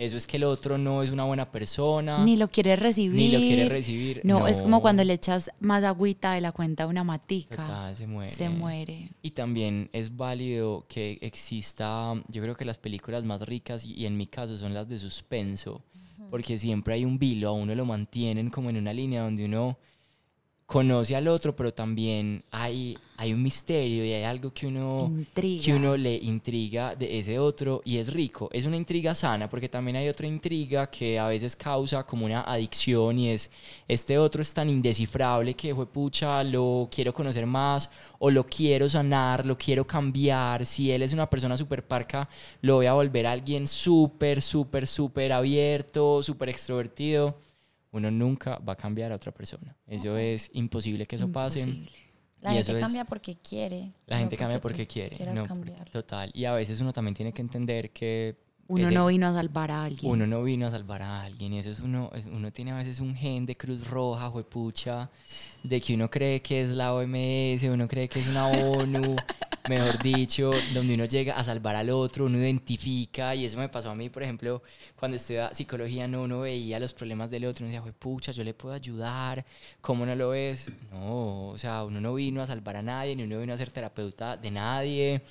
eso 0.00 0.16
es 0.16 0.26
que 0.26 0.38
el 0.38 0.44
otro 0.44 0.78
no 0.78 1.02
es 1.02 1.10
una 1.10 1.24
buena 1.24 1.52
persona. 1.52 2.24
Ni 2.24 2.38
lo 2.38 2.48
quiere 2.48 2.74
recibir. 2.74 3.18
Ni 3.18 3.32
lo 3.32 3.38
quiere 3.38 3.68
recibir. 3.68 4.22
No, 4.24 4.48
es 4.48 4.62
como 4.62 4.80
cuando 4.80 5.04
le 5.04 5.12
echas 5.12 5.50
más 5.60 5.84
agüita 5.84 6.32
de 6.32 6.40
la 6.40 6.52
cuenta 6.52 6.84
a 6.84 6.86
una 6.86 7.04
matica. 7.04 7.66
Total, 7.66 7.94
se 7.94 8.06
muere. 8.06 8.34
Se 8.34 8.48
muere. 8.48 9.10
Y 9.20 9.32
también 9.32 9.90
es 9.92 10.16
válido 10.16 10.86
que 10.88 11.18
exista, 11.20 12.14
yo 12.28 12.40
creo 12.40 12.56
que 12.56 12.64
las 12.64 12.78
películas 12.78 13.26
más 13.26 13.42
ricas, 13.42 13.84
y 13.84 14.06
en 14.06 14.16
mi 14.16 14.26
caso 14.26 14.56
son 14.56 14.72
las 14.72 14.88
de 14.88 14.98
suspenso, 14.98 15.82
porque 16.28 16.58
siempre 16.58 16.94
hay 16.94 17.04
un 17.04 17.18
vilo, 17.18 17.48
a 17.48 17.52
uno 17.52 17.74
lo 17.74 17.84
mantienen 17.84 18.50
como 18.50 18.70
en 18.70 18.76
una 18.76 18.92
línea 18.92 19.22
donde 19.22 19.46
uno 19.46 19.78
conoce 20.70 21.16
al 21.16 21.26
otro, 21.26 21.56
pero 21.56 21.74
también 21.74 22.44
hay, 22.52 22.96
hay 23.16 23.32
un 23.32 23.42
misterio 23.42 24.04
y 24.04 24.12
hay 24.12 24.22
algo 24.22 24.54
que 24.54 24.68
uno, 24.68 25.10
Intriga. 25.10 25.64
que 25.64 25.74
uno 25.74 25.96
le 25.96 26.14
intriga 26.14 26.94
de 26.94 27.18
ese 27.18 27.40
otro 27.40 27.82
y 27.84 27.96
es 27.96 28.12
rico. 28.12 28.48
Es 28.52 28.66
una 28.66 28.76
intriga 28.76 29.12
sana 29.16 29.50
porque 29.50 29.68
también 29.68 29.96
hay 29.96 30.08
otra 30.08 30.28
intriga 30.28 30.88
que 30.88 31.18
a 31.18 31.26
veces 31.26 31.56
causa 31.56 32.04
como 32.04 32.24
una 32.24 32.42
adicción 32.42 33.18
y 33.18 33.30
es 33.30 33.50
este 33.88 34.16
otro 34.16 34.42
es 34.42 34.54
tan 34.54 34.70
indescifrable 34.70 35.54
que 35.54 35.74
fue 35.74 35.86
pucha, 35.86 36.44
lo 36.44 36.88
quiero 36.88 37.12
conocer 37.12 37.46
más 37.46 37.90
o 38.20 38.30
lo 38.30 38.46
quiero 38.46 38.88
sanar, 38.88 39.44
lo 39.44 39.58
quiero 39.58 39.84
cambiar. 39.84 40.64
Si 40.64 40.92
él 40.92 41.02
es 41.02 41.12
una 41.12 41.28
persona 41.28 41.56
súper 41.56 41.84
parca, 41.84 42.28
lo 42.60 42.76
voy 42.76 42.86
a 42.86 42.92
volver 42.92 43.26
a 43.26 43.32
alguien 43.32 43.66
súper, 43.66 44.40
súper, 44.40 44.86
súper 44.86 45.32
abierto, 45.32 46.22
súper 46.22 46.50
extrovertido 46.50 47.49
uno 47.92 48.10
nunca 48.10 48.58
va 48.58 48.74
a 48.74 48.76
cambiar 48.76 49.12
a 49.12 49.16
otra 49.16 49.32
persona. 49.32 49.76
Eso 49.86 50.16
es 50.16 50.50
imposible 50.52 51.06
que 51.06 51.16
eso 51.16 51.30
pase. 51.30 51.60
Imposible. 51.60 51.90
La 52.40 52.52
Y 52.52 52.56
gente 52.56 52.70
eso 52.70 52.78
es- 52.78 52.84
cambia 52.84 53.04
porque 53.04 53.36
quiere. 53.36 53.92
La 54.06 54.18
gente 54.18 54.36
cambia 54.36 54.60
porque 54.60 54.86
quiere. 54.86 55.18
No, 55.34 55.44
cambiar. 55.44 55.90
total. 55.90 56.30
Y 56.34 56.44
a 56.46 56.52
veces 56.54 56.80
uno 56.80 56.92
también 56.92 57.14
tiene 57.14 57.32
que 57.32 57.42
entender 57.42 57.90
que 57.90 58.36
Uno 58.70 58.84
ese- 58.86 58.94
no 58.94 59.06
vino 59.06 59.26
a 59.26 59.32
salvar 59.32 59.70
a 59.72 59.84
alguien. 59.84 60.12
uno 60.12 60.26
no 60.26 60.42
vino 60.44 60.66
a 60.66 60.70
salvar 60.70 61.02
a 61.02 61.22
alguien. 61.22 61.52
Y 61.54 61.58
eso 61.58 61.70
es 61.70 61.80
uno, 61.80 62.10
uno 62.30 62.52
tiene 62.52 62.70
a 62.70 62.76
veces 62.76 63.00
un 63.00 63.14
gen 63.16 63.44
de 63.44 63.56
Cruz 63.56 63.86
Roja, 63.88 64.28
juepucha, 64.30 65.10
de 65.64 65.80
que 65.80 65.94
uno 65.94 66.08
cree 66.08 66.40
que 66.40 66.62
es 66.62 66.70
la 66.70 66.94
OMS, 66.94 67.64
uno 67.68 67.88
cree 67.88 68.08
que 68.08 68.20
es 68.20 68.28
una 68.28 68.46
ONU, 68.46 69.16
mejor 69.68 70.00
dicho, 70.02 70.50
donde 70.72 70.94
uno 70.94 71.04
llega 71.04 71.34
a 71.36 71.42
salvar 71.44 71.74
al 71.76 71.90
otro, 71.90 72.26
uno 72.26 72.38
identifica. 72.38 73.34
Y 73.34 73.44
eso 73.44 73.58
me 73.58 73.68
pasó 73.68 73.90
a 73.90 73.94
mí, 73.94 74.08
por 74.08 74.22
ejemplo, 74.22 74.62
cuando 74.96 75.16
estudiaba 75.16 75.52
psicología, 75.52 76.06
no, 76.06 76.22
uno 76.22 76.40
veía 76.40 76.78
los 76.78 76.92
problemas 76.94 77.30
del 77.30 77.46
otro, 77.46 77.64
uno 77.64 77.70
decía, 77.72 77.82
juepucha, 77.82 78.30
yo 78.32 78.44
le 78.44 78.54
puedo 78.54 78.74
ayudar. 78.74 79.44
¿Cómo 79.80 80.06
no 80.06 80.14
lo 80.14 80.30
ves? 80.30 80.72
No, 80.92 81.48
o 81.48 81.58
sea, 81.58 81.84
uno 81.84 82.00
no 82.00 82.14
vino 82.14 82.40
a 82.40 82.46
salvar 82.46 82.76
a 82.76 82.82
nadie, 82.82 83.16
ni 83.16 83.24
uno 83.24 83.40
vino 83.40 83.52
a 83.52 83.56
ser 83.56 83.70
terapeuta 83.70 84.36
de 84.36 84.50
nadie. 84.52 85.22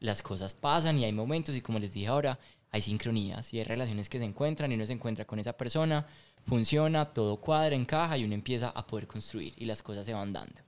Las 0.00 0.20
cosas 0.22 0.52
pasan 0.52 0.98
y 0.98 1.04
hay 1.04 1.12
momentos, 1.12 1.54
y 1.56 1.60
como 1.60 1.78
les 1.78 1.92
dije 1.92 2.08
ahora, 2.08 2.38
hay 2.70 2.82
sincronías 2.82 3.52
y 3.52 3.58
hay 3.58 3.64
relaciones 3.64 4.08
que 4.08 4.18
se 4.18 4.24
encuentran 4.24 4.70
y 4.70 4.74
uno 4.74 4.84
se 4.86 4.92
encuentra 4.92 5.24
con 5.24 5.38
esa 5.38 5.56
persona, 5.56 6.06
funciona, 6.44 7.06
todo 7.06 7.38
cuadra, 7.38 7.74
encaja 7.74 8.18
y 8.18 8.24
uno 8.24 8.34
empieza 8.34 8.68
a 8.70 8.86
poder 8.86 9.06
construir 9.06 9.54
y 9.56 9.64
las 9.64 9.82
cosas 9.82 10.04
se 10.04 10.12
van 10.12 10.32
dando. 10.32 10.60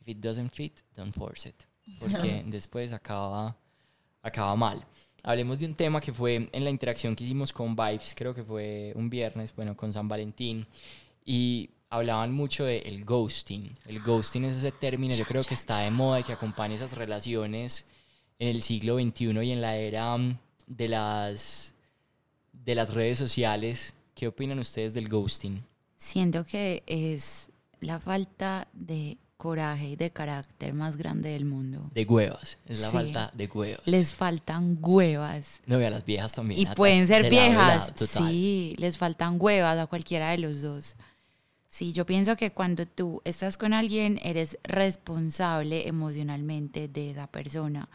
If 0.00 0.08
it 0.08 0.18
doesn't 0.18 0.50
fit, 0.50 0.80
don't 0.96 1.14
force 1.14 1.48
it. 1.48 1.56
Porque 1.98 2.44
después 2.46 2.92
acaba, 2.92 3.56
acaba 4.22 4.54
mal. 4.56 4.84
Hablemos 5.22 5.58
de 5.58 5.66
un 5.66 5.74
tema 5.74 6.00
que 6.00 6.12
fue 6.12 6.48
en 6.50 6.64
la 6.64 6.70
interacción 6.70 7.14
que 7.14 7.24
hicimos 7.24 7.52
con 7.52 7.76
Vibes, 7.76 8.14
creo 8.16 8.34
que 8.34 8.42
fue 8.42 8.92
un 8.96 9.10
viernes, 9.10 9.54
bueno, 9.54 9.76
con 9.76 9.92
San 9.92 10.08
Valentín, 10.08 10.66
y 11.24 11.70
hablaban 11.90 12.32
mucho 12.32 12.64
del 12.64 12.86
el 12.86 13.04
ghosting. 13.04 13.76
El 13.86 14.00
ghosting 14.00 14.44
es 14.44 14.56
ese 14.56 14.72
término, 14.72 15.14
yo 15.14 15.24
creo 15.26 15.42
que 15.42 15.54
está 15.54 15.80
de 15.80 15.90
moda 15.90 16.20
y 16.20 16.22
que 16.22 16.32
acompaña 16.32 16.76
esas 16.76 16.92
relaciones 16.92 17.86
en 18.38 18.48
el 18.48 18.62
siglo 18.62 18.98
XXI 18.98 19.44
y 19.44 19.50
en 19.52 19.60
la 19.60 19.76
era 19.76 20.16
mm, 20.16 20.38
de 20.70 20.88
las, 20.88 21.74
de 22.52 22.74
las 22.74 22.94
redes 22.94 23.18
sociales. 23.18 23.92
¿Qué 24.14 24.28
opinan 24.28 24.58
ustedes 24.58 24.94
del 24.94 25.08
ghosting? 25.08 25.62
Siento 25.96 26.44
que 26.46 26.82
es 26.86 27.48
la 27.80 27.98
falta 27.98 28.68
de 28.72 29.18
coraje 29.36 29.88
y 29.90 29.96
de 29.96 30.10
carácter 30.10 30.74
más 30.74 30.96
grande 30.96 31.30
del 31.32 31.44
mundo. 31.46 31.90
De 31.94 32.04
huevas, 32.04 32.58
es 32.66 32.78
la 32.78 32.88
Sí. 32.88 32.92
falta 32.92 33.30
de 33.34 33.46
huevas. 33.46 33.80
Les 33.86 34.12
faltan 34.14 34.78
huevas. 34.80 35.60
No, 35.66 35.80
y 35.80 35.84
a 35.84 35.90
las 35.90 36.04
viejas 36.04 36.32
también. 36.32 36.60
Y 36.60 36.66
pueden 36.74 37.06
ser 37.06 37.22
lado 37.22 37.30
viejas. 37.30 37.78
lado, 37.78 37.94
total. 37.94 38.28
Sí, 38.28 38.74
les 38.78 38.98
faltan 38.98 39.36
huevas 39.40 39.78
a 39.78 39.86
cualquiera 39.86 40.30
de 40.30 40.38
los 40.38 40.60
dos. 40.62 40.94
Sí, 41.68 41.92
yo 41.92 42.04
pienso 42.04 42.36
que 42.36 42.52
cuando 42.52 42.84
tú 42.84 43.22
estás 43.24 43.56
con 43.56 43.72
alguien, 43.72 44.20
eres 44.22 44.58
responsable 44.64 45.88
emocionalmente 45.88 46.88
de 46.88 47.12
esa 47.12 47.26
persona. 47.26 47.88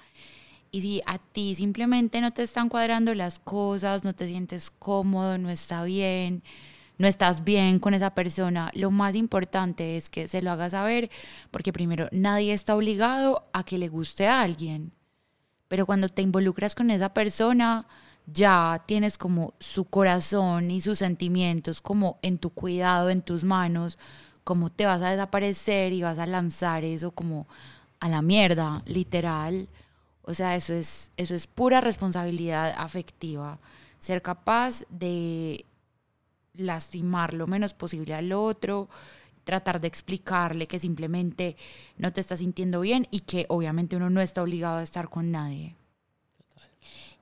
Y 0.76 0.82
si 0.82 1.01
a 1.05 1.19
ti 1.19 1.55
simplemente 1.55 2.19
no 2.19 2.34
te 2.34 2.43
están 2.43 2.67
cuadrando 2.67 3.13
las 3.13 3.39
cosas, 3.39 4.03
no 4.03 4.13
te 4.13 4.28
sientes 4.28 4.69
cómodo, 4.69 5.38
no 5.38 5.49
está 5.49 5.86
bien, 5.86 6.43
no 6.97 7.07
estás 7.07 7.45
bien 7.45 7.80
con 7.80 7.93
esa 7.93 8.13
persona, 8.13 8.71
lo 8.73 8.91
más 8.91 9.15
importante 9.15 9.95
es 9.95 10.09
que 10.09 10.28
se 10.28 10.41
lo 10.41 10.51
hagas 10.51 10.73
saber, 10.73 11.09
porque 11.49 11.71
primero 11.71 12.09
nadie 12.11 12.51
está 12.51 12.76
obligado 12.76 13.47
a 13.53 13.63
que 13.63 13.78
le 13.78 13.88
guste 13.88 14.28
a 14.28 14.41
alguien. 14.41 14.91
Pero 15.69 15.86
cuando 15.86 16.09
te 16.09 16.21
involucras 16.21 16.76
con 16.76 16.91
esa 16.91 17.13
persona, 17.13 17.88
ya 18.26 18.84
tienes 18.86 19.17
como 19.17 19.53
su 19.61 19.86
corazón 19.86 20.71
y 20.71 20.82
sus 20.82 20.97
sentimientos 20.97 21.82
como 21.82 22.19
en 22.21 22.38
tu 22.38 22.49
cuidado, 22.49 23.09
en 23.11 23.21
tus 23.21 23.45
manos, 23.45 23.97
como 24.43 24.69
te 24.69 24.86
vas 24.86 25.01
a 25.01 25.11
desaparecer 25.11 25.93
y 25.93 26.01
vas 26.01 26.19
a 26.19 26.28
lanzar 26.28 26.84
eso 26.84 27.11
como 27.11 27.47
a 28.01 28.09
la 28.09 28.21
mierda, 28.21 28.84
literal. 28.86 29.69
O 30.28 30.34
sea, 30.34 30.55
eso 30.55 30.73
es, 30.73 31.11
eso 31.17 31.36
es 31.36 31.47
pura 31.47 31.82
responsabilidad 31.82 32.73
afectiva. 32.78 33.59
Ser 33.99 34.21
capaz 34.21 34.84
de 34.89 35.65
lastimar 36.53 37.34
lo 37.34 37.47
menos 37.47 37.73
posible 37.73 38.13
al 38.13 38.32
otro, 38.34 38.89
tratar 39.43 39.80
de 39.80 39.88
explicarle 39.88 40.67
que 40.67 40.80
simplemente 40.80 41.55
no 41.97 42.11
te 42.11 42.21
estás 42.21 42.39
sintiendo 42.39 42.82
bien 42.82 43.07
y 43.11 43.21
que 43.21 43.45
obviamente 43.49 43.95
uno 43.95 44.09
no 44.09 44.21
está 44.21 44.41
obligado 44.41 44.78
a 44.78 44.84
estar 44.84 45.09
con 45.09 45.32
nadie. 45.32 45.76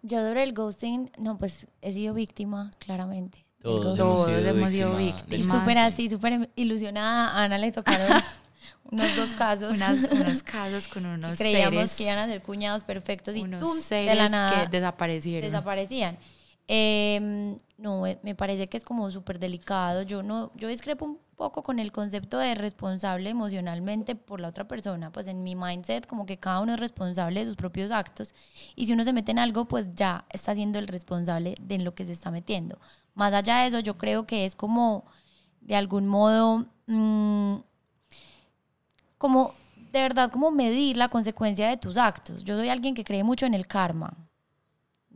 Yo 0.02 0.20
sobre 0.26 0.44
el 0.44 0.54
ghosting, 0.54 1.12
no, 1.18 1.38
pues 1.38 1.68
he 1.82 1.94
sido 1.94 2.14
víctima, 2.14 2.72
claramente. 2.80 3.38
Todos, 3.62 3.98
hemos 3.98 4.26
sido 4.26 4.50
hemos 4.50 4.70
sido 4.70 4.98
víctima 4.98 5.22
del 5.28 5.40
Y 5.40 5.44
víctimas. 5.44 5.60
súper 5.60 5.78
así, 5.78 6.10
súper 6.10 6.50
ilusionada. 6.56 7.30
A 7.30 7.44
Ana 7.46 7.58
le 7.58 7.72
tocaron 7.72 8.08
unos 8.92 9.16
dos 9.16 9.34
casos. 9.34 9.76
Unas- 9.76 10.04
unos 10.12 10.44
casos 10.44 10.88
con 10.88 11.06
unos 11.06 11.38
Creíamos 11.38 11.74
seres, 11.92 11.96
que 11.96 12.04
iban 12.04 12.18
a 12.18 12.26
ser 12.28 12.42
cuñados 12.42 12.84
perfectos 12.84 13.36
y 13.36 13.42
¡tum! 13.42 13.50
de 13.90 14.16
la 14.16 14.30
nada 14.30 14.64
que 14.66 14.70
desaparecieron. 14.70 15.50
desaparecían. 15.50 16.18
Eh, 16.68 17.58
no, 17.78 18.04
me 18.22 18.36
parece 18.36 18.68
que 18.70 18.78
es 18.78 18.84
como 18.84 19.12
súper 19.12 19.40
delicado. 19.40 20.04
Yo 20.04 20.24
no, 20.24 20.52
yo 20.56 20.68
discrepo 20.70 21.06
un 21.06 21.20
poco 21.36 21.64
con 21.64 21.80
el 21.80 21.92
concepto 21.92 22.38
de 22.38 22.56
responsable 22.56 23.30
emocionalmente 23.30 24.16
por 24.16 24.40
la 24.40 24.48
otra 24.48 24.68
persona. 24.68 25.12
Pues 25.12 25.28
en 25.28 25.44
mi 25.44 25.56
mindset, 25.56 26.08
como 26.08 26.26
que 26.26 26.38
cada 26.38 26.62
uno 26.62 26.76
es 26.76 26.80
responsable 26.80 27.42
de 27.42 27.48
sus 27.48 27.58
propios 27.58 27.92
actos. 27.92 28.34
Y 28.76 28.86
si 28.86 28.94
uno 28.94 29.04
se 29.04 29.12
mete 29.12 29.32
en 29.32 29.40
algo, 29.40 29.66
pues 29.66 29.88
ya 29.96 30.26
está 30.32 30.56
siendo 30.56 30.80
el 30.80 30.88
responsable 30.88 31.56
de 31.60 31.76
en 31.76 31.84
lo 31.84 31.94
que 31.96 32.06
se 32.06 32.14
está 32.14 32.32
metiendo. 32.32 32.80
Más 33.16 33.34
allá 33.34 33.58
de 33.58 33.68
eso, 33.68 33.80
yo 33.80 33.98
creo 33.98 34.26
que 34.26 34.46
es 34.46 34.56
como, 34.56 35.06
de 35.60 35.76
algún 35.76 36.08
modo, 36.08 36.66
mm, 36.88 37.56
como 39.24 39.54
de 39.94 40.02
verdad, 40.02 40.32
como 40.32 40.52
medir 40.52 40.98
la 40.98 41.10
consecuencia 41.10 41.70
de 41.70 41.78
tus 41.78 41.98
actos. 41.98 42.44
Yo 42.44 42.58
soy 42.58 42.70
alguien 42.70 42.96
que 42.96 43.06
cree 43.06 43.24
mucho 43.24 43.46
en 43.46 43.54
el 43.54 43.68
karma. 43.68 44.18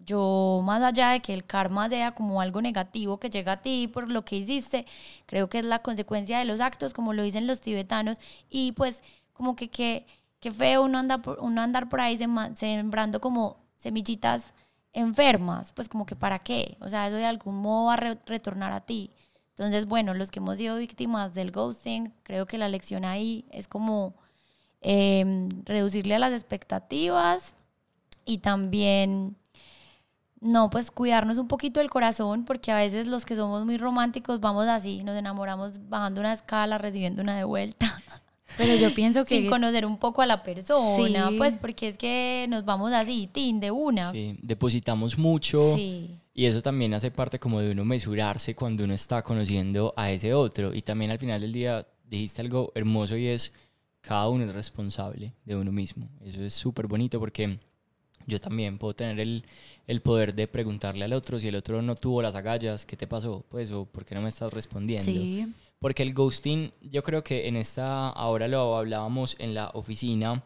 Yo, 0.05 0.61
más 0.63 0.81
allá 0.83 1.09
de 1.09 1.21
que 1.21 1.33
el 1.33 1.45
karma 1.45 1.89
sea 1.89 2.11
como 2.13 2.39
algo 2.39 2.61
negativo 2.61 3.19
que 3.19 3.29
llega 3.29 3.53
a 3.53 3.61
ti 3.61 3.89
por 3.89 4.09
lo 4.09 4.23
que 4.23 4.37
hiciste, 4.37 4.85
creo 5.25 5.49
que 5.49 5.59
es 5.59 5.65
la 5.65 5.79
consecuencia 5.81 6.39
de 6.39 6.45
los 6.45 6.61
actos, 6.61 6.93
como 6.93 7.13
lo 7.13 7.23
dicen 7.23 7.47
los 7.47 7.59
tibetanos, 7.61 8.17
y 8.49 8.71
pues 8.73 9.03
como 9.33 9.55
que 9.57 9.69
que, 9.69 10.05
que 10.39 10.51
feo 10.51 10.83
uno, 10.83 10.99
anda 10.99 11.17
por, 11.21 11.39
uno 11.41 11.61
andar 11.61 11.89
por 11.89 11.99
ahí 11.99 12.17
sembrando 12.55 13.19
como 13.19 13.57
semillitas 13.77 14.53
enfermas, 14.93 15.73
pues 15.73 15.89
como 15.89 16.05
que 16.05 16.15
para 16.15 16.39
qué, 16.39 16.77
o 16.81 16.89
sea, 16.89 17.07
eso 17.07 17.17
de 17.17 17.25
algún 17.25 17.57
modo 17.57 17.87
va 17.87 17.93
a 17.95 17.97
re- 17.97 18.19
retornar 18.25 18.71
a 18.71 18.81
ti. 18.81 19.11
Entonces, 19.57 19.87
bueno, 19.87 20.13
los 20.13 20.29
que 20.29 20.37
hemos 20.37 20.57
sido 20.57 20.77
víctimas 20.77 21.33
del 21.33 21.51
ghosting, 21.51 22.13
creo 22.21 22.45
que 22.45 22.59
la 22.59 22.69
lección 22.69 23.05
ahí 23.05 23.43
es 23.49 23.67
como 23.67 24.13
eh, 24.81 25.49
reducirle 25.65 26.13
a 26.13 26.19
las 26.19 26.31
expectativas 26.31 27.55
y 28.23 28.37
también 28.37 29.35
no, 30.39 30.69
pues 30.69 30.91
cuidarnos 30.91 31.39
un 31.39 31.47
poquito 31.47 31.81
el 31.81 31.89
corazón, 31.89 32.45
porque 32.45 32.71
a 32.71 32.77
veces 32.77 33.07
los 33.07 33.25
que 33.25 33.35
somos 33.35 33.65
muy 33.65 33.77
románticos 33.77 34.39
vamos 34.39 34.67
así, 34.67 35.01
nos 35.03 35.17
enamoramos 35.17 35.89
bajando 35.89 36.21
una 36.21 36.33
escala, 36.33 36.77
recibiendo 36.77 37.23
una 37.23 37.35
de 37.35 37.43
vuelta, 37.43 37.87
Pero 38.57 38.75
yo 38.75 38.93
pienso 38.93 39.25
que 39.25 39.41
sin 39.41 39.49
conocer 39.49 39.85
un 39.85 39.97
poco 39.97 40.21
a 40.21 40.25
la 40.25 40.41
persona, 40.41 41.29
Sí. 41.29 41.37
pues 41.37 41.57
porque 41.57 41.87
es 41.87 41.97
que 41.97 42.45
nos 42.49 42.65
vamos 42.65 42.91
así, 42.91 43.27
tin, 43.31 43.59
de 43.59 43.71
una. 43.71 44.11
Sí, 44.13 44.37
depositamos 44.41 45.17
mucho 45.17 45.75
Sí. 45.75 46.19
Y 46.37 46.45
eso 46.45 46.61
también 46.61 46.93
hace 46.93 47.09
parte 47.09 47.39
como 47.39 47.61
de 47.61 47.71
uno 47.71 47.83
mesurarse 47.83 48.53
cuando 48.53 48.83
uno 48.83 48.93
está 48.93 49.23
conociendo 49.23 49.91
a 49.97 50.11
ese 50.11 50.35
otro. 50.35 50.71
Y 50.71 50.83
también 50.83 51.09
al 51.09 51.17
final 51.17 51.41
del 51.41 51.51
día 51.51 51.87
dijiste 52.07 52.43
algo 52.43 52.71
hermoso 52.75 53.17
y 53.17 53.25
es 53.25 53.53
cada 54.01 54.29
uno 54.29 54.43
es 54.43 54.53
responsable 54.53 55.33
de 55.45 55.55
uno 55.55 55.71
mismo. 55.71 56.07
Eso 56.23 56.43
es 56.43 56.53
súper 56.53 56.85
bonito 56.85 57.19
porque 57.19 57.57
yo 58.27 58.39
también 58.39 58.77
puedo 58.77 58.93
tener 58.93 59.19
el, 59.19 59.45
el 59.87 60.01
poder 60.03 60.35
de 60.35 60.47
preguntarle 60.47 61.05
al 61.05 61.13
otro 61.13 61.39
si 61.39 61.47
el 61.47 61.55
otro 61.55 61.81
no 61.81 61.95
tuvo 61.95 62.21
las 62.21 62.35
agallas, 62.35 62.85
¿qué 62.85 62.95
te 62.95 63.07
pasó? 63.07 63.43
Pues, 63.49 63.71
o 63.71 63.85
¿por 63.85 64.05
qué 64.05 64.13
no 64.13 64.21
me 64.21 64.29
estás 64.29 64.53
respondiendo? 64.53 65.11
sí, 65.11 65.51
Porque 65.79 66.03
el 66.03 66.13
ghosting, 66.13 66.71
yo 66.81 67.01
creo 67.01 67.23
que 67.23 67.47
en 67.47 67.55
esta, 67.55 68.09
ahora 68.09 68.47
lo 68.47 68.77
hablábamos 68.77 69.35
en 69.39 69.55
la 69.55 69.71
oficina, 69.73 70.43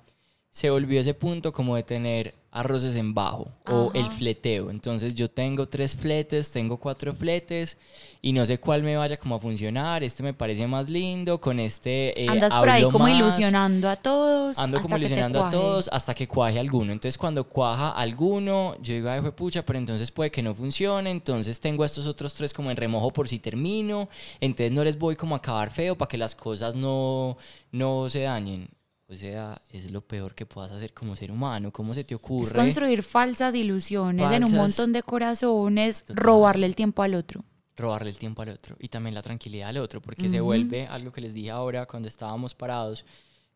se 0.52 0.70
volvió 0.70 0.99
ese 0.99 1.14
punto 1.14 1.54
como 1.54 1.78
de 1.78 1.84
tener 1.84 2.36
arroces 2.52 2.95
en 2.95 3.14
bajo 3.14 3.47
o 3.68 3.91
el 3.93 4.10
fleteo. 4.12 4.70
Entonces 4.70 5.16
yo 5.16 5.32
tengo 5.32 5.70
tres 5.70 5.95
fletes, 5.95 6.52
tengo 6.52 6.76
cuatro 6.76 7.14
fletes 7.14 7.78
y 8.22 8.34
no 8.34 8.45
sé 8.45 8.60
cuál 8.60 8.84
me 8.84 8.97
vaya 8.97 9.16
como 9.16 9.36
a 9.36 9.39
funcionar. 9.39 10.04
Este 10.04 10.22
me 10.22 10.34
parece 10.34 10.68
más 10.68 10.89
lindo, 10.89 11.39
con 11.39 11.60
este 11.60 12.22
eh, 12.22 12.28
Andas 12.30 12.54
por 12.54 12.70
ahí 12.70 12.82
hablo 12.82 12.91
como 12.91 13.06
más. 13.06 13.18
ilusionando 13.18 13.89
a 13.89 13.95
todos. 13.95 14.58
Ando 14.58 14.82
como 14.82 14.97
ilusionando 14.97 15.45
a 15.45 15.49
todos 15.49 15.89
hasta 15.93 16.14
que 16.14 16.28
cuaje 16.28 16.60
alguno. 16.60 16.91
Entonces, 16.91 17.18
cuando 17.18 17.45
cuaja 17.45 17.91
alguno, 17.91 18.76
yo 18.82 18.93
digo, 18.93 19.10
ay, 19.10 19.22
fue 19.22 19.32
pucha, 19.32 19.66
pero 19.66 19.80
entonces 19.80 20.12
puede 20.12 20.32
que 20.32 20.43
no 20.43 20.54
funcione. 20.54 21.10
Entonces, 21.10 21.62
tengo 21.62 21.84
a 21.84 21.86
estos 21.86 22.06
otros 22.06 22.34
tres 22.34 22.54
como 22.54 22.70
en 22.70 22.76
remojo 22.76 23.14
por 23.14 23.30
si 23.30 23.39
termino. 23.39 24.10
Entonces, 24.41 24.74
no 24.74 24.84
les 24.84 24.99
voy 24.99 25.16
como 25.16 25.36
a 25.36 25.38
acabar 25.38 25.72
feo 25.72 25.97
para 25.97 26.10
que 26.10 26.18
las 26.18 26.36
cosas 26.36 26.76
no, 26.76 27.38
no 27.72 28.10
se 28.10 28.24
dañen. 28.24 28.68
O 29.12 29.16
sea, 29.16 29.62
es 29.70 29.91
lo 29.91 29.99
peor 30.01 30.34
que 30.34 30.45
puedas 30.45 30.72
hacer 30.72 30.93
como 30.93 31.18
ser 31.18 31.32
humano. 31.32 31.72
¿Cómo 31.74 31.93
se 31.93 32.03
te 32.05 32.14
Es 32.16 32.20
ocurre? 32.22 32.53
construir 32.55 33.03
falsas 33.03 33.53
ilusiones 33.55 34.32
en 34.32 34.45
un 34.45 34.51
Falsas- 34.51 34.55
montón 34.57 34.93
de 34.93 35.03
corazones, 35.03 36.03
Total. 36.05 36.16
robarle 36.24 36.66
el 36.66 36.76
tiempo 36.76 37.03
al 37.03 37.16
otro. 37.16 37.43
robarle 37.78 38.12
el 38.12 38.18
tiempo 38.20 38.43
al 38.43 38.49
otro 38.49 38.76
y 38.80 38.89
también 38.89 39.16
la 39.16 39.24
tranquilidad 39.24 39.70
al 39.70 39.78
otro, 39.78 40.01
porque 40.01 40.30
se 40.30 40.39
vuelve 40.39 40.86
algo 40.86 41.12
que 41.12 41.20
les 41.20 41.34
dije 41.34 41.49
ahora 41.49 41.88
cuando 41.88 42.07
estábamos 42.07 42.53
parados 42.53 43.03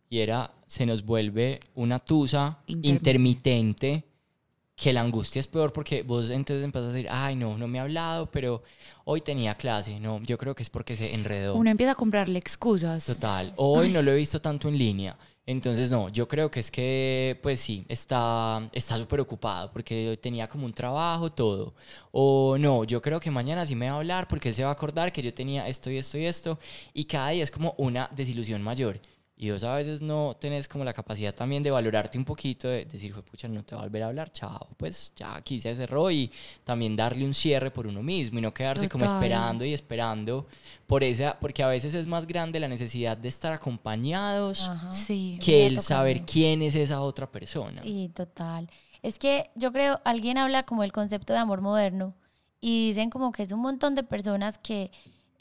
y 0.10 0.18
era, 0.20 0.52
se 0.66 0.86
nos 0.88 1.06
vuelve 1.06 1.60
una 1.76 2.00
tusa 2.00 2.58
Intermitente. 2.66 2.90
intermitente 2.90 4.04
que 4.76 4.94
la 4.94 5.02
angustia 5.02 5.40
es 5.40 5.48
peor 5.48 5.72
porque 5.74 6.02
vos 6.02 6.30
entonces 6.32 6.64
empezás 6.66 6.90
a 6.90 6.94
decir, 6.94 7.08
ay 7.12 7.36
no, 7.36 7.56
no 7.58 7.68
me 7.68 7.78
ha 7.80 7.84
hablado, 7.84 8.32
pero 8.32 8.64
hoy 9.04 9.22
tenía 9.22 9.56
clase, 9.56 10.00
no, 10.00 10.20
yo 10.24 10.38
creo 10.40 10.56
que 10.56 10.64
es 10.64 10.70
porque 10.72 10.96
se 10.98 11.14
enredó. 11.14 11.56
Uno 11.56 11.70
empieza 11.70 11.92
a 11.92 11.96
comprarle 11.96 12.40
excusas. 12.40 13.06
Total, 13.06 13.54
hoy 13.58 13.92
no 13.92 14.02
lo 14.02 14.12
he 14.12 14.16
visto 14.16 14.42
tanto 14.42 14.70
en 14.70 14.78
línea. 14.78 15.16
Entonces, 15.48 15.92
no, 15.92 16.10
yo 16.10 16.28
creo 16.28 16.50
que 16.50 16.60
es 16.60 16.72
que, 16.72 17.40
pues 17.44 17.60
sí, 17.60 17.86
está 17.88 18.68
está 18.74 18.98
súper 18.98 19.20
ocupado 19.20 19.72
porque 19.72 20.18
tenía 20.22 20.48
como 20.48 20.66
un 20.66 20.74
trabajo, 20.74 21.32
todo. 21.32 21.74
O 22.12 22.58
no, 22.58 22.84
yo 22.84 23.02
creo 23.02 23.20
que 23.20 23.30
mañana 23.30 23.66
sí 23.66 23.76
me 23.76 23.88
va 23.90 23.96
a 23.96 23.98
hablar 23.98 24.28
porque 24.28 24.50
él 24.50 24.56
se 24.56 24.64
va 24.64 24.70
a 24.70 24.74
acordar 24.74 25.12
que 25.12 25.22
yo 25.22 25.34
tenía 25.34 25.68
esto 25.68 25.92
y 25.92 25.98
esto 25.98 26.18
y 26.18 26.26
esto. 26.26 26.60
Y 26.94 27.06
cada 27.06 27.30
día 27.30 27.44
es 27.44 27.52
como 27.52 27.76
una 27.78 28.10
desilusión 28.16 28.62
mayor. 28.64 29.00
Y 29.38 29.52
vos 29.52 29.64
a 29.64 29.76
veces 29.76 30.02
no 30.02 30.38
tenés 30.40 30.70
como 30.70 30.86
la 30.86 30.94
capacidad 30.94 31.36
también 31.36 31.62
de 31.62 31.70
valorarte 31.70 32.18
un 32.18 32.24
poquito, 32.24 32.70
de 32.70 32.86
decir, 32.86 33.12
fue 33.12 33.22
pucha, 33.22 33.50
no 33.50 33.66
te 33.66 33.76
va 33.76 33.82
a 33.82 33.84
volver 33.84 34.04
a 34.04 34.08
hablar, 34.08 34.32
chao. 34.32 34.70
Pues 34.78 35.12
ya 35.14 35.36
aquí 35.36 35.60
se 35.60 35.76
cerró 35.76 36.10
y 36.10 36.32
también 36.64 36.96
darle 36.96 37.26
un 37.26 37.34
cierre 37.34 37.70
por 37.70 37.86
uno 37.86 38.02
mismo 38.02 38.40
y 38.40 38.42
no 38.42 38.54
quedarse 38.54 38.88
como 38.88 39.04
esperando 39.04 39.66
y 39.66 39.74
esperando 39.74 40.48
por 40.88 41.04
esa, 41.04 41.38
porque 41.40 41.64
a 41.64 41.68
veces 41.68 41.94
es 41.96 42.08
más 42.08 42.28
grande 42.28 42.62
la 42.62 42.70
necesidad 42.70 43.18
de 43.18 43.28
estar 43.28 43.52
acompañados. 43.52 44.70
Sí. 44.92 45.38
que 45.44 45.66
el 45.66 45.82
saber 45.82 46.22
quién 46.22 46.62
es 46.62 46.76
esa 46.76 47.02
otra 47.02 47.30
persona. 47.30 47.82
Sí, 47.82 48.10
total. 48.16 48.70
Es 49.02 49.20
que 49.20 49.50
yo 49.56 49.74
creo, 49.74 50.00
alguien 50.06 50.38
habla 50.38 50.64
como 50.64 50.84
el 50.84 50.94
concepto 50.94 51.34
de 51.34 51.40
amor 51.40 51.60
moderno 51.60 52.16
y 52.62 52.88
dicen 52.88 53.10
como 53.10 53.32
que 53.32 53.44
es 53.44 53.52
un 53.52 53.60
montón 53.60 53.96
de 53.96 54.04
personas 54.04 54.58
que 54.58 54.92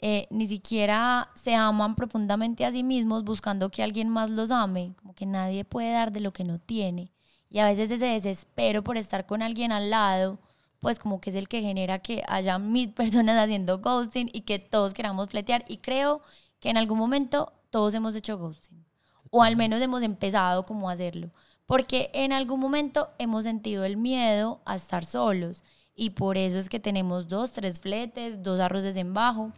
eh, 0.01 0.27
ni 0.29 0.47
siquiera 0.47 1.29
se 1.35 1.55
aman 1.55 1.95
profundamente 1.95 2.65
a 2.65 2.71
sí 2.71 2.83
mismos 2.83 3.23
buscando 3.23 3.69
que 3.69 3.83
alguien 3.83 4.09
más 4.09 4.29
los 4.29 4.51
ame, 4.51 4.93
como 4.97 5.13
que 5.15 5.25
nadie 5.25 5.65
puede 5.65 5.91
dar 5.91 6.11
de 6.11 6.19
lo 6.19 6.33
que 6.33 6.43
no 6.43 6.59
tiene. 6.59 7.11
Y 7.49 7.59
a 7.59 7.65
veces 7.65 7.89
ese 7.89 8.05
desespero 8.05 8.83
por 8.83 8.97
estar 8.97 9.25
con 9.25 9.41
alguien 9.41 9.71
al 9.71 9.89
lado, 9.89 10.39
pues 10.81 10.99
como 10.99 11.21
que 11.21 11.29
es 11.29 11.35
el 11.35 11.47
que 11.47 11.61
genera 11.61 11.99
que 11.99 12.23
haya 12.27 12.59
mil 12.59 12.93
personas 12.93 13.37
haciendo 13.37 13.79
ghosting 13.79 14.29
y 14.33 14.41
que 14.41 14.59
todos 14.59 14.93
queramos 14.93 15.29
fletear. 15.29 15.63
Y 15.67 15.77
creo 15.77 16.21
que 16.59 16.69
en 16.69 16.77
algún 16.77 16.97
momento 16.99 17.53
todos 17.69 17.93
hemos 17.93 18.15
hecho 18.15 18.37
ghosting. 18.37 18.85
O 19.31 19.43
al 19.43 19.55
menos 19.55 19.81
hemos 19.81 20.03
empezado 20.03 20.65
como 20.65 20.89
a 20.89 20.93
hacerlo. 20.93 21.31
Porque 21.65 22.11
en 22.13 22.31
algún 22.31 22.59
momento 22.59 23.09
hemos 23.17 23.43
sentido 23.43 23.85
el 23.85 23.97
miedo 23.97 24.61
a 24.65 24.75
estar 24.75 25.05
solos. 25.05 25.63
Y 25.95 26.11
por 26.11 26.37
eso 26.37 26.57
es 26.57 26.69
que 26.69 26.79
tenemos 26.79 27.27
dos, 27.27 27.53
tres 27.53 27.79
fletes, 27.79 28.43
dos 28.43 28.59
arroces 28.59 28.95
en 28.97 29.13
bajo. 29.13 29.51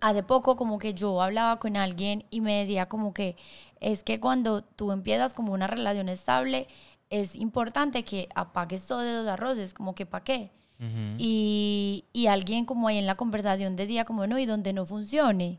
Hace 0.00 0.22
poco 0.22 0.56
como 0.56 0.78
que 0.78 0.92
yo 0.94 1.20
hablaba 1.22 1.58
con 1.58 1.76
alguien 1.76 2.24
y 2.30 2.40
me 2.40 2.60
decía 2.60 2.86
como 2.86 3.14
que 3.14 3.36
es 3.80 4.02
que 4.02 4.20
cuando 4.20 4.62
tú 4.62 4.92
empiezas 4.92 5.32
como 5.34 5.52
una 5.52 5.66
relación 5.66 6.08
estable, 6.08 6.68
es 7.10 7.34
importante 7.36 8.04
que 8.04 8.28
apagues 8.34 8.86
todos 8.86 9.04
esos 9.04 9.26
arroces, 9.28 9.72
como 9.74 9.94
que 9.94 10.06
para 10.06 10.24
qué. 10.24 10.50
Y, 11.18 12.04
y 12.12 12.26
alguien 12.26 12.66
como 12.66 12.88
ahí 12.88 12.98
en 12.98 13.06
la 13.06 13.14
conversación 13.14 13.76
decía 13.76 14.04
como 14.04 14.26
no, 14.26 14.38
y 14.38 14.44
donde 14.44 14.72
no 14.74 14.84
funcione. 14.84 15.58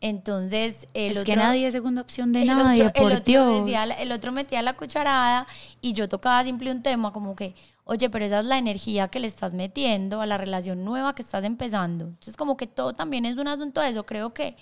Entonces 0.00 0.86
el 0.94 1.12
es 1.12 1.18
otro... 1.18 1.24
que 1.24 1.36
nadie 1.36 1.66
es 1.66 1.72
segunda 1.72 2.02
opción 2.02 2.32
de 2.32 2.42
el 2.42 2.48
nadie, 2.48 2.86
otro- 2.86 3.06
el 3.06 3.12
otro 3.12 3.24
Dios. 3.24 3.64
decía- 3.64 3.84
el 3.84 4.12
otro 4.12 4.32
metía 4.32 4.60
la 4.62 4.74
cucharada 4.74 5.46
y 5.80 5.92
yo 5.92 6.08
tocaba 6.08 6.42
simple 6.44 6.70
un 6.70 6.82
tema 6.82 7.12
como 7.12 7.34
que, 7.36 7.54
oye, 7.84 8.10
pero 8.10 8.24
esa 8.24 8.40
es 8.40 8.46
la 8.46 8.58
energía 8.58 9.08
que 9.08 9.20
le 9.20 9.26
estás 9.26 9.52
metiendo 9.52 10.20
a 10.20 10.26
la 10.26 10.38
relación 10.38 10.84
nueva 10.84 11.14
que 11.14 11.22
estás 11.22 11.44
empezando. 11.44 12.06
Entonces 12.06 12.36
como 12.36 12.56
que 12.56 12.66
todo 12.66 12.92
también 12.92 13.24
es 13.24 13.36
un 13.36 13.48
asunto 13.48 13.80
de 13.80 13.90
eso. 13.90 14.04
Creo 14.06 14.34
que 14.34 14.56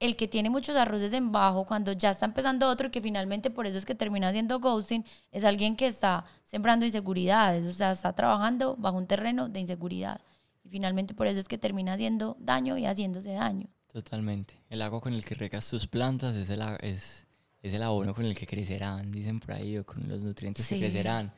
el 0.00 0.16
que 0.16 0.28
tiene 0.28 0.50
muchos 0.50 0.76
arroces 0.76 1.12
en 1.12 1.32
bajo 1.32 1.64
cuando 1.64 1.92
ya 1.92 2.10
está 2.10 2.26
empezando 2.26 2.68
otro 2.68 2.88
y 2.88 2.90
que 2.90 3.00
finalmente 3.00 3.50
por 3.50 3.66
eso 3.66 3.78
es 3.78 3.86
que 3.86 3.94
termina 3.94 4.28
haciendo 4.28 4.60
ghosting, 4.60 5.04
es 5.30 5.44
alguien 5.44 5.76
que 5.76 5.86
está 5.86 6.24
sembrando 6.44 6.84
inseguridades, 6.84 7.64
o 7.66 7.72
sea, 7.72 7.92
está 7.92 8.12
trabajando 8.12 8.76
bajo 8.76 8.98
un 8.98 9.06
terreno 9.06 9.48
de 9.48 9.60
inseguridad. 9.60 10.20
Y 10.64 10.68
finalmente 10.68 11.14
por 11.14 11.26
eso 11.26 11.38
es 11.38 11.48
que 11.48 11.58
termina 11.58 11.94
haciendo 11.94 12.36
daño 12.40 12.76
y 12.76 12.86
haciéndose 12.86 13.32
daño. 13.32 13.68
Totalmente. 13.92 14.60
El 14.68 14.82
agua 14.82 15.00
con 15.00 15.12
el 15.12 15.24
que 15.24 15.36
regas 15.36 15.68
tus 15.70 15.86
plantas 15.86 16.34
es 16.34 16.50
el, 16.50 16.60
es, 16.80 17.26
es 17.64 17.72
el 17.74 17.82
abono 17.82 18.14
con 18.14 18.24
el 18.24 18.36
que 18.36 18.46
crecerán, 18.46 19.10
dicen 19.10 19.40
por 19.40 19.52
ahí, 19.52 19.78
o 19.78 19.84
con 19.84 20.06
los 20.08 20.20
nutrientes 20.20 20.64
Sí. 20.64 20.74
que 20.76 20.80
crecerán. 20.82 21.32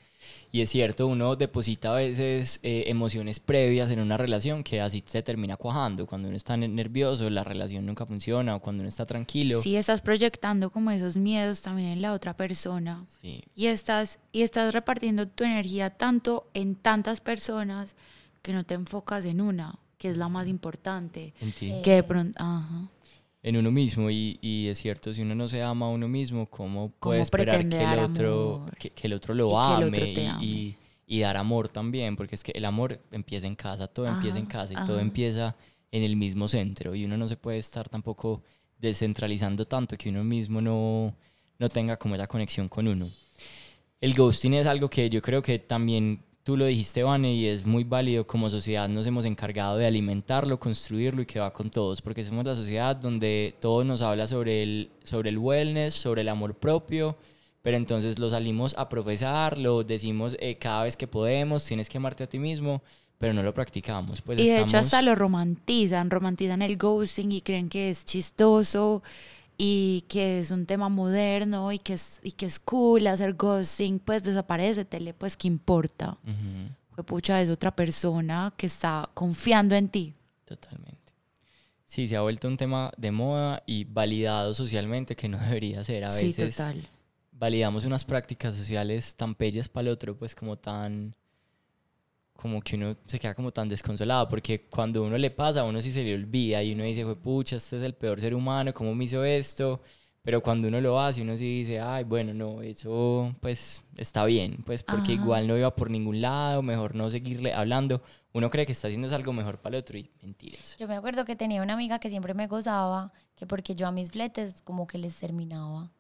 Y 0.51 0.61
es 0.61 0.71
cierto, 0.71 1.07
uno 1.07 1.37
deposita 1.37 1.93
a 1.93 1.95
veces 1.97 2.59
eh, 2.65 2.85
emociones 2.89 3.39
previas 3.39 3.91
en 3.91 4.01
una 4.01 4.17
relación 4.17 4.65
que 4.65 4.81
así 4.81 5.01
se 5.07 5.23
termina 5.23 5.57
cuajando. 5.57 6.05
Cuando 6.07 6.27
uno 6.29 6.37
está 6.37 6.57
ne- 6.57 6.67
nervioso, 6.67 7.31
la 7.31 7.45
relación 7.45 7.87
nunca 7.87 8.07
funciona, 8.07 8.57
o 8.57 8.61
cuando 8.61 8.81
uno 8.81 8.89
está 8.89 9.07
tranquilo. 9.07 9.63
Sí, 9.63 9.77
estás 9.77 10.03
proyectando 10.03 10.71
como 10.71 10.91
esos 10.91 11.17
miedos 11.17 11.63
también 11.63 11.91
en 11.91 12.03
la 12.03 12.13
otra 12.13 12.35
persona. 12.37 13.05
Sí, 13.23 13.45
Y 13.55 13.67
estás, 13.67 14.19
y 14.33 14.43
estás 14.43 14.75
repartiendo 14.75 15.29
tu 15.29 15.45
energía 15.45 15.91
tanto 15.91 16.49
en 16.55 16.75
tantas 16.75 17.21
personas 17.21 17.95
que 18.43 18.53
no 18.53 18.65
te 18.65 18.75
enfocas 18.75 19.25
en 19.27 19.41
una, 19.41 19.79
que 19.99 20.09
es 20.09 20.17
la 20.17 20.29
más 20.29 20.49
importante. 20.49 21.35
en 21.41 21.53
ti. 21.53 21.71
Eh, 21.71 21.83
Que 21.85 21.93
de 21.93 22.03
pronto, 22.03 22.35
ajá. 22.43 22.89
En 23.47 23.57
uno 23.57 23.71
mismo 23.71 24.11
y, 24.11 24.39
y 24.43 24.69
es 24.69 24.79
cierto, 24.79 25.15
si 25.15 25.23
uno 25.23 25.35
no 25.35 25.49
se 25.49 25.63
ama 25.63 25.87
a 25.87 25.91
uno 25.91 26.09
mismo, 26.09 26.47
¿cómo 26.51 26.91
puede 27.01 27.21
¿Cómo 27.21 27.23
esperar 27.23 27.69
que 27.69 27.85
el, 27.85 27.95
otro, 27.95 28.67
que, 28.79 28.91
que 28.91 29.07
el 29.07 29.15
otro 29.15 29.35
lo 29.35 29.49
Y 29.49 29.59
que 29.59 29.75
el 29.75 29.83
ame, 29.83 29.89
otro 29.89 30.07
ame. 30.29 30.43
y- 30.43 30.77
y 31.09 31.21
dar 31.21 31.37
amor 31.37 31.69
también? 31.69 32.17
Porque 32.17 32.35
es 32.35 32.43
que 32.45 32.53
el 32.53 32.65
amor 32.65 33.01
empieza 33.13 33.47
en 33.47 33.57
casa, 33.57 33.87
todo 33.89 34.07
empieza 34.09 34.39
en 34.39 34.47
Ajá, 34.47 34.49
casa 34.49 34.75
y 34.75 34.79
todo 34.81 34.99
ajá. 34.99 35.01
empieza 35.01 35.57
en 35.93 36.03
el 36.03 36.17
mismo 36.17 36.49
centro 36.49 36.95
y 36.97 37.05
uno 37.05 37.17
no 37.17 37.29
se 37.29 37.37
puede 37.37 37.59
estar 37.59 37.89
tampoco 37.89 38.43
descentralizando 38.79 39.67
tanto 39.67 39.97
que 39.97 40.11
uno 40.11 40.25
mismo 40.25 40.61
no, 40.61 41.15
no 41.59 41.69
tenga 41.69 41.97
como 41.99 42.17
esa 42.17 42.27
conexión 42.27 42.69
con 42.69 42.89
uno. 42.89 43.11
El 44.01 44.15
ghosting 44.15 44.55
es 44.55 44.67
algo 44.67 44.91
que 44.91 45.09
yo 45.11 45.23
creo 45.23 45.43
que 45.43 45.59
también 45.59 46.21
tú 46.47 46.57
lo 46.57 46.65
dijiste, 46.67 47.03
Vane, 47.03 47.35
y 47.35 47.47
es 47.47 47.67
muy 47.67 47.83
válido. 47.83 48.25
Como 48.25 48.49
sociedad 48.49 48.89
nos 48.89 49.05
hemos 49.05 49.25
encargado 49.25 49.79
de 49.79 49.85
alimentarlo, 49.87 50.61
construirlo 50.61 51.21
y 51.23 51.27
que 51.27 51.41
va 51.41 51.53
con 51.53 51.71
todos, 51.71 52.01
porque 52.01 52.25
somos 52.25 52.45
la 52.45 52.55
sociedad 52.55 52.95
donde 52.95 53.57
todo 53.61 53.83
nos 53.83 54.01
habla 54.01 54.29
sobre 54.29 54.63
el, 54.63 54.91
sobre 55.03 55.31
el 55.31 55.39
wellness, 55.39 55.95
sobre 55.95 56.21
el 56.23 56.29
amor 56.29 56.55
propio, 56.55 57.17
pero 57.63 57.77
entonces 57.77 58.21
lo 58.21 58.31
salimos 58.31 58.77
a 58.79 58.89
profesar, 58.89 59.59
lo 59.59 59.83
decimos 59.83 60.37
eh, 60.39 60.57
cada 60.57 60.85
vez 60.85 60.97
que 60.97 61.09
podemos, 61.09 61.65
tienes 61.65 61.89
que 61.89 61.99
amarte 61.99 62.23
a 62.23 62.29
ti 62.29 62.39
mismo, 62.39 62.81
pero 63.19 63.35
no 63.35 63.43
lo 63.43 63.53
practicamos. 63.53 64.23
Pues 64.23 64.39
Y 64.39 64.45
de 64.47 64.55
hecho 64.59 64.67
estamos- 64.67 64.87
hasta 64.87 65.03
lo 65.03 65.17
romantizan, 65.17 66.11
romantizan 66.11 66.63
el 66.63 66.77
ghosting 66.77 67.33
y 67.33 67.41
creen 67.41 67.69
que 67.69 67.91
es 67.91 68.05
chistoso 68.05 69.03
y 69.59 70.05
que 70.09 70.41
es 70.41 70.51
un 70.51 70.67
tema 70.67 70.89
moderno 70.89 71.73
y 71.73 71.79
que 71.79 71.95
es, 71.95 72.21
y 72.23 72.33
que 72.33 72.47
es 72.47 72.59
cool 72.59 73.07
hacer 73.07 73.35
ghosting, 73.35 73.99
pues 73.99 74.23
desaparece, 74.25 74.85
tele, 74.85 75.15
pues 75.15 75.37
qué 75.37 75.49
importa. 75.49 76.19
Ujú. 76.25 76.71
Fue 76.95 77.05
pucha, 77.05 77.41
es 77.43 77.51
otra 77.51 77.75
persona 77.75 78.53
que 78.57 78.67
está 78.67 79.09
confiando 79.15 79.75
en 79.75 79.89
ti. 79.89 80.15
Totalmente. 80.45 80.97
Sí, 81.85 82.09
se 82.09 82.17
ha 82.17 82.21
vuelto 82.23 82.49
un 82.49 82.57
tema 82.57 82.91
de 82.97 83.13
moda 83.13 83.63
y 83.67 83.85
validado 83.85 84.55
socialmente 84.55 85.15
que 85.17 85.29
no 85.29 85.39
debería 85.41 85.85
ser. 85.85 86.05
A 86.05 86.11
Sí, 86.11 86.27
veces 86.29 86.57
total. 86.57 86.83
validamos 87.33 87.85
unas 87.85 88.05
prácticas 88.05 88.55
sociales 88.55 89.15
tan 89.17 89.37
bellas 89.39 89.69
para 89.69 89.89
el 89.89 89.93
otro, 89.93 90.17
pues 90.17 90.35
como 90.35 90.57
tan... 90.59 91.15
Como 92.37 92.61
que 92.61 92.77
uno 92.77 92.95
se 93.07 93.19
queda 93.19 93.35
como 93.35 93.51
tan 93.53 93.69
desconsolado, 93.69 94.29
porque 94.29 94.67
cuando 94.69 95.03
uno 95.03 95.17
le 95.19 95.31
pasa, 95.31 95.61
a 95.61 95.65
uno 95.65 95.81
sí 95.83 95.91
se 95.91 96.03
le 96.05 96.15
olvida 96.15 96.63
y 96.63 96.73
uno 96.73 96.85
dice, 96.85 97.05
fue 97.05 97.17
pucha, 97.17 97.57
este 97.57 97.79
es 97.79 97.83
el 97.85 97.95
peor 97.95 98.21
ser 98.21 98.35
humano, 98.35 98.73
¿cómo 98.75 98.95
me 98.95 99.05
hizo 99.05 99.25
esto? 99.25 99.81
Pero 100.23 100.43
cuando 100.43 100.67
uno 100.67 100.81
lo 100.81 101.01
hace, 101.01 101.23
uno 101.23 101.37
sí 101.37 101.61
dice, 101.61 101.81
ay, 101.81 102.03
bueno, 102.03 102.35
no, 102.35 102.61
eso 102.61 103.33
pues 103.41 103.85
está 103.97 104.25
bien, 104.25 104.65
pues 104.67 104.83
porque 104.83 105.13
Ajá. 105.13 105.23
igual 105.23 105.47
no 105.47 105.57
iba 105.57 105.75
por 105.75 105.89
ningún 105.89 106.21
lado, 106.21 106.63
mejor 106.63 106.97
no 106.97 107.09
seguirle 107.11 107.53
hablando. 107.53 108.03
Uno 108.33 108.51
cree 108.51 108.67
que 108.67 108.73
está 108.73 108.89
haciendo 108.89 109.15
algo 109.15 109.33
mejor 109.33 109.61
para 109.61 109.77
el 109.77 109.83
otro 109.83 109.97
y 109.97 110.11
mentiras. 110.23 110.77
Yo 110.79 110.89
me 110.89 110.97
acuerdo 110.97 111.25
que 111.25 111.37
tenía 111.37 111.63
una 111.63 111.75
amiga 111.75 112.01
que 112.01 112.11
siempre 112.11 112.35
me 112.35 112.49
gozaba, 112.49 113.13
que 113.37 113.47
porque 113.47 113.77
yo 113.77 113.87
a 113.87 113.93
mis 113.93 114.11
fletes 114.11 114.63
como 114.63 114.87
que 114.89 114.99
les 114.99 115.17
terminaba. 115.17 115.93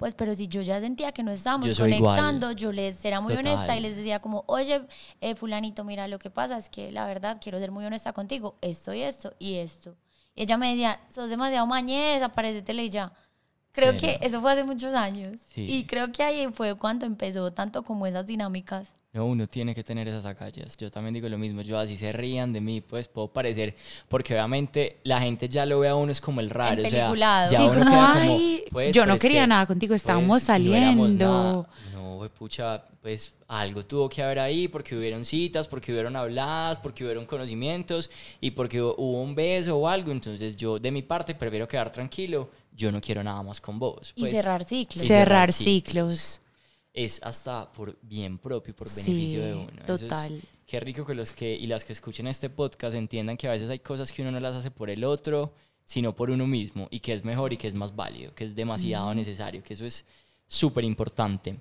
Pues, 0.00 0.14
pero 0.14 0.34
si 0.34 0.48
yo 0.48 0.62
ya 0.62 0.80
sentía 0.80 1.12
que 1.12 1.22
no 1.22 1.30
estábamos 1.30 1.66
Yo 1.68 1.74
soy 1.74 1.92
igual. 1.92 2.16
conectando, 2.18 2.52
yo 2.52 2.72
les 2.72 3.04
era 3.04 3.20
muy 3.20 3.34
Total. 3.34 3.52
honesta 3.52 3.76
y 3.76 3.80
les 3.80 3.96
decía 3.98 4.18
como, 4.20 4.44
oye, 4.46 4.80
eh, 5.20 5.34
fulanito, 5.34 5.84
mira, 5.84 6.08
lo 6.08 6.18
que 6.18 6.30
pasa 6.30 6.56
es 6.56 6.70
que 6.70 6.90
la 6.90 7.04
verdad 7.04 7.36
quiero 7.38 7.58
ser 7.58 7.70
muy 7.70 7.84
honesta 7.84 8.14
contigo, 8.14 8.56
esto 8.62 8.94
y 8.94 9.02
esto 9.02 9.34
y 9.38 9.56
esto. 9.56 9.94
Y 10.34 10.44
ella 10.44 10.56
me 10.56 10.70
decía, 10.70 10.98
sos 11.10 11.28
demasiado 11.28 11.66
mañez, 11.66 12.22
aparecetele 12.22 12.84
y 12.84 12.88
ya. 12.88 13.12
Creo 13.72 13.92
Sí. 13.92 13.98
que 13.98 14.18
eso 14.22 14.40
fue 14.40 14.52
hace 14.52 14.64
muchos 14.64 14.94
años. 14.94 15.38
Sí. 15.54 15.66
Y 15.70 15.84
creo 15.84 16.10
que 16.10 16.22
ahí 16.22 16.48
fue 16.50 16.74
cuando 16.76 17.04
empezó 17.04 17.52
tanto 17.52 17.82
como 17.82 18.06
esas 18.06 18.26
dinámicas. 18.26 18.88
No, 19.12 19.26
uno 19.26 19.48
tiene 19.48 19.74
que 19.74 19.82
tener 19.82 20.06
esas 20.06 20.24
agallas. 20.24 20.76
Yo 20.76 20.88
también 20.88 21.12
digo 21.14 21.28
lo 21.28 21.36
mismo. 21.36 21.62
Yo 21.62 21.76
así 21.80 21.96
se 21.96 22.12
rían 22.12 22.52
de 22.52 22.60
mí, 22.60 22.80
pues 22.80 23.08
puedo 23.08 23.26
parecer, 23.26 23.74
porque 24.08 24.34
obviamente 24.34 24.98
la 25.02 25.20
gente 25.20 25.48
ya 25.48 25.66
lo 25.66 25.80
ve 25.80 25.88
a 25.88 25.96
uno 25.96 26.12
es 26.12 26.20
como 26.20 26.40
el 26.40 26.48
raro. 26.48 26.80
O 26.84 26.88
sea, 26.88 27.12
ya 27.16 27.48
Sí, 27.48 27.56
uno 27.56 27.72
como, 27.80 27.90
queda 27.90 28.12
"Ay, 28.22 28.64
pues, 28.70 28.94
yo 28.94 29.04
no 29.06 29.14
es 29.14 29.20
quería 29.20 29.40
que, 29.42 29.46
nada 29.48 29.66
contigo, 29.66 29.94
estábamos 29.96 30.28
pues, 30.44 30.60
no 30.60 30.74
éramos 30.76 31.08
saliendo. 31.16 31.26
nada". 31.26 31.68
No, 31.92 32.14
güey, 32.18 32.30
pucha, 32.30 32.84
pues 33.02 33.34
algo 33.48 33.84
tuvo 33.84 34.08
que 34.08 34.22
haber 34.22 34.38
ahí 34.38 34.68
porque 34.68 34.96
hubieron 34.96 35.24
citas, 35.24 35.66
porque 35.66 35.90
hubieron 35.90 36.14
habladas, 36.14 36.78
porque 36.78 37.02
hubieron 37.02 37.26
conocimientos 37.26 38.10
y 38.40 38.52
porque 38.52 38.80
hu- 38.80 38.94
hubo 38.96 39.22
un 39.22 39.34
beso 39.34 39.76
o 39.76 39.88
algo. 39.88 40.12
Entonces 40.12 40.56
yo 40.56 40.78
de 40.78 40.92
mi 40.92 41.02
parte 41.02 41.34
prefiero 41.34 41.66
quedar 41.66 41.90
tranquilo. 41.90 42.48
Yo 42.76 42.92
no 42.92 43.00
quiero 43.00 43.24
nada 43.24 43.42
más 43.42 43.60
con 43.60 43.76
vos. 43.80 44.12
Y 44.14 44.20
pues, 44.20 44.32
cerrar 44.34 44.62
ciclos. 44.62 45.04
y 45.04 45.08
cerrar 45.08 45.52
ciclos. 45.52 45.64
ciclos. 46.38 46.40
Es 46.92 47.20
hasta 47.22 47.70
por 47.72 47.96
bien 48.02 48.38
propio, 48.38 48.74
por 48.74 48.88
Sí, 48.88 49.00
beneficio 49.02 49.44
de 49.44 49.54
uno. 49.54 49.70
Es- 49.80 49.86
total. 49.86 50.40
qué 50.66 50.80
rico 50.80 51.04
que 51.06 51.14
los 51.14 51.32
que 51.32 51.52
y 51.54 51.66
las 51.66 51.84
que 51.84 51.92
escuchen 51.92 52.26
este 52.26 52.50
podcast 52.50 52.94
entiendan 52.96 53.36
que 53.36 53.48
a 53.48 53.52
veces 53.52 53.68
hay 53.70 53.78
cosas 53.80 54.10
que 54.12 54.22
uno 54.22 54.30
no 54.32 54.40
las 54.40 54.56
hace 54.56 54.70
por 54.70 54.90
el 54.90 55.04
otro, 55.04 55.52
sino 55.84 56.14
por 56.14 56.30
uno 56.30 56.46
mismo 56.46 56.86
y 56.90 57.00
que 57.00 57.12
es 57.12 57.24
mejor 57.24 57.52
y 57.52 57.56
que 57.56 57.66
es 57.68 57.74
más 57.74 57.94
válido, 57.96 58.32
que 58.34 58.44
es 58.44 58.54
demasiado 58.54 59.12
necesario, 59.14 59.62
que 59.62 59.74
eso 59.74 59.84
es 59.84 60.04
súper 60.46 60.82
importante. 60.84 61.58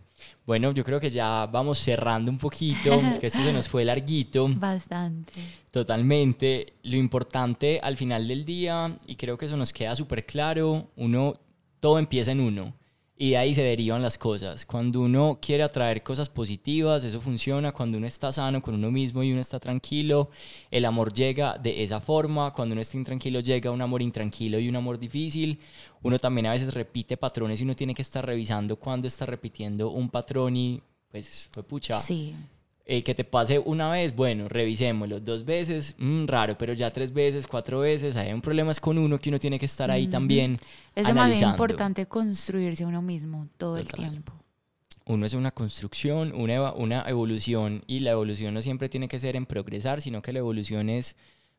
Bueno, 0.47 0.71
yo 0.71 0.83
creo 0.83 0.99
que 0.99 1.09
ya 1.11 1.45
vamos 1.45 1.77
cerrando 1.79 2.31
un 2.31 2.37
poquito, 2.39 2.99
que 3.19 3.27
esto 3.27 3.43
se 3.43 3.53
nos 3.53 3.67
fue 3.67 3.85
larguito. 3.85 4.47
Bastante. 4.55 5.33
Totalmente. 5.71 6.73
Lo 6.83 6.95
importante 6.97 7.79
al 7.81 7.97
final 7.97 8.27
del 8.27 8.45
día, 8.45 8.95
y 9.07 9.15
creo 9.15 9.37
que 9.37 9.45
eso 9.45 9.57
nos 9.57 9.73
queda 9.73 9.95
súper 9.95 10.25
claro, 10.25 10.89
uno, 10.95 11.35
todo 11.79 11.97
empieza 11.99 12.31
en 12.31 12.39
uno. 12.41 12.73
Y 13.21 13.31
de 13.31 13.37
ahí 13.37 13.53
se 13.53 13.63
derivan 13.63 14.01
las 14.01 14.17
cosas. 14.17 14.65
Cuando 14.65 15.01
uno 15.01 15.39
quiere 15.41 15.63
atraer 15.63 16.01
cosas 16.03 16.29
positivas, 16.29 17.03
eso 17.03 17.19
funciona. 17.19 17.73
Cuando 17.73 17.97
uno 17.97 18.07
está 18.07 18.31
sano 18.31 18.61
con 18.61 18.75
uno 18.75 18.89
mismo 18.91 19.21
y 19.21 19.33
uno 19.33 19.41
está 19.41 19.59
tranquilo, 19.59 20.29
el 20.71 20.85
amor 20.85 21.11
llega 21.11 21.57
de 21.57 21.83
esa 21.83 21.99
forma. 21.99 22.53
Cuando 22.53 22.71
uno 22.71 22.81
está 22.81 22.95
intranquilo, 22.95 23.41
llega 23.41 23.71
un 23.71 23.81
amor 23.81 24.01
intranquilo 24.01 24.57
y 24.57 24.69
un 24.69 24.77
amor 24.77 24.97
difícil. 24.97 25.59
Uno 26.01 26.17
también 26.17 26.45
a 26.45 26.53
veces 26.53 26.73
repite 26.73 27.17
patrones 27.17 27.59
y 27.59 27.65
uno 27.65 27.75
tiene 27.75 27.93
que 27.93 28.03
estar 28.03 28.25
revisando 28.25 28.77
cuando 28.77 29.05
está 29.05 29.25
repitiendo 29.25 29.89
un 29.89 30.09
patrón 30.09 30.55
y 30.55 30.81
pues 31.11 31.49
fue 31.51 31.61
pucha 31.63 31.95
Sí. 31.95 32.33
Eh, 32.91 33.03
que 33.03 33.13
te 33.13 33.23
pase 33.23 33.59
una 33.59 33.87
vez, 33.91 34.15
bueno, 34.15 34.49
revisémoslo. 34.49 35.19
Dos 35.19 35.45
veces, 35.45 35.93
mm, 35.99 36.25
raro, 36.25 36.57
pero 36.57 36.73
ya 36.73 36.89
tres 36.89 37.13
veces, 37.13 37.45
cuatro 37.45 37.81
veces, 37.81 38.15
hay 38.15 38.33
un 38.33 38.41
problema 38.41 38.71
es 38.71 38.79
con 38.79 38.97
uno 38.97 39.19
que 39.19 39.29
uno 39.29 39.37
tiene 39.37 39.59
que 39.59 39.67
estar 39.67 39.91
ahí 39.91 40.07
también. 40.07 40.57
Es 40.95 41.05
demasiado 41.05 41.51
importante 41.51 42.07
construirse 42.07 42.83
uno 42.83 43.03
mismo 43.03 43.47
todo 43.59 43.77
el 43.77 43.87
tiempo. 43.87 44.33
Uno 45.05 45.23
es 45.27 45.35
una 45.35 45.51
construcción, 45.51 46.33
una, 46.33 46.73
una 46.73 47.03
evolución, 47.07 47.83
y 47.85 47.99
la 47.99 48.09
evolución 48.09 48.55
no 48.55 48.61
siempre 48.63 48.89
tiene 48.89 49.07
que 49.07 49.19
ser 49.19 49.35
en 49.35 49.45
progresar, 49.45 50.01
sino 50.01 50.23
que 50.23 50.33
la 50.33 50.39
evolución 50.39 50.89
es, 50.89 51.15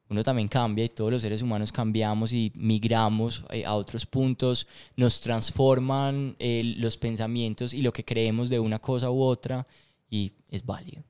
uno 0.09 0.24
también 0.24 0.49
cambia 0.49 0.85
y 0.85 0.89
todos 0.89 1.12
los 1.12 1.22
seres 1.22 1.43
humanos 1.43 1.70
cambiamos 1.70 2.33
y 2.33 2.51
migramos 2.57 3.45
eh, 3.51 3.64
a 3.64 3.74
otros 3.74 4.05
puntos, 4.05 4.66
nos 4.97 5.20
transforman 5.20 6.35
eh, 6.41 6.74
los 6.76 6.97
pensamientos 6.97 7.72
y 7.72 7.83
lo 7.83 7.93
que 7.93 8.05
creemos 8.05 8.51
de 8.51 8.59
una 8.59 8.81
cosa 8.81 9.12
u 9.12 9.22
otra, 9.22 9.64
y 10.11 10.33
es 10.51 10.66
válido. 10.66 11.05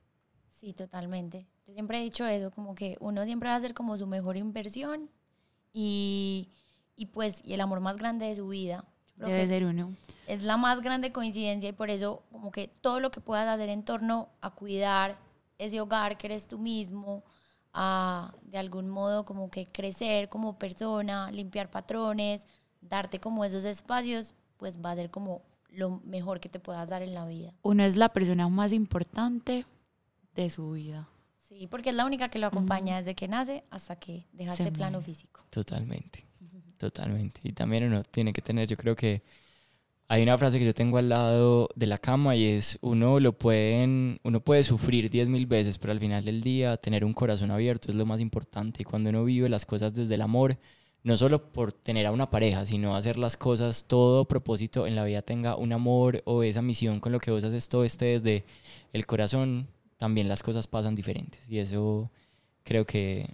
Sí, 0.61 0.73
totalmente. 0.73 1.47
Yo 1.65 1.73
siempre 1.73 1.97
he 1.99 2.03
dicho 2.03 2.23
eso, 2.27 2.51
como 2.51 2.75
que 2.75 2.95
uno 2.99 3.25
siempre 3.25 3.49
va 3.49 3.55
a 3.55 3.57
hacer 3.57 3.73
como 3.73 3.97
su 3.97 4.05
mejor 4.05 4.37
inversión 4.37 5.09
y, 5.73 6.49
y 6.95 7.07
pues 7.07 7.41
y 7.43 7.53
el 7.55 7.61
amor 7.61 7.79
más 7.79 7.97
grande 7.97 8.27
de 8.27 8.35
su 8.35 8.47
vida. 8.47 8.85
Debe 9.15 9.47
ser 9.47 9.65
uno. 9.65 9.95
es 10.27 10.43
la 10.43 10.57
más 10.57 10.81
grande 10.81 11.11
coincidencia 11.11 11.69
y 11.69 11.73
por 11.73 11.89
eso 11.89 12.23
como 12.31 12.51
que 12.51 12.67
todo 12.67 12.99
lo 12.99 13.09
que 13.09 13.21
puedas 13.21 13.47
hacer 13.47 13.69
en 13.69 13.83
torno 13.83 14.29
a 14.39 14.51
cuidar 14.51 15.17
ese 15.57 15.81
hogar 15.81 16.17
que 16.19 16.27
eres 16.27 16.47
tú 16.47 16.59
mismo, 16.59 17.23
a 17.73 18.33
de 18.43 18.59
algún 18.59 18.87
modo 18.87 19.25
como 19.25 19.49
que 19.49 19.65
crecer 19.65 20.29
como 20.29 20.59
persona, 20.59 21.31
limpiar 21.31 21.71
patrones, 21.71 22.45
darte 22.81 23.19
como 23.19 23.45
esos 23.45 23.65
espacios, 23.65 24.35
pues 24.57 24.79
va 24.79 24.91
a 24.91 24.95
ser 24.95 25.09
como 25.09 25.41
lo 25.69 26.01
mejor 26.03 26.39
que 26.39 26.49
te 26.49 26.59
puedas 26.59 26.89
dar 26.89 27.01
en 27.01 27.15
la 27.15 27.25
vida. 27.25 27.53
Uno 27.63 27.83
es 27.83 27.95
la 27.95 28.09
persona 28.09 28.47
más 28.49 28.73
importante 28.73 29.65
de 30.35 30.49
su 30.49 30.71
vida. 30.71 31.07
Sí, 31.47 31.67
porque 31.67 31.89
es 31.89 31.95
la 31.95 32.05
única 32.05 32.29
que 32.29 32.39
lo 32.39 32.47
acompaña 32.47 32.97
desde 32.97 33.15
que 33.15 33.27
nace 33.27 33.63
hasta 33.69 33.97
que 33.97 34.25
deja 34.31 34.55
Se 34.55 34.63
este 34.63 34.75
plano 34.75 35.01
físico. 35.01 35.45
Totalmente, 35.49 36.25
totalmente. 36.77 37.41
Y 37.43 37.51
también 37.51 37.85
uno 37.85 38.03
tiene 38.03 38.31
que 38.33 38.41
tener, 38.41 38.67
yo 38.67 38.77
creo 38.77 38.95
que 38.95 39.21
hay 40.11 40.23
una 40.23 40.37
frase 40.37 40.59
que 40.59 40.65
yo 40.65 40.73
tengo 40.73 40.97
al 40.97 41.07
lado 41.07 41.69
de 41.73 41.87
la 41.87 41.97
cama 41.97 42.35
y 42.35 42.45
es, 42.45 42.77
uno 42.81 43.21
lo 43.21 43.31
pueden, 43.31 44.19
uno 44.23 44.41
puede 44.41 44.65
sufrir 44.65 45.09
diez 45.09 45.29
mil 45.29 45.45
veces, 45.45 45.77
pero 45.77 45.93
al 45.93 46.01
final 46.01 46.25
del 46.25 46.41
día 46.41 46.75
tener 46.75 47.05
un 47.05 47.13
corazón 47.13 47.49
abierto 47.49 47.89
es 47.91 47.95
lo 47.95 48.05
más 48.05 48.19
importante. 48.19 48.81
Y 48.81 48.83
cuando 48.83 49.09
uno 49.09 49.23
vive 49.23 49.47
las 49.47 49.65
cosas 49.65 49.93
desde 49.93 50.15
el 50.15 50.21
amor, 50.21 50.57
no 51.03 51.15
solo 51.15 51.51
por 51.51 51.71
tener 51.71 52.05
a 52.05 52.11
una 52.11 52.29
pareja, 52.29 52.65
sino 52.65 52.95
hacer 52.95 53.17
las 53.17 53.37
cosas, 53.37 53.85
todo 53.87 54.25
propósito 54.25 54.85
en 54.85 54.95
la 54.95 55.05
vida 55.05 55.21
tenga 55.21 55.55
un 55.55 55.71
amor 55.71 56.21
o 56.25 56.43
esa 56.43 56.61
misión 56.61 56.99
con 56.99 57.13
lo 57.13 57.19
que 57.21 57.31
vos 57.31 57.45
haces 57.45 57.69
todo 57.69 57.85
esté 57.85 58.07
desde 58.07 58.43
el 58.91 59.05
corazón, 59.05 59.67
también 60.01 60.27
las 60.27 60.41
cosas 60.41 60.65
pasan 60.65 60.95
diferentes. 60.95 61.47
Y 61.47 61.59
eso 61.59 62.09
creo 62.63 62.85
que 62.87 63.29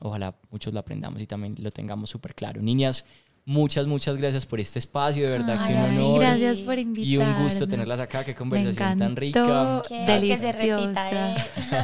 ojalá 0.00 0.34
muchos 0.50 0.74
lo 0.74 0.80
aprendamos 0.80 1.22
y 1.22 1.26
también 1.28 1.54
lo 1.60 1.70
tengamos 1.70 2.10
súper 2.10 2.34
claro. 2.34 2.60
Niñas, 2.60 3.04
muchas, 3.44 3.86
muchas 3.86 4.16
gracias 4.16 4.44
por 4.44 4.58
este 4.58 4.80
espacio, 4.80 5.22
de 5.24 5.30
verdad 5.38 5.56
Ay, 5.60 5.68
que 5.68 5.74
un 5.78 5.84
ay, 5.84 5.96
honor 5.98 6.20
Gracias 6.20 6.60
por 6.62 6.78
invitarme. 6.80 7.08
y 7.08 7.16
un 7.38 7.44
gusto 7.44 7.68
tenerlas 7.68 8.00
acá, 8.00 8.24
qué 8.24 8.32
Me 8.32 8.34
conversación 8.34 8.98
tan 8.98 9.14
rica. 9.14 9.82
Que- 9.88 9.94
Deliciosa. 10.04 10.52
que 10.52 10.58
se 10.58 10.74
repita, 10.76 11.10
¿eh? 11.12 11.36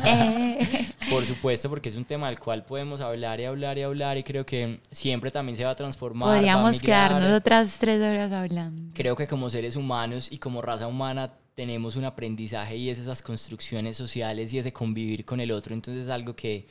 Eh. 0.06 0.86
Por 1.10 1.24
supuesto, 1.24 1.68
porque 1.70 1.88
es 1.88 1.96
un 1.96 2.04
tema 2.04 2.28
del 2.28 2.38
cual 2.40 2.64
podemos 2.64 3.00
hablar 3.00 3.38
y 3.40 3.44
hablar 3.44 3.78
y 3.78 3.82
hablar 3.82 4.16
y 4.18 4.22
creo 4.24 4.44
que 4.44 4.80
siempre 4.90 5.30
también 5.30 5.56
se 5.56 5.64
va 5.64 5.70
a 5.70 5.76
transformar. 5.76 6.28
va 6.28 6.32
a 6.32 6.36
Podríamos 6.36 6.72
migrar. 6.82 7.10
quedarnos 7.10 7.32
otras 7.38 7.76
tres 7.78 8.00
horas 8.02 8.32
hablando. 8.32 8.92
Creo 8.94 9.14
que 9.16 9.26
como 9.28 9.50
seres 9.50 9.76
humanos 9.76 10.30
y 10.32 10.38
como 10.38 10.62
raza 10.62 10.86
humana 10.88 11.32
tenemos 11.60 11.96
un 11.96 12.06
aprendizaje 12.06 12.74
y 12.74 12.88
es 12.88 12.98
esas 12.98 13.20
construcciones 13.20 13.94
sociales 13.94 14.50
y 14.50 14.56
ese 14.56 14.72
convivir 14.72 15.26
con 15.26 15.40
el 15.40 15.52
otro. 15.52 15.74
Entonces 15.74 16.04
es 16.04 16.10
algo 16.10 16.34
que 16.34 16.66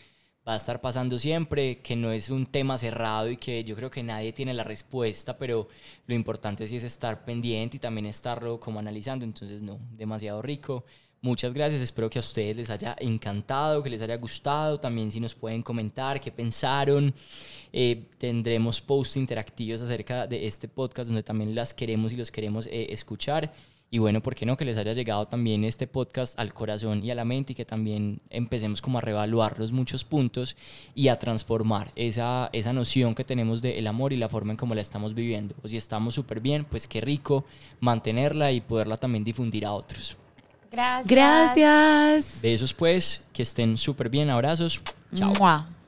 va 0.47 0.53
a 0.53 0.55
estar 0.55 0.81
pasando 0.81 1.19
siempre, 1.19 1.79
que 1.79 1.95
no 1.95 2.11
es 2.11 2.31
un 2.31 2.47
tema 2.47 2.75
cerrado 2.75 3.29
y 3.29 3.37
que 3.37 3.63
yo 3.63 3.75
creo 3.75 3.91
que 3.91 4.01
nadie 4.01 4.33
tiene 4.33 4.51
la 4.51 4.63
respuesta, 4.63 5.37
pero 5.37 5.67
lo 6.07 6.15
importante 6.15 6.65
sí 6.65 6.77
es 6.77 6.83
estar 6.83 7.23
pendiente 7.23 7.77
y 7.77 7.79
también 7.79 8.07
estarlo 8.07 8.59
como 8.59 8.79
analizando. 8.79 9.25
Entonces 9.25 9.61
no, 9.61 9.77
demasiado 9.91 10.41
rico. 10.41 10.83
Muchas 11.21 11.53
gracias, 11.53 11.81
espero 11.81 12.09
que 12.09 12.17
a 12.17 12.21
ustedes 12.21 12.57
les 12.57 12.71
haya 12.71 12.95
encantado, 12.99 13.83
que 13.83 13.91
les 13.91 14.01
haya 14.01 14.17
gustado, 14.17 14.79
también 14.79 15.11
si 15.11 15.19
nos 15.19 15.35
pueden 15.35 15.61
comentar 15.61 16.19
qué 16.19 16.31
pensaron. 16.31 17.13
Eh, 17.71 18.07
tendremos 18.17 18.81
posts 18.81 19.17
interactivos 19.17 19.83
acerca 19.83 20.25
de 20.25 20.47
este 20.47 20.67
podcast 20.67 21.09
donde 21.09 21.21
también 21.21 21.53
las 21.53 21.75
queremos 21.75 22.11
y 22.11 22.15
los 22.15 22.31
queremos 22.31 22.65
eh, 22.65 22.87
escuchar. 22.89 23.53
Y 23.91 23.97
bueno, 23.97 24.21
¿por 24.21 24.35
qué 24.35 24.45
no? 24.45 24.55
Que 24.55 24.65
les 24.65 24.77
haya 24.77 24.93
llegado 24.93 25.27
también 25.27 25.63
este 25.63 25.87
podcast 25.87 26.39
al 26.39 26.53
corazón 26.53 27.03
y 27.03 27.09
a 27.09 27.15
la 27.15 27.25
mente 27.25 27.53
y 27.53 27.55
que 27.55 27.65
también 27.65 28.21
empecemos 28.29 28.81
como 28.81 28.99
a 28.99 29.01
reevaluar 29.01 29.57
los 29.57 29.71
muchos 29.71 30.03
puntos 30.03 30.55
y 30.93 31.07
a 31.07 31.17
transformar 31.17 31.91
esa, 31.95 32.49
esa 32.53 32.71
noción 32.71 33.15
que 33.15 33.23
tenemos 33.23 33.61
del 33.61 33.87
amor 33.87 34.13
y 34.13 34.17
la 34.17 34.29
forma 34.29 34.51
en 34.51 34.57
cómo 34.57 34.75
la 34.75 34.81
estamos 34.81 35.15
viviendo. 35.15 35.55
O 35.63 35.67
si 35.67 35.77
estamos 35.77 36.13
súper 36.13 36.39
bien, 36.39 36.65
pues 36.65 36.87
qué 36.87 37.01
rico 37.01 37.45
mantenerla 37.79 38.51
y 38.51 38.61
poderla 38.61 38.97
también 38.97 39.23
difundir 39.23 39.65
a 39.65 39.73
otros. 39.73 40.17
Gracias. 40.71 41.07
Gracias. 41.07 42.41
Besos 42.43 42.73
pues, 42.75 43.25
que 43.33 43.41
estén 43.41 43.77
súper 43.77 44.09
bien, 44.09 44.29
abrazos, 44.29 44.81
chao. 45.15 45.33
Mua. 45.39 45.78